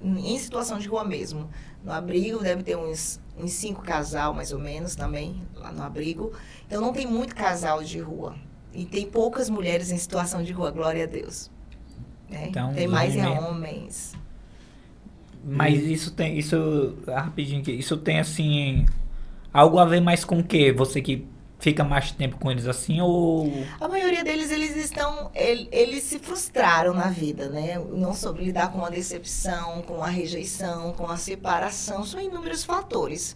Em 0.00 0.38
situação 0.38 0.78
de 0.78 0.86
rua 0.86 1.04
mesmo. 1.04 1.50
No 1.82 1.90
abrigo 1.90 2.38
deve 2.38 2.62
ter 2.62 2.76
uns, 2.76 3.20
uns 3.36 3.54
cinco 3.54 3.82
casal, 3.82 4.32
mais 4.32 4.52
ou 4.52 4.60
menos, 4.60 4.94
também, 4.94 5.42
lá 5.56 5.72
no 5.72 5.82
abrigo. 5.82 6.32
Então 6.64 6.80
não 6.80 6.92
tem 6.92 7.08
muito 7.08 7.34
casal 7.34 7.82
de 7.82 7.98
rua. 7.98 8.36
E 8.78 8.84
tem 8.86 9.06
poucas 9.06 9.50
mulheres 9.50 9.90
em 9.90 9.98
situação 9.98 10.42
de 10.42 10.52
rua, 10.52 10.70
glória 10.70 11.04
a 11.04 11.06
Deus. 11.06 11.50
né? 12.30 12.46
Então, 12.48 12.72
tem 12.74 12.86
mais 12.86 13.16
é 13.16 13.26
homem- 13.26 13.38
homens. 13.42 14.14
Mas 15.44 15.82
isso 15.82 16.10
tem 16.12 16.38
isso 16.38 16.94
rapidinho 17.06 17.60
aqui, 17.60 17.72
isso 17.72 17.96
tem 17.96 18.18
assim 18.20 18.84
algo 19.52 19.78
a 19.78 19.84
ver 19.84 20.00
mais 20.00 20.24
com 20.24 20.40
o 20.40 20.44
quê? 20.44 20.72
Você 20.72 21.00
que 21.00 21.26
fica 21.58 21.82
mais 21.82 22.10
tempo 22.12 22.36
com 22.38 22.50
eles 22.50 22.66
assim 22.66 23.00
ou 23.00 23.50
A 23.80 23.88
maioria 23.88 24.22
deles, 24.22 24.50
eles 24.50 24.76
estão, 24.76 25.30
el- 25.34 25.68
eles 25.72 26.02
se 26.04 26.18
frustraram 26.18 26.92
na 26.92 27.08
vida, 27.08 27.48
né? 27.48 27.78
Não 27.78 28.12
soube 28.14 28.44
lidar 28.44 28.70
com 28.72 28.84
a 28.84 28.90
decepção, 28.90 29.80
com 29.82 30.02
a 30.02 30.08
rejeição, 30.08 30.92
com 30.92 31.06
a 31.06 31.16
separação, 31.16 32.04
são 32.04 32.20
inúmeros 32.20 32.62
fatores, 32.62 33.34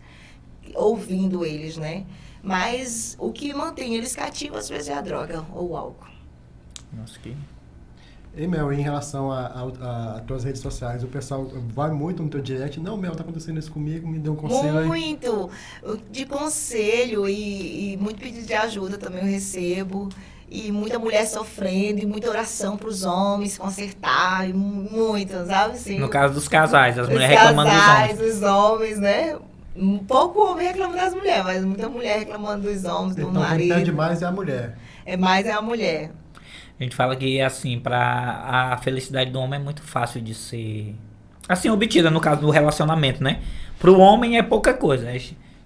ouvindo 0.74 1.44
eles, 1.44 1.76
né? 1.76 2.04
Mas 2.42 3.16
o 3.20 3.30
que 3.32 3.52
mantém 3.54 3.94
eles 3.94 4.14
cativos, 4.16 4.58
às 4.58 4.68
vezes, 4.68 4.88
é 4.88 4.94
a 4.94 5.00
droga 5.00 5.44
ou 5.54 5.70
o 5.70 5.76
álcool. 5.76 6.08
Nossa, 6.92 7.18
que 7.20 7.36
E 8.36 8.46
Mel, 8.46 8.72
em 8.72 8.80
relação 8.80 9.30
a 9.30 10.20
tuas 10.26 10.42
redes 10.42 10.60
sociais, 10.60 11.04
o 11.04 11.06
pessoal 11.06 11.46
vai 11.74 11.90
muito 11.90 12.22
no 12.22 12.28
teu 12.28 12.40
direct. 12.40 12.80
Não, 12.80 12.96
Mel, 12.96 13.14
tá 13.14 13.22
acontecendo 13.22 13.58
isso 13.58 13.70
comigo, 13.70 14.08
me 14.08 14.18
dê 14.18 14.28
um 14.30 14.34
conselho 14.36 14.78
aí. 14.78 14.86
Muito 14.86 15.50
de 16.10 16.26
conselho 16.26 17.28
e, 17.28 17.92
e 17.92 17.96
muito 17.98 18.20
pedido 18.20 18.46
de 18.46 18.54
ajuda 18.54 18.98
também 18.98 19.20
eu 19.20 19.30
recebo. 19.30 20.08
E 20.54 20.70
muita 20.70 20.98
mulher 20.98 21.24
sofrendo, 21.26 22.00
e 22.02 22.06
muita 22.06 22.28
oração 22.28 22.76
para 22.76 22.88
os 22.88 23.04
homens 23.04 23.56
consertar, 23.56 24.46
e 24.46 24.52
mu- 24.52 24.86
muita, 24.90 25.46
sabe? 25.46 25.76
Assim, 25.76 25.98
No 25.98 26.10
caso 26.10 26.34
dos 26.34 26.46
casais, 26.46 26.98
as 26.98 27.08
mulheres 27.08 27.38
reclamando 27.38 27.70
dos 27.70 27.80
casais, 27.80 28.18
homens. 28.18 28.34
os 28.34 28.42
homens, 28.42 28.98
né? 28.98 29.38
Um 29.74 29.98
pouco 29.98 30.40
homem 30.50 30.66
reclama 30.66 30.94
das 30.94 31.14
mulheres, 31.14 31.44
mas 31.44 31.64
muita 31.64 31.88
mulher 31.88 32.18
reclamando 32.18 32.70
dos 32.70 32.84
homens, 32.84 33.16
do 33.16 33.22
Então 33.22 33.42
pede 33.56 33.68
marido. 33.68 33.92
mais 33.94 34.20
é 34.22 34.26
a 34.26 34.30
mulher. 34.32 34.76
É 35.06 35.16
mais 35.16 35.46
é 35.46 35.52
a 35.52 35.62
mulher. 35.62 36.10
A 36.78 36.82
gente 36.82 36.94
fala 36.96 37.16
que 37.16 37.40
assim, 37.40 37.78
para 37.78 38.70
a 38.72 38.76
felicidade 38.78 39.30
do 39.30 39.38
homem 39.40 39.58
é 39.58 39.62
muito 39.62 39.82
fácil 39.82 40.20
de 40.20 40.34
ser 40.34 40.94
assim 41.48 41.70
obtida 41.70 42.10
no 42.10 42.20
caso 42.20 42.40
do 42.40 42.50
relacionamento, 42.50 43.22
né? 43.22 43.40
Pro 43.78 43.98
homem 43.98 44.36
é 44.36 44.42
pouca 44.42 44.74
coisa, 44.74 45.04
né? 45.06 45.18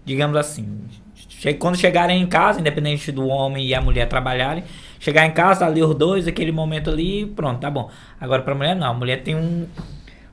digamos 0.04 0.36
assim. 0.36 0.84
Che- 1.28 1.54
Quando 1.54 1.76
chegarem 1.76 2.22
em 2.22 2.26
casa, 2.26 2.60
independente 2.60 3.10
do 3.10 3.26
homem 3.26 3.66
e 3.66 3.74
a 3.74 3.80
mulher 3.80 4.08
trabalharem, 4.08 4.62
chegar 5.00 5.26
em 5.26 5.32
casa 5.32 5.66
ali 5.66 5.82
os 5.82 5.94
dois, 5.94 6.26
aquele 6.28 6.52
momento 6.52 6.90
ali, 6.90 7.26
pronto, 7.26 7.58
tá 7.60 7.70
bom. 7.70 7.90
Agora 8.20 8.42
pra 8.42 8.54
mulher 8.54 8.76
não, 8.76 8.86
a 8.90 8.94
mulher 8.94 9.22
tem 9.22 9.34
um 9.34 9.66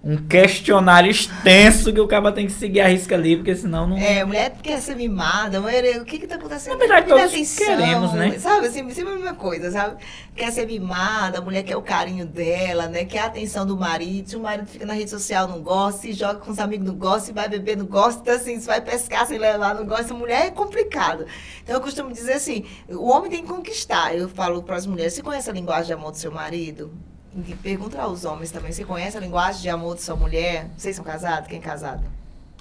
um 0.06 0.18
questionário 0.18 1.10
extenso 1.10 1.94
que 1.94 2.00
o 2.02 2.06
cara 2.06 2.30
tem 2.30 2.46
que 2.46 2.52
seguir 2.52 2.82
a 2.82 2.88
risca 2.90 3.16
ali, 3.16 3.38
porque 3.38 3.56
senão 3.56 3.88
não 3.88 3.98
É, 3.98 4.26
mulher 4.26 4.54
quer 4.62 4.82
ser 4.82 4.98
mimada, 4.98 5.62
mulher, 5.62 6.02
o 6.02 6.04
que 6.04 6.20
que 6.20 6.28
tá 6.28 6.36
acontecendo? 6.36 6.74
Na 6.74 6.80
verdade, 6.80 7.08
todos 7.08 7.56
queremos, 7.56 8.12
né? 8.12 8.38
Sabe, 8.38 8.68
assim, 8.68 8.90
sempre 8.90 9.14
a 9.14 9.16
mesma 9.16 9.34
coisa, 9.34 9.72
sabe? 9.72 10.04
Quer 10.36 10.52
ser 10.52 10.66
mimada, 10.66 11.38
a 11.38 11.42
mulher 11.42 11.64
quer 11.64 11.78
o 11.78 11.82
carinho 11.82 12.26
dela, 12.26 12.88
né? 12.88 13.06
Quer 13.06 13.20
a 13.20 13.26
atenção 13.28 13.66
do 13.66 13.78
marido. 13.78 14.30
Se 14.30 14.36
o 14.36 14.42
marido 14.42 14.68
fica 14.68 14.86
na 14.86 14.94
rede 14.94 15.10
social, 15.10 15.48
não 15.48 15.62
gosta, 15.62 16.02
se 16.02 16.12
joga 16.12 16.40
com 16.42 16.52
os 16.52 16.60
amigos, 16.60 16.86
não 16.86 16.96
gosta, 16.96 17.28
se 17.28 17.32
vai 17.32 17.48
beber, 17.48 17.78
não 17.78 17.86
gosta, 17.86 18.20
então, 18.20 18.36
assim, 18.36 18.60
se 18.60 18.68
vai 18.68 18.82
pescar 18.82 19.26
sem 19.26 19.38
levar, 19.38 19.74
não 19.74 19.86
gosta. 19.86 20.14
Mulher 20.14 20.48
é 20.48 20.52
complicado. 20.52 21.26
Então, 21.64 21.76
eu 21.76 21.82
costumo 21.82 22.12
dizer 22.12 22.34
assim, 22.34 22.66
o 22.90 23.08
homem 23.08 23.32
tem 23.32 23.42
que 23.42 23.48
conquistar. 23.48 24.14
Eu 24.14 24.28
falo 24.28 24.64
para 24.64 24.76
as 24.76 24.86
mulheres, 24.86 25.14
você 25.14 25.22
conhece 25.22 25.50
a 25.50 25.54
linguagem 25.54 25.86
de 25.86 25.94
amor 25.94 26.12
do 26.12 26.18
seu 26.18 26.32
marido? 26.32 26.92
E 27.36 27.56
pergunta 27.56 28.00
aos 28.02 28.26
homens 28.26 28.52
também, 28.52 28.72
você 28.72 28.84
conhece 28.86 29.18
a 29.18 29.20
linguagem 29.20 29.62
de 29.62 29.70
amor 29.70 29.96
de 29.96 30.04
sua 30.04 30.16
mulher? 30.16 30.68
Vocês 30.78 30.96
são 30.96 31.04
casados? 31.04 31.48
Quem 31.48 31.58
é 31.58 31.62
casado? 31.62 32.04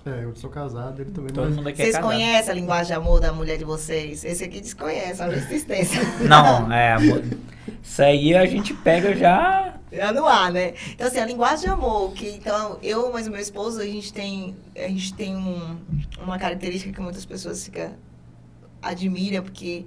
É, 0.05 0.25
eu 0.25 0.35
sou 0.35 0.51
casado, 0.51 1.01
ele 1.01 1.11
também. 1.13 1.33
todo 1.33 1.47
mas- 1.47 1.57
mundo 1.57 1.69
aqui 1.69 1.81
é 1.81 1.85
Vocês 1.85 1.97
casado. 1.97 2.11
conhecem 2.11 2.51
a 2.51 2.55
linguagem 2.55 2.87
de 2.87 2.93
amor 2.95 3.21
da 3.21 3.33
mulher 3.33 3.57
de 3.59 3.65
vocês? 3.65 4.25
Esse 4.25 4.45
aqui 4.45 4.61
desconhece, 4.61 5.23
a 5.23 5.29
resistência. 5.29 6.01
Não, 6.29 6.73
é, 6.73 6.95
amor. 6.95 7.23
Isso 7.83 8.03
aí 8.03 8.35
a 8.35 8.45
gente 8.47 8.75
pega 8.75 9.15
já 9.15 9.75
Já 9.93 10.11
no 10.13 10.27
ar, 10.27 10.51
né? 10.51 10.73
Então, 10.91 11.07
assim, 11.07 11.19
a 11.21 11.27
linguagem 11.27 11.67
de 11.67 11.69
amor, 11.69 12.13
que 12.15 12.29
então 12.31 12.79
eu, 12.83 13.13
mas 13.13 13.27
o 13.29 13.31
meu 13.31 13.41
esposo, 13.41 13.81
a 13.81 13.85
gente 13.85 14.13
tem, 14.13 14.57
a 14.75 14.89
gente 14.89 15.13
tem 15.15 15.37
um, 15.37 15.79
uma 16.21 16.39
característica 16.39 16.93
que 16.93 17.01
muitas 17.01 17.25
pessoas 17.27 17.63
ficam 17.65 17.93
admira, 18.81 19.43
porque 19.43 19.85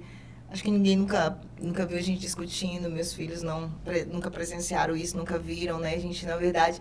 acho 0.50 0.62
que 0.62 0.70
ninguém 0.70 0.96
nunca, 0.96 1.36
nunca 1.60 1.86
viu 1.86 1.98
a 1.98 2.02
gente 2.02 2.20
discutindo, 2.20 2.90
meus 2.90 3.12
filhos 3.12 3.42
não 3.42 3.70
pre- 3.84 4.04
nunca 4.04 4.30
presenciaram 4.30 4.96
isso, 4.96 5.16
nunca 5.16 5.38
viram, 5.38 5.78
né? 5.78 5.94
A 5.94 5.98
gente, 5.98 6.26
na 6.26 6.36
verdade, 6.36 6.80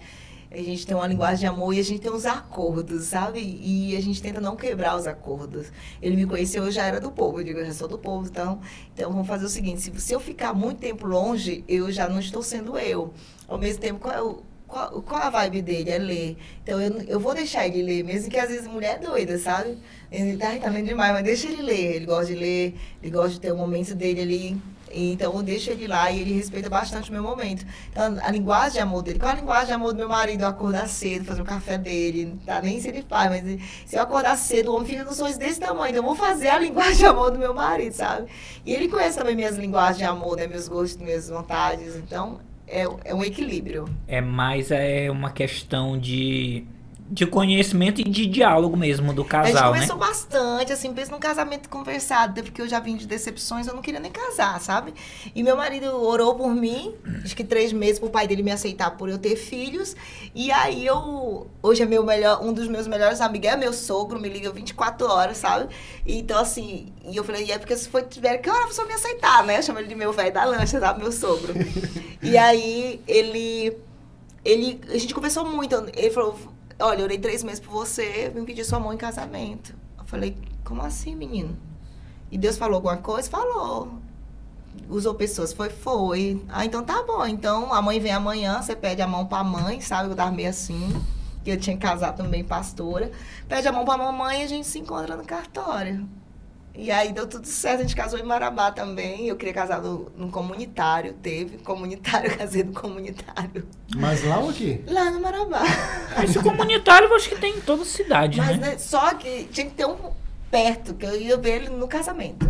a 0.52 0.58
gente 0.58 0.86
tem 0.86 0.96
uma 0.96 1.08
linguagem 1.08 1.40
de 1.40 1.46
amor 1.48 1.74
e 1.74 1.80
a 1.80 1.84
gente 1.84 2.00
tem 2.00 2.12
uns 2.12 2.26
acordos, 2.26 3.06
sabe? 3.06 3.40
E 3.40 3.96
a 3.98 4.02
gente 4.02 4.22
tenta 4.22 4.40
não 4.40 4.56
quebrar 4.56 4.96
os 4.96 5.08
acordos. 5.08 5.72
Ele 6.02 6.16
me 6.16 6.26
conheceu, 6.26 6.64
eu 6.66 6.72
já 6.72 6.86
era 6.86 7.00
do 7.02 7.12
povo, 7.12 7.40
eu 7.40 7.44
digo, 7.44 7.60
eu 7.60 7.66
já 7.66 7.74
sou 7.74 7.88
do 7.88 7.98
povo, 7.98 8.28
então, 8.28 8.62
então 8.94 9.12
vamos 9.12 9.28
fazer 9.28 9.46
o 9.46 9.50
seguinte, 9.50 9.82
se, 9.82 10.00
se 10.00 10.14
eu 10.14 10.20
ficar 10.20 10.54
muito 10.54 10.80
tempo 10.80 11.08
longe, 11.08 11.64
eu 11.68 11.92
já 11.92 12.08
não 12.08 12.20
estou 12.20 12.42
sendo 12.44 12.78
eu. 12.78 13.14
Ao 13.48 13.58
mesmo 13.58 13.82
tempo, 13.82 14.00
qual 14.00 14.14
é 14.14 14.22
o, 14.22 14.44
qual, 14.68 15.02
qual 15.02 15.22
a 15.22 15.30
vibe 15.30 15.62
dele? 15.62 15.90
É 15.90 15.98
ler. 15.98 16.38
Então 16.64 16.82
eu, 16.82 17.02
eu 17.04 17.20
vou 17.20 17.34
deixar 17.34 17.68
ele 17.68 17.82
ler, 17.84 18.04
mesmo 18.04 18.30
que 18.30 18.38
às 18.38 18.50
vezes 18.50 18.68
mulher 18.68 18.96
é 18.96 19.06
doida, 19.06 19.38
sabe? 19.38 19.78
Ele 20.12 20.38
tá, 20.38 20.56
tá 20.58 20.70
lendo 20.70 20.88
demais, 20.88 21.14
mas 21.14 21.24
deixa 21.24 21.48
ele 21.48 21.62
ler. 21.62 21.96
Ele 21.96 22.06
gosta 22.06 22.34
de 22.34 22.36
ler, 22.36 22.76
ele 23.02 23.12
gosta 23.12 23.32
de 23.32 23.40
ter 23.40 23.52
o 23.52 23.58
momento 23.58 23.94
dele 23.96 24.22
ali. 24.22 24.62
Então 24.92 25.36
eu 25.36 25.44
deixo 25.44 25.72
ele 25.72 25.88
lá 25.88 26.10
e 26.10 26.22
ele 26.22 26.34
respeita 26.34 26.70
bastante 26.70 27.10
o 27.10 27.14
meu 27.14 27.22
momento. 27.22 27.66
Então 27.92 28.18
a 28.22 28.32
linguagem 28.32 28.74
de 28.74 28.80
amor 28.80 29.04
dele, 29.04 29.20
qual 29.20 29.32
a 29.32 29.36
linguagem 29.36 29.68
de 29.68 29.74
amor 29.74 29.92
do 29.92 29.98
meu 29.98 30.08
marido? 30.08 30.44
Acordar 30.46 30.88
cedo, 30.88 31.26
fazer 31.26 31.42
o 31.42 31.46
café 31.46 31.78
dele, 31.78 32.40
tá 32.46 32.62
nem 32.62 32.80
se 32.80 32.88
ele 32.88 33.04
faz, 33.08 33.30
mas 33.30 33.62
se 33.86 33.96
eu 33.98 34.02
acordar 34.02 34.38
cedo, 34.38 34.72
o 34.72 34.76
homem 34.76 34.88
fica 34.88 35.04
com 35.04 35.14
sonhos 35.14 35.38
desse 35.38 35.60
tamanho. 35.60 35.92
Então 35.92 36.04
eu 36.04 36.08
vou 36.08 36.16
fazer 36.16 36.48
a 36.48 36.58
linguagem 36.60 36.98
de 36.98 37.06
amor 37.06 37.32
do 37.32 37.38
meu 37.38 37.54
marido, 37.54 37.94
sabe? 37.94 38.32
E 38.66 38.74
ele 38.74 38.88
conhece 38.88 39.18
também 39.18 39.36
minhas 39.36 39.58
linguagens 39.58 39.98
de 39.98 40.06
amor, 40.06 40.38
né? 40.38 40.48
Meus 40.48 40.68
gostos, 40.68 40.98
minhas 41.02 41.30
vontades. 41.30 41.96
Então 41.96 42.40
é, 42.68 42.84
é 43.06 43.14
um 43.14 43.24
equilíbrio. 43.24 43.86
é 44.08 44.22
mais 44.22 44.72
é 44.72 45.10
uma 45.10 45.32
questão 45.32 45.98
de 45.98 46.66
de 47.08 47.26
conhecimento 47.28 48.02
e 48.02 48.04
de 48.04 48.26
diálogo 48.26 48.76
mesmo 48.76 49.14
do 49.14 49.22
A 49.22 49.46
gente 49.46 49.54
casal, 49.54 49.74
né? 49.74 49.80
conversou 49.80 49.98
bastante, 49.98 50.74
assim, 50.74 50.92
pensa 50.92 51.12
num 51.12 51.20
casamento 51.20 51.70
conversado, 51.70 52.42
porque 52.42 52.60
eu 52.60 52.68
já 52.68 52.80
vim 52.80 52.96
de 52.96 53.06
decepções, 53.06 53.68
eu 53.68 53.76
não 53.76 53.82
queria 53.82 54.00
nem 54.00 54.12
casar, 54.12 54.60
sabe? 54.60 54.92
E 55.36 55.44
meu 55.44 55.56
marido 55.56 55.86
orou 56.04 56.34
por 56.34 56.50
mim, 56.56 56.96
acho 57.24 57.36
que 57.36 57.44
três 57.44 57.72
meses 57.72 58.00
pro 58.00 58.10
pai 58.10 58.28
dele 58.28 58.42
me 58.42 58.52
aceitar 58.52 58.90
por 58.98 59.08
eu 59.08 59.20
ter 59.20 59.36
filhos. 59.36 59.96
E 60.34 60.52
aí 60.52 60.84
eu, 60.84 61.48
hoje 61.62 61.84
é 61.84 61.86
meu 61.86 62.04
melhor, 62.04 62.44
um 62.44 62.52
dos 62.52 62.68
meus 62.68 62.88
melhores 62.88 63.22
amigos, 63.22 63.50
é 63.50 63.56
meu 63.56 63.72
sogro, 63.72 64.20
me 64.20 64.28
liga 64.28 64.52
24 64.52 65.08
horas, 65.08 65.38
sabe? 65.38 65.74
Então, 66.08 66.40
assim, 66.40 66.92
e 67.08 67.16
eu 67.16 67.24
falei, 67.24 67.46
e 67.46 67.52
é 67.52 67.60
porque 67.60 67.78
se 67.78 67.88
for 67.88 68.02
tiver 68.02 68.40
que 68.40 68.50
hora 68.50 68.64
a 68.64 68.68
pessoa 68.68 68.88
me 68.88 68.94
aceitar, 68.96 69.44
né? 69.46 69.60
Eu 69.60 69.64
chamo 69.64 69.78
ele 69.78 69.88
de 69.88 69.96
meu 69.96 70.12
velho 70.12 70.34
da 70.34 70.44
lancha, 70.44 70.80
sabe? 70.80 71.04
Meu 71.04 71.12
sogro. 71.12 71.54
e 72.24 72.36
aí 72.36 73.00
ele, 73.08 73.78
ele, 74.44 74.82
a 74.90 74.98
gente 74.98 75.14
conversou 75.14 75.46
muito, 75.46 75.76
ele 75.96 76.10
falou, 76.10 76.36
olha, 76.80 77.04
orei 77.04 77.18
três 77.18 77.44
meses 77.44 77.60
por 77.60 77.72
você, 77.72 78.32
me 78.34 78.46
pediu 78.46 78.66
sua 78.66 78.80
mão 78.80 78.94
em 78.94 78.98
casamento. 78.98 79.76
Eu 79.98 80.06
falei, 80.06 80.38
como 80.64 80.82
assim, 80.82 81.16
menino? 81.16 81.58
E 82.32 82.38
Deus 82.38 82.58
falou 82.58 82.76
alguma 82.76 82.98
coisa? 82.98 83.30
Falou. 83.30 83.94
Usou 84.90 85.16
pessoas? 85.16 85.54
Foi, 85.54 85.70
foi. 85.70 86.44
Ah, 86.50 86.66
então 86.66 86.84
tá 86.84 87.04
bom. 87.04 87.26
Então 87.26 87.74
a 87.74 87.82
mãe 87.82 88.00
vem 88.00 88.12
amanhã, 88.12 88.62
você 88.62 88.76
pede 88.76 89.02
a 89.02 89.08
mão 89.08 89.26
pra 89.26 89.44
mãe, 89.44 89.80
sabe? 89.82 90.10
Eu 90.10 90.16
tava 90.16 90.32
meio 90.32 90.50
assim, 90.50 91.02
que 91.44 91.52
eu 91.52 91.60
tinha 91.60 91.78
casado 91.78 92.18
também 92.18 92.44
pastora. 92.44 93.12
Pede 93.48 93.68
a 93.68 93.72
mão 93.72 93.86
pra 93.86 93.98
mamãe 93.98 94.42
e 94.42 94.44
a 94.44 94.48
gente 94.48 94.68
se 94.68 94.80
encontra 94.80 95.16
no 95.16 95.24
cartório. 95.24 96.08
E 96.78 96.92
aí 96.92 97.14
deu 97.14 97.26
tudo 97.26 97.48
certo, 97.48 97.80
a 97.80 97.84
gente 97.84 97.96
casou 97.96 98.20
em 98.20 98.24
Marabá 98.24 98.70
também. 98.70 99.28
Eu 99.28 99.38
queria 99.38 99.54
casar 99.54 99.82
no, 99.82 100.12
no 100.18 100.30
comunitário, 100.30 101.14
teve 101.14 101.58
comunitário, 101.60 102.30
casei 102.38 102.64
no 102.64 102.74
comunitário. 102.74 103.66
Mas 103.96 104.24
lá 104.24 104.40
ou 104.40 104.50
aqui? 104.50 104.84
Lá 104.88 105.10
no 105.10 105.22
Marabá. 105.22 105.64
Esse 106.24 106.40
comunitário 106.40 107.08
eu 107.08 107.16
acho 107.16 107.30
que 107.30 107.38
tem 107.38 107.58
em 107.58 107.62
toda 107.62 107.86
cidade, 107.86 108.38
Mas 108.38 108.60
né? 108.60 108.72
né, 108.72 108.78
só 108.78 109.14
que 109.14 109.46
tinha 109.46 109.68
que 109.68 109.74
ter 109.74 109.86
um 109.86 109.98
perto, 110.52 110.94
que 110.94 111.06
eu 111.06 111.20
ia 111.20 111.38
ver 111.38 111.62
ele 111.62 111.70
no 111.70 111.88
casamento. 111.88 112.48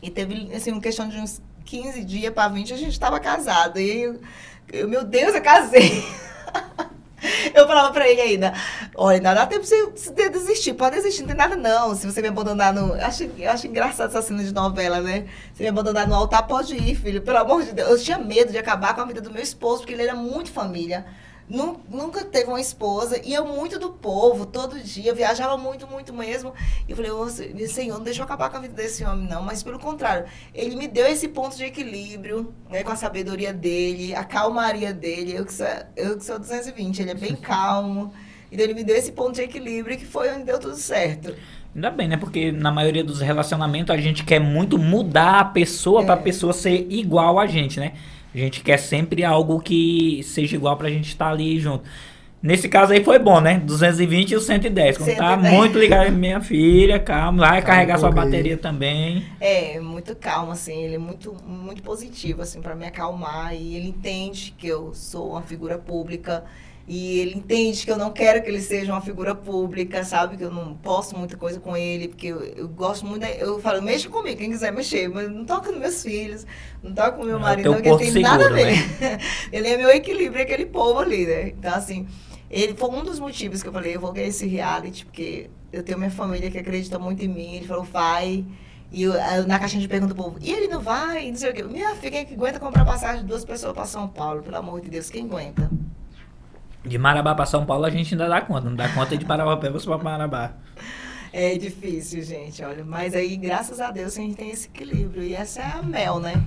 E 0.00 0.10
teve, 0.10 0.54
assim, 0.54 0.70
uma 0.70 0.80
questão 0.80 1.08
de 1.08 1.18
uns 1.18 1.42
15 1.64 2.04
dias 2.04 2.32
para 2.32 2.48
20, 2.48 2.72
a 2.74 2.76
gente 2.76 2.92
estava 2.92 3.18
casado. 3.18 3.80
E 3.80 4.02
eu, 4.02 4.20
eu, 4.72 4.88
meu 4.88 5.04
Deus, 5.04 5.34
eu 5.34 5.42
casei. 5.42 6.04
Eu 7.54 7.66
falava 7.66 7.92
pra 7.92 8.08
ele 8.08 8.20
ainda, 8.20 8.52
olha, 8.94 9.16
ainda 9.16 9.34
dá 9.34 9.46
tempo 9.46 9.62
de 9.62 9.68
você 9.68 10.12
de 10.12 10.28
desistir, 10.28 10.74
pode 10.74 10.96
desistir, 10.96 11.22
não 11.22 11.28
tem 11.28 11.36
nada 11.36 11.56
não. 11.56 11.94
Se 11.94 12.06
você 12.06 12.22
me 12.22 12.28
abandonar 12.28 12.72
no. 12.72 12.94
Acho, 12.94 13.28
acho 13.48 13.66
engraçado 13.66 14.08
essa 14.08 14.22
cena 14.22 14.42
de 14.42 14.52
novela, 14.52 15.00
né? 15.00 15.26
Se 15.54 15.62
me 15.62 15.68
abandonar 15.68 16.06
no 16.06 16.14
altar, 16.14 16.46
pode 16.46 16.74
ir, 16.74 16.94
filho. 16.94 17.22
Pelo 17.22 17.38
amor 17.38 17.62
de 17.62 17.72
Deus. 17.72 17.88
Eu 17.90 17.98
tinha 17.98 18.18
medo 18.18 18.52
de 18.52 18.58
acabar 18.58 18.94
com 18.94 19.00
a 19.00 19.04
vida 19.04 19.20
do 19.20 19.30
meu 19.30 19.42
esposo, 19.42 19.78
porque 19.80 19.94
ele 19.94 20.02
era 20.02 20.14
muito 20.14 20.50
família. 20.50 21.06
Nu- 21.48 21.80
Nunca 21.88 22.24
teve 22.24 22.46
uma 22.50 22.60
esposa, 22.60 23.20
ia 23.24 23.40
muito 23.42 23.78
do 23.78 23.90
povo, 23.90 24.44
todo 24.46 24.78
dia, 24.80 25.14
viajava 25.14 25.56
muito, 25.56 25.86
muito 25.86 26.12
mesmo. 26.12 26.52
E 26.88 26.90
eu 26.90 26.96
falei, 26.96 27.10
"Ô, 27.12 27.28
Senhor, 27.28 27.96
não 27.98 28.04
deixa 28.04 28.20
eu 28.20 28.24
acabar 28.24 28.50
com 28.50 28.56
a 28.56 28.60
vida 28.60 28.74
desse 28.74 29.04
homem, 29.04 29.28
não. 29.28 29.42
Mas 29.42 29.62
pelo 29.62 29.78
contrário, 29.78 30.26
ele 30.54 30.74
me 30.74 30.88
deu 30.88 31.06
esse 31.06 31.28
ponto 31.28 31.56
de 31.56 31.64
equilíbrio, 31.64 32.52
né, 32.70 32.82
com 32.82 32.90
a 32.90 32.96
sabedoria 32.96 33.52
dele, 33.52 34.14
a 34.14 34.24
calmaria 34.24 34.92
dele. 34.92 35.34
Eu 35.36 35.44
que 35.44 35.52
sou, 35.52 35.66
eu 35.96 36.16
que 36.18 36.24
sou 36.24 36.38
220, 36.38 37.00
ele 37.00 37.10
é 37.12 37.14
bem 37.14 37.36
calmo. 37.40 38.12
Então 38.50 38.64
ele 38.64 38.74
me 38.74 38.84
deu 38.84 38.96
esse 38.96 39.12
ponto 39.12 39.32
de 39.34 39.42
equilíbrio 39.42 39.96
que 39.96 40.04
foi 40.06 40.30
onde 40.32 40.44
deu 40.44 40.58
tudo 40.58 40.76
certo. 40.76 41.34
Ainda 41.74 41.90
bem, 41.90 42.08
né? 42.08 42.16
Porque 42.16 42.50
na 42.50 42.70
maioria 42.72 43.04
dos 43.04 43.20
relacionamentos 43.20 43.94
a 43.94 43.98
gente 43.98 44.24
quer 44.24 44.38
muito 44.40 44.78
mudar 44.78 45.40
a 45.40 45.44
pessoa 45.44 46.02
É. 46.02 46.16
pessoa 46.16 46.52
ser 46.52 46.86
igual 46.90 47.38
a 47.38 47.46
gente, 47.46 47.78
né? 47.78 47.92
A 48.36 48.38
gente 48.38 48.60
quer 48.60 48.76
sempre 48.76 49.24
algo 49.24 49.60
que 49.60 50.20
seja 50.22 50.56
igual 50.56 50.76
pra 50.76 50.90
gente 50.90 51.08
estar 51.08 51.30
ali 51.30 51.58
junto. 51.58 51.84
Nesse 52.42 52.68
caso 52.68 52.92
aí 52.92 53.02
foi 53.02 53.18
bom, 53.18 53.40
né? 53.40 53.58
220 53.58 54.32
e 54.32 54.36
o 54.36 54.40
110. 54.40 54.98
Quando 54.98 55.16
tá 55.16 55.30
110. 55.30 55.54
muito 55.54 55.78
ligado, 55.78 56.12
minha 56.12 56.40
filha, 56.40 57.00
calma, 57.00 57.38
vai 57.38 57.48
Calma 57.48 57.66
carregar 57.66 57.98
sua 57.98 58.12
bateria 58.12 58.58
também. 58.58 59.24
É, 59.40 59.80
muito 59.80 60.14
calmo, 60.14 60.52
assim, 60.52 60.84
ele 60.84 60.96
é 60.96 60.98
muito, 60.98 61.34
muito 61.44 61.82
positivo, 61.82 62.42
assim, 62.42 62.60
para 62.60 62.74
me 62.74 62.86
acalmar. 62.86 63.54
E 63.54 63.74
ele 63.76 63.88
entende 63.88 64.54
que 64.56 64.68
eu 64.68 64.92
sou 64.92 65.30
uma 65.30 65.42
figura 65.42 65.78
pública. 65.78 66.44
E 66.88 67.18
ele 67.18 67.34
entende 67.34 67.84
que 67.84 67.90
eu 67.90 67.96
não 67.96 68.12
quero 68.12 68.40
que 68.42 68.48
ele 68.48 68.60
seja 68.60 68.92
uma 68.92 69.00
figura 69.00 69.34
pública, 69.34 70.04
sabe? 70.04 70.36
Que 70.36 70.44
eu 70.44 70.52
não 70.52 70.76
posto 70.76 71.18
muita 71.18 71.36
coisa 71.36 71.58
com 71.58 71.76
ele, 71.76 72.06
porque 72.08 72.28
eu, 72.28 72.40
eu 72.44 72.68
gosto 72.68 73.04
muito. 73.04 73.22
da- 73.22 73.30
eu 73.32 73.58
falo, 73.60 73.82
mexa 73.82 74.08
comigo, 74.08 74.36
quem 74.38 74.50
quiser 74.50 74.72
mexer, 74.72 75.08
mas 75.08 75.28
não 75.28 75.44
toca 75.44 75.70
nos 75.72 75.80
meus 75.80 76.02
filhos, 76.02 76.46
não 76.82 76.94
toca 76.94 77.18
no 77.18 77.24
meu 77.24 77.38
É 77.38 77.40
marido, 77.40 77.70
não, 77.70 77.82
porque 77.82 77.90
tem 77.96 78.22
nada 78.22 78.44
a 78.44 78.48
seguro, 78.48 78.54
ver. 78.54 79.18
ele 79.52 79.68
é 79.68 79.76
meu 79.76 79.90
equilíbrio, 79.90 80.38
é 80.38 80.42
aquele 80.44 80.66
povo 80.66 81.00
ali, 81.00 81.26
né? 81.26 81.48
Então, 81.48 81.74
assim, 81.74 82.06
ele 82.48 82.74
foi 82.76 82.88
um 82.90 83.02
dos 83.02 83.18
motivos 83.18 83.62
que 83.62 83.68
eu 83.68 83.72
falei, 83.72 83.96
eu 83.96 84.00
vou 84.00 84.12
ganhar 84.12 84.28
esse 84.28 84.46
reality, 84.46 85.04
porque 85.04 85.50
eu 85.72 85.82
tenho 85.82 85.98
minha 85.98 86.10
família 86.10 86.50
que 86.52 86.58
acredita 86.58 86.98
muito 87.00 87.24
em 87.24 87.28
mim. 87.28 87.54
Ele 87.56 87.66
falou, 87.66 87.82
vai. 87.82 88.44
E 88.92 89.02
eu, 89.02 89.12
na 89.48 89.58
caixinha 89.58 89.82
de 89.82 89.88
pergunta 89.88 90.14
do 90.14 90.22
povo, 90.22 90.38
e 90.40 90.52
ele 90.52 90.68
não 90.68 90.80
vai? 90.80 91.28
Não 91.30 91.36
sei 91.36 91.50
o 91.50 91.54
quê. 91.54 91.64
Minha 91.64 91.96
filha, 91.96 92.10
quem 92.12 92.20
é 92.20 92.24
que 92.24 92.34
aguenta 92.34 92.60
comprar 92.60 92.84
passagem 92.84 93.22
de 93.22 93.26
duas 93.26 93.44
pessoas 93.44 93.72
para 93.74 93.84
São 93.84 94.06
Paulo? 94.08 94.42
Pelo 94.42 94.56
amor 94.56 94.80
de 94.80 94.88
Deus, 94.88 95.10
quem 95.10 95.24
aguenta? 95.24 95.68
De 96.86 96.98
Marabá 96.98 97.34
pra 97.34 97.46
São 97.46 97.66
Paulo 97.66 97.84
a 97.84 97.90
gente 97.90 98.14
ainda 98.14 98.28
dá 98.28 98.40
conta. 98.40 98.68
Não 98.68 98.76
dá 98.76 98.88
conta 98.88 99.16
de 99.16 99.24
Parauapebas 99.24 99.84
pra 99.84 99.98
Marabá. 99.98 100.52
É 101.32 101.56
difícil, 101.58 102.22
gente, 102.22 102.62
olha. 102.62 102.84
Mas 102.84 103.14
aí, 103.14 103.36
graças 103.36 103.80
a 103.80 103.90
Deus, 103.90 104.16
a 104.16 104.20
gente 104.20 104.36
tem 104.36 104.50
esse 104.50 104.68
equilíbrio. 104.68 105.22
E 105.22 105.34
essa 105.34 105.60
é 105.60 105.72
a 105.78 105.82
Mel, 105.82 106.20
né? 106.20 106.42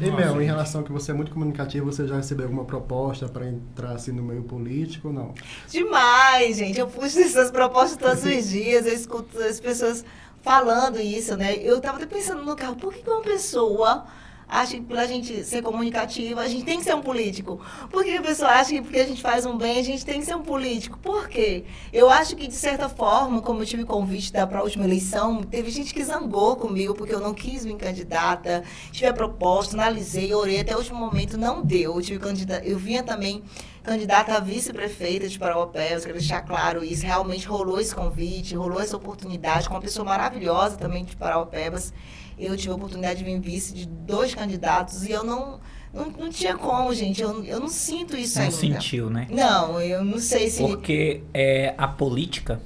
E 0.00 0.10
Nossa, 0.10 0.16
Mel, 0.16 0.42
em 0.42 0.46
relação 0.46 0.80
a 0.80 0.84
que 0.84 0.90
você 0.90 1.10
é 1.10 1.14
muito 1.14 1.30
comunicativo, 1.30 1.86
você 1.86 2.06
já 2.06 2.16
recebeu 2.16 2.46
alguma 2.46 2.64
proposta 2.64 3.28
para 3.28 3.46
entrar 3.46 3.92
assim 3.92 4.12
no 4.12 4.22
meio 4.22 4.42
político 4.42 5.08
ou 5.08 5.14
não? 5.14 5.34
Demais, 5.68 6.56
gente. 6.56 6.78
Eu 6.78 6.86
puxo 6.86 7.18
essas 7.18 7.50
propostas 7.50 7.96
todos 7.96 8.24
os 8.24 8.48
dias, 8.48 8.86
eu 8.86 8.94
escuto 8.94 9.38
as 9.38 9.60
pessoas 9.60 10.04
falando 10.40 11.00
isso, 11.00 11.36
né? 11.36 11.56
Eu 11.56 11.80
tava 11.80 11.98
até 11.98 12.06
pensando 12.06 12.42
no 12.42 12.56
carro, 12.56 12.76
por 12.76 12.94
que 12.94 13.08
uma 13.08 13.22
pessoa 13.22 14.04
acha 14.48 14.74
que 14.76 14.82
pra 14.82 15.06
gente 15.06 15.44
ser 15.44 15.62
comunicativa, 15.62 16.40
a 16.40 16.48
gente 16.48 16.64
tem 16.64 16.78
que 16.78 16.84
ser 16.84 16.94
um 16.94 17.02
político? 17.02 17.60
Por 17.90 18.04
que 18.04 18.16
a 18.16 18.22
pessoa 18.22 18.50
acha 18.50 18.70
que 18.70 18.82
porque 18.82 18.98
a 19.00 19.06
gente 19.06 19.20
faz 19.22 19.46
um 19.46 19.56
bem, 19.56 19.78
a 19.78 19.82
gente 19.82 20.04
tem 20.04 20.20
que 20.20 20.26
ser 20.26 20.34
um 20.34 20.42
político? 20.42 20.98
Por 20.98 21.28
quê? 21.28 21.64
Eu 21.92 22.10
acho 22.10 22.36
que, 22.36 22.46
de 22.46 22.54
certa 22.54 22.88
forma, 22.88 23.40
como 23.42 23.62
eu 23.62 23.66
tive 23.66 23.84
convite 23.84 24.32
da 24.32 24.46
pra 24.46 24.62
última 24.62 24.84
eleição, 24.84 25.42
teve 25.42 25.70
gente 25.70 25.92
que 25.94 26.04
zangou 26.04 26.56
comigo 26.56 26.94
porque 26.94 27.14
eu 27.14 27.20
não 27.20 27.34
quis 27.34 27.64
vir 27.64 27.76
candidata, 27.76 28.62
tive 28.92 29.06
a 29.06 29.12
proposta, 29.14 29.74
analisei, 29.76 30.32
orei 30.34 30.60
até 30.60 30.74
o 30.74 30.78
último 30.78 30.98
momento, 30.98 31.36
não 31.38 31.62
deu. 31.62 31.94
Eu, 31.96 32.02
tive 32.02 32.18
candida- 32.18 32.62
eu 32.64 32.78
vinha 32.78 33.02
também 33.02 33.42
candidata 33.82 34.34
a 34.34 34.40
vice-prefeita 34.40 35.28
de 35.28 35.38
Parauapé, 35.38 36.00
quero 36.00 36.14
deixar 36.14 36.40
claro 36.42 36.82
isso, 36.82 37.04
realmente 37.04 37.46
rolou 37.46 37.78
esse 37.78 37.94
convite, 37.94 38.56
rolou 38.56 38.80
essa 38.80 38.96
oportunidade 38.96 39.68
com 39.68 39.74
uma 39.74 39.80
pessoa 39.80 40.04
maravilhosa 40.06 40.76
também 40.76 41.04
de 41.04 41.14
Parauapebas. 41.16 41.92
Eu 42.38 42.56
tive 42.56 42.72
a 42.72 42.76
oportunidade 42.76 43.18
de 43.18 43.24
vir 43.24 43.40
vice 43.40 43.74
de 43.74 43.86
dois 43.86 44.34
candidatos 44.34 45.04
e 45.04 45.12
eu 45.12 45.22
não, 45.22 45.60
não, 45.92 46.06
não 46.10 46.30
tinha 46.30 46.56
como, 46.56 46.92
gente, 46.94 47.22
eu, 47.22 47.44
eu 47.44 47.60
não 47.60 47.68
sinto 47.68 48.16
isso 48.16 48.38
Não 48.38 48.44
ainda. 48.44 48.56
sentiu, 48.56 49.08
né? 49.10 49.26
Não, 49.30 49.80
eu 49.80 50.04
não 50.04 50.18
sei 50.18 50.50
se... 50.50 50.62
Porque 50.62 51.22
é, 51.32 51.74
a 51.78 51.86
política, 51.86 52.60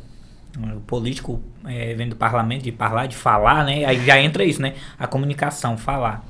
o 0.77 0.81
político 0.81 1.41
é, 1.67 1.95
vem 1.95 2.09
do 2.09 2.17
parlamento, 2.17 2.63
de 2.63 2.73
falar, 2.73 3.07
de 3.07 3.17
falar, 3.17 3.65
né? 3.65 3.85
Aí 3.85 4.05
já 4.05 4.21
entra 4.21 4.45
isso, 4.45 4.63
né? 4.63 4.75
A 4.99 5.07
comunicação, 5.07 5.77
falar. 5.77 6.25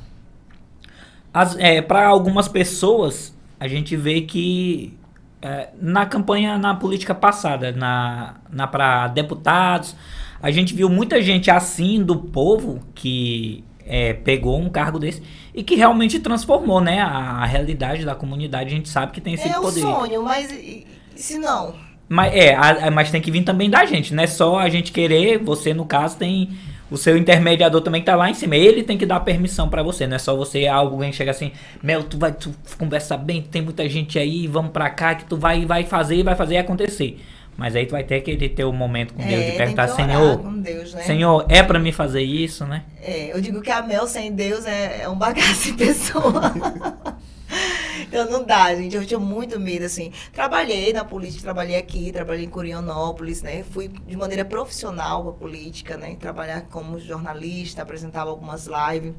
Para 1.86 2.09
algumas 2.09 2.48
pessoas, 2.48 3.32
a 3.60 3.69
gente 3.69 3.97
vê 3.97 4.23
que 4.23 4.98
é, 5.40 5.69
na 5.81 6.05
campanha, 6.05 6.59
na 6.59 6.74
política 6.74 7.15
passada, 7.15 7.70
na, 7.70 8.35
na 8.51 8.66
para 8.66 9.06
deputados, 9.09 9.94
a 10.43 10.51
gente 10.51 10.74
viu 10.74 10.89
muita 10.89 11.20
gente 11.23 11.51
assim 11.51 12.02
do 12.02 12.16
povo 12.16 12.81
que 12.94 13.65
é, 13.86 14.12
pegou 14.12 14.59
um 14.60 14.69
cargo 14.69 14.98
desse 14.98 15.23
e 15.55 15.62
que 15.62 15.74
realmente 15.74 16.19
transformou, 16.20 16.81
né? 16.81 17.01
A, 17.01 17.09
a 17.09 17.44
realidade 17.47 18.05
da 18.05 18.15
comunidade. 18.15 18.66
A 18.73 18.77
gente 18.77 18.89
sabe 18.89 19.12
que 19.12 19.20
tem 19.20 19.35
esse 19.35 19.48
é 19.48 19.59
o 19.59 19.62
poder. 19.62 19.81
sonho, 19.81 20.23
mas 20.23 20.51
e- 20.52 20.86
e 21.16 21.20
se 21.20 21.39
não? 21.39 21.74
Mas 22.09 22.35
é, 22.35 22.55
a- 22.55 22.86
a- 22.86 22.90
mas 22.90 23.10
tem 23.10 23.20
que 23.20 23.31
vir 23.31 23.43
também 23.44 23.69
da 23.69 23.85
gente, 23.85 24.15
não 24.15 24.23
é 24.23 24.27
só 24.27 24.59
a 24.59 24.69
gente 24.69 24.93
querer, 24.93 25.39
você 25.39 25.74
no 25.74 25.85
caso 25.85 26.16
tem 26.16 26.51
o 26.90 26.97
seu 26.97 27.19
intermediador 27.19 27.82
também 27.82 28.01
que 28.01 28.06
tá 28.06 28.16
lá 28.16 28.31
em 28.31 28.35
cima, 28.35 28.56
ele 28.56 28.82
tem 28.82 28.97
que 28.97 29.05
dar 29.05 29.20
permissão 29.20 29.69
pra 29.69 29.82
você, 29.82 30.06
não 30.06 30.16
é 30.16 30.19
só 30.19 30.35
você 30.35 30.66
alguém 30.66 31.12
chega 31.12 31.32
assim, 31.32 31.52
Mel, 31.82 32.02
tu 32.05 32.16
vai 32.16 32.32
tu 32.32 32.51
conversa 32.78 33.15
bem, 33.15 33.43
tem 33.43 33.60
muita 33.60 33.86
gente 33.89 34.19
aí, 34.19 34.47
vamos 34.47 34.70
pra 34.70 34.89
cá 34.89 35.15
que 35.15 35.24
tu 35.27 35.36
vai 35.36 35.66
vai 35.66 35.85
fazer, 35.85 36.23
vai 36.23 36.35
fazer 36.35 36.56
acontecer. 36.56 37.20
Mas 37.59 37.74
aí 37.74 37.85
tu 37.86 37.90
vai 37.90 38.05
ter 38.05 38.20
que 38.20 38.48
ter 38.48 38.62
o 38.62 38.72
momento 38.72 39.14
com 39.14 39.20
Deus 39.20 39.32
É, 39.32 39.39
de 39.40 39.47
tem 39.48 39.56
perguntar, 39.56 39.89
Senhor, 39.89 40.39
com 40.39 40.60
Deus, 40.60 40.94
né? 40.94 41.02
Senhor, 41.02 41.44
é 41.48 41.60
pra 41.60 41.80
mim 41.80 41.90
fazer 41.90 42.22
isso, 42.22 42.64
né? 42.64 42.85
É, 43.02 43.35
eu 43.35 43.40
digo 43.40 43.60
que 43.60 43.70
a 43.72 43.82
Mel 43.82 44.06
sem 44.06 44.32
Deus 44.32 44.64
é, 44.64 45.02
é 45.02 45.09
um 45.09 45.18
bagaço 45.18 45.70
em 45.70 45.74
pessoa. 45.74 46.40
então 48.01 48.30
não 48.30 48.44
dá, 48.44 48.72
gente. 48.76 48.94
Eu 48.94 49.05
tinha 49.05 49.18
muito 49.18 49.59
medo, 49.59 49.85
assim. 49.85 50.12
Trabalhei 50.32 50.93
na 50.93 51.05
política, 51.05 51.43
trabalhei 51.43 51.74
aqui, 51.74 52.12
trabalhei 52.12 52.44
em 52.44 52.48
Curionópolis, 52.48 53.43
né? 53.43 53.64
Fui 53.64 53.89
de 53.89 54.16
maneira 54.16 54.44
profissional 54.44 55.24
pra 55.24 55.32
política, 55.32 55.97
né? 55.97 56.14
Trabalhar 56.14 56.60
como 56.70 57.01
jornalista, 57.01 57.82
apresentava 57.82 58.30
algumas 58.30 58.68
lives. 58.68 59.14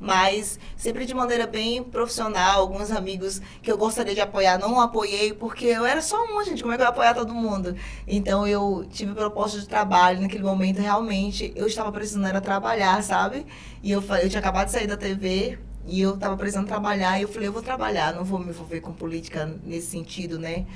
Mas 0.00 0.58
sempre 0.76 1.06
de 1.06 1.14
maneira 1.14 1.46
bem 1.46 1.82
profissional. 1.82 2.60
Alguns 2.60 2.90
amigos 2.90 3.40
que 3.62 3.70
eu 3.70 3.76
gostaria 3.76 4.14
de 4.14 4.20
apoiar 4.20 4.58
não 4.58 4.80
apoiei, 4.80 5.32
porque 5.32 5.66
eu 5.66 5.84
era 5.84 6.02
só 6.02 6.24
uma, 6.24 6.44
gente. 6.44 6.62
Como 6.62 6.72
é 6.72 6.76
que 6.76 6.82
eu 6.82 6.86
ia 6.86 6.90
apoiar 6.90 7.14
todo 7.14 7.34
mundo? 7.34 7.76
Então 8.06 8.46
eu 8.46 8.86
tive 8.90 9.14
proposta 9.14 9.58
de 9.58 9.68
trabalho 9.68 10.20
naquele 10.20 10.44
momento, 10.44 10.80
realmente 10.80 11.52
eu 11.56 11.66
estava 11.66 11.90
precisando 11.92 12.26
era 12.26 12.40
trabalhar, 12.40 13.02
sabe? 13.02 13.46
E 13.82 13.90
eu, 13.90 14.02
eu 14.02 14.28
tinha 14.28 14.40
acabado 14.40 14.66
de 14.66 14.72
sair 14.72 14.86
da 14.86 14.96
TV, 14.96 15.58
e 15.86 16.00
eu 16.00 16.14
estava 16.14 16.36
precisando 16.36 16.66
trabalhar, 16.66 17.18
e 17.18 17.22
eu 17.22 17.28
falei, 17.28 17.48
eu 17.48 17.52
vou 17.52 17.62
trabalhar, 17.62 18.14
não 18.14 18.24
vou 18.24 18.38
me 18.38 18.48
envolver 18.48 18.80
com 18.80 18.92
política 18.92 19.46
nesse 19.64 19.88
sentido, 19.88 20.38
né? 20.38 20.66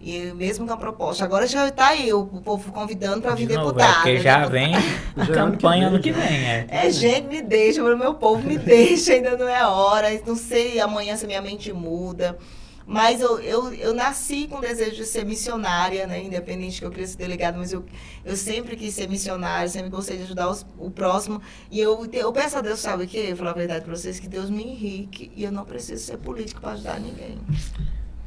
E 0.00 0.32
mesmo 0.34 0.66
com 0.66 0.72
a 0.72 0.76
proposta. 0.76 1.24
Agora 1.24 1.46
já 1.46 1.68
está 1.68 1.88
aí 1.88 2.12
o, 2.12 2.26
povo 2.26 2.70
convidando 2.70 3.22
para 3.22 3.34
vir 3.34 3.48
novo, 3.48 3.72
deputado. 3.72 3.90
É 3.90 3.94
porque 3.94 4.20
já 4.20 4.46
vem 4.46 4.74
a 5.16 5.26
campanha 5.26 5.88
ano 5.88 6.00
que 6.00 6.12
vem. 6.12 6.24
É. 6.24 6.66
é, 6.68 6.90
gente, 6.90 7.28
me 7.28 7.40
deixa, 7.40 7.82
meu 7.82 8.14
povo 8.14 8.46
me 8.46 8.58
deixa, 8.58 9.14
ainda 9.14 9.36
não 9.36 9.48
é 9.48 9.66
hora. 9.66 10.08
Não 10.26 10.36
sei 10.36 10.78
amanhã 10.80 11.16
se 11.16 11.26
minha 11.26 11.40
mente 11.40 11.72
muda. 11.72 12.38
Mas 12.86 13.20
eu, 13.20 13.40
eu, 13.40 13.74
eu 13.74 13.92
nasci 13.92 14.46
com 14.46 14.58
o 14.58 14.60
desejo 14.60 14.94
de 14.94 15.04
ser 15.04 15.24
missionária, 15.24 16.06
né? 16.06 16.22
Independente 16.22 16.78
que 16.78 16.86
eu 16.86 16.90
queria 16.90 17.06
ser 17.06 17.16
delegada, 17.16 17.58
mas 17.58 17.72
eu, 17.72 17.84
eu 18.24 18.36
sempre 18.36 18.76
quis 18.76 18.94
ser 18.94 19.08
missionária, 19.08 19.68
sempre 19.68 19.90
gostei 19.90 20.18
de 20.18 20.22
ajudar 20.22 20.48
os, 20.48 20.64
o 20.78 20.88
próximo. 20.88 21.42
E 21.68 21.80
eu, 21.80 22.06
eu 22.12 22.32
peço 22.32 22.56
a 22.56 22.60
Deus, 22.60 22.78
sabe 22.78 23.02
o 23.02 23.08
quê? 23.08 23.26
Eu 23.30 23.36
falar 23.36 23.50
a 23.50 23.54
verdade 23.54 23.84
para 23.84 23.96
vocês, 23.96 24.20
que 24.20 24.28
Deus 24.28 24.48
me 24.48 24.62
enrique 24.62 25.32
e 25.34 25.42
eu 25.42 25.50
não 25.50 25.64
preciso 25.64 26.04
ser 26.04 26.18
político 26.18 26.60
para 26.60 26.72
ajudar 26.72 27.00
ninguém. 27.00 27.40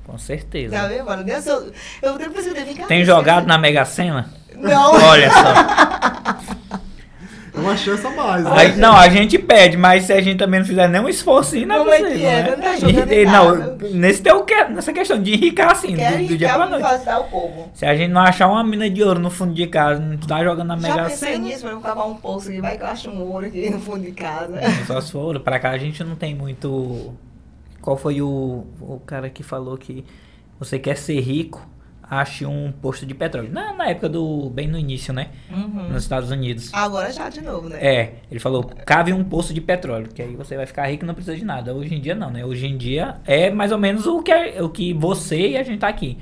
Com 0.10 0.18
certeza. 0.18 0.76
Tá 0.76 0.88
vendo, 0.88 1.06
mano? 1.06 1.24
Deus, 1.24 1.46
eu, 1.46 1.72
eu 2.02 2.18
depois 2.18 2.48
eu 2.48 2.54
devo 2.56 2.88
Tem 2.88 3.06
jogado 3.06 3.46
na 3.46 3.60
Mega 3.60 3.86
Sena? 3.86 4.34
Não. 4.56 4.94
Olha 4.94 5.30
só. 5.32 6.80
É 7.54 7.60
uma 7.60 7.78
chance 7.78 8.08
a 8.08 8.10
mais. 8.10 8.44
Né? 8.44 8.52
Aí, 8.56 8.76
não, 8.76 8.96
a 8.96 9.08
gente 9.10 9.38
pede, 9.38 9.78
mas 9.78 10.06
se 10.06 10.14
a 10.14 10.22
gente 10.22 10.40
também 10.40 10.62
não 10.62 10.68
fizer 10.68 10.88
nenhum 10.88 11.08
esforço, 11.08 11.56
não, 11.66 11.86
não 11.86 11.94
é 11.94 11.98
que 12.02 12.26
é, 12.26 12.56
não, 12.56 12.58
tá 12.58 13.14
e, 13.14 13.26
não, 13.26 13.78
nesse 13.92 14.22
teu, 14.22 14.46
nessa 14.70 14.94
questão 14.94 15.22
de 15.22 15.34
enricar 15.34 15.72
assim, 15.72 15.96
do, 15.96 16.28
do 16.28 16.38
dia 16.38 16.54
pra 16.54 16.66
noite. 16.66 16.86
O 17.20 17.24
povo. 17.26 17.72
Se 17.74 17.86
a 17.86 17.96
gente 17.96 18.12
não 18.12 18.22
achar 18.22 18.48
uma 18.48 18.64
mina 18.64 18.90
de 18.90 19.04
ouro 19.04 19.20
no 19.20 19.30
fundo 19.30 19.54
de 19.54 19.68
casa, 19.68 20.00
não 20.00 20.18
tá 20.18 20.44
jogando 20.44 20.70
na 20.70 20.76
Mega 20.76 20.96
Já 20.96 21.04
pensei 21.06 21.38
nisso, 21.38 21.68
vamos 21.68 21.84
cavar 21.84 22.08
um 22.08 22.16
poço 22.16 22.50
aqui, 22.50 22.62
vai 22.62 22.78
que 22.78 22.84
eu 22.84 22.88
acho 22.88 23.10
um 23.10 23.22
ouro 23.22 23.46
aqui 23.46 23.70
no 23.70 23.80
fundo 23.80 24.00
de 24.00 24.12
casa. 24.12 24.60
Só 24.88 25.02
se 25.02 25.12
for 25.12 25.20
ouro, 25.20 25.40
pra 25.40 25.60
cá 25.60 25.72
a 25.72 25.78
gente 25.78 26.04
não 26.04 26.16
tem 26.16 26.34
muito... 26.34 27.14
Qual 27.90 27.98
foi 27.98 28.22
o, 28.22 28.68
o 28.80 29.02
cara 29.04 29.32
que 29.32 29.42
falou 29.42 29.76
que 29.76 30.06
você 30.60 30.78
quer 30.78 30.96
ser 30.96 31.20
rico, 31.22 31.68
ache 32.04 32.46
um 32.46 32.72
posto 32.72 33.04
de 33.04 33.16
petróleo. 33.16 33.52
Na, 33.52 33.74
na 33.74 33.88
época 33.88 34.08
do. 34.08 34.48
bem 34.52 34.68
no 34.68 34.78
início, 34.78 35.12
né? 35.12 35.30
Uhum. 35.50 35.90
Nos 35.90 36.04
Estados 36.04 36.30
Unidos. 36.30 36.72
Agora 36.72 37.12
já 37.12 37.30
de 37.30 37.42
novo, 37.42 37.68
né? 37.68 37.80
É, 37.82 38.14
ele 38.30 38.40
falou, 38.40 38.64
cave 38.64 39.12
um 39.12 39.24
poço 39.24 39.56
de 39.56 39.60
petróleo, 39.60 40.08
que 40.14 40.22
aí 40.22 40.36
você 40.36 40.56
vai 40.56 40.68
ficar 40.68 40.86
rico 40.86 41.04
e 41.04 41.08
não 41.08 41.16
precisa 41.16 41.36
de 41.36 41.44
nada. 41.44 41.74
Hoje 41.74 41.96
em 41.96 42.00
dia 42.00 42.14
não, 42.14 42.30
né? 42.30 42.46
Hoje 42.46 42.68
em 42.68 42.78
dia 42.78 43.16
é 43.26 43.50
mais 43.50 43.72
ou 43.72 43.80
menos 43.80 44.06
o 44.06 44.22
que, 44.22 44.32
é, 44.32 44.62
o 44.62 44.70
que 44.70 44.94
você 44.94 45.50
e 45.50 45.58
a 45.58 45.64
gente 45.64 45.80
tá 45.80 45.88
aqui 45.88 46.20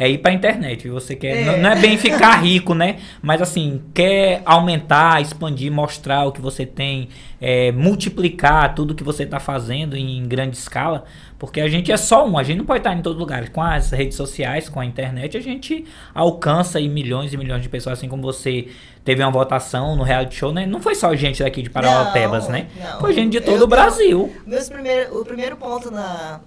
é 0.00 0.08
ir 0.08 0.16
pra 0.16 0.32
internet. 0.32 0.88
Você 0.88 1.14
quer. 1.14 1.42
É. 1.42 1.44
Não, 1.44 1.58
não, 1.58 1.70
é 1.72 1.76
bem 1.76 1.98
ficar 1.98 2.36
rico, 2.42 2.74
né? 2.74 2.96
Mas 3.20 3.42
assim, 3.42 3.82
quer 3.92 4.40
aumentar, 4.46 5.20
expandir, 5.20 5.70
mostrar 5.70 6.24
o 6.24 6.32
que 6.32 6.40
você 6.40 6.64
tem, 6.64 7.10
é, 7.38 7.70
multiplicar 7.70 8.74
tudo 8.74 8.94
que 8.94 9.04
você 9.04 9.24
está 9.24 9.38
fazendo 9.38 9.94
em 9.94 10.26
grande 10.26 10.56
escala. 10.56 11.04
Porque 11.38 11.60
a 11.60 11.68
gente 11.68 11.92
é 11.92 11.98
só 11.98 12.26
um, 12.26 12.38
a 12.38 12.42
gente 12.42 12.56
não 12.56 12.64
pode 12.64 12.80
estar 12.80 12.94
em 12.94 13.02
todo 13.02 13.18
lugar. 13.18 13.46
Com 13.50 13.62
as 13.62 13.90
redes 13.90 14.16
sociais, 14.16 14.70
com 14.70 14.80
a 14.80 14.86
internet, 14.86 15.36
a 15.36 15.40
gente 15.40 15.84
alcança 16.14 16.78
aí 16.78 16.88
milhões 16.88 17.34
e 17.34 17.36
milhões 17.36 17.62
de 17.62 17.68
pessoas, 17.68 17.98
assim 17.98 18.08
como 18.08 18.22
você 18.22 18.68
teve 19.04 19.22
uma 19.22 19.30
votação 19.30 19.96
no 19.96 20.02
reality 20.02 20.34
show, 20.34 20.50
né? 20.50 20.64
Não 20.64 20.80
foi 20.80 20.94
só 20.94 21.14
gente 21.14 21.42
daqui 21.42 21.60
de 21.60 21.68
Parauapebas, 21.68 22.48
né? 22.48 22.68
Não. 22.74 23.00
Foi 23.00 23.12
gente 23.12 23.32
de 23.32 23.40
todo 23.42 23.58
Eu, 23.58 23.64
o 23.64 23.68
Brasil. 23.68 24.34
Meus 24.46 24.66
primeiro, 24.70 25.20
o 25.20 25.24
primeiro 25.26 25.56
ponto 25.56 25.90
na, 25.90 26.40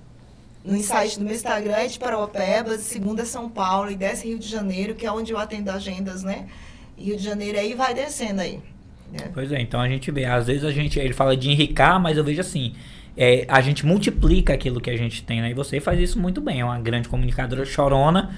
no 0.64 0.76
insight 0.76 1.20
do 1.20 1.26
meu 1.26 1.34
Instagram 1.34 1.74
é 1.74 1.88
de 1.88 2.00
Parauapebas, 2.00 2.82
segunda 2.82 3.26
São 3.26 3.50
Paulo 3.50 3.92
e 3.92 3.96
desce 3.96 4.28
Rio 4.28 4.40
de 4.40 4.48
Janeiro, 4.48 4.96
que 4.96 5.06
é 5.06 5.12
onde 5.12 5.34
eu 5.34 5.38
atendo 5.38 5.70
agendas, 5.72 6.24
né? 6.24 6.48
Rio 6.98 7.18
de 7.18 7.24
Janeiro 7.24 7.60
aí 7.60 7.74
vai 7.74 7.94
descendo 7.94 8.42
aí. 8.42 8.60
Né? 9.12 9.30
Pois 9.34 9.52
é, 9.52 9.60
então 9.60 9.80
a 9.82 9.88
gente 9.90 10.10
vê, 10.10 10.26
às 10.26 10.48
vezes 10.48 10.64
a 10.64 10.72
gente, 10.72 11.00
ele 11.00 11.14
fala 11.14 11.36
de 11.36 11.50
enricar, 11.50 12.00
mas 12.00 12.18
eu 12.18 12.24
vejo 12.24 12.42
assim, 12.42 12.74
é, 13.16 13.46
a 13.48 13.62
gente 13.62 13.86
multiplica 13.86 14.54
aquilo 14.54 14.82
que 14.82 14.90
a 14.90 14.98
gente 14.98 15.24
tem, 15.24 15.42
né? 15.42 15.52
E 15.52 15.54
você 15.54 15.80
faz 15.80 16.00
isso 16.00 16.20
muito 16.20 16.42
bem. 16.42 16.62
É 16.62 16.66
uma 16.66 16.80
grande 16.80 17.08
comunicadora 17.08 17.64
chorona, 17.64 18.34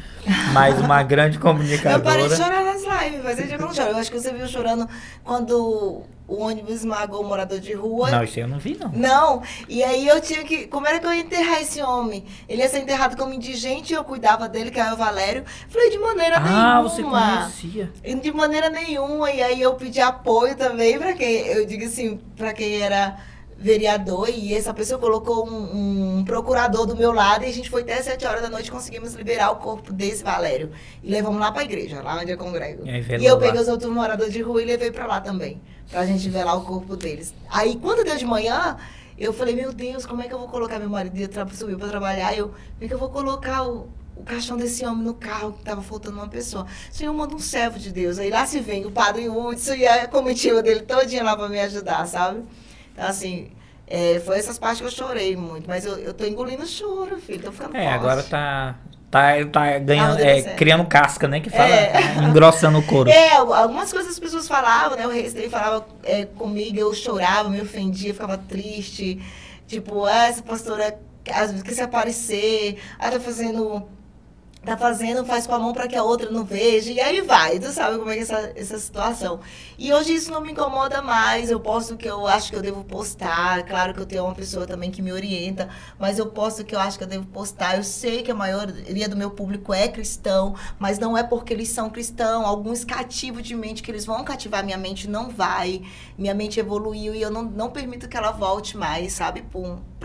mas 0.53 0.80
uma 0.80 1.02
grande 1.02 1.39
comunicadora. 1.39 1.95
Eu 1.99 2.03
parei 2.03 2.27
de 2.27 2.35
chorar 2.35 2.64
nas 2.64 2.84
lives, 2.84 3.23
mas 3.23 3.39
eu 3.39 3.47
já 3.47 3.57
não 3.57 3.73
choro. 3.73 3.89
Eu 3.91 3.97
acho 3.97 4.11
que 4.11 4.19
você 4.19 4.34
viu 4.34 4.47
chorando 4.47 4.88
quando 5.23 6.03
o 6.27 6.41
ônibus 6.41 6.76
esmagou 6.76 7.22
o 7.22 7.27
morador 7.27 7.60
de 7.60 7.73
rua. 7.73 8.10
Não, 8.10 8.23
isso 8.23 8.39
eu 8.39 8.47
não 8.47 8.57
vi, 8.57 8.77
não. 8.80 8.91
Não. 8.91 9.43
E 9.69 9.84
aí 9.84 10.07
eu 10.07 10.19
tinha 10.19 10.43
que. 10.43 10.68
Como 10.68 10.88
era 10.88 10.99
que 10.99 11.06
eu 11.06 11.14
ia 11.14 11.22
enterrar 11.22 11.61
esse 11.61 11.81
homem? 11.81 12.26
Ele 12.49 12.61
ia 12.61 12.69
ser 12.69 12.80
enterrado 12.80 13.15
como 13.15 13.34
indigente 13.34 13.93
e 13.93 13.95
eu 13.95 14.03
cuidava 14.03 14.49
dele, 14.49 14.72
que 14.72 14.80
era 14.80 14.93
o 14.93 14.97
Valério. 14.97 15.43
Falei, 15.69 15.89
de 15.89 15.99
maneira 15.99 16.38
ah, 16.38 16.39
nenhuma. 16.39 16.77
Ah, 16.77 16.81
você 16.81 17.03
conhecia. 17.03 17.91
De 18.22 18.31
maneira 18.31 18.69
nenhuma. 18.69 19.31
E 19.31 19.41
aí 19.41 19.61
eu 19.61 19.76
pedi 19.76 20.02
apoio 20.02 20.56
também 20.56 20.97
para 20.97 21.14
quem. 21.14 21.47
Eu 21.47 21.65
digo 21.65 21.85
assim, 21.85 22.19
para 22.35 22.53
quem 22.53 22.81
era 22.81 23.18
vereador 23.66 24.30
e 24.30 24.54
essa 24.54 24.72
pessoa 24.76 25.00
colocou 25.00 25.50
um, 25.50 26.20
um, 26.20 26.24
procurador 26.24 26.86
do 26.86 26.96
meu 26.96 27.12
lado 27.12 27.44
e 27.44 27.48
a 27.48 27.52
gente 27.52 27.68
foi 27.68 27.82
até 27.82 28.00
7 28.00 28.24
horas 28.24 28.44
da 28.44 28.50
noite 28.50 28.72
conseguimos 28.72 29.16
liberar 29.16 29.50
o 29.50 29.56
corpo 29.56 29.92
desse 29.92 30.24
Valério. 30.24 30.70
E 31.04 31.10
levamos 31.10 31.40
lá 31.40 31.52
para 31.52 31.62
a 31.62 31.66
igreja, 31.66 32.00
lá 32.04 32.20
onde 32.22 32.30
eu 32.30 32.38
congrego. 32.38 32.88
E, 32.88 33.22
e 33.22 33.26
eu 33.26 33.40
peguei 33.40 33.60
os 33.60 33.68
outros 33.68 33.92
moradores 33.92 34.32
de 34.32 34.40
rua 34.40 34.62
e 34.62 34.66
levei 34.66 34.92
para 34.92 35.08
lá 35.08 35.20
também, 35.20 35.60
para 35.90 36.02
a 36.02 36.06
gente 36.06 36.30
ver 36.30 36.44
lá 36.44 36.54
o 36.54 36.62
corpo 36.62 36.96
deles. 36.96 37.34
Aí, 37.50 37.76
quando 37.78 38.04
deu 38.04 38.16
de 38.16 38.26
manhã, 38.26 38.78
eu 39.18 39.34
falei, 39.34 39.56
meu 39.56 39.74
Deus, 39.74 40.06
como 40.06 40.22
é 40.22 40.28
que 40.28 40.34
eu 40.36 40.38
vou 40.38 40.48
colocar 40.48 40.78
meu 40.78 40.90
marido 40.90 41.18
subiu 41.56 41.80
para 41.80 41.88
trabalhar? 41.88 42.38
Eu, 42.38 42.50
como 42.50 42.60
é 42.82 42.88
que 42.88 42.94
eu 42.94 43.00
vou 43.00 43.10
colocar 43.10 43.68
o, 43.68 43.90
o 44.16 44.24
caixão 44.24 44.58
desse 44.58 44.86
homem 44.86 45.04
no 45.04 45.16
carro 45.16 45.54
que 45.54 45.60
estava 45.62 45.82
faltando 45.82 46.18
uma 46.18 46.28
pessoa. 46.28 46.68
Senhor, 46.92 47.12
manda 47.12 47.34
um 47.34 47.40
servo 47.40 47.80
de 47.80 47.92
Deus. 47.92 48.20
Aí 48.20 48.30
lá 48.30 48.46
se 48.46 48.60
vem 48.60 48.86
o 48.86 48.92
padre 48.92 49.28
Hudson 49.28 49.74
e 49.74 49.88
a 49.88 50.08
comitiva 50.08 50.62
dele 50.62 50.82
todinha 50.82 51.24
lá 51.24 51.36
para 51.36 51.50
me 51.50 51.60
ajudar, 51.62 52.06
sabe? 52.06 52.44
Então, 52.95 53.07
assim, 53.07 53.51
é, 53.88 54.19
foi 54.22 54.39
essas 54.39 54.57
partes 54.59 54.81
que 54.81 54.88
eu 54.88 54.91
chorei 54.91 55.35
muito. 55.35 55.67
Mas 55.67 55.85
eu, 55.85 55.97
eu 55.99 56.13
tô 56.13 56.26
engolindo 56.26 56.65
choro, 56.65 57.19
filho. 57.19 57.43
Tô 57.43 57.51
ficando 57.51 57.76
É, 57.77 57.91
forte. 57.91 57.93
agora 57.93 58.23
tá. 58.23 58.80
Tá, 59.11 59.45
tá 59.51 59.80
ganhando, 59.80 60.19
é, 60.19 60.41
criando 60.55 60.85
casca, 60.88 61.27
né? 61.27 61.39
Que 61.39 61.49
fala, 61.49 61.73
é. 61.73 61.91
tá 61.91 62.01
engrossando 62.23 62.80
o 62.80 62.84
couro. 62.84 63.09
É, 63.09 63.35
algumas 63.35 63.93
coisas 63.93 64.11
as 64.13 64.19
pessoas 64.19 64.47
falavam, 64.47 64.97
né? 64.97 65.07
O 65.07 65.11
rei 65.11 65.30
falava 65.49 65.85
é, 66.03 66.26
comigo, 66.26 66.77
eu 66.77 66.93
chorava, 66.93 67.49
me 67.49 67.61
ofendia, 67.61 68.13
ficava 68.13 68.38
triste. 68.38 69.22
Tipo, 69.67 70.05
ah, 70.05 70.27
essa 70.27 70.43
pastora 70.43 70.99
às 71.31 71.51
vezes 71.51 71.63
quer 71.63 71.73
se 71.73 71.81
aparecer, 71.81 72.77
ah, 72.99 73.09
tá 73.11 73.19
fazendo 73.19 73.88
tá 74.66 74.76
fazendo, 74.76 75.24
faz 75.26 75.46
com 75.46 75.54
a 75.54 75.60
mão 75.60 75.74
para 75.74 75.88
que 75.88 75.96
a 75.96 76.04
outra 76.04 76.32
não 76.32 76.44
veja, 76.44 76.92
e 76.92 77.00
aí 77.00 77.22
vai, 77.22 77.60
tu 77.60 77.72
sabe 77.72 77.98
como 77.98 78.10
é 78.10 78.16
é 78.16 78.20
essa, 78.20 78.54
essa 78.56 78.80
situação. 78.80 79.40
E 79.78 79.94
hoje 79.94 80.14
isso 80.14 80.32
não 80.32 80.42
me 80.42 80.52
incomoda 80.52 81.02
mais, 81.02 81.52
eu 81.52 81.60
posto 81.60 81.94
o 81.94 81.98
que 81.98 82.10
eu 82.10 82.26
acho 82.26 82.50
que 82.50 82.56
eu 82.56 82.62
devo 82.62 82.84
postar, 82.84 83.64
claro 83.64 83.94
que 83.94 84.00
eu 84.00 84.06
tenho 84.06 84.24
uma 84.24 84.34
pessoa 84.34 84.66
também 84.66 84.90
que 84.90 85.02
me 85.02 85.12
orienta, 85.12 85.70
mas 86.00 86.18
eu 86.18 86.28
posto 86.28 86.62
o 86.62 86.66
que 86.66 86.74
eu 86.74 86.80
acho 86.80 86.98
que 86.98 87.04
eu 87.04 87.08
devo 87.08 87.26
postar, 87.28 87.78
eu 87.78 87.84
sei 87.84 88.24
que 88.24 88.32
a 88.32 88.36
maioria 88.36 89.08
do 89.08 89.16
meu 89.16 89.32
público 89.32 89.74
é 89.74 89.88
cristão, 89.88 90.56
mas 90.80 90.98
não 90.98 91.18
é 91.18 91.24
porque 91.24 91.54
eles 91.54 91.70
são 91.70 91.90
cristãos, 91.90 92.46
alguns 92.46 92.84
cativo 92.84 93.42
de 93.42 93.56
mente 93.56 93.84
que 93.84 93.92
eles 93.92 94.06
vão 94.06 94.24
cativar 94.24 94.64
minha 94.64 94.78
mente, 94.78 95.08
não 95.08 95.30
vai, 95.30 95.82
minha 96.18 96.34
mente 96.34 96.60
evoluiu 96.60 97.14
e 97.14 97.22
eu 97.22 97.30
não, 97.30 97.44
não 97.44 97.70
permito 97.70 98.08
que 98.08 98.18
ela 98.18 98.32
volte 98.32 98.78
mais, 98.78 99.14
sabe, 99.14 99.44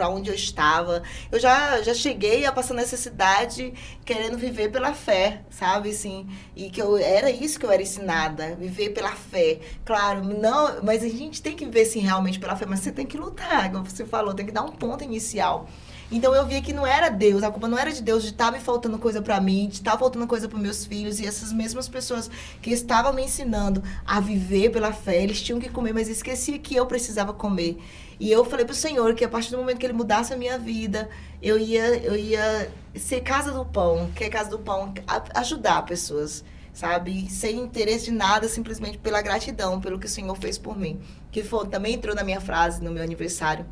para 0.01 0.09
onde 0.09 0.31
eu 0.31 0.35
estava. 0.35 1.02
Eu 1.31 1.39
já, 1.39 1.82
já 1.82 1.93
cheguei 1.93 2.47
a 2.47 2.52
passar 2.52 2.72
necessidade 2.72 3.74
querendo 4.02 4.39
viver 4.39 4.70
pela 4.70 4.94
fé, 4.94 5.43
sabe, 5.51 5.90
assim, 5.90 6.27
e 6.56 6.70
que 6.70 6.81
eu 6.81 6.97
era 6.97 7.31
isso 7.31 7.60
que 7.60 7.66
eu 7.66 7.70
era 7.70 7.82
ensinada, 7.82 8.56
viver 8.59 8.94
pela 8.94 9.12
fé. 9.12 9.60
Claro, 9.85 10.24
não, 10.24 10.82
mas 10.82 11.02
a 11.05 11.09
gente 11.09 11.43
tem 11.43 11.55
que 11.55 11.66
viver 11.66 11.85
sim 11.85 12.01
realmente 12.01 12.40
pela 12.40 12.56
fé, 12.56 12.64
mas 12.64 12.81
você 12.81 12.90
tem 12.90 13.05
que 13.05 13.18
lutar, 13.18 13.70
como 13.70 13.85
você 13.85 14.06
falou, 14.06 14.32
tem 14.32 14.47
que 14.47 14.52
dar 14.52 14.62
um 14.62 14.72
ponto 14.72 15.05
inicial. 15.05 15.68
Então 16.10 16.35
eu 16.35 16.47
via 16.47 16.62
que 16.62 16.72
não 16.72 16.86
era 16.86 17.10
Deus, 17.10 17.43
a 17.43 17.51
culpa 17.51 17.68
não 17.68 17.78
era 17.78 17.93
de 17.93 18.02
Deus 18.02 18.22
de 18.22 18.31
estar 18.31 18.47
tá 18.47 18.51
me 18.51 18.59
faltando 18.59 18.98
coisa 18.98 19.20
para 19.20 19.39
mim, 19.39 19.68
de 19.68 19.74
estar 19.74 19.93
tá 19.93 19.98
faltando 19.98 20.27
coisa 20.27 20.48
para 20.48 20.59
meus 20.59 20.85
filhos 20.86 21.20
e 21.20 21.27
essas 21.27 21.52
mesmas 21.52 21.89
pessoas 21.89 22.31
que 22.62 22.70
estavam 22.70 23.12
me 23.12 23.22
ensinando 23.22 23.82
a 24.05 24.18
viver 24.18 24.70
pela 24.70 24.93
fé, 24.93 25.22
eles 25.22 25.43
tinham 25.43 25.60
que 25.60 25.68
comer, 25.68 25.93
mas 25.93 26.09
esquecia 26.09 26.59
que 26.59 26.74
eu 26.74 26.86
precisava 26.86 27.35
comer. 27.35 27.78
E 28.20 28.30
eu 28.30 28.44
falei 28.44 28.64
pro 28.64 28.74
Senhor 28.74 29.14
que 29.14 29.24
a 29.24 29.28
partir 29.28 29.51
do 29.51 29.56
momento 29.56 29.78
que 29.78 29.86
ele 29.86 29.94
mudasse 29.94 30.32
a 30.32 30.36
minha 30.36 30.59
vida, 30.59 31.09
eu 31.42 31.59
ia 31.59 31.97
eu 32.05 32.14
ia 32.14 32.70
ser 32.94 33.22
casa 33.22 33.51
do 33.51 33.64
pão, 33.64 34.10
que 34.14 34.22
é 34.22 34.28
casa 34.28 34.51
do 34.51 34.59
pão, 34.59 34.94
ajudar 35.34 35.82
pessoas 35.86 36.44
sabe? 36.72 37.28
Sem 37.30 37.59
interesse 37.59 38.06
de 38.06 38.12
nada, 38.12 38.48
simplesmente 38.48 38.98
pela 38.98 39.20
gratidão, 39.20 39.80
pelo 39.80 39.98
que 39.98 40.06
o 40.06 40.09
Senhor 40.09 40.34
fez 40.36 40.59
por 40.59 40.78
mim. 40.78 41.01
Que 41.30 41.42
foi, 41.42 41.66
também 41.66 41.94
entrou 41.94 42.14
na 42.14 42.24
minha 42.24 42.40
frase 42.40 42.82
no 42.82 42.90
meu 42.90 43.02
aniversário 43.02 43.66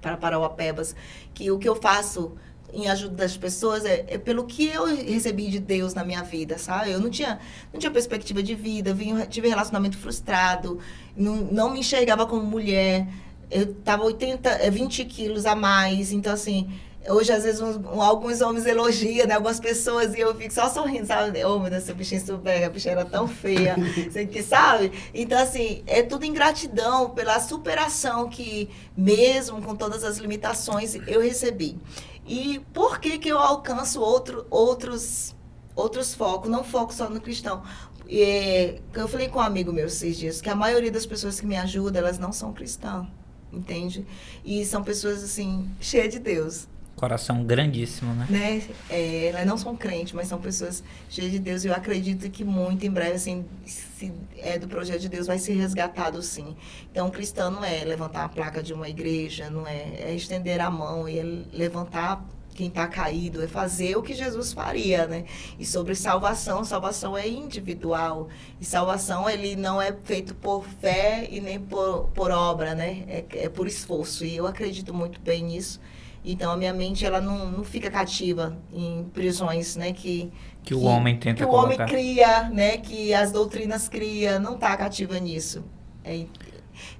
para 0.00 0.16
Parauapebas, 0.16 0.94
que 1.34 1.50
o 1.50 1.58
que 1.58 1.68
eu 1.68 1.74
faço 1.74 2.36
em 2.72 2.88
ajuda 2.88 3.16
das 3.16 3.36
pessoas 3.36 3.84
é, 3.84 4.04
é, 4.06 4.16
pelo 4.16 4.44
que 4.44 4.68
eu 4.68 4.84
recebi 4.84 5.50
de 5.50 5.58
Deus 5.58 5.92
na 5.92 6.04
minha 6.04 6.22
vida, 6.22 6.56
sabe? 6.56 6.90
Eu 6.90 7.00
não 7.00 7.10
tinha, 7.10 7.40
não 7.72 7.80
tinha 7.80 7.90
perspectiva 7.90 8.42
de 8.42 8.54
vida, 8.54 8.94
vim, 8.94 9.18
tive 9.26 9.48
relacionamento 9.48 9.98
frustrado, 9.98 10.78
não, 11.16 11.36
não 11.36 11.70
me 11.72 11.80
enxergava 11.80 12.26
como 12.26 12.44
mulher, 12.44 13.08
eu 13.50 13.74
tava 13.74 14.04
80, 14.04 14.70
20 14.70 15.02
é, 15.02 15.04
quilos 15.04 15.46
a 15.46 15.54
mais, 15.54 16.12
então 16.12 16.32
assim, 16.32 16.68
Hoje, 17.08 17.32
às 17.32 17.44
vezes, 17.44 17.62
alguns 17.62 18.42
homens 18.42 18.66
elogiam, 18.66 19.26
né? 19.26 19.34
Algumas 19.34 19.58
pessoas, 19.58 20.14
e 20.14 20.20
eu 20.20 20.34
fico 20.34 20.52
só 20.52 20.68
sorrindo, 20.68 21.06
sabe? 21.06 21.42
Ô, 21.44 21.58
meu 21.58 21.70
Deus, 21.70 21.84
essa 21.84 21.94
bichinha 21.94 22.20
super, 22.20 22.62
a 22.62 22.68
bichinha 22.68 22.92
era 22.92 23.04
tão 23.06 23.26
feia, 23.26 23.74
você 24.10 24.26
que 24.26 24.42
sabe? 24.42 24.92
Então, 25.14 25.38
assim, 25.38 25.82
é 25.86 26.02
tudo 26.02 26.26
ingratidão 26.26 27.08
pela 27.10 27.40
superação 27.40 28.28
que, 28.28 28.68
mesmo 28.94 29.62
com 29.62 29.74
todas 29.74 30.04
as 30.04 30.18
limitações, 30.18 30.94
eu 31.06 31.22
recebi. 31.22 31.78
E 32.26 32.60
por 32.74 33.00
que 33.00 33.18
que 33.18 33.30
eu 33.30 33.38
alcanço 33.38 34.02
outro, 34.02 34.46
outros, 34.50 35.34
outros 35.74 36.14
focos, 36.14 36.50
não 36.50 36.62
foco 36.62 36.92
só 36.92 37.08
no 37.08 37.20
cristão? 37.20 37.62
É, 38.10 38.78
eu 38.92 39.08
falei 39.08 39.28
com 39.28 39.38
um 39.38 39.42
amigo 39.42 39.72
meu 39.72 39.86
esses 39.86 40.18
dias, 40.18 40.40
que 40.42 40.50
a 40.50 40.54
maioria 40.54 40.90
das 40.92 41.06
pessoas 41.06 41.40
que 41.40 41.46
me 41.46 41.56
ajudam, 41.56 42.02
elas 42.02 42.18
não 42.18 42.30
são 42.30 42.52
cristãs, 42.52 43.06
entende? 43.52 44.06
E 44.44 44.64
são 44.64 44.82
pessoas, 44.82 45.22
assim, 45.22 45.68
cheias 45.80 46.12
de 46.12 46.18
Deus. 46.18 46.68
Coração 46.96 47.42
grandíssimo, 47.44 48.12
né? 48.12 48.26
né? 48.28 48.62
É, 48.90 49.28
elas 49.28 49.46
não 49.46 49.56
são 49.56 49.74
crentes, 49.74 50.12
mas 50.12 50.28
são 50.28 50.38
pessoas 50.38 50.84
cheias 51.08 51.32
de 51.32 51.38
Deus. 51.38 51.64
E 51.64 51.68
eu 51.68 51.74
acredito 51.74 52.28
que 52.28 52.44
muito 52.44 52.84
em 52.84 52.90
breve, 52.90 53.12
assim, 53.12 53.44
se 53.64 54.12
é 54.36 54.58
do 54.58 54.68
projeto 54.68 55.00
de 55.00 55.08
Deus, 55.08 55.26
vai 55.26 55.38
ser 55.38 55.54
resgatado 55.54 56.22
sim. 56.22 56.54
Então, 56.92 57.08
cristão 57.08 57.50
não 57.50 57.64
é 57.64 57.84
levantar 57.84 58.24
a 58.24 58.28
placa 58.28 58.62
de 58.62 58.74
uma 58.74 58.88
igreja, 58.88 59.48
não 59.48 59.66
é, 59.66 59.94
é 60.00 60.14
estender 60.14 60.60
a 60.60 60.70
mão 60.70 61.08
e 61.08 61.18
é 61.18 61.24
levantar 61.52 62.22
quem 62.54 62.68
está 62.68 62.86
caído, 62.86 63.42
é 63.42 63.46
fazer 63.46 63.96
o 63.96 64.02
que 64.02 64.12
Jesus 64.14 64.52
faria, 64.52 65.06
né? 65.06 65.24
E 65.58 65.64
sobre 65.64 65.94
salvação, 65.94 66.64
salvação 66.64 67.16
é 67.16 67.28
individual. 67.28 68.28
E 68.60 68.64
salvação, 68.64 69.28
ele 69.28 69.56
não 69.56 69.80
é 69.80 69.92
feito 70.04 70.34
por 70.34 70.64
fé 70.64 71.26
e 71.30 71.40
nem 71.40 71.58
por, 71.58 72.08
por 72.14 72.30
obra, 72.30 72.74
né? 72.74 73.04
É, 73.08 73.24
é 73.44 73.48
por 73.48 73.66
esforço. 73.66 74.24
E 74.24 74.36
eu 74.36 74.46
acredito 74.46 74.92
muito 74.92 75.20
bem 75.20 75.44
nisso. 75.44 75.80
Então 76.24 76.52
a 76.52 76.56
minha 76.56 76.72
mente 76.72 77.04
ela 77.06 77.20
não, 77.20 77.50
não 77.50 77.64
fica 77.64 77.90
cativa 77.90 78.56
em 78.72 79.04
prisões, 79.12 79.76
né, 79.76 79.92
que 79.92 80.30
que, 80.62 80.68
que 80.68 80.74
o 80.74 80.82
homem 80.82 81.18
tenta 81.18 81.38
que 81.38 81.44
o 81.44 81.48
colocar. 81.48 81.84
homem 81.84 81.86
cria, 81.86 82.50
né, 82.50 82.76
que 82.76 83.14
as 83.14 83.32
doutrinas 83.32 83.88
cria, 83.88 84.38
não 84.38 84.54
está 84.54 84.76
cativa 84.76 85.18
nisso. 85.18 85.64
É, 86.04 86.26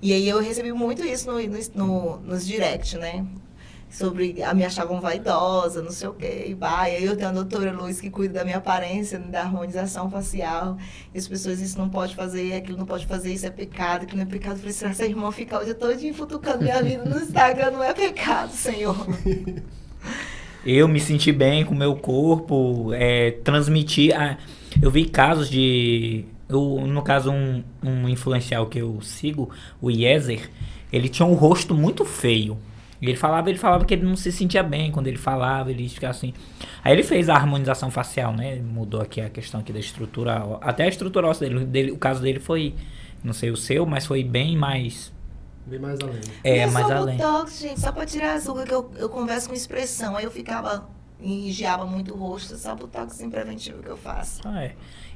e 0.00 0.12
aí 0.12 0.28
eu 0.28 0.40
recebi 0.40 0.72
muito 0.72 1.04
isso 1.04 1.30
no, 1.30 1.38
no, 1.38 1.58
no, 1.74 2.16
nos 2.20 2.46
direct, 2.46 2.96
né? 2.96 3.26
Sobre 3.90 4.40
a 4.42 4.54
me 4.54 4.64
achavam 4.64 5.00
vaidosa, 5.00 5.82
não 5.82 5.90
sei 5.90 6.08
o 6.08 6.12
quê, 6.14 6.44
e 6.46 6.54
vai. 6.54 6.96
Eu 6.96 7.16
tenho 7.16 7.30
a 7.30 7.32
doutora 7.32 7.72
Luiz 7.72 8.00
que 8.00 8.08
cuida 8.08 8.34
da 8.34 8.44
minha 8.44 8.58
aparência, 8.58 9.18
da 9.18 9.42
harmonização 9.42 10.08
facial. 10.08 10.78
E 11.12 11.18
as 11.18 11.26
pessoas, 11.26 11.60
isso 11.60 11.76
não 11.76 11.88
pode 11.88 12.14
fazer, 12.14 12.54
aquilo 12.54 12.78
não 12.78 12.86
pode 12.86 13.04
fazer, 13.06 13.32
isso 13.32 13.46
é 13.46 13.50
pecado, 13.50 14.04
aquilo 14.04 14.18
não 14.18 14.28
é 14.28 14.30
pecado. 14.30 14.52
Eu 14.52 14.58
falei, 14.58 14.72
será 14.72 14.94
que 14.94 15.02
irmã 15.02 15.32
fica 15.32 15.58
o 15.58 15.64
dia 15.64 15.74
todo 15.74 15.90
futucando 16.14 16.62
minha 16.62 16.80
vida 16.82 17.04
no 17.04 17.18
Instagram? 17.18 17.72
Não 17.72 17.82
é 17.82 17.92
pecado, 17.92 18.52
Senhor. 18.52 18.96
Eu 20.64 20.86
me 20.86 21.00
senti 21.00 21.32
bem 21.32 21.64
com 21.64 21.74
o 21.74 21.76
meu 21.76 21.96
corpo, 21.96 22.92
é, 22.92 23.30
transmitir. 23.42 24.14
A... 24.14 24.36
Eu 24.80 24.90
vi 24.90 25.06
casos 25.06 25.48
de. 25.48 26.26
Eu, 26.46 26.86
no 26.86 27.00
caso, 27.00 27.30
um, 27.30 27.64
um 27.82 28.06
influencial 28.08 28.66
que 28.66 28.78
eu 28.78 29.00
sigo, 29.00 29.48
o 29.80 29.90
Yezer, 29.90 30.50
ele 30.92 31.08
tinha 31.08 31.24
um 31.24 31.32
rosto 31.32 31.74
muito 31.74 32.04
feio 32.04 32.58
e 33.00 33.06
ele 33.06 33.16
falava, 33.16 33.48
ele 33.48 33.58
falava 33.58 33.84
que 33.84 33.94
ele 33.94 34.04
não 34.04 34.16
se 34.16 34.30
sentia 34.30 34.62
bem 34.62 34.92
quando 34.92 35.06
ele 35.06 35.16
falava, 35.16 35.70
ele 35.70 35.88
ficava 35.88 36.10
assim. 36.10 36.34
Aí 36.84 36.92
ele 36.92 37.02
fez 37.02 37.28
a 37.28 37.34
harmonização 37.34 37.90
facial, 37.90 38.34
né? 38.34 38.56
Mudou 38.56 39.00
aqui 39.00 39.20
a 39.20 39.30
questão 39.30 39.60
aqui 39.60 39.72
da 39.72 39.78
estrutura, 39.78 40.58
até 40.60 40.84
a 40.84 40.88
estrutura 40.88 41.26
óssea 41.26 41.48
dele, 41.48 41.64
dele, 41.64 41.90
o 41.92 41.98
caso 41.98 42.20
dele 42.20 42.40
foi, 42.40 42.74
não 43.24 43.32
sei 43.32 43.50
o 43.50 43.56
seu, 43.56 43.86
mas 43.86 44.06
foi 44.06 44.22
bem 44.22 44.56
mais 44.56 45.12
Bem 45.66 45.78
mais 45.78 46.00
além. 46.00 46.20
É, 46.42 46.66
mais 46.66 46.86
só 46.86 46.92
além. 46.94 47.16
Botox, 47.16 47.60
gente, 47.60 47.80
só 47.80 47.92
pra 47.92 48.04
tirar 48.04 48.36
a 48.36 48.40
rugas 48.40 48.64
que 48.64 48.74
eu, 48.74 48.90
eu 48.96 49.08
converso 49.08 49.48
com 49.48 49.54
expressão. 49.54 50.16
Aí 50.16 50.24
eu 50.24 50.30
ficava, 50.30 50.88
engiava 51.20 51.86
muito 51.86 52.12
o 52.12 52.16
rosto, 52.16 52.56
só 52.56 52.74
botox 52.74 53.22
preventivo 53.30 53.82
que 53.82 53.88
eu 53.88 53.96
faço. 53.96 54.40
Ah, 54.44 54.64
é. 54.64 54.74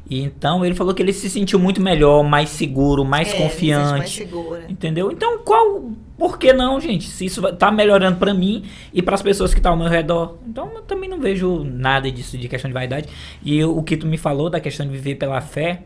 E 0.09 0.21
então 0.21 0.65
ele 0.65 0.75
falou 0.75 0.95
que 0.95 1.03
ele 1.03 1.13
se 1.13 1.31
sentiu 1.31 1.59
muito 1.59 1.81
melhor, 1.81 2.23
mais 2.23 2.51
seguro, 2.51 3.05
mais 3.05 3.33
é, 3.33 3.37
confiante. 3.37 3.99
Mais 3.99 4.11
segura. 4.11 4.65
Entendeu? 4.69 5.11
Então, 5.11 5.39
qual. 5.39 5.91
Por 6.17 6.39
que 6.39 6.53
não, 6.53 6.81
gente? 6.81 7.09
Se 7.09 7.25
isso 7.25 7.43
tá 7.55 7.73
melhorando 7.73 8.19
para 8.19 8.33
mim 8.33 8.65
e 8.93 9.03
para 9.03 9.15
as 9.15 9.23
pessoas 9.23 9.53
que 9.53 9.59
estão 9.59 9.73
tá 9.73 9.77
ao 9.77 9.83
meu 9.83 9.89
redor. 9.89 10.37
Então, 10.47 10.71
eu 10.75 10.83
também 10.83 11.09
não 11.09 11.19
vejo 11.19 11.65
nada 11.65 12.11
disso 12.11 12.39
de 12.39 12.49
questão 12.49 12.69
de 12.69 12.75
vaidade. 12.75 13.09
E 13.43 13.59
eu, 13.59 13.77
o 13.77 13.83
que 13.83 13.97
tu 13.97 14.07
me 14.07 14.17
falou 14.17 14.49
da 14.49 14.61
questão 14.61 14.87
de 14.87 14.93
viver 14.93 15.17
pela 15.17 15.41
fé, 15.41 15.83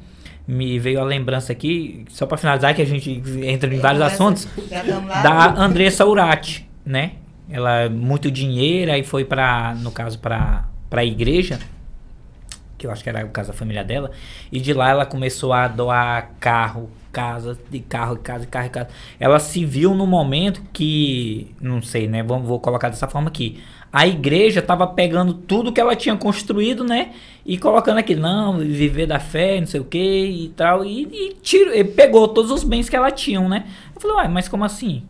me 0.46 0.78
veio 0.78 1.00
a 1.00 1.04
lembrança 1.04 1.52
aqui, 1.52 2.04
só 2.10 2.26
para 2.26 2.36
finalizar, 2.36 2.74
que 2.74 2.82
a 2.82 2.86
gente 2.86 3.22
entra 3.42 3.72
em 3.72 3.78
vários 3.78 4.02
assuntos, 4.02 4.46
da 5.22 5.54
Andressa 5.56 6.04
Urati, 6.04 6.68
né? 6.84 7.12
Ela 7.48 7.82
é 7.82 7.88
muito 7.88 8.30
dinheiro, 8.30 8.92
aí 8.92 9.02
foi 9.02 9.24
para, 9.24 9.74
no 9.76 9.90
caso, 9.90 10.18
para 10.18 10.68
a 10.90 11.04
igreja 11.04 11.58
que 12.78 12.86
eu 12.86 12.90
acho 12.92 13.02
que 13.02 13.10
era 13.10 13.26
o 13.26 13.30
caso 13.30 13.48
da 13.48 13.54
família 13.54 13.82
dela, 13.84 14.12
e 14.50 14.60
de 14.60 14.72
lá 14.72 14.90
ela 14.90 15.04
começou 15.04 15.52
a 15.52 15.66
doar 15.66 16.30
carro, 16.38 16.88
casa, 17.12 17.58
de 17.68 17.80
carro, 17.80 18.16
casa, 18.16 18.40
de 18.40 18.46
carro, 18.46 18.70
casa. 18.70 18.88
Ela 19.18 19.40
se 19.40 19.64
viu 19.64 19.94
no 19.94 20.06
momento 20.06 20.62
que, 20.72 21.54
não 21.60 21.82
sei, 21.82 22.06
né, 22.06 22.22
vou, 22.22 22.40
vou 22.40 22.60
colocar 22.60 22.88
dessa 22.88 23.08
forma 23.08 23.28
aqui, 23.28 23.60
a 23.92 24.06
igreja 24.06 24.60
estava 24.60 24.86
pegando 24.86 25.34
tudo 25.34 25.72
que 25.72 25.80
ela 25.80 25.96
tinha 25.96 26.16
construído, 26.16 26.84
né, 26.84 27.12
e 27.44 27.58
colocando 27.58 27.98
aqui, 27.98 28.14
não, 28.14 28.58
viver 28.58 29.06
da 29.06 29.18
fé, 29.18 29.58
não 29.58 29.66
sei 29.66 29.80
o 29.80 29.84
que 29.84 29.98
e 29.98 30.48
tal, 30.50 30.84
e, 30.84 31.02
e, 31.02 31.34
tiro, 31.42 31.74
e 31.74 31.82
pegou 31.82 32.28
todos 32.28 32.50
os 32.50 32.62
bens 32.62 32.88
que 32.88 32.94
ela 32.94 33.10
tinha, 33.10 33.40
né. 33.48 33.64
Eu 33.94 34.00
falei, 34.00 34.16
uai, 34.16 34.28
mas 34.28 34.48
como 34.48 34.64
assim? 34.64 35.02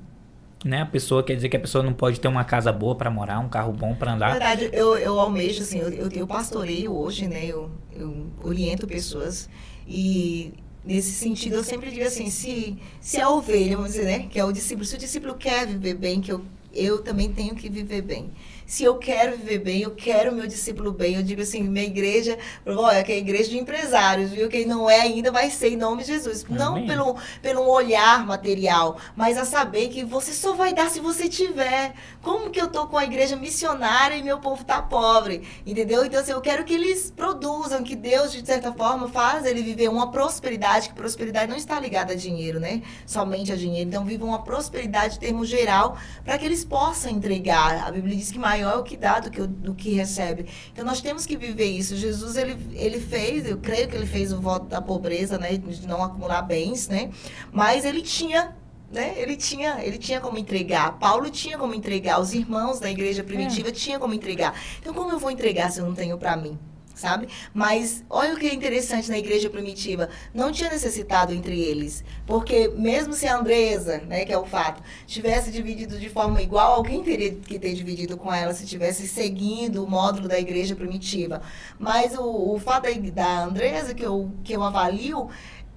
Né? 0.64 0.82
A 0.82 0.86
pessoa 0.86 1.22
quer 1.22 1.34
dizer 1.34 1.48
que 1.48 1.56
a 1.56 1.60
pessoa 1.60 1.84
não 1.84 1.92
pode 1.92 2.20
ter 2.20 2.28
uma 2.28 2.44
casa 2.44 2.72
boa 2.72 2.94
para 2.94 3.10
morar, 3.10 3.38
um 3.38 3.48
carro 3.48 3.72
bom 3.72 3.94
para 3.94 4.14
andar. 4.14 4.26
Na 4.26 4.32
verdade, 4.32 4.70
eu, 4.72 4.96
eu 4.96 5.18
almejo, 5.18 5.62
assim, 5.62 5.78
eu, 5.78 5.90
eu, 5.90 6.08
eu 6.10 6.26
pastoreio 6.26 6.92
hoje, 6.94 7.26
né? 7.28 7.46
Eu, 7.46 7.70
eu 7.92 8.26
oriento 8.42 8.86
pessoas 8.86 9.48
e 9.86 10.52
nesse 10.84 11.12
sentido 11.12 11.56
eu 11.56 11.64
sempre 11.64 11.90
digo 11.90 12.06
assim, 12.06 12.30
se, 12.30 12.76
se 13.00 13.20
a 13.20 13.28
ovelha, 13.28 13.76
vamos 13.76 13.92
dizer, 13.92 14.04
né? 14.06 14.26
Que 14.30 14.38
é 14.38 14.44
o 14.44 14.52
discípulo, 14.52 14.84
se 14.84 14.96
o 14.96 14.98
discípulo 14.98 15.34
quer 15.34 15.66
viver 15.66 15.94
bem, 15.94 16.20
que 16.20 16.32
eu, 16.32 16.44
eu 16.74 17.02
também 17.02 17.32
tenho 17.32 17.54
que 17.54 17.68
viver 17.68 18.02
bem 18.02 18.30
se 18.68 18.84
eu 18.84 18.96
quero 18.98 19.34
viver 19.34 19.60
bem, 19.60 19.80
eu 19.80 19.92
quero 19.92 20.30
o 20.30 20.34
meu 20.34 20.46
discípulo 20.46 20.92
bem. 20.92 21.14
Eu 21.14 21.22
digo 21.22 21.40
assim, 21.40 21.62
minha 21.62 21.86
igreja, 21.86 22.38
olha, 22.66 23.02
que 23.02 23.10
é 23.10 23.14
a 23.14 23.18
igreja 23.18 23.48
de 23.48 23.56
empresários, 23.56 24.30
viu? 24.30 24.46
Quem 24.46 24.66
não 24.66 24.90
é 24.90 25.00
ainda 25.00 25.32
vai 25.32 25.48
ser 25.48 25.70
em 25.70 25.76
nome 25.76 26.02
de 26.02 26.08
Jesus. 26.12 26.44
Amém. 26.44 26.58
Não 26.58 26.86
pelo, 26.86 27.16
pelo 27.40 27.66
olhar 27.66 28.26
material, 28.26 28.98
mas 29.16 29.38
a 29.38 29.46
saber 29.46 29.88
que 29.88 30.04
você 30.04 30.34
só 30.34 30.52
vai 30.52 30.74
dar 30.74 30.90
se 30.90 31.00
você 31.00 31.30
tiver. 31.30 31.94
Como 32.20 32.50
que 32.50 32.60
eu 32.60 32.68
tô 32.68 32.86
com 32.86 32.98
a 32.98 33.04
igreja 33.04 33.36
missionária 33.36 34.16
e 34.16 34.22
meu 34.22 34.38
povo 34.38 34.62
tá 34.62 34.82
pobre? 34.82 35.48
Entendeu? 35.64 36.04
Então, 36.04 36.20
assim, 36.20 36.32
eu 36.32 36.40
quero 36.42 36.62
que 36.62 36.74
eles 36.74 37.10
produzam, 37.10 37.82
que 37.82 37.96
Deus, 37.96 38.32
de 38.32 38.44
certa 38.44 38.70
forma, 38.70 39.08
faz 39.08 39.46
ele 39.46 39.62
viver 39.62 39.88
uma 39.88 40.10
prosperidade, 40.10 40.90
que 40.90 40.94
prosperidade 40.94 41.50
não 41.50 41.56
está 41.56 41.80
ligada 41.80 42.12
a 42.12 42.16
dinheiro, 42.16 42.60
né? 42.60 42.82
Somente 43.06 43.50
a 43.50 43.56
dinheiro. 43.56 43.88
Então, 43.88 44.04
vivam 44.04 44.28
uma 44.28 44.42
prosperidade 44.42 45.16
em 45.16 45.20
termos 45.20 45.48
geral, 45.48 45.96
para 46.22 46.36
que 46.36 46.44
eles 46.44 46.66
possam 46.66 47.10
entregar. 47.10 47.88
A 47.88 47.90
Bíblia 47.90 48.14
diz 48.14 48.30
que 48.30 48.38
mais 48.38 48.57
maior 48.58 48.74
é 48.74 48.80
o 48.80 48.82
que 48.82 48.96
dá 48.96 49.20
do 49.20 49.30
que, 49.30 49.46
do 49.46 49.74
que 49.74 49.92
recebe. 49.92 50.46
Então 50.72 50.84
nós 50.84 51.00
temos 51.00 51.26
que 51.26 51.36
viver 51.36 51.66
isso. 51.66 51.96
Jesus 51.96 52.36
ele, 52.36 52.56
ele 52.72 53.00
fez, 53.00 53.48
eu 53.48 53.58
creio 53.58 53.88
que 53.88 53.96
ele 53.96 54.06
fez 54.06 54.32
o 54.32 54.40
voto 54.40 54.66
da 54.66 54.80
pobreza, 54.80 55.38
né, 55.38 55.56
de 55.56 55.86
não 55.86 56.02
acumular 56.02 56.42
bens, 56.42 56.88
né? 56.88 57.10
Mas 57.52 57.84
ele 57.84 58.02
tinha 58.02 58.56
né? 58.90 59.12
Ele 59.18 59.36
tinha, 59.36 59.84
ele 59.84 59.98
tinha 59.98 60.18
como 60.18 60.38
entregar. 60.38 60.98
Paulo 60.98 61.28
tinha 61.28 61.58
como 61.58 61.74
entregar. 61.74 62.18
Os 62.20 62.32
irmãos 62.32 62.80
da 62.80 62.90
igreja 62.90 63.22
primitiva 63.22 63.68
é. 63.68 63.72
tinham 63.72 64.00
como 64.00 64.14
entregar. 64.14 64.54
Então, 64.80 64.94
como 64.94 65.10
eu 65.12 65.18
vou 65.18 65.30
entregar 65.30 65.70
se 65.70 65.80
eu 65.80 65.84
não 65.84 65.94
tenho 65.94 66.16
para 66.16 66.34
mim? 66.38 66.58
Sabe? 66.98 67.28
Mas 67.54 68.04
olha 68.10 68.34
o 68.34 68.36
que 68.36 68.46
é 68.46 68.54
interessante 68.54 69.10
na 69.10 69.18
igreja 69.18 69.48
primitiva, 69.48 70.08
não 70.34 70.50
tinha 70.50 70.70
necessitado 70.70 71.32
entre 71.32 71.60
eles, 71.60 72.04
porque 72.26 72.68
mesmo 72.68 73.12
se 73.12 73.26
a 73.26 73.38
Andresa, 73.38 73.98
né, 73.98 74.24
que 74.24 74.32
é 74.32 74.38
o 74.38 74.44
fato, 74.44 74.82
tivesse 75.06 75.50
dividido 75.50 75.98
de 75.98 76.08
forma 76.08 76.42
igual, 76.42 76.74
alguém 76.74 77.02
teria 77.02 77.34
que 77.34 77.58
ter 77.58 77.74
dividido 77.74 78.16
com 78.16 78.32
ela 78.32 78.52
se 78.52 78.66
tivesse 78.66 79.06
seguindo 79.06 79.84
o 79.84 79.88
módulo 79.88 80.28
da 80.28 80.38
igreja 80.38 80.74
primitiva. 80.74 81.40
Mas 81.78 82.16
o, 82.16 82.54
o 82.54 82.58
fato 82.58 82.88
da, 83.12 83.44
Andresa 83.44 83.94
que 83.94 84.04
eu, 84.04 84.32
que 84.42 84.52
eu 84.52 84.62
avalio 84.62 85.28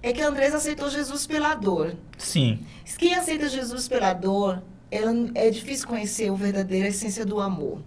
é 0.02 0.12
que 0.12 0.22
a 0.22 0.28
Andresa 0.28 0.58
aceitou 0.58 0.90
Jesus 0.90 1.28
pela 1.28 1.54
dor. 1.54 1.96
Sim. 2.18 2.66
Quem 2.98 3.14
aceita 3.14 3.48
Jesus 3.48 3.88
pela 3.88 4.14
dor, 4.14 4.64
é 4.90 5.50
difícil 5.50 5.88
conhecer 5.88 6.30
a 6.30 6.34
verdadeira 6.34 6.88
essência 6.88 7.26
do 7.26 7.40
amor. 7.40 7.82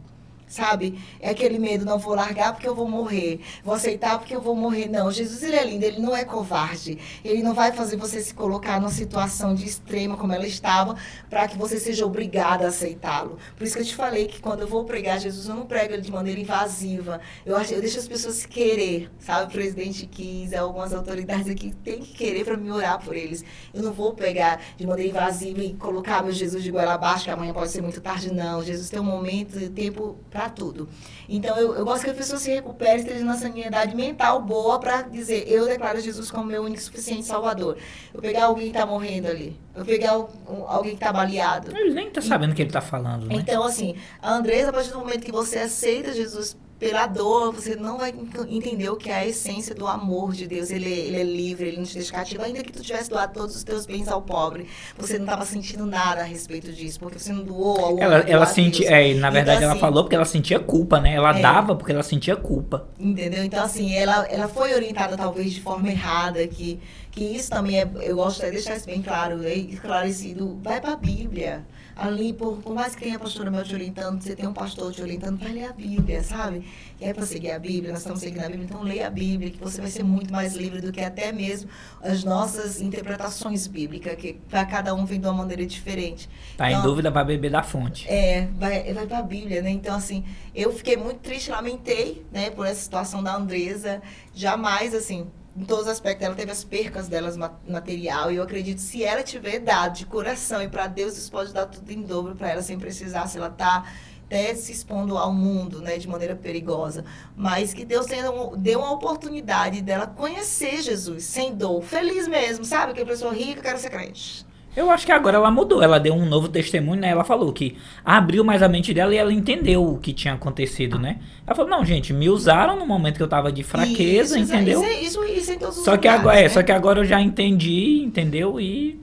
Sabe? 0.46 0.98
É 1.20 1.30
aquele 1.30 1.58
medo, 1.58 1.84
não 1.84 1.98
vou 1.98 2.14
largar 2.14 2.52
porque 2.52 2.68
eu 2.68 2.74
vou 2.74 2.88
morrer, 2.88 3.40
vou 3.64 3.74
aceitar 3.74 4.18
porque 4.18 4.34
eu 4.34 4.40
vou 4.40 4.54
morrer. 4.54 4.88
Não, 4.88 5.10
Jesus 5.10 5.42
ele 5.42 5.56
é 5.56 5.64
lindo, 5.64 5.84
ele 5.84 6.00
não 6.00 6.16
é 6.16 6.24
covarde. 6.24 6.98
Ele 7.24 7.42
não 7.42 7.54
vai 7.54 7.72
fazer 7.72 7.96
você 7.96 8.20
se 8.20 8.34
colocar 8.34 8.80
numa 8.80 8.90
situação 8.90 9.54
de 9.54 9.64
extrema 9.64 10.16
como 10.16 10.32
ela 10.32 10.46
estava, 10.46 10.96
para 11.28 11.48
que 11.48 11.56
você 11.56 11.78
seja 11.78 12.06
obrigada 12.06 12.64
a 12.64 12.68
aceitá-lo. 12.68 13.38
Por 13.56 13.64
isso 13.64 13.74
que 13.76 13.82
eu 13.82 13.86
te 13.86 13.94
falei 13.94 14.26
que 14.26 14.40
quando 14.40 14.60
eu 14.60 14.68
vou 14.68 14.84
pregar 14.84 15.18
Jesus, 15.18 15.48
eu 15.48 15.54
não 15.54 15.66
prego 15.66 15.94
ele 15.94 16.02
de 16.02 16.12
maneira 16.12 16.40
invasiva. 16.40 17.20
Eu, 17.44 17.56
eu 17.56 17.80
deixo 17.80 17.98
as 17.98 18.08
pessoas 18.08 18.46
querer, 18.46 19.10
sabe? 19.18 19.48
O 19.48 19.50
presidente 19.50 20.06
quis, 20.06 20.52
algumas 20.52 20.92
autoridades 20.92 21.48
aqui 21.48 21.74
têm 21.82 22.00
que 22.00 22.12
querer 22.12 22.44
para 22.44 22.56
me 22.56 22.70
orar 22.70 23.02
por 23.02 23.16
eles. 23.16 23.44
Eu 23.72 23.82
não 23.82 23.92
vou 23.92 24.14
pegar 24.14 24.60
de 24.76 24.86
maneira 24.86 25.10
invasiva 25.10 25.62
e 25.62 25.74
colocar 25.74 26.22
meu 26.22 26.32
Jesus 26.32 26.62
de 26.62 26.70
goela 26.70 26.94
abaixo, 26.94 27.24
que 27.24 27.30
amanhã 27.30 27.52
pode 27.52 27.70
ser 27.70 27.82
muito 27.82 28.00
tarde, 28.00 28.32
não. 28.32 28.62
Jesus 28.62 28.90
tem 28.90 29.00
um 29.00 29.04
momento 29.04 29.58
e 29.58 29.68
tempo 29.68 30.16
para 30.35 30.48
tudo. 30.48 30.89
Então, 31.28 31.56
eu, 31.56 31.77
eu 31.77 31.85
gosto 31.85 32.02
que 32.02 32.11
a 32.11 32.15
pessoa 32.15 32.40
se 32.40 32.52
recupere, 32.52 33.02
esteja 33.02 33.24
na 33.24 33.36
sanidade 33.36 33.94
mental 33.94 34.43
boa 34.43 34.81
para 34.81 35.02
dizer, 35.02 35.44
eu 35.47 35.65
declaro 35.65 36.01
Jesus 36.01 36.28
como 36.28 36.47
meu 36.47 36.65
único 36.65 36.82
suficiente 36.82 37.24
Salvador. 37.24 37.78
Eu 38.12 38.20
pegar 38.20 38.47
alguém 38.47 38.65
que 38.65 38.77
está 38.77 38.85
morrendo 38.85 39.28
ali, 39.28 39.56
eu 39.77 39.85
pegar 39.85 40.19
um, 40.19 40.28
alguém 40.66 40.90
que 40.90 40.97
está 40.97 41.12
baleado. 41.12 41.70
Ele 41.77 41.94
nem 41.94 42.09
está 42.09 42.20
sabendo 42.20 42.51
o 42.51 42.55
que 42.56 42.62
ele 42.62 42.69
está 42.69 42.81
falando, 42.81 43.27
né? 43.27 43.36
Então, 43.36 43.62
assim, 43.62 43.94
a 44.20 44.35
Andresa, 44.35 44.70
a 44.70 44.73
partir 44.73 44.90
do 44.90 44.98
momento 44.98 45.24
que 45.24 45.31
você 45.31 45.61
aceita 45.61 46.12
Jesus 46.12 46.56
pela 46.78 47.06
dor, 47.06 47.52
você 47.52 47.76
não 47.76 47.98
vai 47.98 48.12
entender 48.48 48.88
o 48.88 48.96
que 48.96 49.10
é 49.10 49.14
a 49.14 49.26
essência 49.26 49.74
do 49.74 49.86
amor 49.86 50.32
de 50.32 50.46
Deus. 50.46 50.70
Ele, 50.70 50.90
ele 50.90 51.16
é 51.16 51.22
livre, 51.22 51.68
ele 51.68 51.76
não 51.78 51.84
te 51.84 51.94
deixa 51.94 52.12
cativo. 52.12 52.42
Ainda 52.42 52.62
que 52.62 52.72
tu 52.72 52.82
tivesse 52.82 53.09
doado 53.09 53.32
todos 53.32 53.55
os 53.56 53.62
teus 53.62 53.86
bens 53.86 54.09
ao 54.09 54.20
pobre, 54.22 54.66
você 54.96 55.16
não 55.16 55.24
estava 55.24 55.44
sentindo 55.44 55.86
nada 55.86 56.22
a 56.22 56.24
respeito 56.24 56.72
disso, 56.72 56.98
porque 56.98 57.18
você 57.18 57.32
não 57.32 57.44
doou 57.44 57.78
ao 57.78 57.98
Ela, 57.98 58.18
ela 58.26 58.46
sentia, 58.46 58.90
é, 58.90 59.14
na 59.14 59.30
verdade 59.30 59.59
então, 59.59 59.70
assim, 59.70 59.78
ela 59.78 59.88
falou 59.88 60.05
porque 60.05 60.16
ela 60.16 60.24
sentia 60.24 60.59
culpa, 60.59 61.01
né? 61.01 61.14
Ela 61.14 61.38
é, 61.38 61.42
dava 61.42 61.76
porque 61.76 61.92
ela 61.92 62.02
sentia 62.02 62.36
culpa. 62.36 62.86
Entendeu? 62.98 63.44
Então, 63.44 63.62
assim, 63.62 63.94
ela, 63.94 64.26
ela 64.26 64.48
foi 64.48 64.74
orientada 64.74 65.16
talvez 65.16 65.52
de 65.52 65.60
forma 65.60 65.88
errada, 65.88 66.46
que, 66.46 66.80
que 67.10 67.24
isso 67.24 67.51
também 67.51 67.80
é, 67.80 67.88
eu 68.02 68.16
gosto 68.16 68.44
de 68.44 68.51
deixar 68.51 68.76
isso 68.76 68.86
bem 68.86 69.01
claro, 69.01 69.44
é 69.44 69.55
esclarecido. 69.55 70.59
Vai 70.62 70.80
para 70.80 70.92
a 70.92 70.96
Bíblia 70.96 71.64
ali, 71.96 72.32
por, 72.32 72.56
por 72.58 72.74
mais 72.74 72.94
que 72.94 73.02
tenha 73.02 73.16
a 73.16 73.18
pastora 73.18 73.50
Mel 73.50 73.64
te 73.64 73.74
orientando, 73.74 74.20
você 74.20 74.34
tem 74.34 74.46
um 74.46 74.52
pastor 74.52 74.92
te 74.92 75.02
orientando, 75.02 75.38
vai 75.38 75.52
ler 75.52 75.66
a 75.66 75.72
Bíblia, 75.72 76.22
sabe? 76.22 76.66
E 77.00 77.04
é 77.04 77.14
para 77.14 77.24
seguir 77.24 77.52
a 77.52 77.58
Bíblia, 77.58 77.90
nós 77.90 78.00
estamos 78.00 78.20
seguindo 78.20 78.40
a 78.40 78.48
Bíblia, 78.48 78.64
então 78.64 78.82
leia 78.82 79.06
a 79.06 79.10
Bíblia, 79.10 79.50
que 79.50 79.58
você 79.58 79.80
vai 79.80 79.90
ser 79.90 80.02
muito 80.02 80.32
mais 80.32 80.54
livre 80.54 80.80
do 80.80 80.92
que 80.92 81.00
até 81.00 81.32
mesmo 81.32 81.70
as 82.02 82.24
nossas 82.24 82.80
interpretações 82.80 83.66
bíblicas, 83.66 84.14
que 84.16 84.34
para 84.48 84.64
cada 84.64 84.94
um 84.94 85.04
vem 85.04 85.20
de 85.20 85.26
uma 85.26 85.34
maneira 85.34 85.64
diferente. 85.64 86.28
Tá 86.56 86.68
então, 86.70 86.80
em 86.80 86.82
dúvida 86.82 87.12
para 87.12 87.24
beber 87.24 87.50
da 87.50 87.62
fonte. 87.62 88.08
É, 88.08 88.48
vai, 88.56 88.92
vai 88.92 89.06
para 89.06 89.18
a 89.18 89.22
Bíblia, 89.22 89.62
né? 89.62 89.70
Então, 89.70 89.94
assim, 89.94 90.24
eu 90.54 90.72
fiquei 90.72 90.96
muito 90.96 91.20
triste, 91.20 91.50
lamentei, 91.50 92.24
né, 92.32 92.50
por 92.50 92.66
essa 92.66 92.80
situação 92.80 93.22
da 93.22 93.34
Andresa, 93.34 94.02
jamais, 94.34 94.94
assim, 94.94 95.26
em 95.56 95.64
todos 95.64 95.85
os 95.85 95.90
aspectos. 95.90 96.26
Ela 96.26 96.35
teve 96.35 96.51
as 96.51 96.64
percas 96.64 97.09
delas 97.09 97.36
material. 97.36 98.31
E 98.31 98.36
eu 98.36 98.43
acredito 98.43 98.78
se 98.78 99.05
ela 99.05 99.22
tiver 99.22 99.60
dado 99.60 99.97
de 99.97 100.06
coração 100.06 100.62
e 100.62 100.68
para 100.68 100.86
Deus, 100.86 101.16
isso 101.16 101.31
pode 101.31 101.52
dar 101.52 101.66
tudo 101.66 101.90
em 101.90 102.02
dobro 102.02 102.35
para 102.35 102.51
ela 102.51 102.62
sem 102.62 102.78
precisar. 102.78 103.26
Se 103.26 103.39
ela 103.39 103.48
está 103.48 103.85
até 104.26 104.55
se 104.55 104.72
expondo 104.72 105.16
ao 105.16 105.32
mundo, 105.32 105.81
né, 105.81 105.98
de 105.98 106.09
maneira 106.09 106.35
perigosa, 106.35 107.05
mas 107.36 107.72
que 107.72 107.85
Deus 107.85 108.06
tenha, 108.06 108.24
deu 108.56 108.81
uma 108.81 108.93
oportunidade 108.93 109.81
dela 109.81 110.06
conhecer 110.06 110.82
Jesus 110.82 111.24
sem 111.24 111.55
dor, 111.55 111.82
feliz 111.82 112.26
mesmo, 112.26 112.64
sabe? 112.64 112.94
Que 112.94 113.05
pessoa 113.05 113.32
rica, 113.32 113.60
quero 113.60 113.78
ser 113.78 113.90
crente. 113.90 114.44
Eu 114.76 114.90
acho 114.90 115.06
que 115.06 115.12
agora 115.12 115.36
ela 115.36 115.51
mudou, 115.51 115.82
ela 115.82 116.01
deu 116.01 116.14
um 116.14 116.26
novo 116.26 116.48
testemunho, 116.48 117.01
né? 117.01 117.09
Ela 117.09 117.22
falou 117.24 117.52
que 117.52 117.76
abriu 118.05 118.42
mais 118.42 118.62
a 118.62 118.68
mente 118.68 118.92
dela 118.92 119.14
e 119.14 119.16
ela 119.16 119.32
entendeu 119.32 119.84
o 119.84 119.98
que 119.98 120.12
tinha 120.12 120.34
acontecido, 120.34 120.98
né? 120.98 121.20
Ela 121.46 121.55
falou, 121.55 121.70
não, 121.70 121.84
gente, 121.84 122.12
me 122.12 122.28
usaram 122.28 122.76
no 122.76 122.86
momento 122.86 123.16
que 123.16 123.22
eu 123.22 123.28
tava 123.28 123.52
de 123.52 123.62
fraqueza, 123.62 124.38
isso, 124.38 124.52
entendeu? 124.52 124.82
Isso, 124.82 125.22
isso, 125.22 125.24
isso 125.24 125.52
em 125.52 125.59
todos 125.59 125.78
os 125.78 125.84
só 125.84 125.92
que 125.92 126.09
lugares, 126.09 126.20
agora, 126.20 126.36
é, 126.38 126.40
né? 126.40 126.46
é, 126.46 126.48
só 126.48 126.62
que 126.62 126.72
agora 126.72 127.01
eu 127.01 127.05
já 127.05 127.20
entendi, 127.20 128.02
entendeu? 128.05 128.60
E 128.60 129.01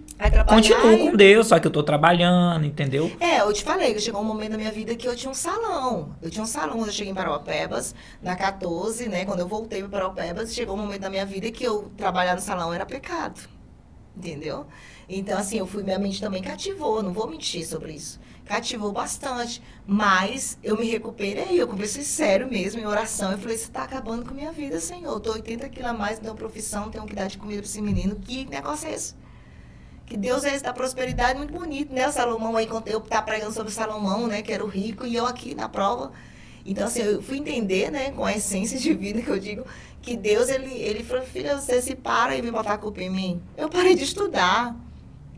continuo 0.47 0.97
com 0.97 1.15
Deus, 1.15 1.47
só 1.47 1.57
que 1.57 1.67
eu 1.67 1.71
tô 1.71 1.81
trabalhando, 1.81 2.65
entendeu? 2.65 3.11
É, 3.19 3.39
eu 3.41 3.51
te 3.51 3.63
falei 3.63 3.93
que 3.93 3.99
chegou 3.99 4.21
um 4.21 4.25
momento 4.25 4.51
da 4.51 4.57
minha 4.57 4.71
vida 4.71 4.95
que 4.95 5.07
eu 5.07 5.15
tinha 5.15 5.31
um 5.31 5.35
salão. 5.35 6.15
Eu 6.21 6.29
tinha 6.29 6.43
um 6.43 6.47
salão 6.47 6.77
quando 6.77 6.87
eu 6.87 6.93
cheguei 6.93 7.11
em 7.11 7.15
Paraupebas, 7.15 7.95
na 8.21 8.35
14, 8.35 9.09
né? 9.09 9.25
Quando 9.25 9.39
eu 9.39 9.47
voltei 9.47 9.79
para 9.79 9.89
Paraupebas, 9.89 10.53
chegou 10.53 10.75
um 10.75 10.79
momento 10.79 11.01
da 11.01 11.09
minha 11.09 11.25
vida 11.25 11.49
que 11.49 11.63
eu 11.63 11.91
trabalhar 11.97 12.35
no 12.35 12.41
salão 12.41 12.73
era 12.73 12.85
pecado. 12.85 13.39
Entendeu? 14.15 14.65
Então, 15.13 15.37
assim, 15.37 15.57
eu 15.57 15.67
fui, 15.67 15.83
minha 15.83 15.99
mente 15.99 16.21
também 16.21 16.41
cativou, 16.41 17.03
não 17.03 17.11
vou 17.11 17.29
mentir 17.29 17.67
sobre 17.67 17.91
isso. 17.91 18.17
Cativou 18.45 18.93
bastante. 18.93 19.61
Mas 19.85 20.57
eu 20.63 20.77
me 20.77 20.89
recuperei, 20.89 21.61
eu 21.61 21.67
comecei 21.67 22.01
sério 22.01 22.49
mesmo, 22.49 22.79
em 22.79 22.85
oração. 22.85 23.29
Eu 23.29 23.37
falei, 23.37 23.57
você 23.57 23.65
está 23.65 23.83
acabando 23.83 24.23
com 24.23 24.31
a 24.31 24.33
minha 24.33 24.53
vida, 24.53 24.79
Senhor. 24.79 25.11
Eu 25.11 25.19
tô 25.19 25.33
80 25.33 25.67
quilos 25.67 25.89
a 25.89 25.93
mais, 25.93 26.17
não 26.17 26.23
tenho 26.23 26.35
profissão, 26.35 26.89
tenho 26.89 27.05
que 27.05 27.13
dar 27.13 27.27
de 27.27 27.37
comida 27.37 27.61
para 27.61 27.69
esse 27.69 27.81
menino. 27.81 28.15
Que 28.15 28.45
negócio 28.45 28.87
é 28.87 28.93
esse? 28.93 29.13
Que 30.05 30.15
Deus 30.15 30.45
é 30.45 30.55
esse 30.55 30.63
da 30.63 30.71
prosperidade, 30.71 31.37
muito 31.37 31.53
bonito, 31.53 31.93
né? 31.93 32.07
O 32.07 32.11
Salomão 32.11 32.55
aí, 32.55 32.69
eu 32.85 33.01
tá 33.01 33.21
pregando 33.21 33.51
sobre 33.51 33.73
Salomão, 33.73 34.27
né? 34.27 34.41
Que 34.41 34.53
era 34.53 34.63
o 34.63 34.67
rico, 34.67 35.05
e 35.05 35.13
eu 35.13 35.25
aqui 35.25 35.53
na 35.53 35.67
prova. 35.67 36.13
Então, 36.65 36.87
assim, 36.87 37.01
eu 37.01 37.21
fui 37.21 37.37
entender, 37.37 37.91
né, 37.91 38.11
com 38.11 38.23
a 38.23 38.33
essência 38.33 38.77
de 38.77 38.93
vida 38.93 39.21
que 39.21 39.29
eu 39.29 39.39
digo, 39.39 39.65
que 40.01 40.15
Deus, 40.15 40.47
ele, 40.47 40.71
ele 40.71 41.03
falou, 41.03 41.25
filha, 41.25 41.59
você 41.59 41.81
se 41.81 41.95
para 41.95 42.37
e 42.37 42.41
vem 42.41 42.51
botar 42.51 42.73
a 42.73 42.77
culpa 42.77 43.01
em 43.01 43.09
mim. 43.09 43.41
Eu 43.57 43.67
parei 43.67 43.95
de 43.95 44.03
estudar. 44.03 44.75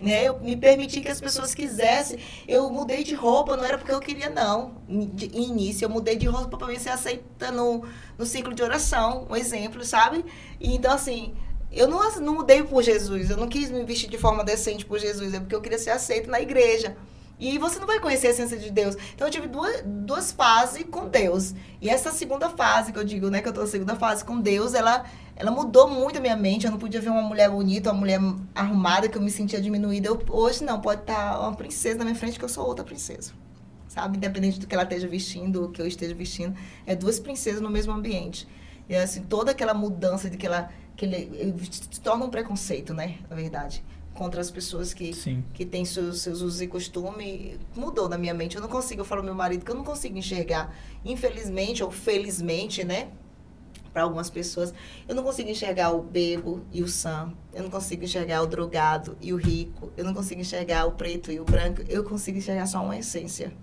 Né? 0.04 0.28
Eu 0.28 0.38
me 0.42 0.58
permiti 0.58 1.00
que 1.00 1.10
as 1.10 1.22
pessoas 1.22 1.56
quisessem. 1.56 2.20
Eu 2.46 2.70
mudei 2.70 3.06
de 3.06 3.16
roupa, 3.16 3.56
não 3.56 3.64
era 3.64 3.78
porque 3.78 3.94
eu 3.94 4.02
queria, 4.02 4.30
não. 4.30 4.74
De 4.88 5.28
início, 5.28 5.86
eu 5.86 5.90
mudei 5.90 6.18
de 6.18 6.28
roupa 6.28 6.58
para 6.58 6.68
mim 6.68 6.78
ser 6.78 6.90
aceita 6.90 7.52
no, 7.52 7.86
no 8.18 8.26
ciclo 8.26 8.54
de 8.54 8.62
oração, 8.62 9.26
um 9.30 9.36
exemplo, 9.36 9.82
sabe? 9.86 10.26
E, 10.60 10.76
então, 10.76 10.94
assim, 10.94 11.34
eu 11.72 11.88
não, 11.88 12.20
não 12.20 12.36
mudei 12.36 12.62
por 12.64 12.84
Jesus, 12.84 13.30
eu 13.30 13.38
não 13.38 13.48
quis 13.48 13.72
me 13.72 13.86
vestir 13.86 14.10
de 14.10 14.18
forma 14.18 14.44
decente 14.44 14.86
por 14.86 15.00
Jesus, 15.00 15.34
é 15.34 15.40
porque 15.40 15.56
eu 15.56 15.62
queria 15.62 15.80
ser 15.80 15.92
aceito 15.92 16.30
na 16.30 16.42
igreja. 16.42 16.98
E 17.40 17.58
você 17.58 17.80
não 17.80 17.88
vai 17.88 18.00
conhecer 18.00 18.28
a 18.28 18.30
essência 18.32 18.58
de 18.58 18.70
Deus. 18.70 18.96
Então 19.16 19.28
eu 19.28 19.32
tive 19.32 19.48
duas, 19.48 19.82
duas 19.86 20.32
fases 20.34 20.86
com 20.92 21.08
Deus. 21.08 21.54
E 21.82 21.90
essa 21.90 22.12
segunda 22.12 22.50
fase 22.50 22.92
que 22.92 23.00
eu 23.00 23.04
digo, 23.04 23.30
né, 23.30 23.42
que 23.42 23.48
eu 23.48 23.54
tô 23.54 23.62
na 23.62 23.68
segunda 23.68 23.96
fase 23.96 24.24
com 24.24 24.40
Deus, 24.40 24.74
ela 24.74 25.06
ela 25.36 25.52
mudou 25.52 25.88
muito 25.88 26.18
a 26.18 26.22
minha 26.22 26.36
mente. 26.36 26.66
Eu 26.66 26.72
não 26.72 26.78
podia 26.78 27.02
ver 27.02 27.10
uma 27.10 27.22
mulher 27.22 27.50
bonita, 27.50 27.92
uma 27.92 28.00
mulher 28.00 28.20
arrumada 28.54 29.10
que 29.10 29.18
eu 29.18 29.22
me 29.22 29.32
sentia 29.32 29.60
diminuída. 29.60 30.08
Eu, 30.08 30.22
hoje 30.30 30.64
não, 30.64 30.80
pode 30.80 31.02
estar 31.02 31.40
uma 31.40 31.56
princesa 31.56 32.00
na 32.00 32.06
minha 32.06 32.16
frente 32.16 32.38
que 32.38 32.46
eu 32.46 32.50
sou 32.50 32.66
outra 32.66 32.84
princesa. 32.84 33.34
Sabe? 33.88 34.18
Independente 34.18 34.60
do 34.60 34.68
que 34.68 34.74
ela 34.74 34.84
esteja 34.84 35.08
vestindo, 35.08 35.64
ou 35.64 35.70
que 35.70 35.82
eu 35.82 35.88
esteja 35.88 36.16
vestindo, 36.16 36.56
é 36.86 36.96
duas 36.96 37.20
princesas 37.20 37.62
no 37.62 37.70
mesmo 37.70 37.94
ambiente. 37.94 38.48
E 38.88 38.96
assim, 38.96 39.24
toda 39.24 39.52
aquela 39.52 39.74
mudança 39.74 40.30
de 40.30 40.38
que 40.38 40.46
ela 40.46 40.70
que 40.96 41.06
ele, 41.06 41.56
se 41.72 42.00
torna 42.02 42.24
um 42.24 42.30
preconceito, 42.30 42.94
né, 42.94 43.18
na 43.28 43.36
verdade 43.36 43.84
contra 44.14 44.40
as 44.40 44.52
pessoas 44.52 44.94
que, 44.94 45.12
que 45.54 45.66
têm 45.66 45.84
seus, 45.84 46.22
seus 46.22 46.42
usos 46.42 46.62
e 46.62 46.68
costumes, 46.68 47.58
mudou 47.76 48.08
na 48.08 48.18
minha 48.18 48.34
mente. 48.34 48.56
Eu 48.56 48.62
não 48.62 48.70
consigo, 48.70 49.02
eu 49.02 49.06
falo 49.06 49.22
ao 49.22 49.26
meu 49.26 49.36
marido 49.36 49.66
que 49.66 49.72
eu 49.72 49.76
não 49.76 49.84
consigo 49.84 50.18
enxergar, 50.18 50.76
infelizmente 51.04 51.84
ou 51.84 51.92
felizmente, 51.92 52.84
né? 52.84 53.10
Para 53.94 54.04
algumas 54.04 54.30
pessoas, 54.30 54.74
eu 55.08 55.14
não 55.14 55.22
consigo 55.22 55.50
enxergar 55.50 55.92
o 55.92 56.02
bebo 56.02 56.66
e 56.72 56.82
o 56.82 56.88
sam, 56.88 57.32
eu 57.54 57.62
não 57.62 57.70
consigo 57.70 58.04
enxergar 58.04 58.42
o 58.42 58.48
drogado 58.48 59.16
e 59.22 59.32
o 59.32 59.38
rico, 59.38 59.94
eu 59.96 60.04
não 60.04 60.16
consigo 60.16 60.42
enxergar 60.42 60.86
o 60.88 60.94
preto 60.94 61.32
e 61.32 61.40
o 61.40 61.46
branco, 61.46 61.84
eu 61.88 62.04
consigo 62.04 62.40
enxergar 62.40 62.66
só 62.66 62.84
uma 62.84 62.98
essência. 62.98 63.54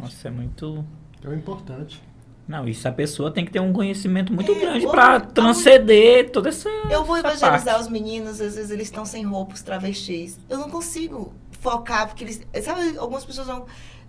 Nossa, 0.00 0.28
é 0.28 0.30
muito. 0.30 0.84
É 1.22 1.34
importante. 1.34 2.02
Não, 2.48 2.66
isso 2.66 2.88
a 2.88 2.92
pessoa 2.92 3.30
tem 3.30 3.44
que 3.44 3.50
ter 3.50 3.60
um 3.60 3.74
conhecimento 3.74 4.32
muito 4.32 4.50
é, 4.52 4.54
grande 4.54 4.86
para 4.86 5.20
transcender 5.20 6.30
toda 6.30 6.48
essa. 6.48 6.70
Eu 6.90 7.04
vou 7.04 7.16
essa 7.18 7.28
evangelizar 7.28 7.74
parte. 7.74 7.80
os 7.82 7.88
meninos, 7.88 8.40
às 8.40 8.54
vezes 8.54 8.70
eles 8.70 8.86
estão 8.86 9.04
sem 9.04 9.22
roupas, 9.22 9.60
travestis. 9.60 10.40
Eu 10.48 10.56
não 10.56 10.70
consigo 10.70 11.34
focar, 11.60 12.08
porque 12.08 12.24
eles. 12.24 12.40
Sabe, 12.62 12.96
algumas 12.96 13.26
pessoas 13.26 13.46
vão 13.46 13.66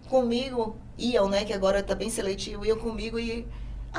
comigo, 0.07 0.77
iam, 0.97 1.27
né? 1.27 1.43
Que 1.43 1.51
agora 1.51 1.83
tá 1.83 1.93
bem 1.93 2.09
seletivo, 2.09 2.65
iam 2.65 2.77
comigo 2.77 3.19
e 3.19 3.45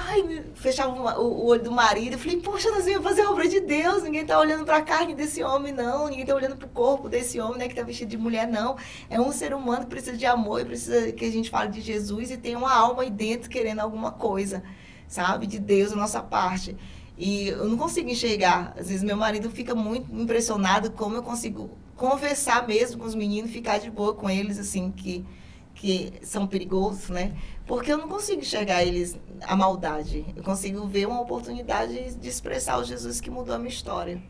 Ai, 0.03 0.45
fechava 0.55 1.21
o, 1.21 1.47
olho 1.47 1.63
do 1.63 1.71
marido. 1.71 2.15
Eu 2.15 2.19
falei, 2.19 2.41
poxa, 2.41 2.71
nós 2.71 2.87
íamos 2.87 3.05
fazer 3.05 3.21
a 3.21 3.31
obra 3.31 3.47
de 3.47 3.61
Deus. 3.61 4.03
Ninguém 4.03 4.25
tá 4.25 4.39
olhando 4.39 4.65
para 4.65 4.79
a 4.79 4.83
carne 4.83 5.15
desse 5.15 5.43
homem, 5.43 5.73
não. 5.73 6.09
Ninguém 6.09 6.25
tá 6.25 6.35
olhando 6.35 6.57
para 6.57 6.67
o 6.67 6.71
corpo 6.71 7.07
desse 7.09 7.39
homem, 7.39 7.59
né, 7.59 7.69
que 7.69 7.75
tá 7.75 7.83
vestido 7.83 8.09
de 8.09 8.17
mulher, 8.17 8.49
não. 8.49 8.77
É 9.11 9.21
um 9.21 9.31
ser 9.31 9.53
humano 9.53 9.83
que 9.83 9.91
precisa 9.91 10.17
de 10.17 10.25
amor 10.25 10.63
e 10.63 10.65
precisa 10.65 11.13
que 11.13 11.25
a 11.25 11.31
gente 11.31 11.51
fale 11.51 11.71
de 11.71 11.83
Jesus 11.83 12.31
e 12.31 12.39
tem 12.39 12.57
uma 12.57 12.73
alma 12.73 13.03
aí 13.03 13.11
dentro 13.11 13.51
querendo 13.51 13.81
alguma 13.81 14.11
coisa, 14.11 14.63
sabe? 15.07 15.47
De 15.47 15.59
Deus, 15.59 15.91
da 15.91 15.97
nossa 15.97 16.23
parte. 16.23 16.75
E 17.19 17.49
eu 17.49 17.69
não 17.69 17.77
consigo 17.77 18.09
enxergar. 18.09 18.73
Às 18.79 18.89
vezes 18.89 19.03
meu 19.03 19.19
marido 19.19 19.51
fica 19.51 19.75
muito 19.75 20.11
impressionado 20.15 20.91
como 20.93 21.17
eu 21.17 21.23
consigo 21.23 21.71
conversar 21.95 22.67
mesmo 22.67 22.99
com 22.99 23.07
os 23.07 23.15
meninos, 23.15 23.51
ficar 23.51 23.79
de 23.79 23.91
boa 23.91 24.15
com 24.15 24.31
eles, 24.31 24.59
assim, 24.59 24.91
que, 24.91 25.27
que 25.75 26.15
são 26.23 26.47
perigosos, 26.47 27.11
né? 27.11 27.37
Porque 27.71 27.93
eu 27.93 27.99
não 27.99 28.09
consigo 28.09 28.41
enxergar 28.41 28.83
eles 28.83 29.17
a 29.45 29.55
maldade. 29.55 30.27
Eu 30.35 30.43
consigo 30.43 30.89
ver 30.89 31.07
uma 31.07 31.21
oportunidade 31.21 32.17
de 32.17 32.29
expressar 32.29 32.79
o 32.79 32.85
Jesus 32.85 33.21
que 33.21 33.31
mudou 33.31 33.55
a 33.55 33.59
minha 33.59 33.71
história. 33.71 34.21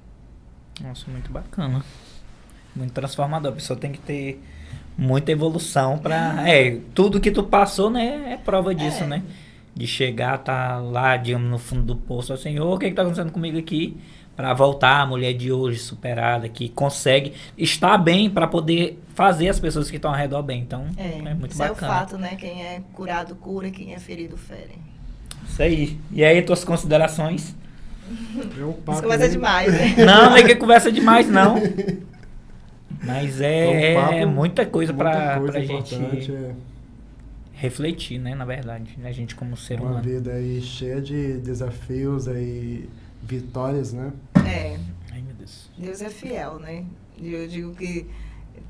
Nossa, 0.79 1.11
muito 1.11 1.33
bacana. 1.33 1.83
Muito 2.77 2.93
transformador. 2.93 3.51
A 3.51 3.55
pessoa 3.55 3.79
tem 3.79 3.93
que 3.93 3.99
ter 3.99 4.43
muita 4.95 5.33
evolução 5.33 5.97
para 5.97 6.45
é 6.47 6.81
tudo 6.95 7.19
que 7.19 7.31
tu 7.31 7.43
passou 7.45 7.89
né 7.89 8.35
é 8.35 8.37
prova 8.37 8.75
disso 8.75 9.05
É. 9.05 9.07
né 9.07 9.23
de 9.75 9.87
chegar 9.87 10.37
tá 10.37 10.77
lá 10.79 11.17
digamos 11.17 11.49
no 11.49 11.59
fundo 11.59 11.83
do 11.83 11.97
poço 11.97 12.35
assim 12.35 12.59
o 12.61 12.77
que 12.77 12.91
que 12.91 12.95
tá 12.95 13.01
acontecendo 13.01 13.33
comigo 13.33 13.57
aqui 13.57 13.97
para 14.41 14.55
voltar 14.55 15.03
a 15.03 15.07
mulher 15.07 15.35
de 15.35 15.53
hoje 15.53 15.79
superada 15.79 16.49
que 16.49 16.71
consegue 16.71 17.35
estar 17.59 17.99
bem 17.99 18.31
para 18.31 18.47
poder 18.47 18.99
fazer 19.15 19.51
as 19.51 19.61
pessoas 19.61 19.91
que 19.91 19.97
estão 19.97 20.11
ao 20.13 20.17
redor 20.17 20.43
bem 20.43 20.63
então 20.63 20.87
É, 20.97 21.19
é, 21.19 21.35
muito 21.35 21.53
isso 21.53 21.63
é 21.63 21.67
o 21.67 21.75
bacana 21.75 21.93
fato, 21.93 22.17
né? 22.17 22.37
Quem 22.37 22.65
é 22.65 22.81
curado 22.95 23.35
cura, 23.35 23.71
quem 23.71 23.93
é 23.93 23.99
ferido 23.99 24.39
fere. 24.39 24.79
isso 25.47 25.63
aí 25.63 26.01
e 26.11 26.25
aí 26.25 26.41
tuas 26.41 26.65
considerações 26.65 27.55
um 28.11 28.71
Isso 28.93 29.03
bem- 29.19 29.29
demais, 29.31 29.71
né? 29.75 29.95
não 30.07 30.31
não 30.31 30.37
é 30.39 30.43
que 30.43 30.57
conversa 30.57 30.91
demais 30.91 31.29
não 31.29 31.57
mas 33.05 33.43
é, 33.43 33.97
um 33.99 34.01
papo, 34.03 34.15
é 34.15 34.25
muita 34.25 34.65
coisa 34.65 34.95
para 34.95 35.39
pra 35.41 35.61
gente 35.61 35.95
importante, 35.95 36.33
é 36.33 36.53
refletir, 37.53 38.19
né, 38.19 38.35
na 38.35 38.47
verdade, 38.47 38.97
né, 38.99 39.11
a 39.11 39.13
gente 39.13 39.35
como 39.35 39.55
ser 39.55 39.79
uma 39.81 39.91
humano. 39.91 40.03
vida 40.03 40.33
aí 40.33 40.63
cheia 40.63 40.99
de 40.99 41.35
desafios 41.41 42.27
aí, 42.27 42.89
vitórias, 43.23 43.93
né? 43.93 44.13
É, 44.47 44.79
Ai, 45.13 45.23
meu 45.23 45.35
Deus. 45.35 45.71
Deus 45.77 46.01
é 46.03 46.11
fiel, 46.11 46.59
né? 46.59 46.85
E 47.17 47.33
Eu 47.33 47.47
digo 47.47 47.75
que 47.75 48.07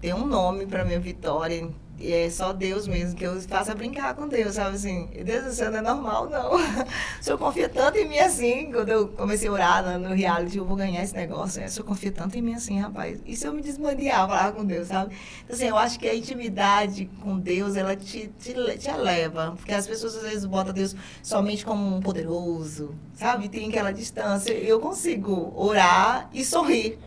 tem 0.00 0.12
um 0.14 0.26
nome 0.26 0.66
para 0.66 0.84
minha 0.84 1.00
vitória 1.00 1.68
e 2.00 2.12
é 2.12 2.30
só 2.30 2.52
Deus 2.52 2.88
mesmo 2.88 3.14
que 3.14 3.24
eu 3.24 3.40
faça 3.42 3.74
brincar 3.74 4.14
com 4.14 4.26
Deus, 4.26 4.54
sabe 4.54 4.76
assim? 4.76 5.08
Deus 5.24 5.44
do 5.44 5.50
céu 5.52 5.70
não 5.70 5.78
é 5.78 5.82
normal, 5.82 6.28
não. 6.30 6.52
O 7.20 7.22
senhor 7.22 7.36
confia 7.38 7.68
tanto 7.68 7.98
em 7.98 8.08
mim 8.08 8.18
assim, 8.18 8.70
quando 8.72 8.88
eu 8.88 9.08
comecei 9.08 9.48
a 9.48 9.52
orar 9.52 9.98
no- 9.98 10.14
reality, 10.14 10.56
eu 10.58 10.64
vou 10.64 10.76
ganhar 10.76 11.02
esse 11.02 11.14
negócio. 11.14 11.60
né? 11.60 11.66
O 11.66 11.70
senhor 11.70 11.84
confia 11.86 12.10
tanto 12.10 12.38
em 12.38 12.42
mim 12.42 12.54
assim, 12.54 12.80
rapaz. 12.80 13.20
E 13.26 13.36
se 13.36 13.46
eu 13.46 13.52
me 13.52 13.60
desmandear, 13.60 14.26
falar 14.26 14.52
com 14.52 14.64
Deus, 14.64 14.88
sabe? 14.88 15.14
Então, 15.44 15.54
assim, 15.54 15.66
eu 15.66 15.76
acho 15.76 15.98
que 15.98 16.08
a 16.08 16.14
intimidade 16.14 17.10
com 17.22 17.38
Deus, 17.38 17.76
ela 17.76 17.94
te, 17.94 18.30
te, 18.40 18.54
te 18.78 18.88
eleva. 18.90 19.52
Porque 19.56 19.72
as 19.74 19.86
pessoas 19.86 20.16
às 20.16 20.22
vezes 20.22 20.44
botam 20.46 20.72
Deus 20.72 20.96
somente 21.22 21.64
como 21.64 21.96
um 21.96 22.00
poderoso, 22.00 22.94
sabe? 23.14 23.48
Tem 23.48 23.68
aquela 23.68 23.92
distância. 23.92 24.52
Eu 24.52 24.80
consigo 24.80 25.52
orar 25.54 26.30
e 26.32 26.42
sorrir. 26.44 26.98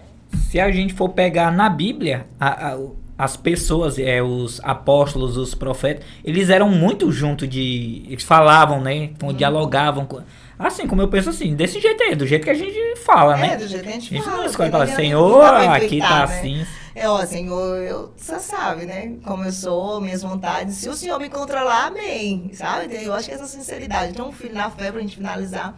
Se 0.52 0.60
a 0.60 0.72
gente 0.72 0.94
for 0.94 1.10
pegar 1.10 1.52
na 1.52 1.68
Bíblia, 1.70 2.28
a- 2.40 2.74
a- 2.74 2.78
as 3.18 3.38
pessoas, 3.38 4.00
é, 4.00 4.22
os 4.24 4.60
apóstolos, 4.64 5.38
os 5.38 5.54
profetas, 5.54 6.04
eles 6.24 6.50
eram 6.50 6.70
muito 6.70 7.12
junto 7.12 7.48
de. 7.48 8.04
Eles 8.08 8.24
falavam, 8.24 8.82
né? 8.82 9.12
com- 9.20 9.32
Dialogavam. 9.34 10.06
Com, 10.06 10.22
assim, 10.58 10.88
como 10.88 11.02
eu 11.02 11.08
penso 11.08 11.30
assim, 11.30 11.56
desse 11.56 11.80
jeito 11.80 12.02
aí, 12.04 12.16
do 12.16 12.26
jeito 12.26 12.44
que 12.44 12.50
a 12.50 12.54
gente 12.56 12.96
fala, 13.02 13.38
É, 13.38 13.42
né? 13.42 13.58
do 13.58 13.68
jeito 13.68 13.84
que 13.84 13.90
a 13.90 13.92
A 13.92 13.94
gente 13.96 14.10
gente 14.16 14.24
fala. 14.26 14.38
não 14.38 14.46
escolhe 14.46 14.72
não 14.72 14.88
Senhor, 14.88 15.44
aqui 15.44 16.00
tá 16.00 16.18
né? 16.18 16.24
assim. 16.24 16.66
É, 16.96 17.10
ó, 17.10 17.26
Senhor, 17.26 17.78
eu, 17.78 18.14
você 18.16 18.40
sabe, 18.40 18.86
né? 18.86 19.14
Como 19.24 19.44
eu 19.44 19.52
sou, 19.52 20.00
minhas 20.00 20.22
vontades. 20.22 20.76
Se 20.76 20.88
o 20.90 20.94
Senhor 20.94 21.20
me 21.20 21.28
controlar, 21.30 21.88
amém. 21.88 22.52
Sabe? 22.54 22.86
Então, 22.86 23.02
Eu 23.02 23.14
acho 23.14 23.28
que 23.30 23.34
essa 23.34 23.48
sinceridade. 23.48 24.12
Então, 24.12 24.30
um 24.30 24.32
filho 24.32 24.54
na 24.54 24.70
fé, 24.70 24.92
pra 24.92 25.02
gente 25.02 25.16
finalizar, 25.18 25.76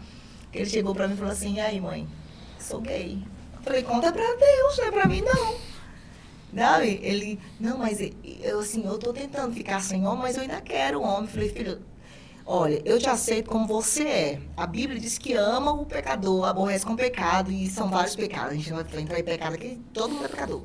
que 0.52 0.58
ele 0.60 0.70
chegou 0.70 0.94
pra 0.94 1.08
mim 1.08 1.14
e 1.14 1.18
falou 1.18 1.32
assim: 1.32 1.56
e 1.56 1.60
aí, 1.62 1.80
mãe, 1.80 2.06
sou 2.60 2.82
gay. 2.82 3.18
Eu 3.58 3.64
falei: 3.64 3.82
conta 3.84 4.12
pra 4.12 4.24
Deus, 4.26 4.78
não 4.78 4.86
é 4.86 4.92
pra 4.92 5.06
mim, 5.08 5.22
não. 5.22 5.75
Sabe? 6.54 7.00
Ele, 7.02 7.40
não, 7.60 7.78
mas 7.78 8.00
eu, 8.00 8.60
assim, 8.60 8.86
eu 8.86 8.98
tô 8.98 9.14
tentando 9.14 9.54
ficar 9.54 9.82
sem 9.82 10.06
homem, 10.06 10.22
mas 10.24 10.36
eu 10.36 10.42
ainda 10.44 10.62
quero 10.62 11.02
homem. 11.02 11.24
Eu 11.24 11.28
falei: 11.28 11.50
filho. 11.50 11.82
Olha, 12.48 12.80
eu 12.86 13.00
te 13.00 13.10
aceito 13.10 13.50
como 13.50 13.66
você 13.66 14.04
é. 14.04 14.42
A 14.56 14.68
Bíblia 14.68 15.00
diz 15.00 15.18
que 15.18 15.34
ama 15.34 15.72
o 15.72 15.84
pecador, 15.84 16.46
aborrece 16.46 16.86
com 16.86 16.94
o 16.94 16.96
pecado, 16.96 17.52
e 17.52 17.68
são 17.68 17.90
vários 17.90 18.16
pecados. 18.16 18.52
A 18.52 18.56
gente 18.56 18.70
não 18.70 18.78
vai 18.78 19.02
entrar 19.02 19.20
em 19.20 19.24
pecado 19.24 19.56
aqui, 19.56 19.82
todo 19.92 20.14
mundo 20.14 20.26
é 20.26 20.28
pecador. 20.28 20.62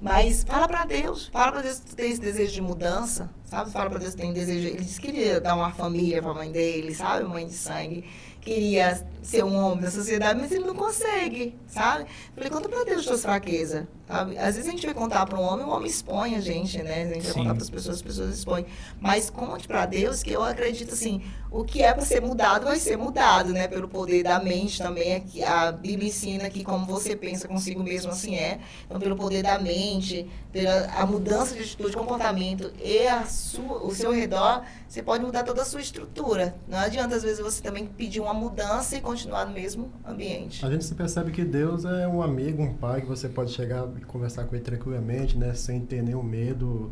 Mas 0.00 0.44
fala 0.44 0.68
pra 0.68 0.84
Deus, 0.84 1.28
fala 1.32 1.52
pra 1.52 1.62
Deus 1.62 1.80
que 1.80 1.94
tem 1.94 2.10
esse 2.10 2.20
desejo 2.20 2.52
de 2.52 2.60
mudança, 2.60 3.30
sabe? 3.44 3.70
Fala 3.70 3.88
pra 3.88 3.98
Deus 3.98 4.14
que 4.14 4.20
tem 4.20 4.32
desejo. 4.32 4.68
Ele 4.68 4.84
disse 4.84 5.00
que 5.00 5.10
queria 5.10 5.40
dar 5.40 5.54
uma 5.54 5.70
família 5.72 6.22
pra 6.22 6.34
mãe 6.34 6.52
dele, 6.52 6.94
sabe? 6.94 7.26
Mãe 7.26 7.46
de 7.46 7.54
sangue. 7.54 8.04
Queria 8.40 9.06
ser 9.22 9.44
um 9.44 9.54
homem 9.54 9.84
da 9.84 9.90
sociedade, 9.90 10.40
mas 10.40 10.50
ele 10.50 10.64
não 10.64 10.74
consegue, 10.74 11.54
sabe? 11.68 12.06
Falei, 12.34 12.50
conta 12.50 12.68
pra 12.68 12.84
Deus 12.84 13.00
as 13.00 13.06
tuas 13.06 13.22
fraquezas, 13.22 13.84
sabe? 14.08 14.38
Às 14.38 14.56
vezes 14.56 14.66
a 14.66 14.70
gente 14.70 14.86
vai 14.86 14.94
contar 14.94 15.26
pra 15.26 15.38
um 15.38 15.42
homem, 15.42 15.66
o 15.66 15.68
homem 15.68 15.88
expõe 15.88 16.34
a 16.34 16.40
gente, 16.40 16.82
né? 16.82 17.02
A 17.02 17.14
gente 17.14 17.24
vai 17.24 17.32
Sim. 17.32 17.40
contar 17.40 17.54
pras 17.54 17.70
pessoas, 17.70 17.96
as 17.96 18.02
pessoas 18.02 18.34
expõem. 18.34 18.64
Mas 18.98 19.28
conte 19.28 19.68
pra 19.68 19.84
Deus 19.84 20.22
que 20.22 20.32
eu 20.32 20.42
acredito 20.42 20.94
assim, 20.94 21.22
o 21.50 21.64
que 21.64 21.82
é 21.82 21.92
para 21.92 22.04
ser 22.04 22.22
mudado 22.22 22.64
vai 22.64 22.78
ser 22.78 22.96
mudado, 22.96 23.52
né? 23.52 23.68
Pelo 23.68 23.88
poder 23.88 24.22
da 24.22 24.40
mente 24.40 24.78
também. 24.78 25.22
A 25.46 25.70
Bíblia 25.70 26.08
ensina 26.08 26.48
que 26.48 26.64
como 26.64 26.86
você 26.86 27.14
pensa 27.14 27.46
consigo 27.46 27.82
mesmo, 27.82 28.10
assim 28.10 28.36
é. 28.36 28.58
Então, 28.86 28.98
pelo 28.98 29.16
poder 29.16 29.42
da 29.42 29.58
mente, 29.58 30.26
pela 30.50 30.86
a 30.96 31.04
mudança 31.04 31.54
de 31.54 31.62
atitude, 31.62 31.94
comportamento 31.94 32.72
e 32.82 33.06
a 33.06 33.24
sua, 33.26 33.84
o 33.84 33.94
seu 33.94 34.10
redor, 34.10 34.64
você 34.90 35.04
pode 35.04 35.24
mudar 35.24 35.44
toda 35.44 35.62
a 35.62 35.64
sua 35.64 35.80
estrutura. 35.80 36.52
Não 36.66 36.76
adianta, 36.76 37.14
às 37.14 37.22
vezes, 37.22 37.38
você 37.38 37.62
também 37.62 37.86
pedir 37.86 38.18
uma 38.18 38.34
mudança 38.34 38.96
e 38.96 39.00
continuar 39.00 39.46
no 39.46 39.52
mesmo 39.52 39.88
ambiente. 40.04 40.66
A 40.66 40.68
gente 40.68 40.84
se 40.84 40.96
percebe 40.96 41.30
que 41.30 41.44
Deus 41.44 41.84
é 41.84 42.08
um 42.08 42.20
amigo, 42.20 42.60
um 42.60 42.74
pai 42.74 43.00
que 43.00 43.06
você 43.06 43.28
pode 43.28 43.52
chegar 43.52 43.86
e 43.96 44.00
conversar 44.00 44.46
com 44.46 44.56
ele 44.56 44.64
tranquilamente, 44.64 45.38
né? 45.38 45.54
Sem 45.54 45.78
ter 45.78 46.02
nenhum 46.02 46.24
medo. 46.24 46.90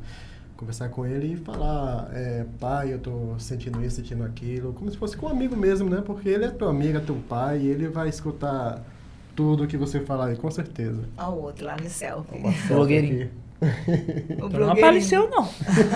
Conversar 0.56 0.90
com 0.90 1.04
ele 1.04 1.32
e 1.32 1.36
falar, 1.36 2.08
é, 2.12 2.46
pai, 2.60 2.92
eu 2.92 3.00
tô 3.00 3.36
sentindo 3.40 3.84
isso, 3.84 3.96
sentindo 3.96 4.22
aquilo. 4.22 4.72
Como 4.72 4.88
se 4.88 4.96
fosse 4.96 5.16
com 5.16 5.26
um 5.26 5.30
amigo 5.30 5.56
mesmo, 5.56 5.90
né? 5.90 6.00
Porque 6.00 6.28
ele 6.28 6.44
é 6.44 6.50
teu 6.50 6.68
amigo, 6.68 6.98
é 6.98 7.00
teu 7.00 7.16
pai, 7.28 7.62
e 7.62 7.66
ele 7.66 7.88
vai 7.88 8.08
escutar 8.08 8.80
tudo 9.34 9.66
que 9.66 9.76
você 9.76 9.98
falar 9.98 10.26
aí, 10.26 10.36
com 10.36 10.50
certeza. 10.52 11.02
Ao 11.16 11.36
outro, 11.36 11.66
lá 11.66 11.76
no 11.76 11.90
céu. 11.90 12.24
Blogueirinho. 12.68 13.28
O 14.40 14.48
Tu 14.48 14.58
não 14.58 14.70
apareceu, 14.70 15.28
não. 15.28 15.48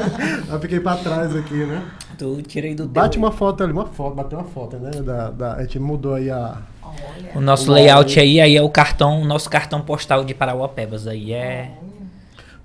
Eu 0.51 0.61
fiquei 0.61 0.81
pra 0.81 0.97
trás 0.97 1.35
aqui, 1.37 1.65
né? 1.65 1.89
Tu 2.19 2.43
tirei 2.43 2.75
do 2.75 2.89
Bate 2.89 3.19
uma 3.19 3.31
foto 3.31 3.63
ali, 3.63 3.73
uma 3.73 3.87
foto, 3.87 4.15
bateu 4.17 4.39
uma 4.39 4.49
foto, 4.49 4.77
né? 4.79 4.91
Da, 5.03 5.31
da, 5.31 5.55
a 5.55 5.63
gente 5.63 5.79
mudou 5.79 6.15
aí 6.15 6.29
a. 6.31 6.61
Olha. 6.83 7.31
O 7.35 7.41
nosso 7.41 7.67
Uau. 7.71 7.75
layout 7.75 8.19
aí, 8.19 8.41
aí 8.41 8.57
é 8.57 8.63
o 8.63 8.69
cartão, 8.69 9.23
o 9.23 9.25
nosso 9.25 9.49
cartão 9.49 9.81
postal 9.81 10.25
de 10.25 10.35
Parauapebas 10.35 11.07
aí 11.07 11.33
é... 11.33 11.71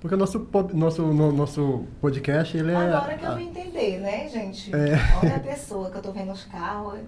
Porque 0.00 0.14
o 0.14 0.18
nosso, 0.18 0.46
nosso, 0.74 1.02
no- 1.02 1.32
nosso 1.32 1.84
podcast, 2.00 2.56
ele 2.56 2.70
é. 2.70 2.76
Agora 2.76 3.14
que 3.16 3.24
eu 3.24 3.34
vim 3.36 3.48
entender, 3.48 3.98
né, 4.00 4.28
gente? 4.28 4.72
É. 4.74 4.96
Olha 5.22 5.36
a 5.36 5.40
pessoa 5.40 5.90
que 5.90 5.96
eu 5.96 6.02
tô 6.02 6.12
vendo 6.12 6.30
os 6.30 6.44
carros. 6.44 7.00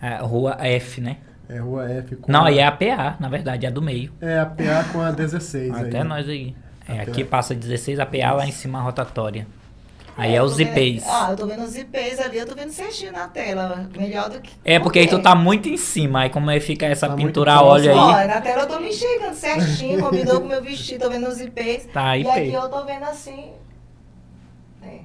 a 0.00 0.18
rua 0.22 0.56
F, 0.58 1.00
né? 1.00 1.18
É 1.48 1.58
Rua 1.58 1.88
F 1.90 2.16
com. 2.16 2.30
Não, 2.32 2.44
a- 2.44 2.48
aí 2.48 2.58
é 2.58 2.66
a 2.66 2.72
PA, 2.72 3.16
na 3.20 3.28
verdade, 3.28 3.66
é 3.66 3.68
a 3.68 3.72
do 3.72 3.82
meio. 3.82 4.12
É 4.20 4.38
a 4.38 4.46
PA 4.46 4.84
com 4.92 5.00
a 5.00 5.10
16 5.10 5.74
Até 5.74 5.98
aí. 5.98 6.04
nós 6.04 6.28
aí. 6.28 6.54
É, 6.88 7.00
aqui 7.00 7.24
passa 7.24 7.54
16, 7.54 7.98
a 8.00 8.06
PA 8.06 8.32
lá 8.32 8.46
em 8.46 8.52
cima 8.52 8.78
a 8.78 8.82
rotatória. 8.82 9.46
Aí 10.16 10.32
é, 10.34 10.38
eu 10.38 10.44
os 10.44 10.60
IPs. 10.60 11.02
Ah, 11.08 11.28
eu 11.30 11.36
tô 11.36 11.46
vendo 11.46 11.64
os 11.64 11.76
IPs 11.76 12.20
ali, 12.20 12.38
eu 12.38 12.46
tô 12.46 12.54
vendo 12.54 12.70
certinho 12.70 13.10
na 13.10 13.26
tela. 13.26 13.88
Melhor 13.96 14.30
do 14.30 14.40
que. 14.40 14.52
É 14.64 14.78
porque 14.78 15.00
aí 15.00 15.08
tu 15.08 15.20
tá 15.20 15.34
muito 15.34 15.68
em 15.68 15.76
cima, 15.76 16.20
aí 16.20 16.30
como 16.30 16.50
é 16.50 16.60
fica 16.60 16.86
essa 16.86 17.08
Tá 17.08 17.14
pintura 17.16 17.54
a 17.54 17.62
óleo 17.62 17.90
aí, 17.90 17.96
Ó, 17.98 18.26
na 18.28 18.40
tela 18.40 18.62
eu 18.62 18.68
tô 18.68 18.78
me 18.78 18.88
enxergando 18.90 19.34
certinho, 19.34 20.00
combinou 20.00 20.38
com 20.40 20.46
o 20.46 20.48
meu 20.48 20.62
vestido, 20.62 21.02
tô 21.02 21.10
vendo 21.10 21.26
os 21.26 21.40
IPs. 21.40 21.86
tá 21.92 22.16
E 22.16 22.28
aqui 22.28 22.40
IP. 22.48 22.52
eu 22.54 22.68
tô 22.68 22.84
vendo 22.84 23.02
assim. 23.04 23.50
É. 24.82 24.98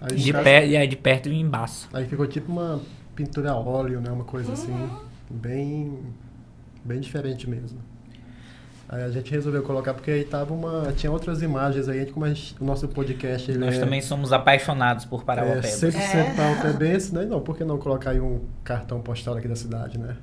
Aí, 0.00 0.16
De, 0.16 0.30
e 0.68 0.76
aí 0.76 0.86
de 0.86 0.96
perto 0.96 1.28
e 1.28 1.40
embaixo. 1.40 1.88
aí 1.92 2.06
ficou 2.06 2.26
tipo 2.26 2.52
uma 2.52 2.80
pintura 3.16 3.50
a 3.50 3.56
óleo, 3.56 4.00
né? 4.00 4.10
Uma 4.10 4.24
coisa 4.24 4.52
assim. 4.52 4.88
Bem. 5.30 5.98
Bem 6.84 7.00
diferente 7.00 7.48
mesmo. 7.48 7.78
Aí 8.88 9.02
a 9.02 9.10
gente 9.10 9.32
resolveu 9.32 9.64
colocar 9.64 9.92
porque 9.94 10.10
aí 10.12 10.24
tava 10.24 10.54
uma. 10.54 10.92
Tinha 10.92 11.10
outras 11.10 11.42
imagens 11.42 11.88
aí, 11.88 12.06
como 12.06 12.24
a 12.24 12.28
gente- 12.32 12.54
o 12.60 12.64
nosso 12.64 12.86
podcast 12.86 13.50
ele 13.50 13.58
Nós 13.58 13.74
é, 13.76 13.80
também 13.80 14.00
somos 14.00 14.32
apaixonados 14.32 15.04
por 15.04 15.22
é 15.22 15.24
Parauapebas. 15.24 15.66
100% 15.66 15.96
É. 16.30 16.34
parauapebense, 16.34 17.12
né? 17.14 17.24
Não, 17.24 17.40
por 17.40 17.56
que 17.56 17.64
não 17.64 17.78
colocar 17.78 18.10
aí 18.10 18.20
um 18.20 18.44
cartão 18.62 19.00
postal 19.00 19.36
aqui 19.36 19.48
da 19.48 19.56
cidade, 19.56 19.98
né? 19.98 20.16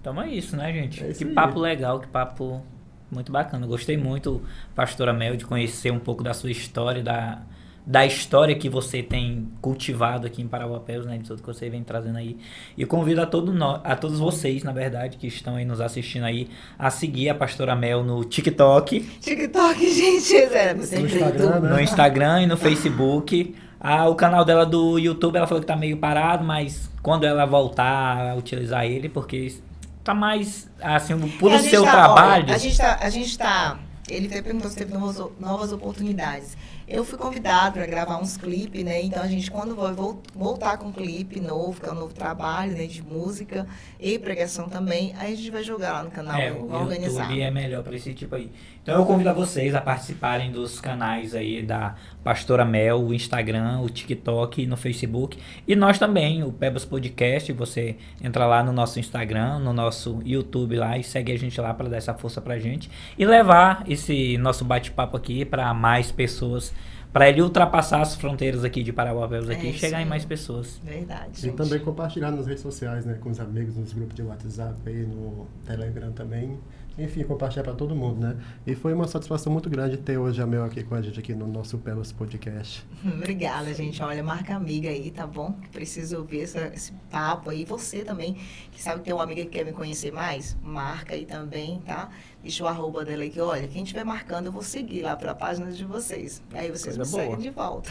Então 0.00 0.20
é 0.22 0.30
isso, 0.30 0.56
né, 0.56 0.72
gente? 0.72 1.04
É 1.04 1.10
isso 1.10 1.18
que 1.18 1.24
aí. 1.28 1.34
papo 1.34 1.58
legal, 1.60 2.00
que 2.00 2.06
papo 2.06 2.62
muito 3.10 3.30
bacana. 3.30 3.66
Gostei 3.66 3.98
muito, 3.98 4.40
pastora 4.74 5.12
Mel, 5.12 5.36
de 5.36 5.44
conhecer 5.44 5.90
um 5.90 5.98
pouco 5.98 6.22
da 6.24 6.32
sua 6.32 6.50
história, 6.50 7.02
da, 7.02 7.42
da 7.86 8.04
história 8.04 8.52
que 8.56 8.68
você 8.68 9.00
tem 9.00 9.48
cultivado 9.62 10.26
aqui 10.26 10.42
em 10.42 10.48
Parauapebas, 10.48 11.06
né? 11.06 11.18
De 11.18 11.24
tudo 11.28 11.40
que 11.40 11.46
você 11.46 11.70
vem 11.70 11.84
trazendo 11.84 12.18
aí. 12.18 12.36
E 12.76 12.82
eu 12.82 12.88
convido 12.88 13.22
a, 13.22 13.26
todo 13.26 13.52
no, 13.52 13.80
a 13.84 13.94
todos 13.94 14.18
vocês, 14.18 14.64
na 14.64 14.72
verdade, 14.72 15.16
que 15.16 15.28
estão 15.28 15.54
aí 15.54 15.64
nos 15.64 15.80
assistindo 15.80 16.24
aí, 16.24 16.48
a 16.76 16.90
seguir 16.90 17.28
a 17.28 17.34
pastora 17.34 17.76
Mel 17.76 18.02
no 18.02 18.24
TikTok, 18.24 19.00
TikTok, 19.20 19.78
gente, 19.94 20.36
é 20.36 20.74
No 20.74 20.82
Instagram, 20.82 21.60
né? 21.60 21.68
no 21.70 21.80
Instagram 21.80 22.42
e 22.42 22.46
no 22.46 22.56
Facebook. 22.56 23.54
Ah, 23.78 24.08
o 24.08 24.16
canal 24.16 24.44
dela 24.44 24.66
do 24.66 24.98
YouTube, 24.98 25.36
ela 25.36 25.46
falou 25.46 25.60
que 25.60 25.66
tá 25.66 25.76
meio 25.76 25.96
parado, 25.98 26.42
mas 26.44 26.90
quando 27.02 27.24
ela 27.24 27.46
voltar 27.46 28.30
a 28.32 28.34
utilizar 28.34 28.84
ele, 28.84 29.08
porque 29.08 29.54
tá 30.02 30.12
mais, 30.12 30.68
assim, 30.82 31.16
por 31.38 31.52
E 31.52 31.54
o 31.54 31.56
a 31.56 31.60
gente 31.60 31.70
seu 31.70 31.84
tá- 31.84 31.92
trabalho. 31.92 32.44
olha, 32.46 32.54
a 32.54 32.58
gente 32.58 32.76
tá. 32.76 32.98
A 33.00 33.10
gente 33.10 33.38
tá 33.38 33.78
ele 34.08 34.26
até 34.28 34.40
perguntou 34.40 34.70
se 34.70 34.76
teve 34.76 34.92
novas, 34.94 35.20
novas 35.38 35.72
oportunidades. 35.72 36.56
Eu 36.88 37.04
fui 37.04 37.18
convidado 37.18 37.74
para 37.74 37.86
gravar 37.86 38.16
uns 38.18 38.36
clipes, 38.36 38.84
né? 38.84 39.02
Então 39.02 39.20
a 39.22 39.26
gente, 39.26 39.50
quando 39.50 39.74
vai 39.74 39.92
vol- 39.92 40.22
voltar 40.32 40.78
com 40.78 40.86
um 40.86 40.92
clipe 40.92 41.40
novo, 41.40 41.80
que 41.80 41.88
é 41.88 41.92
um 41.92 41.96
novo 41.96 42.14
trabalho, 42.14 42.72
né? 42.72 42.86
De 42.86 43.02
música 43.02 43.66
e 43.98 44.16
pregação 44.20 44.68
também, 44.68 45.12
aí 45.18 45.32
a 45.32 45.36
gente 45.36 45.50
vai 45.50 45.64
jogar 45.64 45.92
lá 45.94 46.04
no 46.04 46.10
canal, 46.12 46.36
É, 46.40 46.52
vai 46.52 46.60
o 46.60 46.72
organizar. 46.72 47.24
YouTube 47.24 47.40
é 47.42 47.50
melhor 47.50 47.82
pra 47.82 47.96
esse 47.96 48.14
tipo 48.14 48.36
aí. 48.36 48.52
Então 48.86 49.00
eu 49.00 49.04
convido 49.04 49.28
a 49.30 49.32
vocês 49.32 49.74
a 49.74 49.80
participarem 49.80 50.52
dos 50.52 50.80
canais 50.80 51.34
aí 51.34 51.60
da 51.60 51.96
Pastora 52.22 52.64
Mel, 52.64 53.00
o 53.00 53.12
Instagram, 53.12 53.80
o 53.80 53.90
TikTok 53.90 54.64
no 54.64 54.76
Facebook. 54.76 55.36
E 55.66 55.74
nós 55.74 55.98
também, 55.98 56.44
o 56.44 56.52
Pebas 56.52 56.84
Podcast, 56.84 57.52
você 57.52 57.96
entra 58.22 58.46
lá 58.46 58.62
no 58.62 58.72
nosso 58.72 59.00
Instagram, 59.00 59.58
no 59.58 59.72
nosso 59.72 60.20
YouTube 60.24 60.76
lá 60.76 60.96
e 60.96 61.02
segue 61.02 61.32
a 61.32 61.36
gente 61.36 61.60
lá 61.60 61.74
para 61.74 61.88
dar 61.88 61.96
essa 61.96 62.14
força 62.14 62.40
pra 62.40 62.60
gente 62.60 62.88
e 63.18 63.26
levar 63.26 63.82
esse 63.88 64.38
nosso 64.38 64.64
bate-papo 64.64 65.16
aqui 65.16 65.44
para 65.44 65.74
mais 65.74 66.12
pessoas 66.12 66.72
para 67.12 67.28
ele 67.28 67.42
ultrapassar 67.42 68.02
as 68.02 68.14
fronteiras 68.14 68.62
aqui 68.62 68.82
de 68.84 68.92
Parauapebas 68.92 69.48
aqui 69.50 69.68
É 69.68 69.70
e 69.70 69.72
chegar 69.72 70.00
em 70.00 70.04
mais 70.04 70.24
pessoas. 70.24 70.80
Verdade, 70.84 71.30
E 71.38 71.40
gente. 71.40 71.56
também 71.56 71.80
compartilhar 71.80 72.30
nas 72.30 72.46
redes 72.46 72.62
sociais, 72.62 73.04
né? 73.04 73.14
Com 73.20 73.30
os 73.30 73.40
amigos, 73.40 73.74
nos 73.74 73.92
grupos 73.92 74.14
de 74.14 74.22
WhatsApp, 74.22 74.76
aí 74.86 75.06
no 75.06 75.46
Telegram 75.66 76.12
também. 76.12 76.56
Enfim, 76.98 77.24
compartilhar 77.24 77.62
para 77.62 77.74
todo 77.74 77.94
mundo, 77.94 78.20
né? 78.20 78.36
E 78.66 78.74
foi 78.74 78.94
uma 78.94 79.06
satisfação 79.06 79.52
muito 79.52 79.68
grande 79.68 79.98
ter 79.98 80.16
hoje 80.16 80.40
a 80.40 80.46
Mel 80.46 80.64
aqui 80.64 80.82
com 80.82 80.94
a 80.94 81.02
gente 81.02 81.20
aqui 81.20 81.34
no 81.34 81.46
nosso 81.46 81.76
Pelos 81.76 82.10
Podcast. 82.10 82.86
Obrigada, 83.04 83.74
gente. 83.74 84.02
Olha, 84.02 84.22
marca 84.22 84.54
amiga 84.56 84.88
aí, 84.88 85.10
tá 85.10 85.26
bom? 85.26 85.54
Preciso 85.72 86.16
ouvir 86.16 86.40
essa- 86.40 86.68
esse 86.74 86.92
papo 87.10 87.50
aí. 87.50 87.66
Você 87.66 88.02
também, 88.02 88.34
que 88.72 88.82
sabe 88.82 89.00
que 89.00 89.04
tem 89.04 89.12
uma 89.14 89.24
amiga 89.24 89.42
que 89.42 89.50
quer 89.50 89.64
me 89.66 89.72
conhecer 89.72 90.10
mais, 90.10 90.56
marca 90.62 91.14
aí 91.14 91.26
também, 91.26 91.80
tá? 91.84 92.08
Deixa 92.42 92.64
o 92.64 92.66
arroba 92.66 93.04
dela 93.04 93.24
aí 93.24 93.28
que, 93.30 93.40
olha, 93.40 93.68
quem 93.68 93.82
estiver 93.82 94.04
marcando, 94.04 94.46
eu 94.46 94.52
vou 94.52 94.62
seguir 94.62 95.02
lá 95.02 95.14
pra 95.16 95.34
página 95.34 95.70
de 95.70 95.84
vocês. 95.84 96.42
Aí 96.54 96.70
vocês 96.70 96.96
Coisa 96.96 97.04
me 97.04 97.10
boa. 97.10 97.22
seguem 97.36 97.38
de 97.38 97.50
volta. 97.54 97.90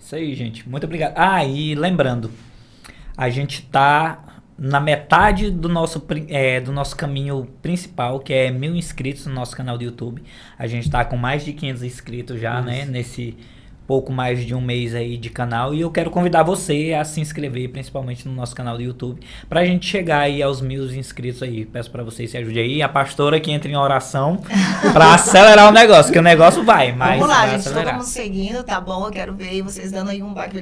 Isso 0.00 0.14
aí, 0.16 0.34
gente. 0.34 0.68
Muito 0.68 0.84
obrigado. 0.84 1.14
Ah, 1.16 1.44
e 1.44 1.74
lembrando, 1.74 2.30
a 3.16 3.28
gente 3.30 3.62
tá 3.66 4.33
na 4.56 4.80
metade 4.80 5.50
do 5.50 5.68
nosso, 5.68 6.04
é, 6.28 6.60
do 6.60 6.72
nosso 6.72 6.96
caminho 6.96 7.48
principal, 7.60 8.20
que 8.20 8.32
é 8.32 8.50
mil 8.50 8.74
inscritos 8.74 9.26
no 9.26 9.34
nosso 9.34 9.56
canal 9.56 9.76
do 9.76 9.84
YouTube. 9.84 10.22
A 10.58 10.66
gente 10.66 10.88
tá 10.90 11.04
com 11.04 11.16
mais 11.16 11.44
de 11.44 11.52
500 11.52 11.82
inscritos 11.82 12.40
já, 12.40 12.60
né? 12.62 12.84
Nesse 12.84 13.36
pouco 13.86 14.12
mais 14.12 14.44
de 14.44 14.54
um 14.54 14.60
mês 14.60 14.94
aí 14.94 15.16
de 15.16 15.28
canal. 15.28 15.74
E 15.74 15.80
eu 15.80 15.90
quero 15.90 16.10
convidar 16.10 16.42
você 16.42 16.94
a 16.98 17.04
se 17.04 17.20
inscrever, 17.20 17.68
principalmente 17.70 18.26
no 18.26 18.34
nosso 18.34 18.54
canal 18.54 18.76
do 18.76 18.82
YouTube, 18.82 19.20
pra 19.48 19.64
gente 19.64 19.86
chegar 19.86 20.20
aí 20.20 20.42
aos 20.42 20.60
mil 20.60 20.84
inscritos 20.94 21.42
aí. 21.42 21.66
Peço 21.66 21.90
pra 21.90 22.02
vocês 22.02 22.30
se 22.30 22.38
ajudem 22.38 22.62
aí. 22.62 22.82
A 22.82 22.88
pastora 22.88 23.40
que 23.40 23.50
entra 23.50 23.70
em 23.70 23.76
oração 23.76 24.40
pra 24.92 25.14
acelerar 25.14 25.68
o 25.68 25.72
negócio, 25.72 26.12
que 26.12 26.18
o 26.18 26.22
negócio 26.22 26.64
vai, 26.64 26.92
mas 26.92 27.20
Vamos 27.20 27.34
lá, 27.34 27.48
gente. 27.48 27.64
Todo 27.64 27.72
acelerar. 27.72 27.94
mundo 27.94 28.04
seguindo, 28.04 28.62
tá 28.62 28.80
bom? 28.80 29.06
Eu 29.06 29.12
quero 29.12 29.34
ver 29.34 29.62
vocês 29.62 29.90
dando 29.90 30.10
aí 30.10 30.22
um 30.22 30.32
baque. 30.32 30.54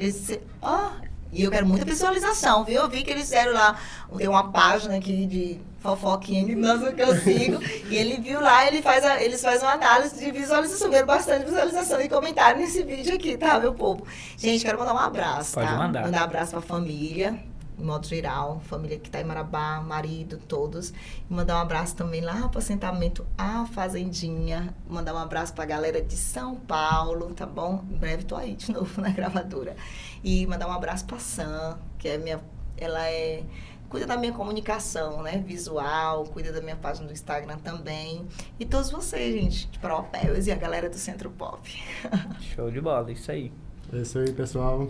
Ó, 0.60 0.90
e 1.32 1.42
eu 1.44 1.50
quero 1.50 1.66
muita 1.66 1.84
visualização, 1.84 2.62
viu? 2.64 2.82
Eu 2.82 2.88
vi 2.90 3.02
que 3.02 3.10
eles 3.10 3.22
fizeram 3.24 3.52
lá, 3.54 3.76
tem 4.16 4.28
uma 4.28 4.52
página 4.52 4.96
aqui 4.96 5.24
de 5.26 5.58
fofoquinha 5.80 6.44
que 6.44 6.54
nossa, 6.54 6.92
que 6.92 7.02
eu 7.02 7.16
sigo. 7.20 7.58
e 7.90 7.96
ele 7.96 8.18
viu 8.20 8.40
lá, 8.40 8.66
ele 8.66 8.82
faz 8.82 9.04
a- 9.04 9.20
eles 9.22 9.40
fazem 9.40 9.62
uma 9.66 9.72
análise 9.74 10.18
de 10.22 10.30
visualização. 10.30 10.90
Viram 10.90 11.06
bastante 11.06 11.44
visualização 11.46 12.00
e 12.00 12.08
comentário 12.08 12.60
nesse 12.60 12.82
vídeo 12.82 13.14
aqui, 13.14 13.36
tá, 13.36 13.58
meu 13.58 13.72
povo? 13.74 14.06
Gente, 14.36 14.64
quero 14.64 14.78
mandar 14.78 14.94
um 14.94 14.98
abraço, 14.98 15.54
Pode 15.54 15.66
tá? 15.66 15.76
mandar. 15.76 16.02
Mandar 16.02 16.20
um 16.20 16.24
abraço 16.24 16.52
pra 16.52 16.60
família. 16.60 17.38
Em 17.82 17.84
modo 17.84 18.06
geral, 18.06 18.60
família 18.60 18.96
que 18.96 19.10
tá 19.10 19.20
em 19.20 19.24
Marabá, 19.24 19.80
marido, 19.80 20.38
todos. 20.38 20.90
E 21.28 21.34
mandar 21.34 21.56
um 21.56 21.60
abraço 21.62 21.96
também 21.96 22.20
lá 22.20 22.48
pro 22.48 22.60
assentamento 22.60 23.26
A 23.36 23.66
Fazendinha. 23.66 24.72
Mandar 24.88 25.12
um 25.12 25.18
abraço 25.18 25.52
pra 25.52 25.64
galera 25.64 26.00
de 26.00 26.16
São 26.16 26.54
Paulo, 26.54 27.34
tá 27.34 27.44
bom? 27.44 27.82
Em 27.90 27.96
breve 27.96 28.22
tô 28.22 28.36
aí 28.36 28.54
de 28.54 28.70
novo 28.72 29.00
na 29.00 29.10
gravadora. 29.10 29.74
E 30.22 30.46
mandar 30.46 30.68
um 30.68 30.70
abraço 30.70 31.04
pra 31.06 31.18
Sam, 31.18 31.76
que 31.98 32.06
é 32.06 32.16
minha. 32.18 32.40
Ela 32.76 33.04
é. 33.10 33.42
Cuida 33.88 34.06
da 34.06 34.16
minha 34.16 34.32
comunicação, 34.32 35.20
né? 35.20 35.42
Visual, 35.44 36.24
cuida 36.26 36.52
da 36.52 36.60
minha 36.60 36.76
página 36.76 37.08
do 37.08 37.12
Instagram 37.12 37.58
também. 37.58 38.24
E 38.60 38.64
todos 38.64 38.92
vocês, 38.92 39.34
gente, 39.34 39.66
de 39.66 39.78
Propéus 39.80 40.46
e 40.46 40.52
a 40.52 40.56
galera 40.56 40.88
do 40.88 40.96
Centro 40.96 41.30
Pop. 41.30 41.68
Show 42.54 42.70
de 42.70 42.80
bola, 42.80 43.10
isso 43.10 43.30
aí. 43.30 43.52
É 43.92 43.96
isso 43.98 44.20
aí, 44.20 44.32
pessoal. 44.32 44.88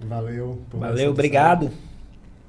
Valeu. 0.00 0.62
Valeu, 0.70 1.10
obrigado. 1.10 1.72